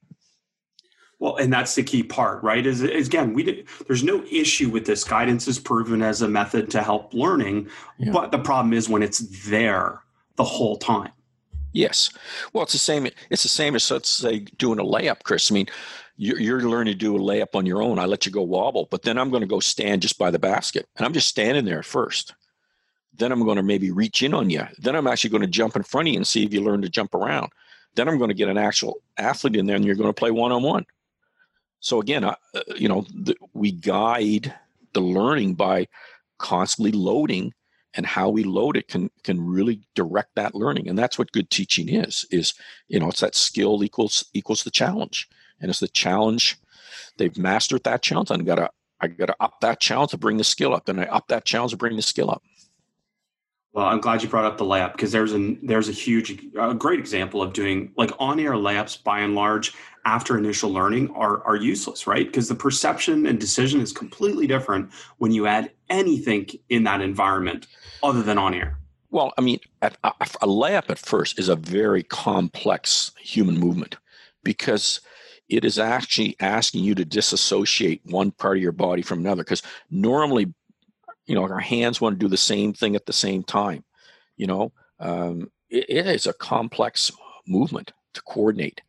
Well, 1.19 1.37
and 1.37 1.51
that's 1.51 1.73
the 1.73 1.83
key 1.83 2.03
part, 2.03 2.43
right? 2.43 2.65
Is, 2.65 2.83
is 2.83 3.07
again, 3.07 3.33
we 3.33 3.43
did, 3.43 3.67
there's 3.87 4.03
no 4.03 4.23
issue 4.29 4.69
with 4.69 4.85
this. 4.85 5.03
Guidance 5.03 5.47
is 5.47 5.57
proven 5.57 6.01
as 6.03 6.21
a 6.21 6.27
method 6.27 6.69
to 6.71 6.83
help 6.83 7.13
learning, 7.13 7.69
yeah. 7.97 8.11
but 8.11 8.31
the 8.31 8.37
problem 8.37 8.73
is 8.73 8.87
when 8.87 9.01
it's 9.01 9.49
there 9.49 10.03
the 10.35 10.43
whole 10.43 10.77
time. 10.77 11.11
Yes. 11.73 12.11
Well, 12.53 12.63
it's 12.63 12.73
the 12.73 12.79
same. 12.79 13.07
It's 13.29 13.43
the 13.43 13.49
same 13.49 13.75
as 13.75 13.89
let's 13.91 14.09
say 14.09 14.39
doing 14.39 14.79
a 14.79 14.83
layup, 14.83 15.23
Chris. 15.23 15.51
I 15.51 15.53
mean, 15.53 15.67
you're, 16.15 16.39
you're 16.39 16.61
learning 16.61 16.93
to 16.93 16.97
do 16.97 17.15
a 17.15 17.19
layup 17.19 17.55
on 17.55 17.65
your 17.65 17.81
own. 17.81 17.99
I 17.99 18.05
let 18.05 18.25
you 18.25 18.31
go 18.31 18.41
wobble, 18.41 18.87
but 18.89 19.03
then 19.03 19.17
I'm 19.17 19.29
going 19.29 19.41
to 19.41 19.47
go 19.47 19.59
stand 19.59 20.01
just 20.01 20.17
by 20.17 20.31
the 20.31 20.39
basket, 20.39 20.87
and 20.95 21.05
I'm 21.05 21.13
just 21.13 21.27
standing 21.27 21.65
there 21.65 21.83
first. 21.83 22.33
Then 23.18 23.32
I'm 23.32 23.43
going 23.43 23.57
to 23.57 23.63
maybe 23.63 23.91
reach 23.91 24.22
in 24.24 24.34
on 24.34 24.49
you. 24.49 24.63
Then 24.80 24.95
I'm 24.95 25.07
actually 25.07 25.32
going 25.32 25.41
to 25.41 25.47
jump 25.47 25.76
in 25.76 25.84
front 25.84 26.07
of 26.07 26.13
you 26.13 26.20
and 26.20 26.28
see 26.28 26.43
if 26.43 26.53
you 26.53 26.61
learn 26.61 26.82
to 26.82 26.89
jump 26.89 27.13
around. 27.13 27.51
Then 27.95 28.07
I'm 28.07 28.18
going 28.18 28.30
to 28.30 28.36
get 28.36 28.49
an 28.49 28.57
actual 28.57 29.01
athlete 29.18 29.55
in 29.55 29.65
there, 29.65 29.76
and 29.76 29.86
you're 29.86 29.95
going 29.95 30.09
to 30.09 30.13
play 30.13 30.32
one 30.32 30.51
on 30.51 30.61
one. 30.63 30.86
So 31.80 31.99
again, 31.99 32.24
uh, 32.24 32.36
you 32.76 32.88
know, 32.88 33.05
the, 33.13 33.36
we 33.53 33.72
guide 33.72 34.53
the 34.93 35.01
learning 35.01 35.55
by 35.55 35.88
constantly 36.38 36.91
loading, 36.91 37.53
and 37.93 38.05
how 38.05 38.30
we 38.30 38.43
load 38.43 38.78
it 38.78 38.88
can 38.88 39.09
can 39.24 39.43
really 39.43 39.82
direct 39.95 40.36
that 40.36 40.53
learning. 40.53 40.88
And 40.88 40.97
that's 40.97 41.18
what 41.18 41.32
good 41.32 41.49
teaching 41.49 41.89
is. 41.89 42.26
Is 42.30 42.53
you 42.88 42.99
know, 42.99 43.09
it's 43.09 43.22
that 43.22 43.36
skill 43.36 43.84
equals 43.84 44.26
equals 44.34 44.63
the 44.63 44.72
challenge, 44.72 45.28
and 45.59 45.70
it's 45.70 45.80
the 45.80 45.88
challenge. 45.88 46.57
They've 47.18 47.38
mastered 47.38 47.84
that 47.86 48.03
challenge. 48.03 48.30
I 48.30 48.38
got 48.38 48.55
to 48.55 48.70
I 48.99 49.07
got 49.07 49.28
to 49.28 49.36
up 49.39 49.61
that 49.61 49.80
challenge 49.80 50.11
to 50.11 50.18
bring 50.18 50.38
the 50.38 50.43
skill 50.43 50.76
up, 50.76 50.88
and 50.89 51.01
I 51.01 51.05
up 51.05 51.28
that 51.30 51.45
challenge 51.45 51.72
to 51.72 51.78
bring 51.78 51.95
the 51.95 52.01
skill 52.01 52.30
up. 52.30 52.43
Well, 53.74 53.86
I'm 53.86 54.01
glad 54.01 54.24
you 54.24 54.30
brought 54.30 54.45
up 54.45 54.57
the 54.57 54.65
layup 54.65 54.93
because 54.93 55.11
there's 55.11 55.34
a 55.34 55.55
there's 55.61 55.88
a 55.88 55.91
huge, 55.91 56.43
a 56.59 56.74
great 56.74 56.99
example 56.99 57.43
of 57.43 57.53
doing 57.53 57.91
like 57.95 58.11
on-air 58.18 58.53
layups. 58.53 59.03
By 59.03 59.20
and 59.20 59.36
large, 59.36 59.74
after 60.05 60.38
initial 60.38 60.72
learning, 60.72 61.11
are 61.11 61.43
are 61.43 61.55
useless, 61.55 62.07
right? 62.07 62.26
Because 62.26 62.47
the 62.47 62.55
perception 62.55 63.28
and 63.28 63.39
decision 63.39 63.80
is 63.80 63.91
completely 63.91 64.47
different 64.47 64.91
when 65.18 65.32
you 65.32 65.45
add 65.45 65.72
anything 65.89 66.47
in 66.70 66.84
that 66.86 67.01
environment 67.01 67.68
other 68.01 68.24
than 68.24 68.38
on-air. 68.38 68.80
Well, 69.09 69.34
I 69.38 69.41
mean, 69.41 69.59
a, 69.82 69.91
a 70.03 70.47
layup 70.47 70.89
at 70.89 70.99
first 70.99 71.39
is 71.39 71.47
a 71.47 71.55
very 71.55 72.03
complex 72.03 73.11
human 73.20 73.57
movement 73.57 73.97
because 74.43 75.01
it 75.49 75.63
is 75.63 75.80
actually 75.80 76.36
asking 76.39 76.84
you 76.84 76.93
to 76.95 77.05
disassociate 77.05 78.01
one 78.05 78.32
part 78.32 78.57
of 78.57 78.63
your 78.63 78.74
body 78.74 79.01
from 79.01 79.20
another. 79.20 79.43
Because 79.43 79.63
normally 79.89 80.53
you 81.28 81.36
know 81.36 81.43
our 81.43 81.59
hands 81.59 82.01
want 82.01 82.19
to 82.19 82.25
do 82.25 82.30
the 82.30 82.38
same 82.38 82.73
thing 82.73 82.95
at 82.95 83.05
the 83.05 83.13
same 83.13 83.43
time 83.43 83.84
you 84.38 84.47
know? 84.47 84.71
Um, 84.99 85.51
it, 85.69 85.86
it 85.89 86.07
is 86.07 86.25
a 86.25 86.34
complex 86.34 87.11
movement 87.47 87.91
to 88.13 88.21
coordinate 88.21 88.82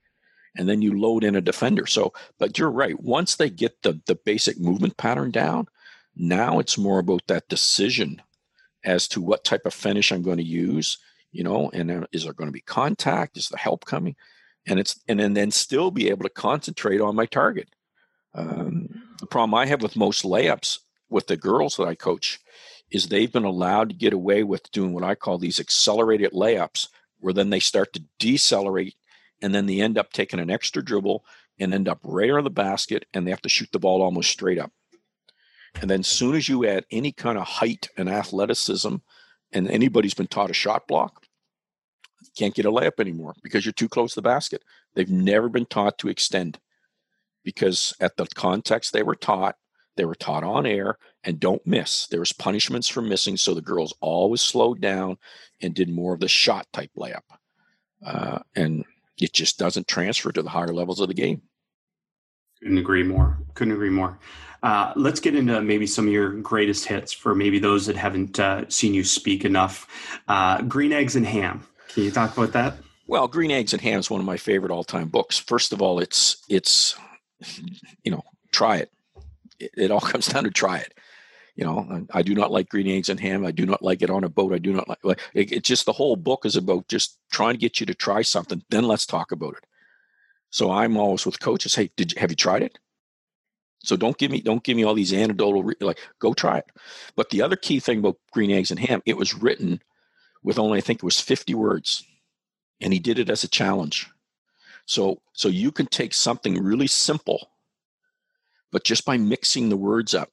and 0.57 0.69
then 0.69 0.83
you 0.83 0.99
load 0.99 1.25
in 1.25 1.37
a 1.37 1.41
defender. 1.41 1.87
So 1.87 2.13
but 2.39 2.59
you're 2.59 2.71
right 2.71 2.99
once 3.01 3.37
they 3.37 3.51
get 3.51 3.83
the 3.83 4.01
the 4.07 4.15
basic 4.15 4.59
movement 4.59 4.97
pattern 4.97 5.31
down 5.31 5.69
now 6.17 6.59
it's 6.59 6.79
more 6.79 6.99
about 6.99 7.23
that 7.29 7.49
decision 7.49 8.21
as 8.85 9.07
to 9.09 9.21
what 9.21 9.45
type 9.45 9.67
of 9.67 9.75
finish 9.75 10.11
i'm 10.11 10.23
going 10.23 10.39
to 10.39 10.43
use 10.43 10.99
you 11.31 11.45
know 11.45 11.71
and 11.71 12.07
is 12.13 12.25
there 12.25 12.33
going 12.33 12.49
to 12.49 12.53
be 12.53 12.61
contact 12.61 13.37
is 13.37 13.49
the 13.49 13.59
help 13.59 13.85
coming? 13.85 14.17
And 14.67 14.79
it's 14.79 15.01
and 15.09 15.19
then, 15.19 15.35
then 15.35 15.51
still 15.51 15.91
be 15.91 16.11
able 16.11 16.25
to 16.25 16.31
concentrate 16.31 17.01
on 17.01 17.17
my 17.17 17.27
target. 17.27 17.69
Um, 18.35 19.03
the 19.21 19.27
problem 19.27 19.55
i 19.55 19.67
have 19.67 19.83
with 19.83 19.97
most 19.97 20.25
layups 20.25 20.79
with 21.11 21.27
the 21.27 21.37
girls 21.37 21.77
that 21.77 21.87
I 21.87 21.95
coach 21.95 22.41
is 22.91 23.09
they've 23.09 23.33
been 23.33 23.45
allowed 23.45 23.91
to 23.91 23.95
get 23.95 24.13
away 24.13 24.43
with 24.43 24.71
doing 24.71 24.93
what 24.93 25.05
I 25.05 25.15
call 25.15 25.39
these 25.39 25.61
accelerated 25.61 26.33
layups, 26.33 26.89
where 27.21 27.35
then 27.35 27.51
they 27.51 27.61
start 27.61 27.93
to 27.95 28.05
decelerate 28.19 28.95
and 29.43 29.55
then 29.55 29.67
they 29.67 29.81
end 29.81 29.99
up 29.99 30.13
taking 30.13 30.41
an 30.41 30.51
extra 30.51 30.83
dribble 30.83 31.25
and 31.59 31.75
end 31.75 31.89
up 31.89 32.01
right 32.03 32.31
on 32.31 32.45
the 32.45 32.51
basket 32.51 33.05
and 33.13 33.27
they 33.27 33.31
have 33.31 33.43
to 33.43 33.49
shoot 33.49 33.69
the 33.73 33.79
ball 33.79 34.03
almost 34.03 34.31
straight 34.31 34.59
up. 34.59 34.73
And 35.81 35.91
then 35.91 36.01
as 36.01 36.09
soon 36.09 36.35
as 36.35 36.49
you 36.49 36.67
add 36.67 36.87
any 36.91 37.13
kind 37.13 37.39
of 37.39 37.47
height 37.47 37.89
and 37.97 38.09
athleticism, 38.09 38.97
and 39.53 39.71
anybody's 39.71 40.15
been 40.15 40.27
taught 40.27 40.51
a 40.51 40.55
shot 40.55 40.87
block, 40.87 41.25
can't 42.37 42.55
get 42.55 42.67
a 42.67 42.71
layup 42.71 43.01
anymore 43.01 43.35
because 43.43 43.65
you're 43.65 43.73
too 43.73 43.89
close 43.89 44.15
to 44.15 44.21
the 44.21 44.23
basket. 44.23 44.63
They've 44.95 45.11
never 45.11 45.49
been 45.49 45.67
taught 45.67 45.99
to 45.99 46.09
extend 46.09 46.59
because 47.45 47.95
at 48.01 48.17
the 48.17 48.27
context 48.27 48.93
they 48.93 49.03
were 49.03 49.15
taught, 49.15 49.57
they 49.99 50.07
were 50.07 50.15
taught 50.15 50.45
on 50.45 50.65
air 50.65 50.97
and 51.25 51.39
don't 51.39 51.67
miss. 51.67 52.07
There 52.07 52.21
was 52.21 52.33
punishments 52.33 52.89
for 52.89 53.03
missing, 53.03 53.37
so 53.37 53.53
the 53.53 53.61
girls 53.61 53.93
always 54.01 54.41
slowed 54.41 54.81
down 54.81 55.19
and 55.61 55.75
did 55.75 55.91
more 55.91 56.15
of 56.15 56.21
the 56.21 56.29
shot 56.29 56.67
type 56.73 56.91
layup, 56.97 57.25
uh, 58.07 58.39
and 58.57 58.85
it 59.19 59.35
just 59.35 59.59
doesn't 59.59 59.89
transfer 59.89 60.33
to 60.33 60.43
the 60.43 60.49
higher 60.49 60.73
levels 60.73 61.01
of 61.01 61.09
the 61.09 61.15
game. 61.15 61.43
Couldn't 62.61 62.79
agree 62.79 63.03
more. 63.03 63.39
Couldn't 63.55 63.75
agree 63.75 63.91
more. 63.91 64.19
Uh, 64.63 64.93
let's 64.97 65.21
get 65.21 65.35
into 65.35 65.61
maybe 65.61 65.87
some 65.87 66.07
of 66.07 66.13
your 66.13 66.31
greatest 66.31 66.87
hits 66.87 67.13
for 67.13 67.35
maybe 67.35 67.59
those 67.59 67.87
that 67.87 67.97
haven't 67.97 68.41
uh, 68.41 68.65
seen 68.69 68.95
you 68.95 69.05
speak 69.05 69.45
enough. 69.45 69.87
Uh, 70.27 70.63
Green 70.63 70.93
Eggs 70.93 71.15
and 71.15 71.27
Ham. 71.27 71.63
Can 71.89 72.05
you 72.05 72.11
talk 72.11 72.37
about 72.37 72.53
that? 72.53 72.79
Well, 73.07 73.29
Green 73.29 73.51
Eggs 73.51 73.73
and 73.73 73.83
Ham 73.83 74.01
is 74.01 74.11
one 74.11 74.21
of 74.21 74.27
my 74.27 74.37
favorite 74.37 74.73
all-time 74.73 75.09
books. 75.09 75.39
First 75.39 75.73
of 75.73 75.81
all, 75.81 75.99
it's 75.99 76.45
it's 76.49 76.97
you 78.03 78.11
know 78.11 78.23
try 78.51 78.77
it 78.77 78.91
it, 79.61 79.71
it 79.77 79.91
all 79.91 80.01
comes 80.13 80.27
down 80.27 80.45
to 80.45 80.51
try 80.51 80.79
it. 80.79 80.95
You 81.57 81.65
know, 81.65 82.07
I, 82.13 82.23
do 82.23 82.37
not 82.37 82.53
like 82.53 82.69
green 82.69 82.87
eggs 82.87 83.09
and 83.09 83.19
ham. 83.19 83.45
I 83.45 83.51
do 83.51 83.67
not 83.67 83.83
like 83.83 84.01
it 84.01 84.11
on 84.11 84.23
a 84.23 84.29
boat. 84.29 84.53
I 84.53 84.59
do 84.59 84.73
not 84.73 84.89
like, 84.89 84.99
like 85.03 85.21
it, 85.35 85.51
it's 85.51 85.69
just 85.69 85.87
the 85.87 85.93
whole 85.93 86.15
book 86.15 86.47
is 86.47 86.55
about 86.55 86.87
just 86.87 87.19
trying 87.33 87.55
to 87.55 87.59
get 87.59 87.81
you 87.81 87.87
to 87.87 87.95
try 87.95 88.23
something. 88.23 88.63
Then 88.71 88.85
let's 88.85 89.05
talk 89.05 89.33
about 89.33 89.57
it. 89.57 89.65
So 90.51 90.71
I'm 90.71 90.97
always 90.97 91.27
with 91.27 91.41
coaches. 91.41 91.75
Hey, 91.75 91.91
did 91.97 92.13
you, 92.13 92.21
have 92.21 92.31
you 92.31 92.37
tried 92.37 92.63
it? 92.63 92.79
So 93.81 93.97
don't 93.97 94.19
give 94.19 94.31
me 94.31 94.41
don't 94.41 94.63
give 94.63 94.77
me 94.77 94.85
all 94.85 94.95
these 94.95 95.13
anecdotal 95.13 95.73
like 95.81 95.99
go 96.21 96.33
try 96.33 96.59
it. 96.59 96.67
But 97.17 97.31
the 97.31 97.43
other 97.43 97.57
key 97.57 97.81
thing 97.81 97.99
about 97.99 98.19
green 98.33 98.51
eggs 98.51 98.71
and 98.71 98.79
ham, 98.79 99.03
it 99.05 99.17
was 99.17 99.35
written 99.35 99.81
with 100.43 100.59
only 100.59 100.79
I 100.79 100.81
think 100.81 100.99
it 100.99 101.05
was 101.05 101.21
50 101.21 101.55
words, 101.55 102.05
and 102.81 102.93
he 102.93 102.99
did 102.99 103.19
it 103.19 103.31
as 103.31 103.45
a 103.45 103.49
challenge. 103.49 104.09
So 104.87 105.23
so 105.33 105.49
you 105.49 105.71
can 105.73 105.87
take 105.87 106.15
something 106.15 106.63
really 106.63 106.87
simple 106.87 107.51
but 108.73 108.85
just 108.85 109.05
by 109.05 109.17
mixing 109.17 109.69
the 109.69 109.77
words 109.77 110.15
up. 110.15 110.31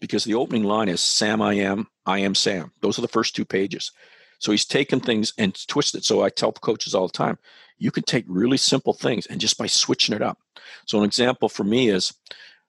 Because 0.00 0.24
the 0.24 0.34
opening 0.34 0.64
line 0.64 0.88
is 0.88 1.00
Sam, 1.00 1.40
I 1.40 1.54
am, 1.54 1.86
I 2.04 2.18
am 2.18 2.34
Sam. 2.34 2.72
Those 2.82 2.98
are 2.98 3.02
the 3.02 3.08
first 3.08 3.34
two 3.34 3.44
pages. 3.44 3.90
So 4.38 4.50
he's 4.52 4.66
taken 4.66 5.00
things 5.00 5.32
and 5.38 5.56
twisted. 5.68 6.04
So 6.04 6.22
I 6.22 6.28
tell 6.28 6.52
coaches 6.52 6.94
all 6.94 7.06
the 7.06 7.12
time, 7.12 7.38
you 7.78 7.90
can 7.90 8.02
take 8.02 8.24
really 8.28 8.56
simple 8.56 8.92
things 8.92 9.26
and 9.26 9.40
just 9.40 9.56
by 9.56 9.66
switching 9.66 10.14
it 10.14 10.22
up. 10.22 10.38
So 10.86 10.98
an 10.98 11.04
example 11.04 11.48
for 11.48 11.64
me 11.64 11.88
is 11.88 12.12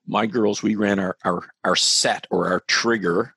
my 0.06 0.26
girls, 0.26 0.62
we 0.62 0.76
ran 0.76 0.98
our 0.98 1.16
our, 1.24 1.42
our 1.64 1.76
set 1.76 2.26
or 2.30 2.46
our 2.48 2.60
trigger 2.60 3.34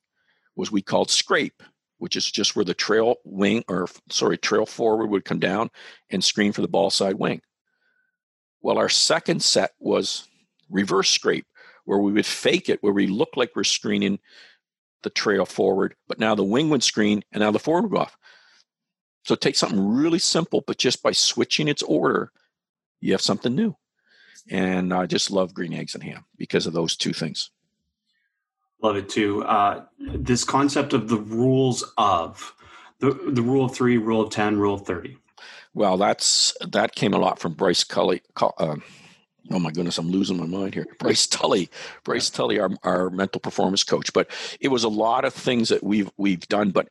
was 0.55 0.71
we 0.71 0.81
called 0.81 1.09
scrape, 1.09 1.63
which 1.97 2.15
is 2.15 2.29
just 2.29 2.55
where 2.55 2.65
the 2.65 2.73
trail 2.73 3.15
wing 3.23 3.63
or 3.67 3.87
sorry, 4.09 4.37
trail 4.37 4.65
forward 4.65 5.07
would 5.07 5.25
come 5.25 5.39
down 5.39 5.69
and 6.09 6.23
screen 6.23 6.51
for 6.51 6.61
the 6.61 6.67
ball 6.67 6.89
side 6.89 7.15
wing. 7.15 7.41
Well, 8.61 8.77
our 8.77 8.89
second 8.89 9.41
set 9.41 9.71
was 9.79 10.27
reverse 10.69 11.09
scrape, 11.09 11.45
where 11.85 11.99
we 11.99 12.11
would 12.11 12.25
fake 12.25 12.69
it, 12.69 12.81
where 12.81 12.93
we 12.93 13.07
look 13.07 13.29
like 13.35 13.51
we're 13.55 13.63
screening 13.63 14.19
the 15.03 15.09
trail 15.09 15.45
forward, 15.45 15.95
but 16.07 16.19
now 16.19 16.35
the 16.35 16.43
wing 16.43 16.69
would 16.69 16.83
screen 16.83 17.23
and 17.31 17.41
now 17.41 17.51
the 17.51 17.59
forward 17.59 17.83
would 17.83 17.91
go 17.91 18.01
off. 18.01 18.17
So 19.23 19.35
take 19.35 19.55
something 19.55 19.79
really 19.79 20.19
simple, 20.19 20.63
but 20.65 20.77
just 20.77 21.03
by 21.03 21.11
switching 21.11 21.67
its 21.67 21.83
order, 21.83 22.31
you 22.99 23.11
have 23.13 23.21
something 23.21 23.55
new. 23.55 23.75
And 24.49 24.93
I 24.93 25.05
just 25.05 25.31
love 25.31 25.53
green 25.53 25.73
eggs 25.73 25.93
and 25.93 26.03
ham 26.03 26.25
because 26.37 26.65
of 26.65 26.73
those 26.73 26.95
two 26.95 27.13
things. 27.13 27.51
Love 28.81 28.95
it 28.95 29.09
too. 29.09 29.43
Uh, 29.43 29.85
this 29.99 30.43
concept 30.43 30.93
of 30.93 31.09
the 31.09 31.17
rules 31.17 31.83
of 31.97 32.53
the 32.99 33.11
the 33.11 33.41
rule 33.41 33.65
of 33.65 33.75
three, 33.75 33.97
rule 33.97 34.21
of 34.21 34.29
ten, 34.29 34.57
rule 34.57 34.75
of 34.75 34.85
thirty. 34.85 35.17
Well, 35.73 35.97
that's 35.97 36.55
that 36.65 36.95
came 36.95 37.13
a 37.13 37.19
lot 37.19 37.39
from 37.39 37.53
Bryce 37.53 37.83
Cully. 37.83 38.21
Uh, 38.37 38.77
oh 39.51 39.59
my 39.59 39.71
goodness, 39.71 39.97
I'm 39.97 40.09
losing 40.09 40.37
my 40.37 40.45
mind 40.45 40.73
here. 40.73 40.87
Bryce 40.99 41.27
Tully, 41.27 41.69
Bryce 42.03 42.29
Tully, 42.29 42.59
our, 42.59 42.69
our 42.83 43.09
mental 43.09 43.41
performance 43.41 43.83
coach. 43.83 44.13
But 44.13 44.29
it 44.59 44.69
was 44.69 44.83
a 44.83 44.89
lot 44.89 45.25
of 45.25 45.33
things 45.33 45.69
that 45.69 45.83
we've 45.83 46.11
we've 46.17 46.47
done. 46.47 46.71
But 46.71 46.89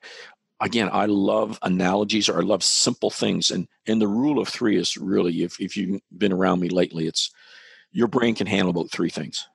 again, 0.61 0.91
I 0.93 1.07
love 1.07 1.59
analogies 1.63 2.29
or 2.29 2.39
I 2.39 2.43
love 2.43 2.63
simple 2.63 3.11
things. 3.11 3.51
And 3.51 3.69
and 3.87 4.01
the 4.01 4.09
rule 4.09 4.39
of 4.39 4.49
three 4.49 4.77
is 4.77 4.97
really, 4.97 5.43
if 5.43 5.61
if 5.61 5.77
you've 5.77 6.01
been 6.17 6.33
around 6.33 6.61
me 6.61 6.69
lately, 6.69 7.07
it's 7.07 7.31
your 7.93 8.09
brain 8.09 8.35
can 8.35 8.47
handle 8.47 8.71
about 8.71 8.91
three 8.91 9.11
things. 9.11 9.47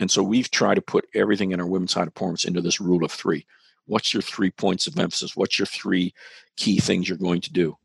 And 0.00 0.10
so 0.10 0.22
we've 0.22 0.50
tried 0.50 0.76
to 0.76 0.82
put 0.82 1.08
everything 1.14 1.52
in 1.52 1.60
our 1.60 1.66
women's 1.66 1.94
high 1.94 2.04
performance 2.04 2.44
into 2.44 2.60
this 2.60 2.80
rule 2.80 3.04
of 3.04 3.10
three. 3.10 3.46
What's 3.86 4.12
your 4.12 4.22
three 4.22 4.50
points 4.50 4.86
of 4.86 4.98
emphasis? 4.98 5.34
What's 5.34 5.58
your 5.58 5.66
three 5.66 6.12
key 6.56 6.78
things 6.78 7.08
you're 7.08 7.18
going 7.18 7.40
to 7.40 7.52
do? 7.52 7.76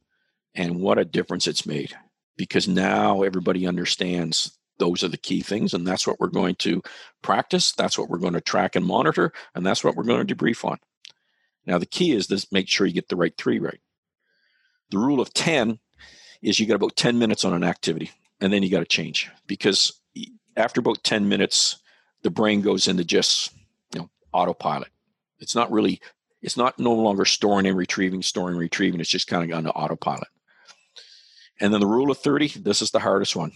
And 0.53 0.79
what 0.79 0.99
a 0.99 1.05
difference 1.05 1.47
it's 1.47 1.65
made 1.65 1.95
because 2.37 2.67
now 2.67 3.23
everybody 3.23 3.65
understands 3.65 4.57
those 4.79 5.03
are 5.03 5.07
the 5.07 5.17
key 5.17 5.41
things 5.41 5.73
and 5.73 5.85
that's 5.85 6.07
what 6.07 6.19
we're 6.19 6.27
going 6.27 6.55
to 6.55 6.81
practice 7.21 7.71
that's 7.71 7.97
what 7.97 8.09
we're 8.09 8.17
going 8.17 8.33
to 8.33 8.41
track 8.41 8.75
and 8.75 8.85
monitor 8.85 9.31
and 9.55 9.65
that's 9.65 9.83
what 9.83 9.95
we're 9.95 10.03
going 10.03 10.25
to 10.25 10.35
debrief 10.35 10.65
on. 10.65 10.77
Now 11.65 11.77
the 11.77 11.85
key 11.85 12.11
is 12.11 12.27
this 12.27 12.51
make 12.51 12.67
sure 12.67 12.87
you 12.87 12.93
get 12.93 13.09
the 13.09 13.15
right 13.15 13.35
three 13.37 13.59
right. 13.59 13.79
The 14.91 14.97
rule 14.97 15.19
of 15.19 15.33
10 15.33 15.79
is 16.41 16.59
you 16.59 16.65
got 16.65 16.75
about 16.75 16.95
10 16.95 17.17
minutes 17.17 17.45
on 17.45 17.53
an 17.53 17.63
activity 17.63 18.11
and 18.41 18.51
then 18.51 18.63
you 18.63 18.69
got 18.69 18.79
to 18.79 18.85
change 18.85 19.29
because 19.47 19.91
after 20.57 20.79
about 20.79 21.03
10 21.03 21.27
minutes 21.27 21.77
the 22.23 22.29
brain 22.29 22.61
goes 22.61 22.87
into 22.87 23.03
just 23.03 23.53
you 23.93 24.01
know 24.01 24.09
autopilot. 24.31 24.89
It's 25.39 25.55
not 25.55 25.71
really 25.71 26.01
it's 26.41 26.57
not 26.57 26.77
no 26.77 26.93
longer 26.93 27.25
storing 27.25 27.67
and 27.67 27.77
retrieving 27.77 28.21
storing 28.21 28.53
and 28.53 28.59
retrieving 28.59 28.99
it's 28.99 29.09
just 29.09 29.27
kind 29.27 29.43
of 29.43 29.49
gone 29.49 29.63
to 29.63 29.71
autopilot. 29.71 30.27
And 31.61 31.71
then 31.71 31.79
the 31.79 31.87
rule 31.87 32.11
of 32.11 32.17
30 32.17 32.59
this 32.59 32.81
is 32.81 32.91
the 32.91 32.99
hardest 32.99 33.35
one 33.35 33.51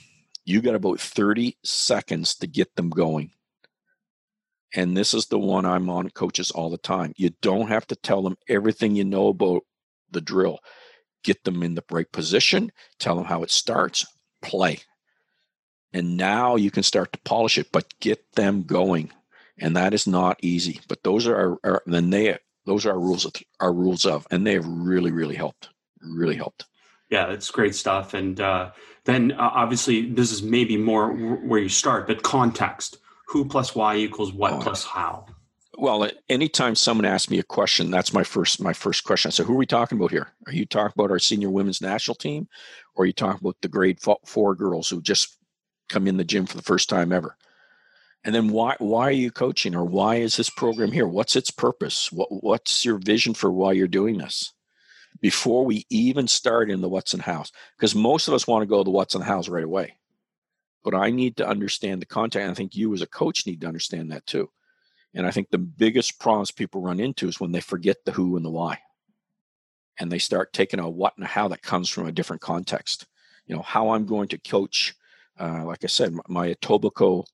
you 0.47 0.61
got 0.61 0.75
about 0.75 0.99
30 0.99 1.57
seconds 1.65 2.35
to 2.35 2.47
get 2.47 2.73
them 2.77 2.89
going. 2.89 3.31
And 4.73 4.95
this 4.95 5.13
is 5.13 5.25
the 5.25 5.37
one 5.37 5.65
i'm 5.65 5.89
on 5.89 6.09
coaches 6.09 6.51
all 6.51 6.69
the 6.69 6.77
time. 6.77 7.13
You 7.17 7.31
don't 7.41 7.67
have 7.67 7.85
to 7.87 7.95
tell 7.97 8.21
them 8.21 8.37
everything 8.47 8.95
you 8.95 9.03
know 9.03 9.27
about 9.27 9.63
the 10.09 10.21
drill. 10.21 10.59
Get 11.23 11.43
them 11.43 11.63
in 11.63 11.75
the 11.75 11.83
right 11.91 12.09
position 12.11 12.71
tell 12.97 13.15
them 13.15 13.25
how 13.25 13.43
it 13.43 13.51
starts 13.51 14.05
play. 14.41 14.79
And 15.91 16.15
now 16.15 16.55
you 16.55 16.71
can 16.71 16.83
start 16.83 17.11
to 17.11 17.19
polish 17.25 17.57
it 17.57 17.67
but 17.73 17.93
get 17.99 18.19
them 18.35 18.63
going. 18.63 19.11
And 19.59 19.75
that 19.75 19.93
is 19.93 20.07
not 20.07 20.39
easy 20.41 20.79
but 20.87 21.03
those 21.03 21.27
are 21.27 21.35
our, 21.35 21.57
our 21.65 21.83
then 21.85 22.09
they 22.09 22.37
those 22.65 22.85
are 22.85 22.91
our 22.91 22.99
rules 22.99 23.25
of 23.25 23.33
our 23.59 23.73
rules 23.73 24.05
of 24.05 24.25
and 24.31 24.47
they 24.47 24.53
have 24.53 24.67
really 24.67 25.11
really 25.11 25.35
helped 25.35 25.67
really 26.01 26.37
helped. 26.37 26.65
Yeah 27.09 27.31
it's 27.31 27.51
great 27.51 27.75
stuff. 27.75 28.13
And 28.13 28.39
uh, 28.39 28.71
then 29.07 29.31
uh, 29.31 29.51
obviously 29.53 30.11
this 30.11 30.31
is 30.31 30.43
maybe 30.43 30.77
more 30.77 31.11
where 31.11 31.59
you 31.59 31.69
start 31.69 32.07
but 32.07 32.21
context 32.21 32.97
who 33.27 33.45
plus 33.45 33.73
why 33.73 33.95
equals 33.95 34.31
what 34.31 34.53
oh, 34.53 34.59
plus 34.59 34.83
how. 34.83 35.25
Well 35.77 36.09
anytime 36.29 36.75
someone 36.75 37.05
asks 37.05 37.29
me 37.29 37.39
a 37.39 37.43
question 37.43 37.89
that's 37.89 38.13
my 38.13 38.23
first 38.23 38.61
my 38.61 38.73
first 38.73 39.03
question. 39.05 39.31
So 39.31 39.43
who 39.43 39.53
are 39.53 39.57
we 39.57 39.65
talking 39.65 39.97
about 39.97 40.11
here? 40.11 40.27
Are 40.45 40.53
you 40.53 40.65
talking 40.65 40.93
about 40.95 41.11
our 41.11 41.19
senior 41.19 41.49
women's 41.49 41.81
national 41.81 42.15
team 42.15 42.47
or 42.95 43.03
are 43.03 43.07
you 43.07 43.13
talking 43.13 43.39
about 43.41 43.57
the 43.61 43.69
grade 43.69 43.99
four 44.25 44.55
girls 44.55 44.89
who 44.89 45.01
just 45.01 45.37
come 45.89 46.07
in 46.07 46.17
the 46.17 46.23
gym 46.23 46.45
for 46.45 46.57
the 46.57 46.63
first 46.63 46.89
time 46.89 47.11
ever? 47.11 47.37
And 48.23 48.35
then 48.35 48.49
why 48.49 48.75
why 48.79 49.07
are 49.07 49.11
you 49.11 49.31
coaching 49.31 49.73
or 49.73 49.85
why 49.85 50.15
is 50.15 50.35
this 50.35 50.49
program 50.49 50.91
here? 50.91 51.07
What's 51.07 51.37
its 51.37 51.49
purpose? 51.51 52.11
What, 52.11 52.27
what's 52.29 52.83
your 52.83 52.97
vision 52.97 53.33
for 53.33 53.49
why 53.51 53.71
you're 53.71 53.87
doing 53.87 54.17
this 54.17 54.51
before 55.21 55.65
we 55.65 55.85
even 55.89 56.27
start 56.27 56.69
in 56.69 56.81
the 56.81 56.89
what's 56.89 57.17
house 57.19 57.51
because 57.75 57.95
most 57.95 58.27
of 58.27 58.33
us 58.33 58.47
want 58.47 58.61
to 58.61 58.67
go 58.67 58.79
to 58.79 58.83
the 58.83 58.91
what's 58.91 59.15
house 59.15 59.49
right 59.49 59.63
away. 59.63 59.95
But 60.83 60.95
i 60.95 61.09
need 61.09 61.37
to 61.37 61.47
understand 61.47 62.01
the 62.01 62.05
content 62.05 62.49
i 62.49 62.53
think 62.53 62.75
you 62.75 62.93
as 62.93 63.01
a 63.01 63.07
coach 63.07 63.45
need 63.45 63.61
to 63.61 63.67
understand 63.67 64.11
that 64.11 64.25
too. 64.25 64.49
And 65.13 65.25
i 65.25 65.31
think 65.31 65.49
the 65.49 65.57
biggest 65.57 66.19
problems 66.19 66.51
people 66.51 66.81
run 66.81 66.99
into 66.99 67.27
is 67.27 67.39
when 67.39 67.51
they 67.51 67.61
forget 67.61 67.97
the 68.05 68.11
who 68.11 68.35
and 68.35 68.45
the 68.45 68.51
why. 68.51 68.79
And 69.99 70.11
they 70.11 70.19
start 70.19 70.53
taking 70.53 70.79
a 70.79 70.89
what 70.89 71.13
and 71.17 71.25
a 71.25 71.27
how 71.27 71.47
that 71.47 71.63
comes 71.63 71.89
from 71.89 72.07
a 72.07 72.11
different 72.11 72.41
context. 72.41 73.05
You 73.47 73.55
know 73.55 73.61
how 73.61 73.89
i'm 73.89 74.05
going 74.05 74.27
to 74.29 74.37
coach 74.37 74.95
uh, 75.39 75.63
like 75.65 75.83
I 75.83 75.87
said, 75.87 76.13
my 76.27 76.53
Etobicoke 76.53 77.25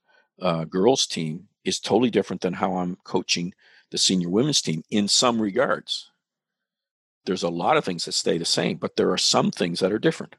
uh, 0.42 0.66
girls 0.66 1.06
team 1.06 1.48
is 1.64 1.80
totally 1.80 2.10
different 2.10 2.42
than 2.42 2.54
how 2.54 2.76
I'm 2.78 2.98
coaching 3.04 3.54
the 3.92 3.98
senior 3.98 4.30
women's 4.30 4.62
team 4.62 4.84
in 4.90 5.08
some 5.08 5.42
regards. 5.42 6.12
There's 7.26 7.44
a 7.44 7.50
lot 7.50 7.78
of 7.78 7.86
things 7.86 8.06
that 8.06 8.14
stay 8.14 8.38
the 8.38 8.46
same, 8.46 8.78
but 8.78 8.96
there 8.96 9.12
are 9.12 9.18
some 9.18 9.52
things 9.52 9.80
that 9.80 9.92
are 9.92 10.00
different 10.00 10.36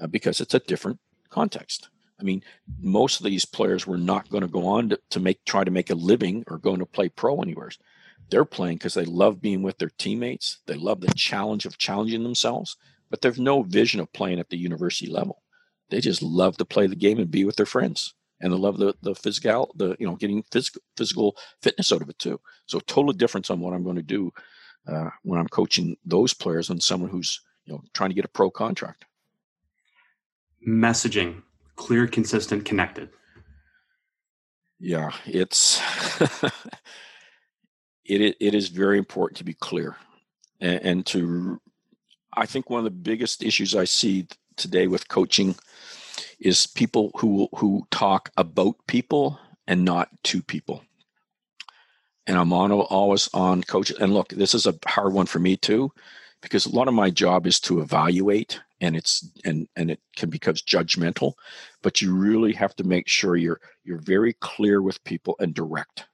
uh, 0.00 0.06
because 0.06 0.40
it's 0.40 0.54
a 0.54 0.60
different 0.60 0.98
context. 1.30 1.88
I 2.20 2.22
mean, 2.22 2.42
most 2.80 3.20
of 3.20 3.24
these 3.24 3.46
players 3.46 3.86
were 3.86 3.96
not 3.96 4.28
going 4.28 4.42
to 4.42 4.48
go 4.48 4.66
on 4.66 4.90
to, 4.90 5.00
to 5.10 5.20
make 5.20 5.44
try 5.44 5.64
to 5.64 5.70
make 5.70 5.90
a 5.90 5.94
living 5.94 6.44
or 6.48 6.58
going 6.58 6.80
to 6.80 6.86
play 6.86 7.08
pro 7.08 7.40
anywhere. 7.40 7.70
They're 8.30 8.44
playing 8.44 8.76
because 8.76 8.94
they 8.94 9.06
love 9.06 9.40
being 9.40 9.62
with 9.62 9.78
their 9.78 9.90
teammates. 9.98 10.58
They 10.66 10.74
love 10.74 11.00
the 11.00 11.12
challenge 11.14 11.64
of 11.64 11.78
challenging 11.78 12.22
themselves, 12.22 12.76
but 13.08 13.22
there's 13.22 13.40
no 13.40 13.62
vision 13.62 14.00
of 14.00 14.12
playing 14.12 14.38
at 14.38 14.50
the 14.50 14.58
university 14.58 15.10
level 15.10 15.42
they 15.90 16.00
just 16.00 16.22
love 16.22 16.56
to 16.56 16.64
play 16.64 16.86
the 16.86 16.96
game 16.96 17.18
and 17.18 17.30
be 17.30 17.44
with 17.44 17.56
their 17.56 17.66
friends 17.66 18.14
and 18.40 18.52
they 18.52 18.56
love 18.56 18.78
the 18.78 18.94
the 19.02 19.14
physical 19.14 19.70
the 19.76 19.96
you 19.98 20.06
know 20.06 20.16
getting 20.16 20.42
physical 20.50 20.80
physical 20.96 21.36
fitness 21.60 21.92
out 21.92 22.02
of 22.02 22.08
it 22.08 22.18
too 22.18 22.40
so 22.66 22.80
total 22.80 23.12
difference 23.12 23.50
on 23.50 23.60
what 23.60 23.74
i'm 23.74 23.84
going 23.84 23.96
to 23.96 24.02
do 24.02 24.32
uh, 24.86 25.10
when 25.22 25.38
i'm 25.38 25.48
coaching 25.48 25.96
those 26.04 26.34
players 26.34 26.68
than 26.68 26.80
someone 26.80 27.10
who's 27.10 27.40
you 27.64 27.72
know 27.72 27.80
trying 27.94 28.10
to 28.10 28.14
get 28.14 28.24
a 28.24 28.28
pro 28.28 28.50
contract 28.50 29.04
messaging 30.66 31.42
clear 31.76 32.06
consistent 32.06 32.64
connected 32.64 33.08
yeah 34.78 35.10
it's 35.26 35.80
it, 38.04 38.36
it 38.40 38.54
is 38.54 38.68
very 38.68 38.98
important 38.98 39.38
to 39.38 39.44
be 39.44 39.54
clear 39.54 39.96
and, 40.60 40.82
and 40.82 41.06
to 41.06 41.60
i 42.34 42.46
think 42.46 42.68
one 42.68 42.78
of 42.78 42.84
the 42.84 42.90
biggest 42.90 43.42
issues 43.42 43.74
i 43.74 43.84
see 43.84 44.26
today 44.56 44.86
with 44.86 45.08
coaching 45.08 45.54
is 46.38 46.66
people 46.66 47.10
who 47.16 47.48
who 47.56 47.86
talk 47.90 48.30
about 48.36 48.74
people 48.86 49.38
and 49.66 49.84
not 49.84 50.08
to 50.24 50.42
people. 50.42 50.82
And 52.26 52.36
I'm 52.38 52.52
on 52.52 52.70
always 52.70 53.28
on 53.34 53.62
coaches. 53.62 53.98
And 53.98 54.14
look, 54.14 54.28
this 54.28 54.54
is 54.54 54.66
a 54.66 54.78
hard 54.86 55.12
one 55.12 55.26
for 55.26 55.38
me 55.38 55.56
too, 55.56 55.92
because 56.42 56.66
a 56.66 56.74
lot 56.74 56.88
of 56.88 56.94
my 56.94 57.10
job 57.10 57.46
is 57.46 57.58
to 57.60 57.80
evaluate, 57.80 58.60
and 58.80 58.96
it's 58.96 59.28
and 59.44 59.66
and 59.76 59.90
it 59.90 60.00
can 60.16 60.30
become 60.30 60.54
judgmental. 60.54 61.32
But 61.82 62.00
you 62.00 62.14
really 62.14 62.52
have 62.52 62.76
to 62.76 62.84
make 62.84 63.08
sure 63.08 63.36
you're 63.36 63.60
you're 63.84 63.98
very 63.98 64.34
clear 64.34 64.82
with 64.82 65.02
people 65.04 65.36
and 65.40 65.54
direct. 65.54 66.06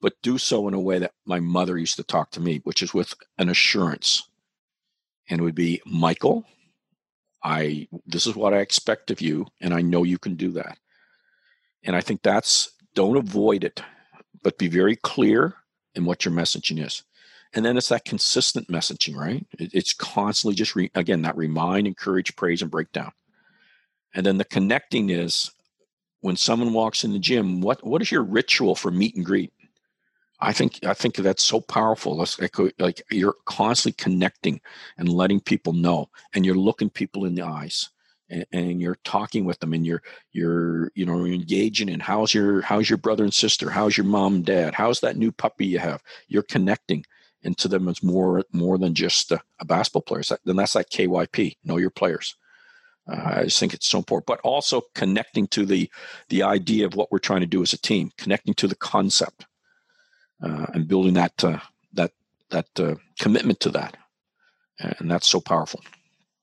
But 0.00 0.20
do 0.22 0.36
so 0.36 0.68
in 0.68 0.74
a 0.74 0.80
way 0.80 0.98
that 0.98 1.12
my 1.24 1.40
mother 1.40 1.78
used 1.78 1.96
to 1.96 2.04
talk 2.04 2.30
to 2.32 2.40
me, 2.40 2.60
which 2.64 2.82
is 2.82 2.92
with 2.92 3.14
an 3.38 3.48
assurance. 3.48 4.28
And 5.30 5.40
it 5.40 5.44
would 5.44 5.54
be 5.54 5.80
Michael, 5.86 6.44
I 7.42 7.88
this 8.06 8.26
is 8.26 8.34
what 8.34 8.52
I 8.54 8.58
expect 8.58 9.10
of 9.10 9.20
you, 9.20 9.46
and 9.60 9.72
I 9.72 9.82
know 9.82 10.02
you 10.02 10.18
can 10.18 10.34
do 10.34 10.50
that. 10.52 10.78
And 11.84 11.94
I 11.94 12.00
think 12.00 12.22
that's 12.22 12.70
don't 12.94 13.16
avoid 13.16 13.64
it, 13.64 13.82
but 14.42 14.58
be 14.58 14.68
very 14.68 14.96
clear 14.96 15.54
in 15.94 16.04
what 16.04 16.24
your 16.24 16.34
messaging 16.34 16.84
is. 16.84 17.02
And 17.54 17.64
then 17.64 17.76
it's 17.76 17.90
that 17.90 18.04
consistent 18.04 18.68
messaging, 18.68 19.14
right? 19.14 19.46
It's 19.58 19.92
constantly 19.92 20.56
just 20.56 20.74
re, 20.74 20.90
again 20.94 21.22
that 21.22 21.36
remind, 21.36 21.86
encourage, 21.86 22.34
praise, 22.34 22.62
and 22.62 22.70
breakdown. 22.70 23.12
And 24.14 24.26
then 24.26 24.38
the 24.38 24.44
connecting 24.44 25.10
is 25.10 25.50
when 26.20 26.36
someone 26.36 26.72
walks 26.72 27.04
in 27.04 27.12
the 27.12 27.18
gym, 27.18 27.60
what 27.60 27.84
what 27.86 28.02
is 28.02 28.10
your 28.10 28.22
ritual 28.22 28.74
for 28.74 28.90
meet 28.90 29.14
and 29.14 29.24
greet? 29.24 29.52
I 30.40 30.52
think 30.52 30.80
I 30.84 30.94
think 30.94 31.16
that's 31.16 31.44
so 31.44 31.60
powerful. 31.60 32.20
It's 32.22 32.40
like, 32.40 32.56
like 32.78 33.02
you're 33.10 33.36
constantly 33.44 34.02
connecting 34.02 34.60
and 34.98 35.08
letting 35.08 35.40
people 35.40 35.72
know, 35.72 36.10
and 36.34 36.44
you're 36.44 36.54
looking 36.54 36.90
people 36.90 37.24
in 37.24 37.34
the 37.34 37.42
eyes, 37.42 37.90
and, 38.34 38.46
and, 38.52 38.80
you're 38.80 38.98
talking 39.04 39.44
with 39.44 39.58
them, 39.60 39.72
and 39.72 39.86
you're 39.86 40.02
you're 40.32 40.90
you 40.94 41.06
know 41.06 41.24
engaging 41.24 41.88
in 41.88 42.00
how's 42.00 42.34
your 42.34 42.60
how's 42.62 42.90
your 42.90 42.98
brother 42.98 43.24
and 43.24 43.34
sister, 43.34 43.70
how's 43.70 43.96
your 43.96 44.06
mom 44.06 44.36
and 44.36 44.46
dad, 44.46 44.74
how's 44.74 45.00
that 45.00 45.16
new 45.16 45.30
puppy 45.30 45.66
you 45.66 45.78
have. 45.78 46.02
You're 46.28 46.42
connecting, 46.42 47.04
and 47.42 47.56
to 47.58 47.68
them 47.68 47.88
it's 47.88 48.02
more 48.02 48.44
more 48.52 48.78
than 48.78 48.94
just 48.94 49.32
a, 49.32 49.40
a 49.60 49.64
basketball 49.64 50.02
player. 50.02 50.22
then 50.44 50.56
that's 50.56 50.74
like 50.74 50.90
KYP, 50.90 51.56
know 51.64 51.76
your 51.76 51.90
players. 51.90 52.34
Uh, 53.06 53.34
I 53.36 53.44
just 53.44 53.60
think 53.60 53.74
it's 53.74 53.86
so 53.86 53.98
important, 53.98 54.26
but 54.26 54.40
also 54.40 54.82
connecting 54.94 55.46
to 55.48 55.66
the 55.66 55.90
the 56.28 56.42
idea 56.42 56.86
of 56.86 56.94
what 56.94 57.12
we're 57.12 57.18
trying 57.18 57.40
to 57.42 57.46
do 57.46 57.62
as 57.62 57.72
a 57.72 57.78
team, 57.78 58.10
connecting 58.16 58.54
to 58.54 58.66
the 58.66 58.76
concept 58.76 59.46
uh, 60.42 60.66
and 60.74 60.88
building 60.88 61.14
that 61.14 61.44
uh, 61.44 61.58
that 61.92 62.12
that 62.50 62.66
uh, 62.78 62.94
commitment 63.18 63.60
to 63.60 63.70
that, 63.70 63.96
and 64.78 65.10
that's 65.10 65.26
so 65.26 65.40
powerful. 65.40 65.80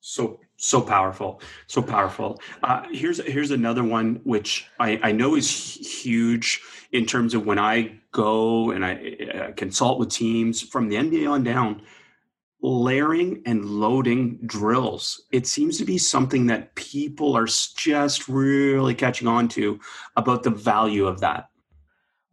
So 0.02 0.40
so 0.64 0.80
powerful, 0.80 1.42
so 1.66 1.82
powerful. 1.82 2.40
Uh, 2.62 2.84
here's 2.92 3.18
here's 3.26 3.50
another 3.50 3.84
one 3.84 4.22
which 4.24 4.68
I, 4.80 5.00
I 5.02 5.12
know 5.12 5.36
is 5.36 5.50
huge 5.50 6.62
in 6.92 7.08
terms 7.08 7.34
of 7.34 7.48
when 7.48 7.58
I 7.58 8.00
go 8.12 8.70
and 8.70 8.86
I 8.86 9.18
uh, 9.34 9.52
consult 9.54 9.98
with 9.98 10.10
teams 10.10 10.62
from 10.62 10.88
the 10.88 10.98
NBA 10.98 11.30
on 11.30 11.44
down. 11.44 11.82
Layering 12.64 13.42
and 13.48 13.66
loading 13.66 14.38
drills. 14.46 15.24
It 15.32 15.48
seems 15.48 15.80
to 15.80 15.84
be 15.84 15.98
something 15.98 16.46
that 16.46 16.76
people 16.76 17.36
are 17.36 17.48
just 17.48 18.28
really 18.28 18.94
catching 18.94 19.28
on 19.28 19.48
to 19.50 19.80
about 20.16 20.44
the 20.44 20.52
value 20.52 21.08
of 21.08 21.22
that. 21.22 21.50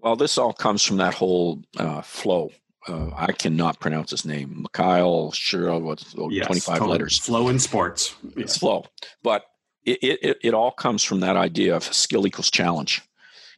Well, 0.00 0.16
this 0.16 0.36
all 0.36 0.52
comes 0.52 0.82
from 0.82 0.98
that 0.98 1.14
whole 1.14 1.62
uh, 1.78 2.02
flow 2.02 2.50
uh, 2.88 3.10
I 3.16 3.32
cannot 3.32 3.80
pronounce 3.80 4.10
his 4.10 4.24
name. 4.24 4.62
Mikhail 4.62 5.32
Shiro, 5.32 5.78
what's 5.78 6.14
yes, 6.30 6.46
25 6.46 6.78
totally. 6.78 6.90
letters. 6.90 7.18
Flow 7.18 7.48
in 7.48 7.58
sports. 7.58 8.14
It's 8.36 8.56
flow. 8.56 8.84
But 9.22 9.44
it, 9.84 10.18
it, 10.22 10.38
it 10.42 10.54
all 10.54 10.70
comes 10.70 11.02
from 11.02 11.20
that 11.20 11.36
idea 11.36 11.74
of 11.74 11.84
skill 11.84 12.26
equals 12.26 12.50
challenge. 12.50 13.02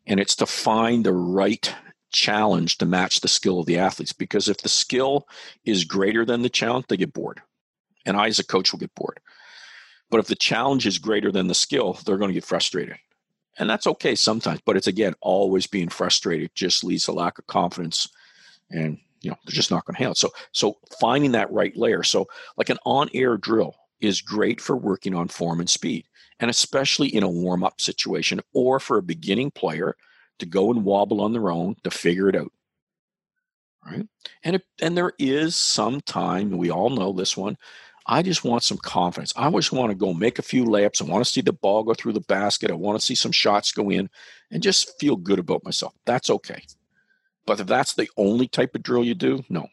And 0.06 0.20
it's 0.20 0.36
to 0.36 0.46
find 0.46 1.04
the 1.04 1.12
right 1.12 1.72
challenge 2.12 2.78
to 2.78 2.86
match 2.86 3.20
the 3.20 3.28
skill 3.28 3.60
of 3.60 3.66
the 3.66 3.78
athletes. 3.78 4.12
Because 4.12 4.48
if 4.48 4.58
the 4.58 4.68
skill 4.68 5.26
is 5.64 5.84
greater 5.84 6.24
than 6.24 6.42
the 6.42 6.48
challenge, 6.48 6.86
they 6.88 6.96
get 6.96 7.12
bored. 7.12 7.40
And 8.06 8.16
I, 8.16 8.28
as 8.28 8.38
a 8.38 8.44
coach, 8.44 8.72
will 8.72 8.80
get 8.80 8.94
bored. 8.94 9.20
But 10.10 10.20
if 10.20 10.26
the 10.26 10.34
challenge 10.34 10.86
is 10.86 10.98
greater 10.98 11.30
than 11.30 11.46
the 11.46 11.54
skill, 11.54 11.98
they're 12.04 12.18
going 12.18 12.30
to 12.30 12.34
get 12.34 12.44
frustrated. 12.44 12.96
And 13.58 13.68
that's 13.68 13.86
okay 13.86 14.14
sometimes. 14.14 14.60
But 14.64 14.76
it's 14.76 14.86
again, 14.86 15.14
always 15.20 15.66
being 15.66 15.88
frustrated 15.88 16.50
just 16.54 16.82
leads 16.82 17.04
to 17.04 17.12
lack 17.12 17.38
of 17.38 17.46
confidence 17.46 18.08
and 18.70 18.98
you 19.20 19.30
know 19.30 19.36
they're 19.44 19.54
just 19.54 19.70
not 19.70 19.84
going 19.84 19.94
to 19.94 19.98
handle 19.98 20.12
it. 20.12 20.18
So 20.18 20.30
so 20.52 20.78
finding 21.00 21.32
that 21.32 21.52
right 21.52 21.76
layer. 21.76 22.02
So 22.02 22.26
like 22.56 22.70
an 22.70 22.78
on-air 22.84 23.36
drill 23.36 23.74
is 24.00 24.20
great 24.20 24.60
for 24.60 24.76
working 24.76 25.14
on 25.14 25.28
form 25.28 25.60
and 25.60 25.68
speed, 25.68 26.06
and 26.38 26.50
especially 26.50 27.08
in 27.08 27.22
a 27.22 27.28
warm-up 27.28 27.80
situation 27.80 28.40
or 28.54 28.80
for 28.80 28.98
a 28.98 29.02
beginning 29.02 29.50
player 29.50 29.94
to 30.38 30.46
go 30.46 30.70
and 30.70 30.84
wobble 30.84 31.20
on 31.20 31.32
their 31.32 31.50
own 31.50 31.76
to 31.84 31.90
figure 31.90 32.28
it 32.28 32.36
out. 32.36 32.52
Right, 33.86 34.06
and 34.44 34.56
it, 34.56 34.62
and 34.82 34.96
there 34.96 35.12
is 35.18 35.56
some 35.56 36.00
time 36.02 36.50
we 36.50 36.70
all 36.70 36.90
know 36.90 37.12
this 37.12 37.36
one. 37.36 37.56
I 38.06 38.22
just 38.22 38.44
want 38.44 38.62
some 38.62 38.78
confidence. 38.78 39.32
I 39.36 39.50
just 39.50 39.72
want 39.72 39.90
to 39.90 39.94
go 39.94 40.12
make 40.12 40.38
a 40.38 40.42
few 40.42 40.64
layups. 40.64 41.00
I 41.00 41.10
want 41.10 41.24
to 41.24 41.30
see 41.30 41.42
the 41.42 41.52
ball 41.52 41.84
go 41.84 41.94
through 41.94 42.14
the 42.14 42.20
basket. 42.22 42.70
I 42.70 42.74
want 42.74 42.98
to 42.98 43.04
see 43.04 43.14
some 43.14 43.32
shots 43.32 43.72
go 43.72 43.90
in 43.90 44.10
and 44.50 44.62
just 44.62 44.98
feel 44.98 45.16
good 45.16 45.38
about 45.38 45.64
myself. 45.64 45.94
That's 46.06 46.28
okay. 46.28 46.62
But 47.46 47.60
if 47.60 47.66
that's 47.66 47.94
the 47.94 48.08
only 48.16 48.48
type 48.48 48.74
of 48.74 48.82
drill 48.82 49.04
you 49.04 49.14
do, 49.14 49.44
no. 49.48 49.66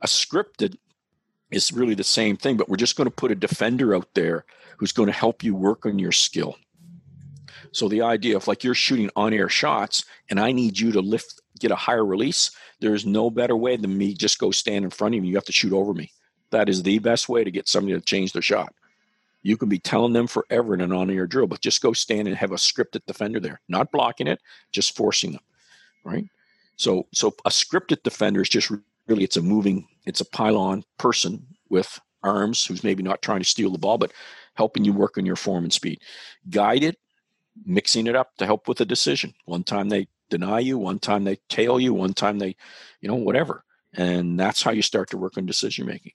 A 0.00 0.06
scripted 0.06 0.76
is 1.50 1.72
really 1.72 1.94
the 1.94 2.04
same 2.04 2.36
thing, 2.36 2.56
but 2.56 2.68
we're 2.68 2.76
just 2.76 2.96
going 2.96 3.08
to 3.08 3.14
put 3.14 3.30
a 3.30 3.34
defender 3.34 3.94
out 3.94 4.08
there 4.14 4.44
who's 4.76 4.92
going 4.92 5.08
to 5.08 5.12
help 5.12 5.42
you 5.42 5.54
work 5.54 5.86
on 5.86 5.98
your 5.98 6.12
skill. 6.12 6.56
So 7.72 7.88
the 7.88 8.02
idea 8.02 8.36
of 8.36 8.46
like 8.46 8.64
you're 8.64 8.74
shooting 8.74 9.10
on-air 9.16 9.48
shots 9.48 10.04
and 10.30 10.38
I 10.40 10.52
need 10.52 10.78
you 10.78 10.92
to 10.92 11.00
lift 11.00 11.40
get 11.58 11.70
a 11.70 11.76
higher 11.76 12.04
release, 12.04 12.50
there's 12.80 13.04
no 13.04 13.30
better 13.30 13.56
way 13.56 13.76
than 13.76 13.98
me 13.98 14.14
just 14.14 14.38
go 14.38 14.50
stand 14.50 14.84
in 14.84 14.90
front 14.90 15.14
of 15.14 15.24
you. 15.24 15.30
You 15.30 15.36
have 15.36 15.44
to 15.46 15.52
shoot 15.52 15.72
over 15.72 15.92
me. 15.92 16.12
That 16.50 16.68
is 16.68 16.82
the 16.82 16.98
best 16.98 17.28
way 17.28 17.44
to 17.44 17.50
get 17.50 17.68
somebody 17.68 17.98
to 17.98 18.04
change 18.04 18.32
their 18.32 18.42
shot. 18.42 18.72
You 19.42 19.56
can 19.56 19.68
be 19.68 19.78
telling 19.78 20.12
them 20.12 20.26
forever 20.26 20.74
in 20.74 20.80
an 20.80 20.92
on-air 20.92 21.26
drill, 21.26 21.46
but 21.46 21.60
just 21.60 21.82
go 21.82 21.92
stand 21.92 22.28
and 22.28 22.36
have 22.36 22.52
a 22.52 22.56
scripted 22.56 23.04
defender 23.06 23.40
there, 23.40 23.60
not 23.68 23.92
blocking 23.92 24.26
it, 24.26 24.40
just 24.72 24.96
forcing 24.96 25.32
them. 25.32 25.42
Right? 26.04 26.26
So 26.78 27.06
so 27.12 27.34
a 27.44 27.50
scripted 27.50 28.02
defender 28.02 28.40
is 28.40 28.48
just 28.48 28.70
really 29.06 29.24
it's 29.24 29.36
a 29.36 29.42
moving 29.42 29.86
it's 30.06 30.20
a 30.20 30.24
pylon 30.24 30.84
person 30.98 31.46
with 31.68 32.00
arms 32.22 32.64
who's 32.64 32.82
maybe 32.82 33.02
not 33.02 33.20
trying 33.20 33.40
to 33.40 33.48
steal 33.48 33.70
the 33.70 33.78
ball 33.78 33.98
but 33.98 34.12
helping 34.54 34.84
you 34.84 34.92
work 34.92 35.18
on 35.18 35.26
your 35.26 35.36
form 35.36 35.64
and 35.64 35.72
speed. 35.72 36.00
Guided, 36.50 36.96
mixing 37.64 38.06
it 38.06 38.16
up 38.16 38.36
to 38.36 38.46
help 38.46 38.66
with 38.66 38.80
a 38.80 38.84
decision. 38.84 39.34
One 39.44 39.62
time 39.62 39.88
they 39.88 40.08
deny 40.30 40.60
you, 40.60 40.78
one 40.78 40.98
time 40.98 41.24
they 41.24 41.36
tail 41.48 41.78
you, 41.78 41.94
one 41.94 42.12
time 42.12 42.38
they, 42.38 42.56
you 43.00 43.08
know, 43.08 43.14
whatever. 43.14 43.64
And 43.94 44.38
that's 44.38 44.62
how 44.62 44.72
you 44.72 44.82
start 44.82 45.10
to 45.10 45.16
work 45.16 45.38
on 45.38 45.46
decision 45.46 45.86
making. 45.86 46.12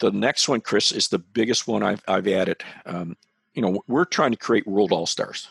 The 0.00 0.10
next 0.10 0.48
one, 0.48 0.60
Chris, 0.60 0.92
is 0.92 1.08
the 1.08 1.18
biggest 1.18 1.66
one 1.66 1.82
I've, 1.82 2.02
I've 2.06 2.28
added. 2.28 2.62
Um, 2.84 3.16
you 3.54 3.62
know, 3.62 3.82
we're 3.88 4.04
trying 4.04 4.32
to 4.32 4.36
create 4.36 4.66
world 4.66 4.92
all 4.92 5.06
stars. 5.06 5.48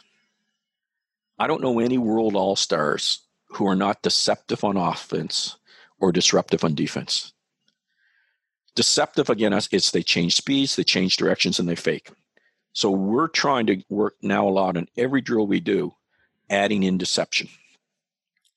I 1.39 1.47
don't 1.47 1.61
know 1.61 1.79
any 1.79 1.97
world 1.97 2.35
all 2.35 2.55
stars 2.55 3.21
who 3.53 3.67
are 3.67 3.75
not 3.75 4.01
deceptive 4.01 4.63
on 4.63 4.77
offense 4.77 5.57
or 5.99 6.11
disruptive 6.11 6.63
on 6.63 6.73
defense. 6.73 7.33
Deceptive, 8.75 9.29
again, 9.29 9.53
is 9.53 9.91
they 9.91 10.03
change 10.03 10.35
speeds, 10.35 10.75
they 10.75 10.83
change 10.83 11.17
directions, 11.17 11.59
and 11.59 11.67
they 11.67 11.75
fake. 11.75 12.09
So 12.73 12.89
we're 12.89 13.27
trying 13.27 13.67
to 13.67 13.83
work 13.89 14.15
now 14.21 14.47
a 14.47 14.49
lot 14.49 14.77
on 14.77 14.87
every 14.97 15.19
drill 15.19 15.45
we 15.45 15.59
do, 15.59 15.93
adding 16.49 16.83
in 16.83 16.97
deception. 16.97 17.49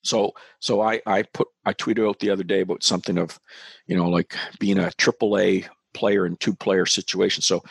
So 0.03 0.35
so 0.61 0.83
I 0.83 1.01
I 1.07 1.23
put 1.23 1.49
I 1.65 1.73
tweeted 1.73 2.09
out 2.09 2.21
the 2.21 2.31
other 2.31 2.45
day 2.45 2.61
about 2.61 2.85
something 2.85 3.19
of, 3.19 3.41
you 3.87 3.97
know, 3.97 4.09
like 4.09 4.37
being 4.61 4.79
a 4.79 4.93
triple 4.93 5.37
A 5.39 5.67
player 5.95 6.27
in 6.27 6.37
two 6.37 6.55
player 6.55 6.87
situation. 6.87 7.43
So 7.43 7.65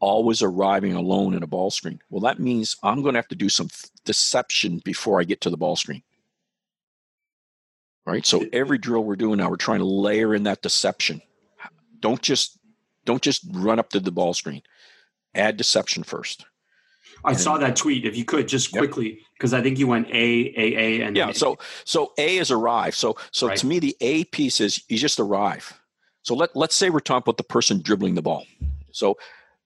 always 0.00 0.42
arriving 0.42 0.94
alone 0.94 1.34
in 1.34 1.44
a 1.44 1.46
ball 1.46 1.70
screen. 1.70 2.00
Well, 2.10 2.22
that 2.22 2.40
means 2.40 2.76
I'm 2.82 3.02
going 3.02 3.14
to 3.14 3.18
have 3.18 3.28
to 3.28 3.36
do 3.36 3.48
some 3.48 3.68
deception 4.04 4.80
before 4.84 5.20
I 5.20 5.24
get 5.24 5.40
to 5.42 5.50
the 5.50 5.56
ball 5.56 5.76
screen 5.76 6.02
right? 8.06 8.26
So 8.26 8.44
every 8.52 8.78
drill 8.78 9.04
we're 9.04 9.16
doing 9.16 9.38
now, 9.38 9.50
we're 9.50 9.56
trying 9.56 9.80
to 9.80 9.84
layer 9.84 10.34
in 10.34 10.44
that 10.44 10.62
deception. 10.62 11.22
Don't 12.00 12.20
just 12.20 12.58
don't 13.04 13.22
just 13.22 13.44
run 13.50 13.78
up 13.78 13.90
to 13.90 14.00
the 14.00 14.12
ball 14.12 14.34
screen. 14.34 14.62
Add 15.34 15.56
deception 15.56 16.02
first. 16.02 16.44
I 17.24 17.30
and, 17.30 17.40
saw 17.40 17.58
that 17.58 17.76
tweet. 17.76 18.04
If 18.04 18.16
you 18.16 18.24
could 18.24 18.48
just 18.48 18.72
quickly, 18.72 19.20
because 19.34 19.52
yep. 19.52 19.60
I 19.60 19.62
think 19.62 19.78
you 19.78 19.86
went 19.86 20.08
A 20.08 20.52
A 20.56 20.76
A 20.76 21.00
and 21.02 21.16
yeah. 21.16 21.32
So 21.32 21.58
so 21.84 22.12
A 22.18 22.38
is 22.38 22.50
arrive. 22.50 22.94
So 22.94 23.16
so 23.30 23.48
right. 23.48 23.56
to 23.58 23.66
me, 23.66 23.78
the 23.78 23.96
A 24.00 24.24
piece 24.24 24.60
is 24.60 24.82
you 24.88 24.98
just 24.98 25.18
arrive. 25.18 25.80
So 26.22 26.34
let 26.34 26.54
let's 26.54 26.74
say 26.74 26.90
we're 26.90 27.00
talking 27.00 27.24
about 27.24 27.36
the 27.38 27.44
person 27.44 27.80
dribbling 27.80 28.14
the 28.14 28.22
ball. 28.22 28.46
So 28.92 29.16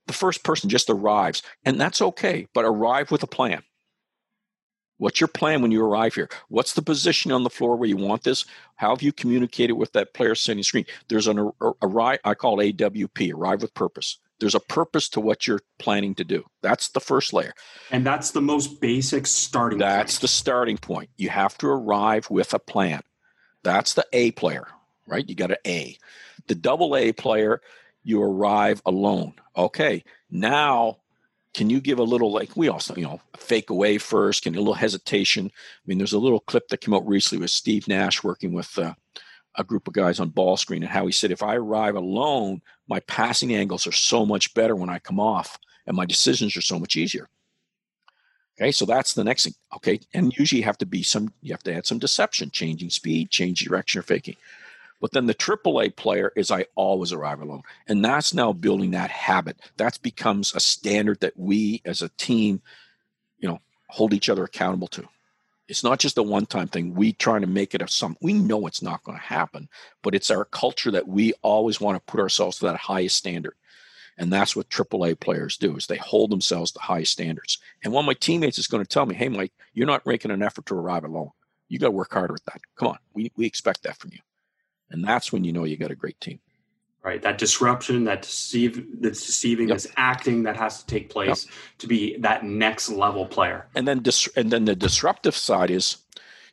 the 0.07 0.13
first 0.13 0.43
person 0.43 0.69
just 0.69 0.89
arrives, 0.89 1.43
and 1.65 1.79
that's 1.79 2.01
okay, 2.01 2.47
but 2.53 2.65
arrive 2.65 3.11
with 3.11 3.23
a 3.23 3.27
plan. 3.27 3.63
What's 4.99 5.19
your 5.19 5.29
plan 5.29 5.61
when 5.61 5.71
you 5.71 5.83
arrive 5.83 6.13
here? 6.13 6.29
What's 6.49 6.73
the 6.73 6.81
position 6.81 7.31
on 7.31 7.43
the 7.43 7.49
floor 7.49 7.75
where 7.77 7.89
you 7.89 7.97
want 7.97 8.23
this? 8.23 8.45
How 8.75 8.89
have 8.89 9.01
you 9.01 9.11
communicated 9.11 9.73
with 9.73 9.93
that 9.93 10.13
player 10.13 10.35
sending 10.35 10.63
screen? 10.63 10.85
There's 11.07 11.27
an 11.27 11.51
arrive. 11.81 12.19
I 12.23 12.33
call 12.35 12.59
it 12.59 12.77
AWP, 12.77 13.33
arrive 13.33 13.61
with 13.61 13.73
purpose. 13.73 14.19
There's 14.39 14.55
a 14.55 14.59
purpose 14.59 15.09
to 15.09 15.21
what 15.21 15.47
you're 15.47 15.61
planning 15.79 16.15
to 16.15 16.23
do. 16.23 16.45
That's 16.61 16.89
the 16.89 16.99
first 16.99 17.33
layer. 17.33 17.53
And 17.91 18.05
that's 18.05 18.31
the 18.31 18.41
most 18.41 18.79
basic 18.81 19.25
starting 19.25 19.79
That's 19.79 20.15
point. 20.15 20.21
the 20.21 20.27
starting 20.27 20.77
point. 20.77 21.09
You 21.17 21.29
have 21.29 21.57
to 21.59 21.67
arrive 21.67 22.29
with 22.29 22.53
a 22.53 22.59
plan. 22.59 23.01
That's 23.63 23.93
the 23.93 24.05
A 24.13 24.31
player, 24.31 24.67
right? 25.07 25.27
You 25.27 25.35
got 25.35 25.51
an 25.51 25.57
A. 25.65 25.97
The 26.47 26.55
double 26.55 26.95
A 26.95 27.11
player, 27.13 27.61
you 28.03 28.21
arrive 28.21 28.81
alone. 28.85 29.33
Okay, 29.57 30.03
now 30.31 30.97
can 31.53 31.69
you 31.69 31.81
give 31.81 31.99
a 31.99 32.03
little 32.03 32.31
like 32.31 32.55
we 32.55 32.69
also 32.69 32.95
you 32.95 33.03
know 33.03 33.21
fake 33.37 33.69
away 33.69 33.97
first 33.97 34.43
can 34.43 34.55
a 34.55 34.59
little 34.59 34.73
hesitation? 34.73 35.47
I 35.53 35.83
mean 35.85 35.97
there's 35.97 36.13
a 36.13 36.19
little 36.19 36.39
clip 36.41 36.67
that 36.69 36.81
came 36.81 36.93
out 36.93 37.07
recently 37.07 37.41
with 37.41 37.51
steve 37.51 37.87
nash 37.87 38.23
working 38.23 38.53
with 38.53 38.77
uh, 38.77 38.93
a 39.55 39.63
group 39.63 39.87
of 39.87 39.93
guys 39.93 40.19
on 40.19 40.29
ball 40.29 40.57
screen 40.57 40.83
and 40.83 40.91
how 40.91 41.05
he 41.05 41.11
said 41.11 41.31
if 41.31 41.43
i 41.43 41.55
arrive 41.55 41.95
alone 41.95 42.61
my 42.87 42.99
passing 43.01 43.53
angles 43.53 43.87
are 43.87 43.91
so 43.91 44.25
much 44.25 44.53
better 44.53 44.75
when 44.75 44.89
i 44.89 44.99
come 44.99 45.19
off 45.19 45.57
and 45.87 45.97
my 45.97 46.05
decisions 46.05 46.55
are 46.55 46.61
so 46.61 46.79
much 46.79 46.95
easier. 46.95 47.27
Okay 48.59 48.71
so 48.71 48.85
that's 48.85 49.13
the 49.13 49.23
next 49.23 49.45
thing. 49.45 49.53
Okay 49.75 49.99
and 50.13 50.33
usually 50.37 50.59
you 50.59 50.65
have 50.65 50.77
to 50.77 50.85
be 50.85 51.01
some 51.01 51.33
you 51.41 51.51
have 51.51 51.63
to 51.63 51.73
add 51.73 51.85
some 51.85 51.99
deception 51.99 52.51
changing 52.51 52.89
speed 52.89 53.29
change 53.31 53.63
direction 53.63 53.99
or 53.99 54.03
faking 54.03 54.35
but 55.01 55.11
then 55.11 55.25
the 55.25 55.35
AAA 55.35 55.95
player 55.95 56.31
is 56.35 56.51
I 56.51 56.65
always 56.75 57.13
arrive 57.13 57.41
alone. 57.41 57.61
And 57.87 58.03
that's 58.03 58.33
now 58.33 58.53
building 58.53 58.91
that 58.91 59.09
habit. 59.09 59.57
That 59.77 60.01
becomes 60.01 60.53
a 60.53 60.59
standard 60.59 61.19
that 61.21 61.37
we 61.37 61.81
as 61.85 62.01
a 62.01 62.09
team, 62.09 62.61
you 63.37 63.47
know, 63.47 63.59
hold 63.87 64.13
each 64.13 64.29
other 64.29 64.43
accountable 64.43 64.87
to. 64.89 65.07
It's 65.67 65.83
not 65.83 65.99
just 65.99 66.17
a 66.17 66.23
one 66.23 66.47
time 66.47 66.67
thing. 66.67 66.95
We 66.95 67.13
trying 67.13 67.41
to 67.41 67.47
make 67.47 67.75
it 67.75 67.81
a 67.81 67.87
some 67.87 68.17
we 68.21 68.33
know 68.33 68.65
it's 68.65 68.81
not 68.81 69.03
going 69.03 69.17
to 69.17 69.23
happen, 69.23 69.69
but 70.01 70.15
it's 70.15 70.31
our 70.31 70.45
culture 70.45 70.91
that 70.91 71.07
we 71.07 71.33
always 71.43 71.79
want 71.79 71.95
to 71.95 72.11
put 72.11 72.19
ourselves 72.19 72.57
to 72.57 72.65
that 72.65 72.77
highest 72.77 73.17
standard. 73.17 73.53
And 74.17 74.33
that's 74.33 74.55
what 74.55 74.69
AAA 74.69 75.19
players 75.19 75.57
do 75.57 75.77
is 75.77 75.87
they 75.87 75.97
hold 75.97 76.29
themselves 76.29 76.71
to 76.73 76.79
high 76.79 77.03
standards. 77.03 77.59
And 77.83 77.93
one 77.93 78.03
of 78.03 78.07
my 78.07 78.15
teammates 78.15 78.57
is 78.57 78.67
going 78.67 78.83
to 78.83 78.89
tell 78.89 79.05
me, 79.05 79.15
hey 79.15 79.29
Mike, 79.29 79.53
you're 79.73 79.87
not 79.87 80.05
making 80.05 80.31
an 80.31 80.43
effort 80.43 80.65
to 80.65 80.75
arrive 80.75 81.05
alone. 81.05 81.29
You 81.69 81.79
got 81.79 81.87
to 81.87 81.91
work 81.91 82.11
harder 82.11 82.33
at 82.33 82.45
that. 82.45 82.61
Come 82.75 82.89
on. 82.89 82.97
We 83.13 83.31
we 83.37 83.45
expect 83.45 83.83
that 83.83 83.97
from 83.97 84.11
you. 84.11 84.19
And 84.91 85.03
that's 85.03 85.31
when 85.31 85.43
you 85.43 85.51
know 85.51 85.63
you 85.63 85.77
got 85.77 85.91
a 85.91 85.95
great 85.95 86.19
team. 86.19 86.39
Right. 87.03 87.21
That 87.21 87.37
disruption, 87.37 88.03
that 88.05 88.23
deceive 88.23 89.01
that's 89.01 89.25
deceiving, 89.25 89.69
yep. 89.69 89.77
this 89.77 89.87
acting 89.95 90.43
that 90.43 90.57
has 90.57 90.81
to 90.81 90.85
take 90.85 91.09
place 91.09 91.45
yep. 91.45 91.53
to 91.79 91.87
be 91.87 92.17
that 92.17 92.43
next 92.43 92.89
level 92.89 93.25
player. 93.25 93.67
And 93.73 93.87
then 93.87 93.99
dis- 94.01 94.29
and 94.35 94.51
then 94.51 94.65
the 94.65 94.75
disruptive 94.75 95.35
side 95.35 95.71
is, 95.71 95.97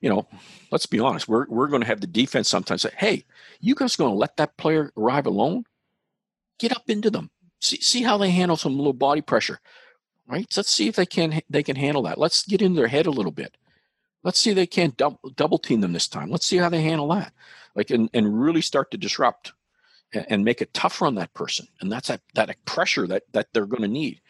you 0.01 0.09
know, 0.09 0.29
let's 0.71 0.87
be 0.87 1.01
honest, 1.01 1.27
we're 1.27 1.47
we're 1.49 1.67
going 1.67 1.83
to 1.83 1.89
have 1.89 2.01
the 2.01 2.07
defense 2.07 2.49
sometimes 2.49 2.83
say, 2.83 2.93
Hey, 2.97 3.25
you 3.61 3.75
guys 3.75 3.97
going 3.97 4.13
to 4.13 4.17
let 4.17 4.37
that 4.37 4.57
player 4.57 4.93
arrive 4.97 5.27
alone? 5.27 5.65
get 6.59 6.73
up 6.73 6.89
into 6.89 7.11
them. 7.11 7.31
See, 7.61 7.81
see 7.81 8.03
how 8.03 8.19
they 8.19 8.31
handle 8.31 8.57
some 8.57 8.77
little 8.77 8.93
body 8.93 9.21
pressure, 9.21 9.61
right? 10.27 10.51
So 10.53 10.61
let's 10.61 10.71
see 10.71 10.89
if 10.89 10.97
they 10.97 11.07
can 11.07 11.41
they 11.49 11.63
can 11.63 11.77
handle 11.77 12.03
that. 12.03 12.19
Let's 12.19 12.45
get 12.47 12.63
in 12.63 12.75
their 12.75 12.89
head 12.89 13.07
a 13.07 13.11
little 13.11 13.33
bit. 13.33 13.57
Let's 14.23 14.41
see 14.41 14.51
if 14.51 14.57
they 14.57 14.67
can't 14.67 14.97
double, 14.97 15.31
double 15.37 15.59
team 15.59 15.81
them 15.81 15.93
this 15.93 16.09
time. 16.09 16.31
Let's 16.31 16.47
see 16.47 16.57
how 16.57 16.69
they 16.69 16.83
handle 16.83 17.09
that. 17.09 17.33
Like 17.77 17.91
and, 17.91 18.11
and 18.13 18.41
really 18.41 18.63
start 18.63 18.91
to 18.91 18.99
disrupt 18.99 19.53
and, 20.13 20.27
and 20.29 20.45
make 20.45 20.61
it 20.61 20.75
tougher 20.75 21.07
on 21.07 21.15
that 21.17 21.35
person. 21.35 21.69
And 21.81 21.93
that's 21.93 22.09
that 22.09 22.23
that 22.35 22.65
pressure 22.65 23.07
that 23.07 23.25
that 23.33 23.49
they're 23.53 23.67
going 23.67 23.83
to 23.83 23.89
need. 23.89 24.21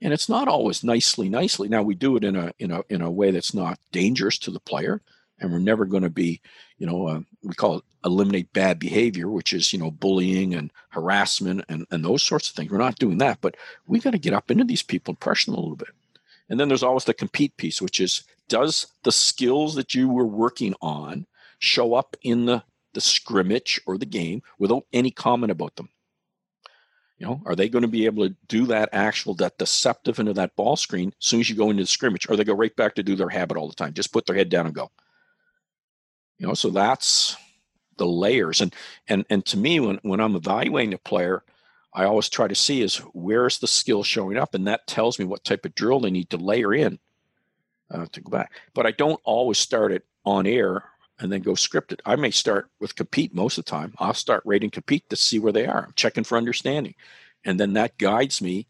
And 0.00 0.12
it's 0.12 0.28
not 0.28 0.48
always 0.48 0.82
nicely, 0.82 1.28
nicely. 1.28 1.68
Now 1.68 1.82
we 1.82 1.94
do 1.94 2.16
it 2.16 2.24
in 2.24 2.36
a 2.36 2.52
in 2.58 2.70
a 2.70 2.82
in 2.88 3.00
a 3.00 3.10
way 3.10 3.30
that's 3.30 3.54
not 3.54 3.78
dangerous 3.92 4.38
to 4.38 4.50
the 4.50 4.60
player, 4.60 5.02
and 5.38 5.52
we're 5.52 5.58
never 5.58 5.84
going 5.84 6.02
to 6.02 6.10
be, 6.10 6.40
you 6.78 6.86
know, 6.86 7.06
uh, 7.06 7.20
we 7.42 7.54
call 7.54 7.78
it 7.78 7.84
eliminate 8.04 8.52
bad 8.52 8.78
behavior, 8.78 9.28
which 9.28 9.52
is 9.52 9.72
you 9.72 9.78
know 9.78 9.90
bullying 9.90 10.54
and 10.54 10.70
harassment 10.90 11.64
and 11.68 11.86
and 11.90 12.04
those 12.04 12.22
sorts 12.22 12.48
of 12.48 12.56
things. 12.56 12.70
We're 12.70 12.78
not 12.78 12.98
doing 12.98 13.18
that, 13.18 13.40
but 13.40 13.56
we 13.86 14.00
got 14.00 14.10
to 14.10 14.18
get 14.18 14.34
up 14.34 14.50
into 14.50 14.64
these 14.64 14.82
people 14.82 15.12
and 15.12 15.20
pressure 15.20 15.50
them 15.50 15.58
a 15.58 15.60
little 15.60 15.76
bit. 15.76 15.88
And 16.48 16.60
then 16.60 16.68
there's 16.68 16.82
always 16.82 17.04
the 17.04 17.14
compete 17.14 17.56
piece, 17.56 17.80
which 17.80 18.00
is 18.00 18.24
does 18.48 18.86
the 19.04 19.12
skills 19.12 19.74
that 19.74 19.94
you 19.94 20.08
were 20.08 20.26
working 20.26 20.74
on 20.82 21.26
show 21.58 21.94
up 21.94 22.16
in 22.22 22.44
the, 22.46 22.62
the 22.94 23.00
scrimmage 23.00 23.80
or 23.86 23.98
the 23.98 24.06
game 24.06 24.42
without 24.58 24.84
any 24.92 25.10
comment 25.10 25.50
about 25.50 25.76
them? 25.76 25.88
You 27.18 27.26
know, 27.26 27.42
are 27.46 27.54
they 27.54 27.68
going 27.68 27.82
to 27.82 27.88
be 27.88 28.06
able 28.06 28.28
to 28.28 28.34
do 28.48 28.66
that 28.66 28.88
actual, 28.92 29.34
that 29.34 29.56
deceptive 29.58 30.18
into 30.18 30.32
that 30.34 30.56
ball 30.56 30.76
screen 30.76 31.08
as 31.20 31.26
soon 31.26 31.40
as 31.40 31.48
you 31.48 31.54
go 31.54 31.70
into 31.70 31.82
the 31.82 31.86
scrimmage, 31.86 32.28
or 32.28 32.36
they 32.36 32.44
go 32.44 32.54
right 32.54 32.74
back 32.74 32.94
to 32.96 33.02
do 33.02 33.14
their 33.14 33.28
habit 33.28 33.56
all 33.56 33.68
the 33.68 33.74
time? 33.74 33.92
Just 33.92 34.12
put 34.12 34.26
their 34.26 34.36
head 34.36 34.48
down 34.48 34.66
and 34.66 34.74
go. 34.74 34.90
You 36.38 36.48
know, 36.48 36.54
so 36.54 36.70
that's 36.70 37.36
the 37.96 38.06
layers. 38.06 38.60
And 38.60 38.74
and 39.08 39.24
and 39.30 39.44
to 39.46 39.56
me, 39.56 39.78
when 39.78 40.00
when 40.02 40.20
I'm 40.20 40.34
evaluating 40.34 40.94
a 40.94 40.98
player, 40.98 41.44
I 41.94 42.04
always 42.04 42.28
try 42.28 42.48
to 42.48 42.54
see 42.54 42.82
is 42.82 42.96
where's 43.12 43.58
the 43.58 43.68
skill 43.68 44.02
showing 44.02 44.36
up, 44.36 44.54
and 44.54 44.66
that 44.66 44.86
tells 44.88 45.18
me 45.18 45.24
what 45.24 45.44
type 45.44 45.64
of 45.64 45.74
drill 45.76 46.00
they 46.00 46.10
need 46.10 46.30
to 46.30 46.36
layer 46.36 46.74
in 46.74 46.98
uh, 47.90 48.06
to 48.10 48.20
go 48.20 48.30
back. 48.30 48.52
But 48.74 48.86
I 48.86 48.90
don't 48.90 49.20
always 49.24 49.58
start 49.58 49.92
it 49.92 50.04
on 50.24 50.46
air 50.46 50.82
and 51.20 51.30
then 51.30 51.42
go 51.42 51.52
scripted. 51.52 52.00
I 52.04 52.16
may 52.16 52.30
start 52.30 52.68
with 52.80 52.96
compete 52.96 53.34
most 53.34 53.58
of 53.58 53.64
the 53.64 53.70
time. 53.70 53.94
I'll 53.98 54.14
start 54.14 54.42
rating 54.44 54.70
compete 54.70 55.08
to 55.10 55.16
see 55.16 55.38
where 55.38 55.52
they 55.52 55.66
are. 55.66 55.84
I'm 55.86 55.92
checking 55.96 56.24
for 56.24 56.36
understanding, 56.36 56.94
and 57.44 57.58
then 57.58 57.74
that 57.74 57.98
guides 57.98 58.42
me 58.42 58.66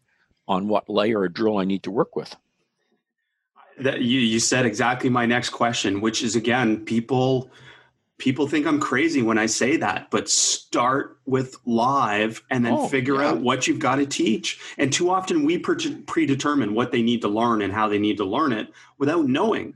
on 0.47 0.67
what 0.67 0.89
layer 0.89 1.21
or 1.21 1.29
drill 1.29 1.57
I 1.57 1.65
need 1.65 1.83
to 1.83 1.91
work 1.91 2.15
with. 2.15 2.35
That 3.79 4.01
you 4.01 4.19
you 4.19 4.39
said 4.39 4.65
exactly 4.65 5.09
my 5.09 5.25
next 5.25 5.49
question, 5.49 6.01
which 6.01 6.23
is 6.23 6.35
again 6.35 6.85
people 6.85 7.51
people 8.17 8.47
think 8.47 8.65
I'm 8.65 8.79
crazy 8.79 9.21
when 9.21 9.37
I 9.37 9.45
say 9.45 9.77
that, 9.77 10.09
but 10.09 10.29
start 10.29 11.19
with 11.25 11.57
live 11.65 12.41
and 12.49 12.65
then 12.65 12.73
oh, 12.73 12.87
figure 12.87 13.15
yeah. 13.15 13.29
out 13.29 13.41
what 13.41 13.67
you've 13.67 13.79
got 13.79 13.95
to 13.95 14.05
teach. 14.05 14.59
And 14.77 14.91
too 14.91 15.09
often 15.09 15.45
we 15.45 15.57
pre- 15.57 15.95
predetermine 16.07 16.73
what 16.73 16.91
they 16.91 17.01
need 17.01 17.21
to 17.21 17.27
learn 17.27 17.61
and 17.61 17.73
how 17.73 17.89
they 17.89 17.99
need 17.99 18.17
to 18.17 18.25
learn 18.25 18.53
it 18.53 18.69
without 18.97 19.27
knowing. 19.27 19.73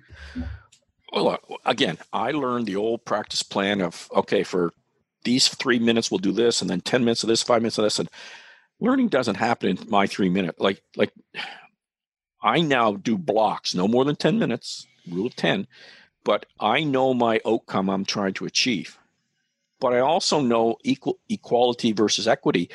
Well, 1.11 1.39
again, 1.65 1.97
I 2.13 2.31
learned 2.31 2.67
the 2.67 2.75
old 2.75 3.05
practice 3.05 3.43
plan 3.43 3.81
of 3.81 4.09
okay, 4.15 4.43
for 4.43 4.73
these 5.23 5.47
three 5.47 5.79
minutes 5.79 6.11
we'll 6.11 6.19
do 6.19 6.31
this, 6.31 6.61
and 6.61 6.69
then 6.69 6.81
ten 6.81 7.03
minutes 7.03 7.23
of 7.23 7.29
this, 7.29 7.43
five 7.43 7.61
minutes 7.61 7.77
of 7.77 7.83
this, 7.83 7.99
and 7.99 8.09
learning 8.79 9.09
doesn't 9.09 9.35
happen 9.35 9.69
in 9.69 9.89
my 9.89 10.07
three 10.07 10.29
minute. 10.29 10.59
Like 10.59 10.81
like 10.95 11.11
I 12.41 12.61
now 12.61 12.93
do 12.93 13.17
blocks, 13.17 13.73
no 13.75 13.87
more 13.87 14.05
than 14.05 14.15
ten 14.15 14.39
minutes, 14.39 14.87
rule 15.09 15.27
of 15.27 15.35
ten, 15.35 15.67
but 16.23 16.45
I 16.59 16.83
know 16.83 17.13
my 17.13 17.41
outcome 17.45 17.89
I'm 17.89 18.05
trying 18.05 18.33
to 18.35 18.45
achieve. 18.45 18.97
But 19.79 19.93
I 19.93 19.99
also 19.99 20.41
know 20.41 20.77
equal 20.83 21.19
equality 21.29 21.93
versus 21.93 22.27
equity. 22.27 22.69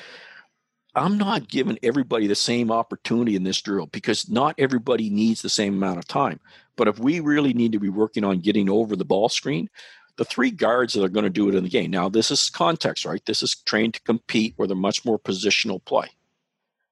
I'm 0.97 1.19
not 1.19 1.49
giving 1.49 1.79
everybody 1.83 2.27
the 2.27 2.35
same 2.35 2.71
opportunity 2.71 3.35
in 3.35 3.43
this 3.43 3.61
drill 3.61 3.87
because 3.87 4.29
not 4.29 4.55
everybody 4.59 5.11
needs 5.11 5.43
the 5.43 5.49
same 5.49 5.75
amount 5.75 5.99
of 5.99 6.07
time. 6.07 6.41
But 6.77 6.89
if 6.89 6.99
we 6.99 7.21
really 7.21 7.53
need 7.53 7.73
to 7.73 7.81
be 7.81 7.89
working 7.89 8.25
on 8.25 8.41
getting 8.41 8.69
over 8.69 8.95
the 8.95 9.05
ball 9.05 9.29
screen, 9.29 9.69
the 10.17 10.25
three 10.25 10.51
guards 10.51 10.93
that 10.93 11.05
are 11.05 11.09
going 11.09 11.25
to 11.25 11.31
do 11.31 11.49
it 11.49 11.55
in 11.55 11.65
the 11.65 11.71
game. 11.71 11.91
Now, 11.91 12.09
this 12.09 12.31
is 12.31 12.51
context, 12.51 13.05
right? 13.05 13.25
This 13.27 13.43
is 13.43 13.57
trained 13.57 13.95
to 13.95 14.03
compete 14.03 14.55
where 14.57 14.69
they're 14.69 14.77
much 14.77 15.05
more 15.05 15.19
positional 15.19 15.85
play. 15.85 16.09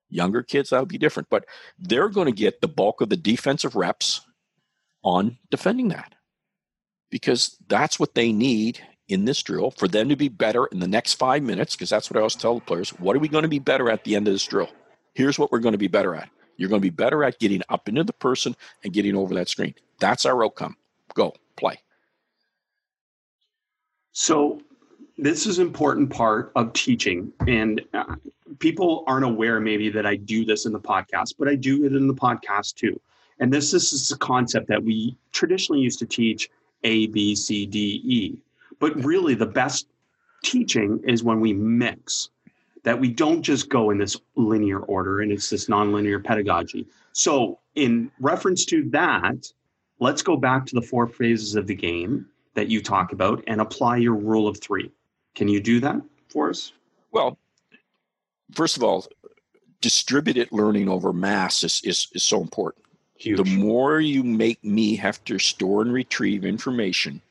Younger 0.09 0.43
kids, 0.43 0.71
that 0.71 0.81
would 0.81 0.89
be 0.89 0.99
different, 0.99 1.31
but 1.31 1.47
they're 1.79 2.09
going 2.09 2.27
to 2.27 2.33
get 2.33 2.61
the 2.61 2.69
bulk 2.69 3.01
of 3.01 3.09
the 3.09 3.17
defensive 3.17 3.77
reps 3.77 4.21
on 5.05 5.39
defending 5.51 5.89
that 5.89 6.15
because 7.11 7.57
that's 7.69 7.99
what 7.99 8.15
they 8.15 8.33
need 8.33 8.81
in 9.13 9.25
this 9.25 9.43
drill 9.43 9.71
for 9.73 9.87
them 9.87 10.09
to 10.09 10.17
be 10.17 10.29
better 10.29 10.67
in 10.67 10.81
the 10.81 10.89
next 10.89 11.15
five 11.15 11.43
minutes. 11.43 11.75
Because 11.75 11.91
that's 11.91 12.11
what 12.11 12.17
I 12.17 12.21
always 12.21 12.35
tell 12.35 12.55
the 12.57 12.61
players 12.61 12.91
what 12.91 13.15
are 13.17 13.21
we 13.21 13.29
going 13.29 13.43
to 13.43 13.49
be 13.49 13.59
better 13.59 13.91
at 13.91 14.05
the 14.05 14.17
end 14.17 14.27
of 14.27 14.35
this 14.35 14.47
drill? 14.47 14.71
Here's 15.15 15.39
what 15.39 15.53
we're 15.53 15.61
going 15.61 15.73
to 15.73 15.79
be 15.79 15.89
better 15.89 16.15
at. 16.15 16.29
You're 16.57 16.69
going 16.69 16.81
to 16.81 16.87
be 16.87 16.91
better 16.91 17.25
at 17.25 17.39
getting 17.39 17.63
up 17.69 17.89
into 17.89 18.05
the 18.05 18.13
person 18.13 18.57
and 18.85 18.93
getting 18.93 19.17
over 19.17 19.35
that 19.35 19.49
screen. 19.49 19.75
That's 19.99 20.25
our 20.25 20.45
outcome. 20.45 20.77
Go 21.15 21.35
play. 21.57 21.79
So, 24.13 24.61
this 25.19 25.47
is 25.47 25.59
an 25.59 25.67
important 25.67 26.11
part 26.11 26.53
of 26.57 26.73
teaching, 26.73 27.33
and 27.47 27.83
uh, 27.95 28.17
people 28.59 29.05
aren't 29.07 29.25
aware 29.25 29.61
maybe 29.61 29.91
that 29.91 30.07
I 30.07 30.17
do 30.17 30.45
this 30.45 30.67
in 30.67 30.73
the 30.73 30.81
podcast, 30.81 31.35
but 31.39 31.49
I 31.49 31.55
do 31.55 31.85
it 31.85 31.95
in 31.95 32.07
the 32.07 32.15
podcast 32.15 32.75
too. 32.75 32.99
And 33.39 33.53
this, 33.53 33.71
this 33.71 33.93
is 33.93 34.11
a 34.11 34.19
concept 34.19 34.69
that 34.69 34.83
we 34.83 35.17
traditionally 35.33 35.81
used 35.81 35.99
to 36.01 36.07
teach 36.07 36.49
a, 36.85 37.07
B, 37.09 37.35
C, 37.35 37.67
D, 37.67 38.03
E. 38.05 38.39
But 38.83 38.97
really, 39.05 39.37
the 39.37 39.47
best 39.47 39.87
teaching 40.43 41.01
is 41.07 41.23
when 41.23 41.39
we 41.39 41.53
mix, 41.53 42.31
that 42.83 42.99
we 42.99 43.13
don't 43.13 43.41
just 43.41 43.69
go 43.69 43.91
in 43.91 43.99
this 43.99 44.17
linear 44.35 44.81
order 44.81 45.21
and 45.21 45.31
it's 45.31 45.49
this 45.49 45.69
nonlinear 45.69 46.23
pedagogy. 46.23 46.89
So, 47.13 47.61
in 47.77 48.11
reference 48.19 48.65
to 48.65 48.91
that, 48.91 49.47
let's 50.01 50.21
go 50.21 50.37
back 50.37 50.67
to 50.67 50.75
the 50.75 50.83
four 50.83 51.07
phases 51.07 51.55
of 51.55 51.69
the 51.69 51.77
game 51.77 52.27
that 52.55 52.67
you 52.71 52.83
talk 52.83 53.13
about 53.13 53.45
and 53.47 53.61
apply 53.61 53.99
your 53.99 54.17
rule 54.17 54.49
of 54.49 54.59
three. 54.59 54.91
Can 55.37 55.47
you 55.47 55.61
do 55.61 55.79
that 55.79 56.03
for 56.29 56.51
us? 56.51 56.73
Well, 57.13 57.39
first 58.51 58.77
of 58.77 58.83
all, 58.83 59.07
distributed 59.81 60.49
learning 60.51 60.89
over 60.89 61.13
mass 61.13 61.63
is, 61.63 61.81
is, 61.85 62.09
is 62.17 62.25
so 62.25 62.41
important. 62.41 62.85
Huge. 63.17 63.37
The 63.37 63.59
more 63.59 64.01
you 64.01 64.25
make 64.25 64.65
me 64.65 64.97
have 64.97 65.23
to 65.27 65.39
store 65.39 65.83
and 65.83 65.93
retrieve 65.93 66.45
information, 66.45 67.23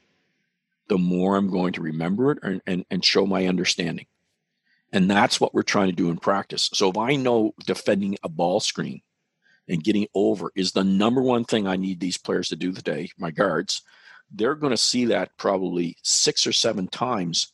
the 0.92 0.98
more 0.98 1.38
I'm 1.38 1.50
going 1.50 1.72
to 1.72 1.82
remember 1.82 2.32
it 2.32 2.40
and, 2.44 2.62
and, 2.68 2.86
and 2.92 3.06
show 3.06 3.26
my 3.26 3.48
understanding. 3.48 4.08
And 4.92 5.10
that's 5.10 5.40
what 5.40 5.54
we're 5.54 5.62
trying 5.62 5.88
to 5.88 5.96
do 5.96 6.10
in 6.10 6.18
practice. 6.18 6.70
So 6.74 6.90
if 6.90 6.98
I 6.98 7.16
know 7.16 7.54
defending 7.66 8.18
a 8.24 8.28
ball 8.28 8.60
screen 8.60 9.02
and 9.70 9.82
getting 9.82 10.08
over 10.14 10.52
is 10.54 10.74
the 10.74 10.84
number 10.84 11.22
one 11.22 11.46
thing 11.46 11.66
I 11.66 11.78
need 11.78 12.02
these 12.02 12.18
players 12.18 12.50
to 12.50 12.58
do 12.58 12.74
today, 12.74 13.10
my 13.18 13.32
guards, 13.32 13.84
they're 14.34 14.54
going 14.54 14.72
to 14.72 14.78
see 14.78 15.06
that 15.06 15.38
probably 15.38 15.96
six 16.04 16.46
or 16.46 16.52
seven 16.52 16.90
times 16.90 17.54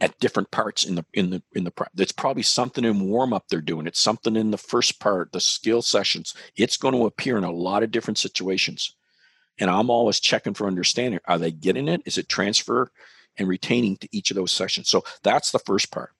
at 0.00 0.18
different 0.18 0.50
parts 0.50 0.86
in 0.86 0.94
the 0.94 1.04
in 1.12 1.28
the 1.28 1.42
in 1.54 1.64
the 1.64 1.72
it's 1.98 2.12
probably 2.12 2.42
something 2.42 2.84
in 2.86 3.08
warm 3.08 3.34
up 3.34 3.44
they're 3.48 3.60
doing 3.60 3.86
it's 3.86 4.00
something 4.00 4.36
in 4.36 4.50
the 4.50 4.58
first 4.58 4.98
part 4.98 5.30
the 5.30 5.40
skill 5.40 5.80
sessions 5.80 6.34
it's 6.56 6.76
going 6.76 6.94
to 6.94 7.06
appear 7.06 7.38
in 7.38 7.44
a 7.44 7.50
lot 7.50 7.84
of 7.84 7.92
different 7.92 8.18
situations 8.18 8.96
and 9.58 9.70
i'm 9.70 9.90
always 9.90 10.20
checking 10.20 10.54
for 10.54 10.66
understanding 10.66 11.20
are 11.26 11.38
they 11.38 11.50
getting 11.50 11.88
it 11.88 12.02
is 12.04 12.18
it 12.18 12.28
transfer 12.28 12.90
and 13.36 13.48
retaining 13.48 13.96
to 13.96 14.08
each 14.12 14.30
of 14.30 14.36
those 14.36 14.52
sessions 14.52 14.88
so 14.88 15.02
that's 15.22 15.50
the 15.50 15.58
first 15.60 15.90
part 15.90 16.10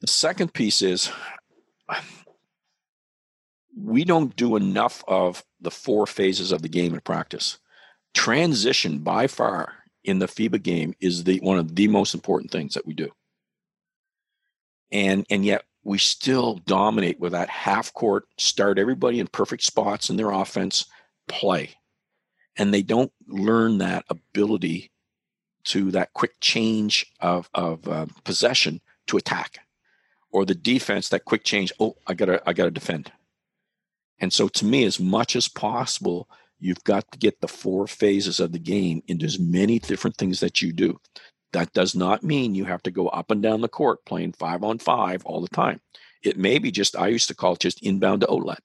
the 0.00 0.06
second 0.06 0.52
piece 0.52 0.82
is 0.82 1.10
we 3.78 4.04
don't 4.04 4.34
do 4.36 4.56
enough 4.56 5.04
of 5.06 5.44
the 5.60 5.70
four 5.70 6.06
phases 6.06 6.52
of 6.52 6.62
the 6.62 6.68
game 6.68 6.94
in 6.94 7.00
practice 7.00 7.58
transition 8.16 8.98
by 8.98 9.26
far 9.26 9.74
in 10.06 10.18
the 10.20 10.26
FIBA 10.26 10.62
game 10.62 10.94
is 11.00 11.24
the 11.24 11.38
one 11.40 11.58
of 11.58 11.74
the 11.74 11.86
most 11.88 12.14
important 12.14 12.50
things 12.50 12.74
that 12.74 12.86
we 12.86 12.94
do. 12.94 13.10
And 14.90 15.26
and 15.28 15.44
yet 15.44 15.64
we 15.84 15.98
still 15.98 16.56
dominate 16.66 17.20
with 17.20 17.32
that 17.32 17.50
half 17.50 17.92
court, 17.92 18.24
start 18.38 18.78
everybody 18.78 19.20
in 19.20 19.26
perfect 19.26 19.62
spots 19.62 20.08
in 20.08 20.16
their 20.16 20.30
offense, 20.30 20.86
play. 21.28 21.74
And 22.58 22.72
they 22.72 22.82
don't 22.82 23.12
learn 23.26 23.78
that 23.78 24.04
ability 24.08 24.90
to 25.64 25.90
that 25.90 26.12
quick 26.12 26.34
change 26.40 27.06
of, 27.20 27.50
of 27.54 27.86
uh, 27.88 28.06
possession 28.24 28.80
to 29.08 29.16
attack 29.16 29.58
or 30.30 30.44
the 30.44 30.54
defense, 30.54 31.08
that 31.08 31.24
quick 31.24 31.44
change. 31.44 31.72
Oh, 31.80 31.96
I 32.06 32.14
gotta, 32.14 32.42
I 32.46 32.52
gotta 32.52 32.70
defend. 32.70 33.12
And 34.18 34.32
so 34.32 34.48
to 34.48 34.64
me, 34.64 34.84
as 34.84 34.98
much 34.98 35.36
as 35.36 35.48
possible, 35.48 36.28
You've 36.58 36.84
got 36.84 37.10
to 37.12 37.18
get 37.18 37.40
the 37.40 37.48
four 37.48 37.86
phases 37.86 38.40
of 38.40 38.52
the 38.52 38.58
game 38.58 39.02
into 39.08 39.26
as 39.26 39.38
many 39.38 39.78
different 39.78 40.16
things 40.16 40.40
that 40.40 40.62
you 40.62 40.72
do. 40.72 40.98
That 41.52 41.72
does 41.72 41.94
not 41.94 42.22
mean 42.22 42.54
you 42.54 42.64
have 42.64 42.82
to 42.84 42.90
go 42.90 43.08
up 43.08 43.30
and 43.30 43.42
down 43.42 43.60
the 43.60 43.68
court 43.68 44.04
playing 44.04 44.32
five 44.32 44.64
on 44.64 44.78
five 44.78 45.24
all 45.24 45.40
the 45.40 45.48
time. 45.48 45.80
It 46.22 46.38
may 46.38 46.58
be 46.58 46.70
just, 46.70 46.96
I 46.96 47.08
used 47.08 47.28
to 47.28 47.34
call 47.34 47.54
it 47.54 47.60
just 47.60 47.82
inbound 47.82 48.22
to 48.22 48.30
outlet. 48.30 48.60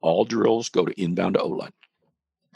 All 0.00 0.24
drills 0.24 0.68
go 0.68 0.84
to 0.84 1.00
inbound 1.00 1.34
to 1.34 1.42
outlet. 1.42 1.72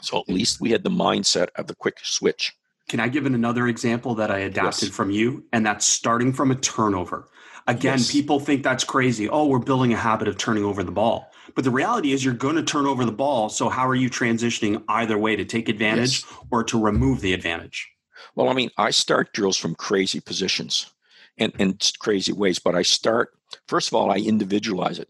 So 0.01 0.19
at 0.19 0.29
least 0.29 0.61
we 0.61 0.71
had 0.71 0.83
the 0.83 0.89
mindset 0.89 1.47
of 1.55 1.67
the 1.67 1.75
quick 1.75 1.97
switch 2.03 2.53
Can 2.87 2.99
I 2.99 3.07
give 3.07 3.27
an 3.27 3.35
another 3.35 3.67
example 3.67 4.15
that 4.15 4.31
I 4.31 4.39
adapted 4.39 4.87
Yes. 4.89 4.95
from 4.95 5.11
you? 5.11 5.43
And 5.53 5.63
that's 5.63 5.85
starting 5.85 6.33
from 6.33 6.49
a 6.49 6.55
turnover. 6.55 7.27
Again, 7.67 7.99
Yes. 7.99 8.11
people 8.11 8.39
think 8.39 8.63
that's 8.63 8.83
crazy. 8.83 9.29
Oh, 9.29 9.45
we're 9.45 9.59
building 9.59 9.93
a 9.93 9.97
habit 9.97 10.27
of 10.27 10.37
turning 10.39 10.63
over 10.63 10.83
the 10.83 10.91
ball. 10.91 11.31
But 11.53 11.65
the 11.65 11.69
reality 11.71 12.13
is, 12.13 12.25
you're 12.25 12.33
going 12.33 12.55
to 12.55 12.63
turn 12.63 12.87
over 12.87 13.05
the 13.05 13.11
ball. 13.11 13.49
So, 13.49 13.69
how 13.69 13.87
are 13.87 13.93
you 13.93 14.09
transitioning 14.09 14.83
either 14.89 15.19
way 15.19 15.35
to 15.35 15.45
take 15.45 15.69
advantage 15.69 16.23
Yes. 16.23 16.33
or 16.49 16.63
to 16.63 16.79
remove 16.79 17.21
the 17.21 17.33
advantage? 17.33 17.87
Well, 18.35 18.49
I 18.49 18.53
mean, 18.53 18.71
I 18.77 18.89
start 18.89 19.33
drills 19.33 19.57
from 19.57 19.75
crazy 19.75 20.19
positions 20.19 20.87
and, 21.37 21.53
and 21.59 21.91
crazy 21.99 22.31
ways, 22.33 22.57
but 22.57 22.73
I 22.73 22.81
start, 22.81 23.29
first 23.67 23.89
of 23.89 23.93
all, 23.93 24.09
I 24.09 24.17
individualize 24.17 24.97
it. 24.97 25.09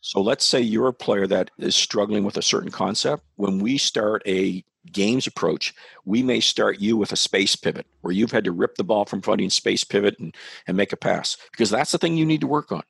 So 0.00 0.20
let's 0.20 0.44
say 0.44 0.60
you're 0.60 0.88
a 0.88 0.92
player 0.92 1.26
that 1.26 1.50
is 1.58 1.74
struggling 1.74 2.24
with 2.24 2.36
a 2.36 2.42
certain 2.42 2.70
concept. 2.70 3.24
When 3.36 3.58
we 3.58 3.78
start 3.78 4.22
a 4.26 4.64
games 4.92 5.26
approach, 5.26 5.74
we 6.04 6.22
may 6.22 6.40
start 6.40 6.80
you 6.80 6.96
with 6.96 7.12
a 7.12 7.16
space 7.16 7.56
pivot 7.56 7.86
where 8.00 8.12
you've 8.12 8.32
had 8.32 8.44
to 8.44 8.52
rip 8.52 8.76
the 8.76 8.84
ball 8.84 9.04
from 9.04 9.20
front 9.20 9.52
space 9.52 9.84
pivot 9.84 10.18
and, 10.18 10.34
and 10.66 10.76
make 10.76 10.92
a 10.92 10.96
pass 10.96 11.36
because 11.50 11.70
that's 11.70 11.92
the 11.92 11.98
thing 11.98 12.16
you 12.16 12.26
need 12.26 12.40
to 12.40 12.46
work 12.46 12.72
on. 12.72 12.82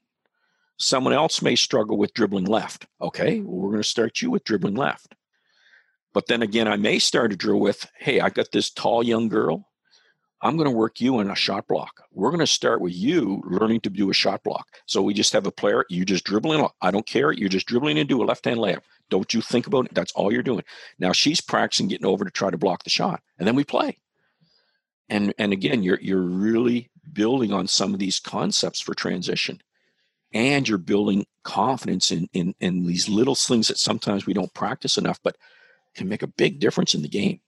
Someone 0.77 1.13
else 1.13 1.43
may 1.43 1.57
struggle 1.57 1.99
with 1.99 2.15
dribbling 2.15 2.45
left. 2.45 2.87
Okay, 3.01 3.41
well, 3.41 3.57
we're 3.57 3.71
going 3.71 3.83
to 3.83 3.89
start 3.89 4.23
you 4.23 4.31
with 4.31 4.45
dribbling 4.45 4.77
left. 4.77 5.17
But 6.15 6.27
then 6.27 6.43
again, 6.43 6.69
I 6.69 6.77
may 6.77 6.99
start 6.99 7.33
a 7.33 7.37
drill 7.37 7.61
with, 7.61 7.91
hey, 7.99 8.21
I 8.21 8.31
got 8.31 8.53
this 8.53 8.71
tall 8.71 9.03
young 9.03 9.29
girl. 9.29 9.68
I'm 10.41 10.57
going 10.57 10.69
to 10.69 10.77
work 10.77 11.01
you 11.01 11.21
in 11.21 11.31
a 11.31 11.35
shot 11.35 11.67
block. 11.67 12.03
We're 12.13 12.31
going 12.31 12.41
to 12.41 12.47
start 12.47 12.81
with 12.81 12.95
you 12.95 13.43
learning 13.45 13.81
to 13.81 13.91
do 13.91 14.11
a 14.11 14.15
shot 14.15 14.45
block. 14.45 14.69
So 14.87 15.03
we 15.03 15.13
just 15.13 15.33
have 15.33 15.47
a 15.47 15.51
player, 15.53 15.85
you 15.89 16.05
just 16.05 16.25
dribbling. 16.25 16.67
I 16.81 16.91
don't 16.91 17.07
care. 17.07 17.33
You're 17.33 17.49
just 17.49 17.67
dribbling 17.67 18.05
do 18.07 18.23
a 18.23 18.25
left 18.25 18.45
hand 18.45 18.61
layup. 18.61 18.83
Don't 19.11 19.33
you 19.35 19.41
think 19.41 19.67
about 19.67 19.87
it. 19.87 19.95
That's 19.95 20.13
all 20.13 20.33
you're 20.33 20.43
doing. 20.43 20.65
Now 20.99 21.13
she's 21.13 21.41
practicing 21.41 21.89
getting 21.89 22.07
over 22.07 22.25
to 22.25 22.31
try 22.31 22.51
to 22.51 22.59
block 22.59 22.85
the 22.85 22.91
shot. 22.91 23.21
And 23.39 23.49
then 23.49 23.57
we 23.57 23.65
play. 23.65 23.99
And 25.09 25.33
and 25.39 25.53
again, 25.53 25.83
you're 25.83 26.01
you're 26.01 26.21
really 26.21 26.91
building 27.13 27.53
on 27.53 27.67
some 27.67 27.95
of 27.95 27.99
these 27.99 28.21
concepts 28.21 28.81
for 28.81 28.95
transition. 28.95 29.61
And 30.35 30.69
you're 30.69 30.79
building 30.79 31.27
confidence 31.43 32.11
in 32.11 32.29
in 32.35 32.55
in 32.61 32.87
these 32.87 33.09
little 33.09 33.35
things 33.35 33.69
that 33.69 33.79
sometimes 33.79 34.27
we 34.27 34.35
don't 34.35 34.53
practice 34.53 34.99
enough, 34.99 35.19
but 35.25 35.37
can 35.95 36.09
make 36.09 36.23
a 36.23 36.27
big 36.27 36.61
difference 36.61 36.95
in 36.95 37.03
the 37.03 37.09
game. 37.09 37.41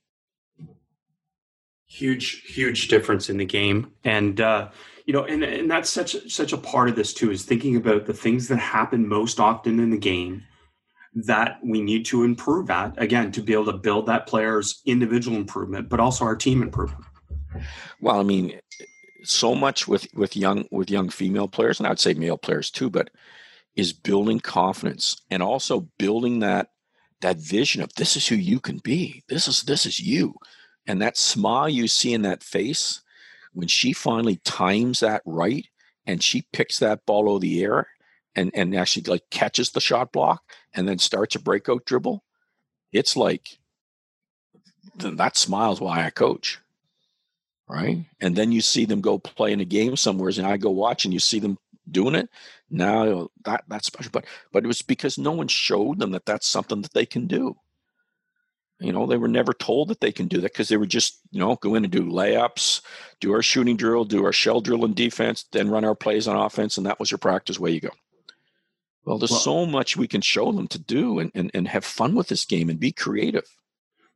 Huge 1.90 2.42
huge 2.42 2.88
difference 2.88 3.28
in 3.28 3.36
the 3.36 3.44
game. 3.44 3.92
And 4.04 4.40
uh 4.40 4.70
you 5.06 5.12
know 5.12 5.24
and 5.24 5.42
and 5.42 5.70
that's 5.70 5.90
such 5.90 6.30
such 6.30 6.52
a 6.52 6.58
part 6.58 6.88
of 6.88 6.96
this 6.96 7.12
too 7.12 7.30
is 7.30 7.44
thinking 7.44 7.76
about 7.76 8.06
the 8.06 8.14
things 8.14 8.48
that 8.48 8.58
happen 8.58 9.08
most 9.08 9.40
often 9.40 9.80
in 9.80 9.90
the 9.90 9.98
game 9.98 10.44
that 11.12 11.58
we 11.64 11.80
need 11.82 12.06
to 12.06 12.22
improve 12.22 12.70
at 12.70 12.94
again 13.02 13.32
to 13.32 13.42
be 13.42 13.52
able 13.52 13.64
to 13.64 13.72
build 13.72 14.06
that 14.06 14.28
player's 14.28 14.80
individual 14.86 15.36
improvement 15.36 15.88
but 15.88 16.00
also 16.00 16.24
our 16.24 16.36
team 16.36 16.62
improvement. 16.62 17.04
Well, 18.00 18.20
I 18.20 18.22
mean, 18.22 18.60
so 19.22 19.54
much 19.54 19.88
with 19.88 20.06
with 20.14 20.36
young 20.36 20.66
with 20.70 20.90
young 20.90 21.08
female 21.08 21.48
players, 21.48 21.80
and 21.80 21.86
I'd 21.86 21.98
say 21.98 22.14
male 22.14 22.38
players 22.38 22.70
too, 22.70 22.90
but 22.90 23.10
is 23.76 23.92
building 23.92 24.40
confidence 24.40 25.20
and 25.30 25.42
also 25.42 25.88
building 25.98 26.40
that 26.40 26.70
that 27.20 27.36
vision 27.36 27.82
of 27.82 27.92
this 27.94 28.16
is 28.16 28.26
who 28.26 28.36
you 28.36 28.60
can 28.60 28.78
be. 28.78 29.22
This 29.28 29.48
is 29.48 29.62
this 29.62 29.86
is 29.86 30.00
you, 30.00 30.34
and 30.86 31.00
that 31.02 31.16
smile 31.16 31.68
you 31.68 31.88
see 31.88 32.12
in 32.12 32.22
that 32.22 32.42
face 32.42 33.02
when 33.52 33.68
she 33.68 33.92
finally 33.92 34.36
times 34.44 35.00
that 35.00 35.22
right 35.24 35.66
and 36.06 36.22
she 36.22 36.46
picks 36.52 36.78
that 36.78 37.04
ball 37.06 37.28
over 37.28 37.40
the 37.40 37.62
air 37.62 37.88
and 38.34 38.50
and 38.54 38.76
actually 38.76 39.02
like 39.02 39.28
catches 39.30 39.70
the 39.70 39.80
shot 39.80 40.12
block 40.12 40.42
and 40.74 40.88
then 40.88 40.98
starts 40.98 41.34
a 41.34 41.40
breakout 41.40 41.84
dribble. 41.84 42.22
It's 42.92 43.16
like 43.16 43.58
th- 44.98 45.16
that 45.16 45.36
smile's 45.36 45.80
why 45.80 46.04
I 46.04 46.10
coach 46.10 46.58
right? 47.70 48.04
And 48.20 48.34
then 48.34 48.50
you 48.52 48.60
see 48.60 48.84
them 48.84 49.00
go 49.00 49.18
play 49.18 49.52
in 49.52 49.60
a 49.60 49.64
game 49.64 49.96
somewhere, 49.96 50.32
and 50.36 50.46
I 50.46 50.56
go 50.56 50.70
watch, 50.70 51.04
and 51.04 51.14
you 51.14 51.20
see 51.20 51.38
them 51.38 51.56
doing 51.90 52.14
it. 52.16 52.28
Now 52.68 53.28
that 53.44 53.64
that's 53.68 53.86
special, 53.86 54.10
but 54.12 54.26
but 54.52 54.64
it 54.64 54.66
was 54.66 54.82
because 54.82 55.16
no 55.16 55.32
one 55.32 55.48
showed 55.48 55.98
them 55.98 56.10
that 56.10 56.26
that's 56.26 56.46
something 56.46 56.82
that 56.82 56.92
they 56.92 57.06
can 57.06 57.26
do. 57.26 57.56
You 58.80 58.92
know, 58.92 59.06
they 59.06 59.16
were 59.18 59.28
never 59.28 59.52
told 59.52 59.88
that 59.88 60.00
they 60.00 60.10
can 60.12 60.26
do 60.26 60.40
that 60.40 60.52
because 60.52 60.68
they 60.68 60.76
were 60.78 60.86
just 60.86 61.20
you 61.30 61.38
know 61.40 61.56
go 61.56 61.74
in 61.74 61.84
and 61.84 61.92
do 61.92 62.04
layups, 62.04 62.80
do 63.20 63.32
our 63.32 63.42
shooting 63.42 63.76
drill, 63.76 64.04
do 64.04 64.24
our 64.24 64.32
shell 64.32 64.60
drill 64.60 64.84
in 64.84 64.94
defense, 64.94 65.44
then 65.52 65.68
run 65.70 65.84
our 65.84 65.94
plays 65.94 66.26
on 66.26 66.36
offense, 66.36 66.76
and 66.78 66.86
that 66.86 66.98
was 66.98 67.10
your 67.10 67.18
practice. 67.18 67.58
Way 67.60 67.72
you 67.72 67.80
go. 67.80 67.90
Well, 69.04 69.18
there's 69.18 69.30
Well- 69.30 69.40
so 69.40 69.66
much 69.66 69.96
we 69.96 70.08
can 70.08 70.20
show 70.20 70.52
them 70.52 70.68
to 70.68 70.78
do 70.78 71.18
and, 71.18 71.30
and, 71.34 71.50
and 71.54 71.68
have 71.68 71.84
fun 71.84 72.14
with 72.14 72.28
this 72.28 72.44
game 72.44 72.68
and 72.70 72.78
be 72.78 72.92
creative. 72.92 73.44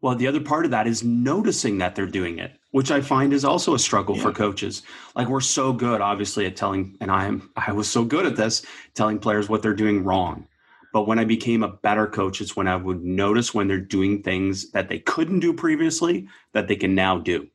well 0.02 0.14
the 0.14 0.26
other 0.26 0.40
part 0.40 0.64
of 0.66 0.70
that 0.72 0.86
is 0.86 1.02
noticing 1.02 1.78
that 1.78 1.94
they're 1.94 2.04
doing 2.20 2.38
it 2.38 2.52
which 2.72 2.90
i 2.90 3.00
find 3.00 3.32
is 3.32 3.44
also 3.44 3.72
a 3.74 3.78
struggle 3.78 4.14
for 4.16 4.30
coaches 4.32 4.82
like 5.16 5.28
we're 5.28 5.40
so 5.40 5.72
good 5.72 6.00
obviously 6.02 6.44
at 6.44 6.56
telling 6.56 6.94
and 7.00 7.10
i 7.10 7.24
am 7.24 7.50
i 7.56 7.72
was 7.72 7.88
so 7.88 8.04
good 8.04 8.26
at 8.26 8.36
this 8.36 8.66
telling 8.94 9.18
players 9.18 9.48
what 9.48 9.62
they're 9.62 9.72
doing 9.84 10.04
wrong 10.04 10.46
but 10.94 11.06
when 11.06 11.18
i 11.18 11.24
became 11.24 11.62
a 11.62 11.68
better 11.68 12.06
coach 12.06 12.40
it's 12.40 12.56
when 12.56 12.66
i 12.66 12.76
would 12.76 13.04
notice 13.04 13.52
when 13.52 13.68
they're 13.68 13.78
doing 13.78 14.22
things 14.22 14.70
that 14.70 14.88
they 14.88 14.98
couldn't 15.00 15.40
do 15.40 15.52
previously 15.52 16.26
that 16.54 16.68
they 16.68 16.76
can 16.76 16.94
now 16.94 17.18
do 17.18 17.46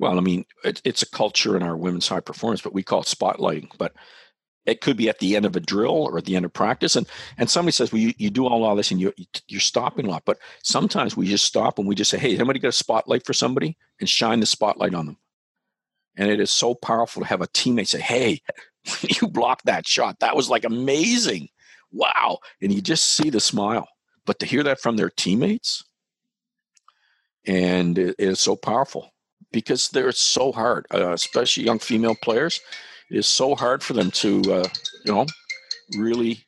Well, 0.00 0.16
I 0.16 0.22
mean, 0.22 0.46
it, 0.64 0.80
it's 0.84 1.02
a 1.02 1.10
culture 1.10 1.56
in 1.56 1.62
our 1.62 1.76
women's 1.76 2.08
high 2.08 2.20
performance, 2.20 2.62
but 2.62 2.72
we 2.72 2.82
call 2.82 3.02
it 3.02 3.06
spotlighting. 3.06 3.68
But 3.76 3.92
it 4.64 4.80
could 4.80 4.96
be 4.96 5.10
at 5.10 5.18
the 5.18 5.36
end 5.36 5.44
of 5.44 5.56
a 5.56 5.60
drill 5.60 6.04
or 6.08 6.16
at 6.16 6.24
the 6.24 6.36
end 6.36 6.46
of 6.46 6.52
practice, 6.54 6.96
and 6.96 7.06
and 7.36 7.50
somebody 7.50 7.72
says, 7.72 7.92
"Well, 7.92 8.00
you, 8.00 8.14
you 8.16 8.30
do 8.30 8.46
all 8.46 8.64
of 8.64 8.76
this, 8.78 8.90
and 8.90 9.00
you 9.00 9.12
you're 9.48 9.60
stopping 9.60 10.06
a 10.06 10.10
lot." 10.10 10.24
But 10.24 10.38
sometimes 10.62 11.16
we 11.16 11.26
just 11.26 11.44
stop 11.44 11.78
and 11.78 11.86
we 11.86 11.94
just 11.94 12.10
say, 12.10 12.18
"Hey, 12.18 12.36
somebody 12.36 12.58
got 12.60 12.68
a 12.68 12.72
spotlight 12.72 13.26
for 13.26 13.34
somebody?" 13.34 13.76
and 14.00 14.08
shine 14.08 14.40
the 14.40 14.46
spotlight 14.46 14.94
on 14.94 15.06
them. 15.06 15.18
And 16.16 16.30
it 16.30 16.40
is 16.40 16.50
so 16.50 16.74
powerful 16.74 17.22
to 17.22 17.28
have 17.28 17.42
a 17.42 17.48
teammate 17.48 17.88
say, 17.88 18.00
"Hey, 18.00 18.40
you 19.20 19.28
blocked 19.28 19.66
that 19.66 19.86
shot. 19.86 20.20
That 20.20 20.36
was 20.36 20.48
like 20.48 20.64
amazing, 20.64 21.48
wow!" 21.92 22.38
And 22.60 22.72
you 22.72 22.80
just 22.80 23.12
see 23.14 23.30
the 23.30 23.40
smile. 23.40 23.88
But 24.26 24.38
to 24.40 24.46
hear 24.46 24.62
that 24.64 24.80
from 24.80 24.96
their 24.96 25.10
teammates, 25.10 25.84
and 27.46 27.98
it 27.98 28.16
is 28.18 28.40
so 28.40 28.56
powerful 28.56 29.12
because 29.52 29.88
they're 29.88 30.12
so 30.12 30.52
hard, 30.52 30.86
uh, 30.94 31.12
especially 31.12 31.64
young 31.64 31.78
female 31.78 32.14
players. 32.22 32.60
It 33.10 33.18
is 33.18 33.26
so 33.26 33.54
hard 33.54 33.82
for 33.82 33.94
them 33.94 34.10
to, 34.12 34.40
uh, 34.52 34.68
you 35.04 35.12
know, 35.12 35.26
really, 35.96 36.44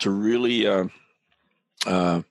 to 0.00 0.10
really, 0.10 0.66
uh, 0.66 0.84
uh, 1.86 2.22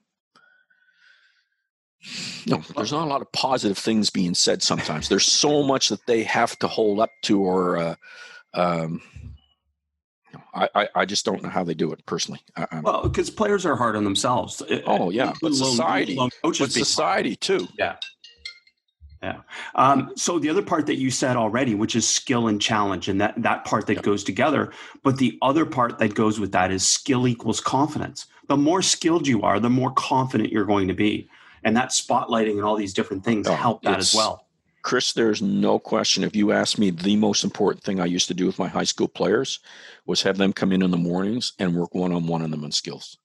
no, 2.46 2.62
there's 2.76 2.92
not 2.92 3.04
a 3.04 3.10
lot 3.10 3.22
of 3.22 3.32
positive 3.32 3.78
things 3.78 4.10
being 4.10 4.34
said 4.34 4.62
sometimes. 4.62 5.08
There's 5.08 5.26
so 5.26 5.62
much 5.62 5.88
that 5.88 6.06
they 6.06 6.22
have 6.22 6.58
to 6.60 6.68
hold 6.68 7.00
up 7.00 7.10
to, 7.22 7.40
or 7.40 7.76
uh, 7.76 7.94
um, 8.54 9.02
I, 10.54 10.68
I, 10.74 10.88
I 10.94 11.04
just 11.04 11.24
don't 11.24 11.42
know 11.42 11.48
how 11.48 11.64
they 11.64 11.74
do 11.74 11.92
it 11.92 12.04
personally. 12.06 12.40
I, 12.56 12.80
well 12.82 13.02
because 13.02 13.28
players 13.30 13.66
are 13.66 13.76
hard 13.76 13.96
on 13.96 14.04
themselves 14.04 14.62
Oh, 14.86 15.10
yeah, 15.10 15.32
but 15.42 15.54
society- 15.54 16.16
but 16.58 16.58
being 16.58 16.66
hard. 16.66 16.70
society 16.70 17.36
too. 17.36 17.68
Um, 19.74 20.12
so 20.16 20.38
the 20.38 20.50
other 20.50 20.62
part 20.62 20.84
that 20.86 20.96
you 20.96 21.10
said 21.10 21.36
already, 21.36 21.74
which 21.74 21.96
is 21.96 22.06
skill 22.06 22.48
and 22.48 22.60
challenge, 22.60 23.08
and 23.08 23.18
that 23.20 23.34
that 23.42 23.64
part 23.64 23.86
that 23.86 23.94
Yep. 23.94 24.04
goes 24.04 24.22
together. 24.24 24.70
But 25.02 25.16
the 25.16 25.38
other 25.40 25.64
part 25.64 25.98
that 25.98 26.14
goes 26.14 26.38
with 26.38 26.52
that 26.52 26.70
is 26.70 26.86
skill 26.86 27.26
equals 27.26 27.60
confidence. 27.60 28.26
The 28.48 28.56
more 28.56 28.82
skilled 28.82 29.26
you 29.26 29.40
are, 29.42 29.58
the 29.58 29.70
more 29.70 29.92
confident 29.92 30.52
you're 30.52 30.66
going 30.66 30.88
to 30.88 30.94
be, 30.94 31.28
and 31.62 31.74
that 31.76 31.88
spotlighting 31.90 32.52
and 32.52 32.64
all 32.64 32.76
these 32.76 32.92
different 32.92 33.24
things 33.24 33.46
Oh, 33.48 33.54
help 33.54 33.82
that 33.84 33.98
as 33.98 34.14
well. 34.14 34.43
Chris, 34.84 35.14
there's 35.14 35.40
no 35.40 35.78
question. 35.78 36.22
If 36.22 36.36
you 36.36 36.52
ask 36.52 36.78
me, 36.78 36.90
the 36.90 37.16
most 37.16 37.42
important 37.42 37.82
thing 37.82 37.98
I 38.00 38.04
used 38.04 38.28
to 38.28 38.34
do 38.34 38.44
with 38.44 38.58
my 38.58 38.68
high 38.68 38.84
school 38.84 39.08
players 39.08 39.58
was 40.04 40.22
have 40.22 40.36
them 40.36 40.52
come 40.52 40.72
in 40.72 40.82
in 40.82 40.90
the 40.90 40.98
mornings 40.98 41.54
and 41.58 41.74
work 41.74 41.94
one 41.94 42.12
on 42.12 42.26
one 42.26 42.42
on 42.42 42.50
them 42.50 42.64
on 42.64 42.70
skills. 42.70 43.16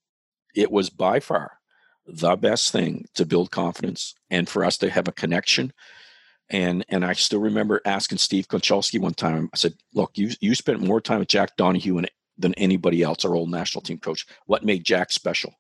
It 0.56 0.72
was 0.72 0.90
by 0.90 1.20
far 1.20 1.60
the 2.08 2.38
best 2.38 2.72
thing 2.72 3.06
to 3.16 3.26
build 3.26 3.52
confidence 3.52 4.16
and 4.32 4.48
for 4.48 4.64
us 4.64 4.78
to 4.78 4.90
have 4.90 5.10
a 5.10 5.12
connection. 5.12 5.74
And 6.50 6.86
and 6.88 7.04
I 7.04 7.12
still 7.12 7.42
remember 7.42 7.82
asking 7.84 8.20
Steve 8.20 8.48
Konchalski 8.48 9.00
one 9.00 9.14
time. 9.14 9.50
I 9.54 9.58
said, 9.58 9.74
"Look, 9.94 10.18
you 10.18 10.32
you 10.40 10.56
spent 10.56 10.80
more 10.80 11.02
time 11.02 11.20
with 11.20 11.28
Jack 11.28 11.58
Donahue 11.58 12.02
than 12.38 12.54
anybody 12.54 13.04
else, 13.04 13.26
our 13.26 13.36
old 13.36 13.52
national 13.52 13.82
team 13.82 14.00
coach. 14.00 14.26
What 14.46 14.64
made 14.64 14.86
Jack 14.86 15.12
special?" 15.12 15.54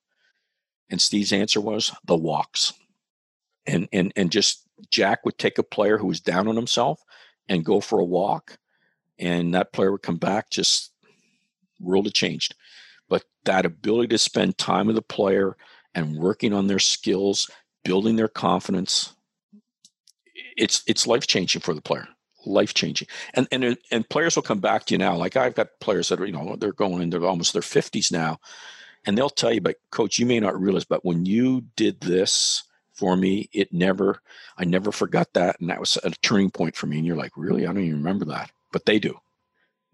And 0.89 1.01
Steve's 1.01 1.33
answer 1.33 1.59
was 1.59 1.91
the 2.05 2.15
walks, 2.15 2.73
and 3.67 3.89
and 3.91 4.13
and 4.15 4.31
just 4.31 4.65
Jack 4.91 5.25
would 5.25 5.37
take 5.37 5.57
a 5.57 5.63
player 5.63 5.97
who 5.97 6.07
was 6.07 6.19
down 6.19 6.47
on 6.47 6.55
himself 6.55 7.01
and 7.47 7.65
go 7.65 7.81
for 7.81 7.99
a 7.99 8.05
walk, 8.05 8.57
and 9.17 9.53
that 9.53 9.73
player 9.73 9.91
would 9.91 10.01
come 10.01 10.17
back 10.17 10.49
just 10.49 10.91
world 11.79 12.05
had 12.05 12.13
changed. 12.13 12.55
But 13.07 13.23
that 13.45 13.65
ability 13.65 14.09
to 14.09 14.17
spend 14.17 14.57
time 14.57 14.87
with 14.87 14.95
the 14.95 15.01
player 15.01 15.57
and 15.95 16.17
working 16.17 16.53
on 16.53 16.67
their 16.67 16.79
skills, 16.79 17.49
building 17.83 18.15
their 18.15 18.27
confidence, 18.27 19.13
it's 20.55 20.83
it's 20.87 21.07
life 21.07 21.27
changing 21.27 21.61
for 21.61 21.73
the 21.73 21.81
player. 21.81 22.07
Life 22.45 22.73
changing, 22.73 23.07
and 23.33 23.47
and 23.51 23.77
and 23.91 24.09
players 24.09 24.35
will 24.35 24.43
come 24.43 24.59
back 24.59 24.85
to 24.85 24.93
you 24.93 24.97
now. 24.97 25.15
Like 25.15 25.35
I've 25.35 25.55
got 25.55 25.79
players 25.81 26.07
that 26.09 26.21
are 26.21 26.25
you 26.25 26.31
know 26.31 26.55
they're 26.55 26.71
going 26.71 27.01
into 27.01 27.25
almost 27.25 27.51
their 27.51 27.61
fifties 27.61 28.11
now, 28.11 28.39
and 29.05 29.17
they'll 29.17 29.29
tell 29.29 29.53
you, 29.53 29.59
but 29.59 29.75
coach, 29.91 30.17
you 30.17 30.25
may 30.25 30.39
not 30.39 30.59
realize, 30.59 30.85
but 30.85 31.03
when 31.03 31.25
you 31.25 31.65
did 31.75 31.99
this 31.99 32.63
for 32.99 33.15
me. 33.15 33.49
It 33.53 33.71
never, 33.71 34.21
I 34.57 34.65
never 34.65 34.91
forgot 34.91 35.33
that. 35.33 35.59
And 35.59 35.69
that 35.69 35.79
was 35.79 35.97
a 36.03 36.11
turning 36.21 36.51
point 36.51 36.75
for 36.75 36.85
me. 36.85 36.97
And 36.97 37.07
you're 37.07 37.15
like, 37.15 37.31
really? 37.37 37.65
I 37.65 37.71
don't 37.71 37.83
even 37.83 37.99
remember 37.99 38.25
that. 38.25 38.51
But 38.73 38.85
they 38.85 38.99
do. 38.99 39.17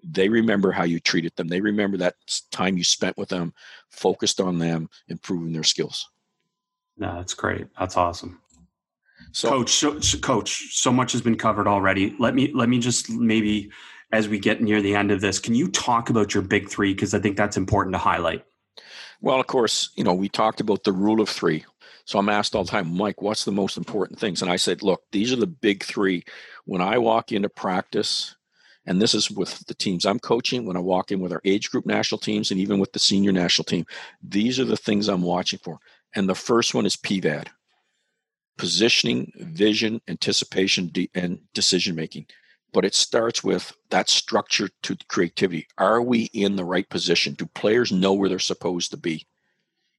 They 0.03 0.27
remember 0.27 0.71
how 0.71 0.83
you 0.83 0.99
treated 0.99 1.35
them. 1.35 1.47
They 1.47 1.61
remember 1.61 1.97
that 1.97 2.15
time 2.51 2.77
you 2.77 2.83
spent 2.83 3.17
with 3.17 3.29
them, 3.29 3.53
focused 3.89 4.41
on 4.41 4.57
them, 4.57 4.89
improving 5.07 5.53
their 5.53 5.63
skills. 5.63 6.09
No, 6.97 7.15
that's 7.15 7.33
great. 7.33 7.67
That's 7.79 7.95
awesome. 7.95 8.41
So, 9.31 9.49
coach, 9.49 9.71
so, 9.71 9.99
so, 9.99 10.17
coach, 10.19 10.75
so 10.75 10.91
much 10.91 11.11
has 11.11 11.21
been 11.21 11.37
covered 11.37 11.67
already. 11.67 12.15
Let 12.19 12.35
me 12.35 12.51
let 12.53 12.69
me 12.69 12.79
just 12.79 13.09
maybe 13.09 13.71
as 14.11 14.29
we 14.29 14.39
get 14.39 14.61
near 14.61 14.81
the 14.81 14.95
end 14.95 15.11
of 15.11 15.21
this, 15.21 15.39
can 15.39 15.55
you 15.55 15.67
talk 15.67 16.09
about 16.09 16.33
your 16.33 16.43
big 16.43 16.69
three? 16.69 16.93
Because 16.93 17.13
I 17.13 17.19
think 17.19 17.35
that's 17.35 17.57
important 17.57 17.93
to 17.93 17.99
highlight. 17.99 18.45
Well, 19.21 19.39
of 19.39 19.47
course, 19.47 19.89
you 19.95 20.03
know, 20.03 20.13
we 20.13 20.29
talked 20.29 20.61
about 20.61 20.83
the 20.83 20.91
rule 20.91 21.19
of 21.19 21.29
three. 21.29 21.65
So 22.05 22.19
I'm 22.19 22.29
asked 22.29 22.55
all 22.55 22.63
the 22.63 22.71
time, 22.71 22.95
Mike, 22.95 23.21
what's 23.21 23.45
the 23.45 23.51
most 23.51 23.77
important 23.77 24.19
things? 24.19 24.41
And 24.41 24.51
I 24.51 24.55
said, 24.55 24.83
look, 24.83 25.03
these 25.11 25.33
are 25.33 25.37
the 25.37 25.47
big 25.47 25.83
three. 25.83 26.23
When 26.65 26.81
I 26.81 26.97
walk 26.97 27.31
into 27.31 27.49
practice, 27.49 28.35
and 28.85 29.01
this 29.01 29.15
is 29.15 29.31
with 29.31 29.65
the 29.65 29.73
teams 29.73 30.05
I'm 30.05 30.19
coaching, 30.19 30.65
when 30.65 30.77
I 30.77 30.81
walk 30.81 31.11
in 31.11 31.19
with 31.19 31.33
our 31.33 31.41
age 31.45 31.71
group 31.71 31.85
national 31.85 32.19
teams 32.19 32.51
and 32.51 32.59
even 32.59 32.79
with 32.79 32.93
the 32.93 32.99
senior 32.99 33.31
national 33.31 33.65
team, 33.65 33.85
these 34.21 34.59
are 34.59 34.65
the 34.65 34.77
things 34.77 35.07
I'm 35.07 35.23
watching 35.23 35.59
for. 35.63 35.79
And 36.15 36.29
the 36.29 36.35
first 36.35 36.73
one 36.73 36.85
is 36.85 36.95
PVAD 36.95 37.47
positioning, 38.57 39.33
vision, 39.35 39.99
anticipation, 40.07 40.89
and 41.13 41.39
decision 41.53 41.93
making 41.93 42.25
but 42.75 42.83
it 42.83 42.93
starts 42.93 43.41
with 43.41 43.71
that 43.89 44.09
structure 44.09 44.67
to 44.83 44.97
creativity. 45.07 45.65
Are 45.77 46.01
we 46.01 46.23
in 46.33 46.57
the 46.57 46.65
right 46.65 46.87
position? 46.89 47.33
Do 47.33 47.45
players 47.45 47.89
know 47.89 48.11
where 48.11 48.27
they're 48.27 48.37
supposed 48.37 48.91
to 48.91 48.97
be 48.97 49.25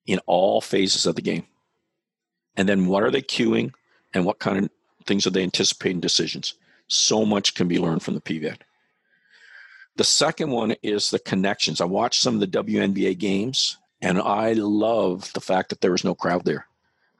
in 0.05 0.21
all 0.27 0.61
phases 0.61 1.07
of 1.07 1.15
the 1.15 1.23
game? 1.23 1.47
And 2.57 2.69
then 2.69 2.87
what 2.87 3.03
are 3.03 3.11
they 3.11 3.23
cueing 3.23 3.73
and 4.15 4.25
what 4.25 4.39
kind 4.39 4.65
of 4.65 4.71
things 5.05 5.27
are 5.27 5.31
they 5.31 5.43
anticipating 5.43 6.01
decisions? 6.01 6.55
So 6.89 7.25
much 7.25 7.55
can 7.55 7.69
be 7.69 7.79
learned 7.79 8.03
from 8.03 8.15
the 8.15 8.21
PVAD. 8.21 8.59
The 9.97 10.05
second 10.05 10.51
one 10.51 10.75
is 10.83 11.11
the 11.11 11.19
connections. 11.19 11.81
I 11.81 11.87
watched 11.87 12.21
some 12.21 12.35
of 12.35 12.41
the 12.41 12.47
WNBA 12.47 13.19
games 13.19 13.79
and 14.03 14.21
I 14.21 14.53
love 14.53 15.33
the 15.33 15.41
fact 15.41 15.71
that 15.71 15.81
there 15.81 15.93
was 15.93 16.05
no 16.05 16.15
crowd 16.15 16.45
there. 16.45 16.67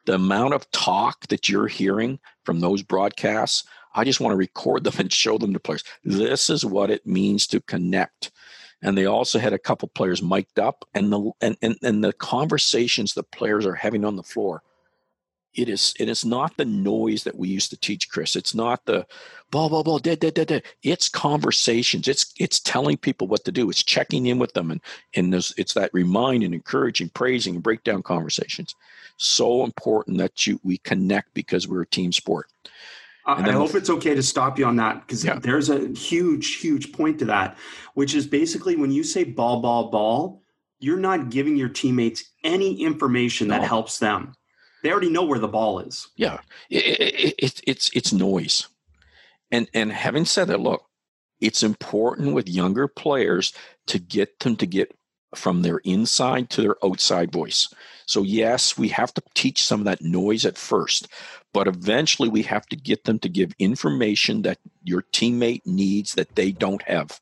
The 0.05 0.15
amount 0.15 0.55
of 0.55 0.71
talk 0.71 1.27
that 1.29 1.49
you're 1.49 1.69
hearing 1.69 2.19
from 2.45 2.61
those 2.61 2.83
broadcasts 2.83 3.65
I 3.97 4.05
just 4.05 4.21
want 4.21 4.33
to 4.33 4.37
record 4.37 4.85
them 4.85 4.95
and 4.99 5.13
show 5.13 5.39
them 5.39 5.53
to 5.55 5.59
players. 5.59 5.83
This 6.05 6.49
is 6.49 6.65
what 6.65 6.91
it 6.91 7.07
means 7.07 7.47
to 7.49 7.61
connect. 7.63 8.31
And 8.83 8.97
they 8.97 9.07
also 9.07 9.39
had 9.39 9.55
a 9.55 9.59
couple 9.59 9.89
players 9.89 10.23
mic'd 10.23 10.61
up, 10.61 10.85
and 10.95 11.11
the 11.11 11.31
and, 11.41 11.57
and, 11.63 11.77
and 11.83 12.05
the 12.05 12.13
conversations 12.13 13.15
the 13.15 13.23
players 13.23 13.65
are 13.65 13.75
having 13.75 14.05
on 14.05 14.17
the 14.17 14.23
floor. 14.23 14.63
It 15.57 15.69
is 15.69 15.95
it 15.99 16.09
is 16.09 16.25
not 16.25 16.57
the 16.57 16.65
noise 16.65 17.25
that 17.25 17.37
we 17.37 17.49
used 17.49 17.71
to 17.71 17.77
teach, 17.77 18.11
Chris. 18.11 18.37
It's 18.37 18.55
not 18.55 18.85
the 18.85 19.07
blah 19.51 19.69
blah 19.69 19.83
blah 19.83 19.99
dead 19.99 20.21
dead 20.21 20.35
dead 20.35 20.49
dead. 20.49 20.63
It's 20.83 21.09
conversations. 21.09 22.09
It's 22.09 22.33
it's 22.39 22.61
telling 22.61 22.97
people 22.97 23.27
what 23.27 23.45
to 23.45 23.53
do. 23.53 23.71
It's 23.71 23.83
checking 23.83 24.27
in 24.27 24.39
with 24.39 24.53
them, 24.53 24.71
and 24.71 24.81
and 25.15 25.35
it's 25.35 25.75
that 25.75 25.91
reminding, 25.93 26.53
encouraging, 26.53 27.09
praising, 27.11 27.55
and 27.55 27.63
breakdown 27.63 28.03
conversations. 28.03 28.75
So 29.17 29.65
important 29.65 30.19
that 30.19 30.47
you 30.47 30.61
we 30.63 30.79
connect 30.79 31.33
because 31.35 31.67
we're 31.67 31.83
a 31.83 31.87
team 31.87 32.13
sport. 32.13 32.49
I 33.27 33.51
hope 33.51 33.75
it's 33.75 33.91
okay 33.91 34.15
to 34.15 34.23
stop 34.23 34.57
you 34.57 34.67
on 34.67 34.77
that 34.77 35.01
because 35.01 35.25
yeah. 35.25 35.41
there's 35.41 35.69
a 35.69 35.89
huge, 35.89 36.57
huge 36.59 36.93
point 36.93 37.19
to 37.19 37.25
that, 37.25 37.57
which 37.95 38.15
is 38.15 38.25
basically 38.25 38.77
when 38.77 38.93
you 38.93 39.03
say 39.03 39.25
ball, 39.25 39.61
ball, 39.61 39.91
ball, 39.91 40.43
you're 40.79 40.99
not 40.99 41.31
giving 41.31 41.57
your 41.57 41.69
teammates 41.69 42.31
any 42.45 42.81
information 42.81 43.49
no. 43.49 43.59
that 43.59 43.67
helps 43.67 43.99
them. 43.99 44.33
They 44.87 44.93
already 44.93 45.11
know 45.11 45.25
where 45.25 45.41
the 45.41 45.49
ball 45.49 45.81
is. 45.81 46.07
Yeah, 46.15 46.39
it, 46.71 46.85
it, 47.01 47.35
it, 47.41 47.61
it's 47.67 47.91
it's 47.93 48.13
noise, 48.13 48.69
and 49.51 49.69
and 49.75 49.91
having 49.91 50.25
said 50.25 50.47
that, 50.47 50.61
look, 50.61 50.85
it's 51.41 51.65
important 51.65 52.35
with 52.35 52.49
younger 52.49 52.87
players 52.87 53.53
to 53.87 53.99
get 53.99 54.39
them 54.39 54.55
to 54.55 54.65
get 54.65 54.97
from 55.35 55.63
their 55.63 55.79
inside 55.79 56.51
to 56.51 56.63
their 56.63 56.77
outside 56.85 57.33
voice. 57.33 57.69
So 58.07 58.23
yes, 58.23 58.79
we 58.79 58.87
have 58.91 59.13
to 59.15 59.23
teach 59.35 59.65
some 59.65 59.81
of 59.81 59.87
that 59.87 60.03
noise 60.03 60.47
at 60.47 60.57
first, 60.57 61.09
but 61.53 61.67
eventually 61.67 62.29
we 62.29 62.43
have 62.43 62.67
to 62.67 62.77
get 62.77 63.03
them 63.07 63.19
to 63.19 63.29
give 63.29 63.57
information 63.59 64.43
that 64.43 64.59
your 64.85 65.03
teammate 65.13 65.67
needs 65.67 66.15
that 66.15 66.37
they 66.37 66.53
don't 66.53 66.83
have. 66.83 67.21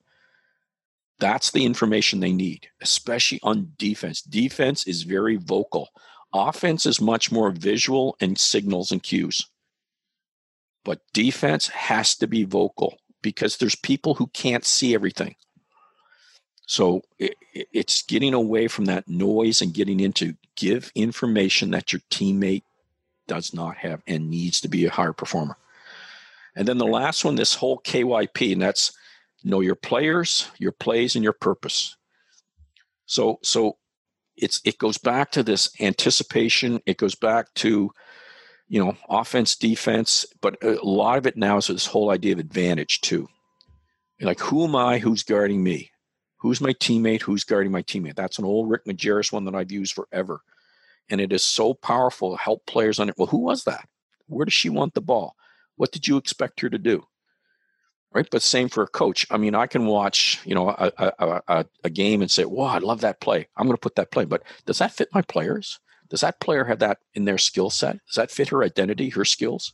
That's 1.18 1.50
the 1.50 1.64
information 1.64 2.20
they 2.20 2.32
need, 2.32 2.68
especially 2.82 3.40
on 3.42 3.72
defense. 3.78 4.20
Defense 4.20 4.86
is 4.86 5.04
very 5.04 5.36
vocal. 5.36 5.88
Offense 6.34 6.84
is 6.84 7.00
much 7.00 7.30
more 7.30 7.50
visual 7.50 8.16
and 8.20 8.36
signals 8.36 8.90
and 8.90 9.02
cues. 9.02 9.46
But 10.84 11.00
defense 11.14 11.68
has 11.68 12.16
to 12.16 12.26
be 12.26 12.44
vocal 12.44 12.98
because 13.22 13.56
there's 13.56 13.76
people 13.76 14.14
who 14.14 14.26
can't 14.28 14.64
see 14.64 14.94
everything. 14.94 15.36
So 16.66 17.02
it, 17.18 17.36
it's 17.52 18.02
getting 18.02 18.34
away 18.34 18.68
from 18.68 18.86
that 18.86 19.08
noise 19.08 19.62
and 19.62 19.72
getting 19.72 20.00
into 20.00 20.34
give 20.56 20.90
information 20.94 21.70
that 21.70 21.92
your 21.92 22.00
teammate 22.10 22.64
does 23.26 23.54
not 23.54 23.76
have 23.78 24.02
and 24.06 24.30
needs 24.30 24.60
to 24.60 24.68
be 24.68 24.84
a 24.84 24.90
higher 24.90 25.12
performer. 25.12 25.56
And 26.56 26.68
then 26.68 26.78
the 26.78 26.86
last 26.86 27.24
one, 27.24 27.34
this 27.34 27.54
whole 27.54 27.78
KYP, 27.78 28.52
and 28.52 28.62
that's 28.62 28.92
know 29.42 29.60
your 29.60 29.74
players, 29.74 30.50
your 30.58 30.72
plays, 30.72 31.14
and 31.14 31.24
your 31.24 31.32
purpose. 31.32 31.96
So 33.06 33.38
so 33.42 33.76
it's 34.36 34.60
it 34.64 34.78
goes 34.78 34.98
back 34.98 35.30
to 35.32 35.42
this 35.42 35.70
anticipation. 35.80 36.80
It 36.86 36.98
goes 36.98 37.14
back 37.14 37.52
to 37.54 37.92
you 38.68 38.84
know 38.84 38.96
offense, 39.08 39.56
defense, 39.56 40.26
but 40.40 40.62
a 40.62 40.78
lot 40.82 41.18
of 41.18 41.26
it 41.26 41.36
now 41.36 41.58
is 41.58 41.68
this 41.68 41.86
whole 41.86 42.10
idea 42.10 42.32
of 42.32 42.38
advantage 42.38 43.00
too. 43.00 43.28
Like 44.20 44.40
who 44.40 44.64
am 44.64 44.76
I? 44.76 44.98
Who's 44.98 45.22
guarding 45.22 45.62
me? 45.62 45.90
Who's 46.38 46.60
my 46.60 46.72
teammate? 46.74 47.22
Who's 47.22 47.44
guarding 47.44 47.72
my 47.72 47.82
teammate? 47.82 48.16
That's 48.16 48.38
an 48.38 48.44
old 48.44 48.70
Rick 48.70 48.84
Majerus 48.84 49.32
one 49.32 49.44
that 49.44 49.54
I've 49.54 49.72
used 49.72 49.94
forever 49.94 50.42
and 51.08 51.20
it 51.20 51.32
is 51.32 51.44
so 51.44 51.74
powerful 51.74 52.32
to 52.32 52.42
help 52.42 52.66
players 52.66 52.98
on 52.98 53.08
it. 53.08 53.14
Well, 53.18 53.26
who 53.26 53.38
was 53.38 53.64
that? 53.64 53.88
Where 54.26 54.44
does 54.44 54.54
she 54.54 54.70
want 54.70 54.94
the 54.94 55.00
ball? 55.00 55.36
What 55.76 55.92
did 55.92 56.08
you 56.08 56.16
expect 56.16 56.60
her 56.60 56.70
to 56.70 56.78
do? 56.78 57.04
Right, 58.14 58.28
but 58.30 58.42
same 58.42 58.68
for 58.68 58.84
a 58.84 58.88
coach. 58.88 59.26
I 59.30 59.38
mean, 59.38 59.56
I 59.56 59.66
can 59.66 59.86
watch, 59.86 60.40
you 60.44 60.54
know, 60.54 60.68
a, 60.68 60.92
a, 60.98 61.42
a, 61.48 61.66
a 61.82 61.90
game 61.90 62.22
and 62.22 62.30
say, 62.30 62.44
"Wow, 62.44 62.66
I 62.66 62.78
love 62.78 63.00
that 63.00 63.20
play. 63.20 63.48
I'm 63.56 63.66
going 63.66 63.76
to 63.76 63.80
put 63.80 63.96
that 63.96 64.12
play." 64.12 64.24
But 64.24 64.44
does 64.66 64.78
that 64.78 64.92
fit 64.92 65.08
my 65.12 65.22
players? 65.22 65.80
Does 66.10 66.20
that 66.20 66.38
player 66.38 66.64
have 66.64 66.78
that 66.78 66.98
in 67.14 67.24
their 67.24 67.38
skill 67.38 67.70
set? 67.70 67.98
Does 68.06 68.14
that 68.14 68.30
fit 68.30 68.50
her 68.50 68.62
identity, 68.62 69.08
her 69.10 69.24
skills? 69.24 69.72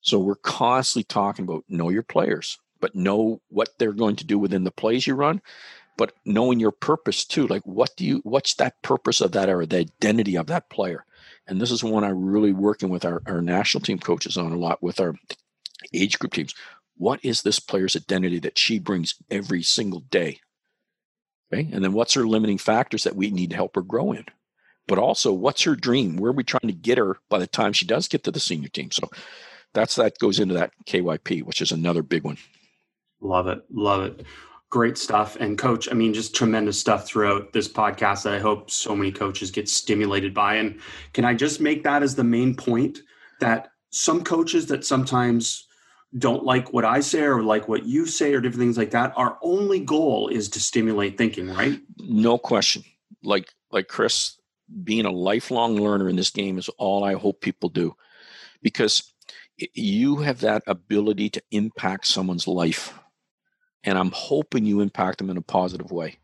So 0.00 0.18
we're 0.20 0.36
constantly 0.36 1.04
talking 1.04 1.44
about 1.44 1.64
know 1.68 1.88
your 1.88 2.04
players, 2.04 2.58
but 2.80 2.94
know 2.94 3.40
what 3.48 3.70
they're 3.78 3.92
going 3.92 4.16
to 4.16 4.26
do 4.26 4.38
within 4.38 4.62
the 4.62 4.70
plays 4.70 5.04
you 5.04 5.14
run, 5.14 5.42
but 5.96 6.12
knowing 6.24 6.60
your 6.60 6.72
purpose 6.72 7.24
too 7.24 7.46
like 7.46 7.62
what 7.62 7.94
do 7.96 8.04
you 8.04 8.20
what's 8.24 8.54
that 8.54 8.80
purpose 8.82 9.20
of 9.20 9.32
that 9.32 9.48
or 9.48 9.66
the 9.66 9.78
identity 9.78 10.36
of 10.36 10.46
that 10.46 10.68
player 10.70 11.04
and 11.46 11.60
this 11.60 11.70
is 11.70 11.84
one 11.84 12.04
i'm 12.04 12.24
really 12.24 12.52
working 12.52 12.88
with 12.88 13.04
our, 13.04 13.22
our 13.26 13.40
national 13.40 13.82
team 13.82 13.98
coaches 13.98 14.36
on 14.36 14.52
a 14.52 14.56
lot 14.56 14.82
with 14.82 15.00
our 15.00 15.14
age 15.92 16.18
group 16.18 16.32
teams 16.32 16.54
what 17.02 17.24
is 17.24 17.42
this 17.42 17.58
player's 17.58 17.96
identity 17.96 18.38
that 18.38 18.56
she 18.56 18.78
brings 18.78 19.16
every 19.28 19.60
single 19.60 19.98
day? 19.98 20.38
Okay 21.52 21.68
and 21.72 21.82
then 21.82 21.92
what's 21.92 22.14
her 22.14 22.24
limiting 22.28 22.58
factors 22.58 23.02
that 23.02 23.16
we 23.16 23.28
need 23.32 23.50
to 23.50 23.56
help 23.56 23.74
her 23.74 23.82
grow 23.82 24.12
in? 24.12 24.24
But 24.86 24.98
also 24.98 25.32
what's 25.32 25.64
her 25.64 25.74
dream? 25.74 26.16
Where 26.16 26.30
are 26.30 26.34
we 26.34 26.44
trying 26.44 26.68
to 26.68 26.72
get 26.72 26.98
her 26.98 27.18
by 27.28 27.40
the 27.40 27.48
time 27.48 27.72
she 27.72 27.86
does 27.86 28.06
get 28.06 28.22
to 28.22 28.30
the 28.30 28.38
senior 28.38 28.68
team? 28.68 28.92
So 28.92 29.10
that's 29.74 29.96
that 29.96 30.16
goes 30.20 30.38
into 30.38 30.54
that 30.54 30.70
kyp 30.86 31.42
which 31.42 31.60
is 31.60 31.72
another 31.72 32.04
big 32.04 32.22
one. 32.22 32.38
Love 33.20 33.48
it 33.48 33.64
love 33.72 34.04
it. 34.04 34.24
Great 34.70 34.96
stuff. 34.96 35.36
And 35.40 35.58
coach, 35.58 35.90
I 35.90 35.94
mean, 35.94 36.14
just 36.14 36.36
tremendous 36.36 36.78
stuff 36.78 37.04
throughout 37.04 37.52
this 37.52 37.68
podcast 37.68 38.22
that 38.22 38.34
I 38.34 38.38
hope 38.38 38.70
so 38.70 38.94
many 38.94 39.10
coaches 39.10 39.50
get 39.50 39.68
stimulated 39.68 40.32
by. 40.32 40.54
And 40.54 40.78
can 41.14 41.24
I 41.24 41.34
just 41.34 41.60
make 41.60 41.82
that 41.82 42.04
as 42.04 42.14
the 42.14 42.24
main 42.24 42.54
point 42.54 43.00
that 43.40 43.72
some 43.90 44.22
coaches 44.22 44.68
that 44.68 44.86
sometimes 44.86 45.66
don't 46.18 46.44
like 46.44 46.72
what 46.72 46.84
I 46.84 47.00
say 47.00 47.22
or 47.22 47.42
like 47.42 47.68
what 47.68 47.84
you 47.84 48.06
say 48.06 48.34
or 48.34 48.40
different 48.40 48.60
things 48.60 48.76
like 48.76 48.90
that, 48.90 49.12
our 49.16 49.38
only 49.42 49.80
goal 49.80 50.28
is 50.28 50.48
to 50.50 50.60
stimulate 50.60 51.16
thinking, 51.16 51.48
right? 51.48 51.80
No 51.98 52.38
question. 52.38 52.84
Like 53.22 53.52
like 53.70 53.88
Chris, 53.88 54.38
being 54.84 55.06
a 55.06 55.10
lifelong 55.10 55.76
learner 55.76 56.08
in 56.08 56.16
this 56.16 56.30
game 56.30 56.58
is 56.58 56.68
all 56.78 57.04
I 57.04 57.14
hope 57.14 57.40
people 57.40 57.68
do. 57.68 57.94
Because 58.62 59.12
you 59.74 60.16
have 60.16 60.40
that 60.40 60.62
ability 60.66 61.30
to 61.30 61.42
impact 61.50 62.06
someone's 62.06 62.46
life 62.46 62.98
and 63.84 63.98
I'm 63.98 64.10
hoping 64.12 64.64
you 64.64 64.80
impact 64.80 65.18
them 65.18 65.30
in 65.30 65.36
a 65.36 65.42
positive 65.42 65.90
way. 65.90 66.18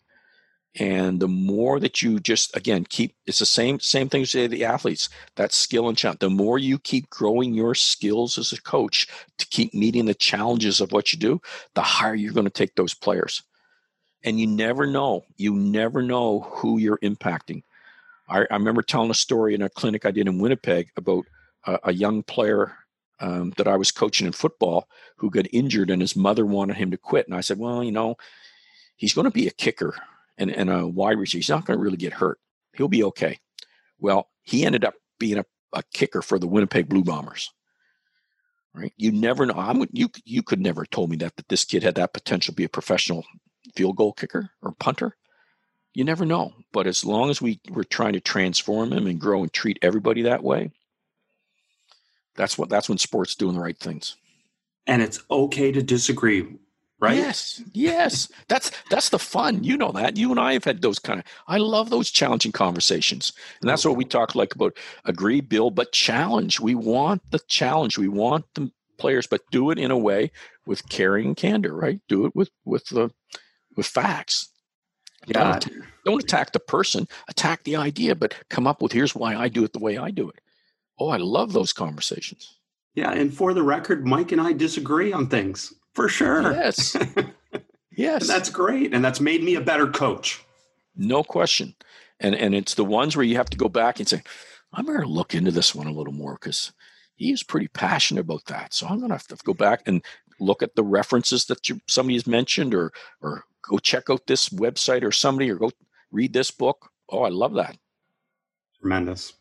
And 0.76 1.18
the 1.18 1.28
more 1.28 1.80
that 1.80 2.02
you 2.02 2.20
just 2.20 2.54
again 2.56 2.84
keep 2.84 3.14
it's 3.26 3.38
the 3.38 3.46
same 3.46 3.80
same 3.80 4.08
thing 4.08 4.24
say 4.24 4.42
to 4.42 4.48
the 4.48 4.64
athletes 4.64 5.08
that 5.36 5.52
skill 5.52 5.88
and 5.88 5.96
challenge. 5.96 6.20
The 6.20 6.30
more 6.30 6.58
you 6.58 6.78
keep 6.78 7.10
growing 7.10 7.54
your 7.54 7.74
skills 7.74 8.38
as 8.38 8.52
a 8.52 8.60
coach 8.62 9.08
to 9.38 9.46
keep 9.48 9.74
meeting 9.74 10.06
the 10.06 10.14
challenges 10.14 10.80
of 10.80 10.92
what 10.92 11.12
you 11.12 11.18
do, 11.18 11.40
the 11.74 11.82
higher 11.82 12.14
you're 12.14 12.34
going 12.34 12.44
to 12.44 12.50
take 12.50 12.74
those 12.76 12.94
players. 12.94 13.42
And 14.24 14.38
you 14.38 14.46
never 14.46 14.86
know, 14.86 15.24
you 15.36 15.54
never 15.54 16.02
know 16.02 16.40
who 16.40 16.78
you're 16.78 16.98
impacting. 16.98 17.62
I, 18.28 18.40
I 18.50 18.54
remember 18.54 18.82
telling 18.82 19.10
a 19.10 19.14
story 19.14 19.54
in 19.54 19.62
a 19.62 19.70
clinic 19.70 20.04
I 20.04 20.10
did 20.10 20.28
in 20.28 20.38
Winnipeg 20.38 20.90
about 20.96 21.24
a, 21.66 21.78
a 21.84 21.92
young 21.92 22.22
player 22.22 22.74
um, 23.20 23.52
that 23.56 23.68
I 23.68 23.76
was 23.76 23.90
coaching 23.90 24.26
in 24.26 24.32
football 24.32 24.88
who 25.16 25.30
got 25.30 25.46
injured 25.52 25.90
and 25.90 26.02
his 26.02 26.14
mother 26.14 26.44
wanted 26.46 26.76
him 26.76 26.90
to 26.90 26.96
quit. 26.96 27.26
And 27.26 27.34
I 27.34 27.40
said, 27.40 27.58
well, 27.58 27.82
you 27.82 27.92
know, 27.92 28.16
he's 28.96 29.14
going 29.14 29.24
to 29.24 29.30
be 29.30 29.48
a 29.48 29.52
kicker 29.52 29.94
and, 30.38 30.50
and 30.50 30.70
a 30.70 30.86
wide 30.86 31.18
receiver. 31.18 31.40
He's 31.40 31.48
not 31.50 31.66
going 31.66 31.78
to 31.78 31.82
really 31.82 31.96
get 31.96 32.14
hurt. 32.14 32.38
He'll 32.74 32.88
be 32.88 33.04
okay. 33.04 33.40
Well, 33.98 34.28
he 34.42 34.64
ended 34.64 34.84
up 34.84 34.94
being 35.18 35.38
a, 35.38 35.44
a 35.72 35.82
kicker 35.92 36.22
for 36.22 36.38
the 36.38 36.46
Winnipeg 36.46 36.88
Blue 36.88 37.04
Bombers. 37.04 37.52
Right? 38.74 38.92
You 38.96 39.10
never 39.10 39.44
know. 39.44 39.54
I'm, 39.56 39.84
you 39.92 40.08
you 40.24 40.42
could 40.42 40.60
never 40.60 40.82
have 40.82 40.90
told 40.90 41.10
me 41.10 41.16
that 41.16 41.36
that 41.36 41.48
this 41.48 41.64
kid 41.64 41.82
had 41.82 41.96
that 41.96 42.12
potential 42.12 42.52
to 42.52 42.56
be 42.56 42.64
a 42.64 42.68
professional 42.68 43.24
field 43.74 43.96
goal 43.96 44.12
kicker 44.12 44.50
or 44.62 44.72
punter. 44.72 45.16
You 45.94 46.04
never 46.04 46.24
know. 46.24 46.52
But 46.72 46.86
as 46.86 47.04
long 47.04 47.28
as 47.28 47.42
we 47.42 47.60
were 47.70 47.82
trying 47.82 48.12
to 48.12 48.20
transform 48.20 48.92
him 48.92 49.06
and 49.08 49.20
grow 49.20 49.42
and 49.42 49.52
treat 49.52 49.78
everybody 49.82 50.22
that 50.22 50.44
way, 50.44 50.70
that's 52.36 52.56
what 52.56 52.68
that's 52.68 52.88
when 52.88 52.98
sports 52.98 53.34
doing 53.34 53.54
the 53.54 53.60
right 53.60 53.76
things. 53.76 54.16
And 54.86 55.02
it's 55.02 55.22
okay 55.30 55.72
to 55.72 55.82
disagree, 55.82 56.46
right? 57.00 57.16
Yes, 57.16 57.62
yes. 57.72 58.30
that's 58.48 58.70
that's 58.90 59.10
the 59.10 59.18
fun. 59.18 59.64
You 59.64 59.76
know 59.76 59.92
that. 59.92 60.16
You 60.16 60.30
and 60.30 60.40
I 60.40 60.52
have 60.52 60.64
had 60.64 60.82
those 60.82 60.98
kind 60.98 61.20
of. 61.20 61.24
I 61.46 61.58
love 61.58 61.90
those 61.90 62.10
challenging 62.10 62.52
conversations, 62.52 63.32
and 63.60 63.68
that's 63.68 63.84
what 63.84 63.96
we 63.96 64.04
talk 64.04 64.34
like 64.34 64.54
about. 64.54 64.76
Agree, 65.04 65.40
Bill, 65.40 65.70
but 65.70 65.92
challenge. 65.92 66.60
We 66.60 66.74
want 66.74 67.22
the 67.30 67.40
challenge. 67.48 67.98
We 67.98 68.08
want 68.08 68.46
the 68.54 68.70
players, 68.98 69.26
but 69.26 69.42
do 69.50 69.70
it 69.70 69.78
in 69.78 69.90
a 69.90 69.98
way 69.98 70.30
with 70.66 70.88
caring 70.88 71.26
and 71.26 71.36
candor. 71.36 71.74
Right? 71.74 72.00
Do 72.08 72.26
it 72.26 72.34
with 72.34 72.50
with 72.64 72.86
the 72.86 73.10
with 73.76 73.86
facts. 73.86 74.50
Yeah. 75.26 75.58
Don't, 75.58 75.84
don't 76.04 76.24
attack 76.24 76.52
the 76.52 76.60
person. 76.60 77.06
Attack 77.28 77.64
the 77.64 77.76
idea, 77.76 78.14
but 78.14 78.34
come 78.48 78.66
up 78.66 78.80
with 78.80 78.92
here's 78.92 79.14
why 79.14 79.36
I 79.36 79.48
do 79.48 79.64
it 79.64 79.72
the 79.72 79.78
way 79.78 79.98
I 79.98 80.10
do 80.10 80.28
it. 80.28 80.40
Oh, 80.98 81.08
I 81.08 81.18
love 81.18 81.52
those 81.52 81.72
conversations. 81.72 82.56
Yeah, 82.94 83.12
and 83.12 83.32
for 83.32 83.54
the 83.54 83.62
record, 83.62 84.06
Mike 84.06 84.32
and 84.32 84.40
I 84.40 84.52
disagree 84.52 85.12
on 85.12 85.28
things 85.28 85.72
for 85.98 86.08
sure. 86.08 86.52
Yes. 86.52 86.94
yes. 87.90 88.20
And 88.20 88.30
that's 88.30 88.50
great. 88.50 88.94
And 88.94 89.04
that's 89.04 89.18
made 89.18 89.42
me 89.42 89.56
a 89.56 89.60
better 89.60 89.88
coach. 89.88 90.40
No 90.94 91.24
question. 91.24 91.74
And 92.20 92.36
and 92.36 92.54
it's 92.54 92.74
the 92.74 92.84
ones 92.84 93.16
where 93.16 93.24
you 93.24 93.34
have 93.34 93.50
to 93.50 93.56
go 93.56 93.68
back 93.68 93.98
and 93.98 94.08
say, 94.08 94.22
I'm 94.72 94.86
going 94.86 95.00
to 95.00 95.08
look 95.08 95.34
into 95.34 95.50
this 95.50 95.74
one 95.74 95.88
a 95.88 95.92
little 95.92 96.12
more 96.12 96.34
because 96.34 96.70
he 97.16 97.32
is 97.32 97.42
pretty 97.42 97.66
passionate 97.66 98.20
about 98.20 98.44
that. 98.44 98.74
So 98.74 98.86
I'm 98.86 98.98
going 98.98 99.08
to 99.08 99.16
have 99.16 99.26
to 99.26 99.36
go 99.44 99.54
back 99.54 99.82
and 99.86 100.04
look 100.38 100.62
at 100.62 100.76
the 100.76 100.84
references 100.84 101.46
that 101.46 101.68
you, 101.68 101.80
somebody 101.88 102.14
has 102.14 102.28
mentioned 102.28 102.74
or 102.74 102.92
or 103.20 103.42
go 103.68 103.78
check 103.78 104.08
out 104.08 104.28
this 104.28 104.50
website 104.50 105.02
or 105.02 105.10
somebody 105.10 105.50
or 105.50 105.56
go 105.56 105.72
read 106.12 106.32
this 106.32 106.52
book. 106.52 106.92
Oh, 107.08 107.22
I 107.24 107.30
love 107.30 107.54
that. 107.54 107.76
Tremendous. 108.80 109.32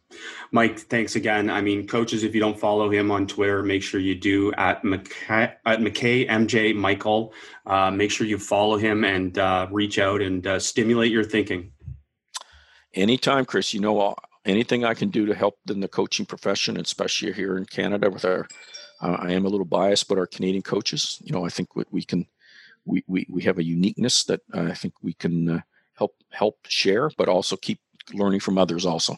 Mike, 0.52 0.80
thanks 0.80 1.16
again. 1.16 1.50
I 1.50 1.62
mean, 1.62 1.88
coaches, 1.88 2.24
if 2.24 2.34
you 2.34 2.40
don't 2.40 2.60
follow 2.60 2.90
him 2.90 3.12
on 3.12 3.28
Twitter, 3.28 3.64
make 3.64 3.84
sure 3.84 4.00
you 4.00 4.16
do 4.16 4.54
at 4.54 4.84
MacKay, 4.84 5.54
at 5.66 5.82
MacKay 5.82 6.26
MJ 6.26 6.74
Michael. 6.76 7.34
Uh, 7.66 7.92
make 7.92 8.12
sure 8.12 8.26
you 8.26 8.38
follow 8.38 8.78
him 8.78 9.04
and 9.04 9.38
uh, 9.38 9.68
reach 9.72 10.00
out 10.00 10.22
and 10.22 10.48
uh, 10.48 10.60
stimulate 10.60 11.12
your 11.12 11.24
thinking. 11.24 11.72
Anytime, 12.94 13.46
Chris. 13.46 13.74
You 13.74 13.82
know, 13.82 14.16
anything 14.46 14.86
I 14.86 14.94
can 14.94 15.10
do 15.10 15.26
to 15.26 15.36
help 15.36 15.60
in 15.70 15.82
the 15.82 15.88
coaching 15.88 16.26
profession, 16.26 16.80
especially 16.80 17.34
here 17.34 17.58
in 17.58 17.66
Canada 17.66 18.10
with 18.10 18.26
our, 18.26 18.48
uh, 19.02 19.18
I 19.20 19.34
am 19.34 19.46
a 19.46 19.50
little 19.50 19.66
biased, 19.66 20.08
but 20.08 20.18
our 20.18 20.28
Canadian 20.28 20.64
coaches, 20.64 21.22
you 21.24 21.34
know, 21.34 21.46
I 21.46 21.50
think 21.50 21.70
we 21.92 22.04
can, 22.04 22.26
we, 22.86 23.04
we, 23.08 23.28
we 23.30 23.44
have 23.44 23.58
a 23.58 23.64
uniqueness 23.64 24.24
that 24.26 24.42
I 24.54 24.74
think 24.74 24.94
we 25.04 25.14
can 25.14 25.50
uh, 25.50 25.60
help 25.96 26.16
help 26.32 26.60
share, 26.68 27.12
but 27.18 27.28
also 27.28 27.58
keep 27.58 27.82
learning 28.14 28.40
from 28.40 28.58
others 28.58 28.86
also. 28.86 29.18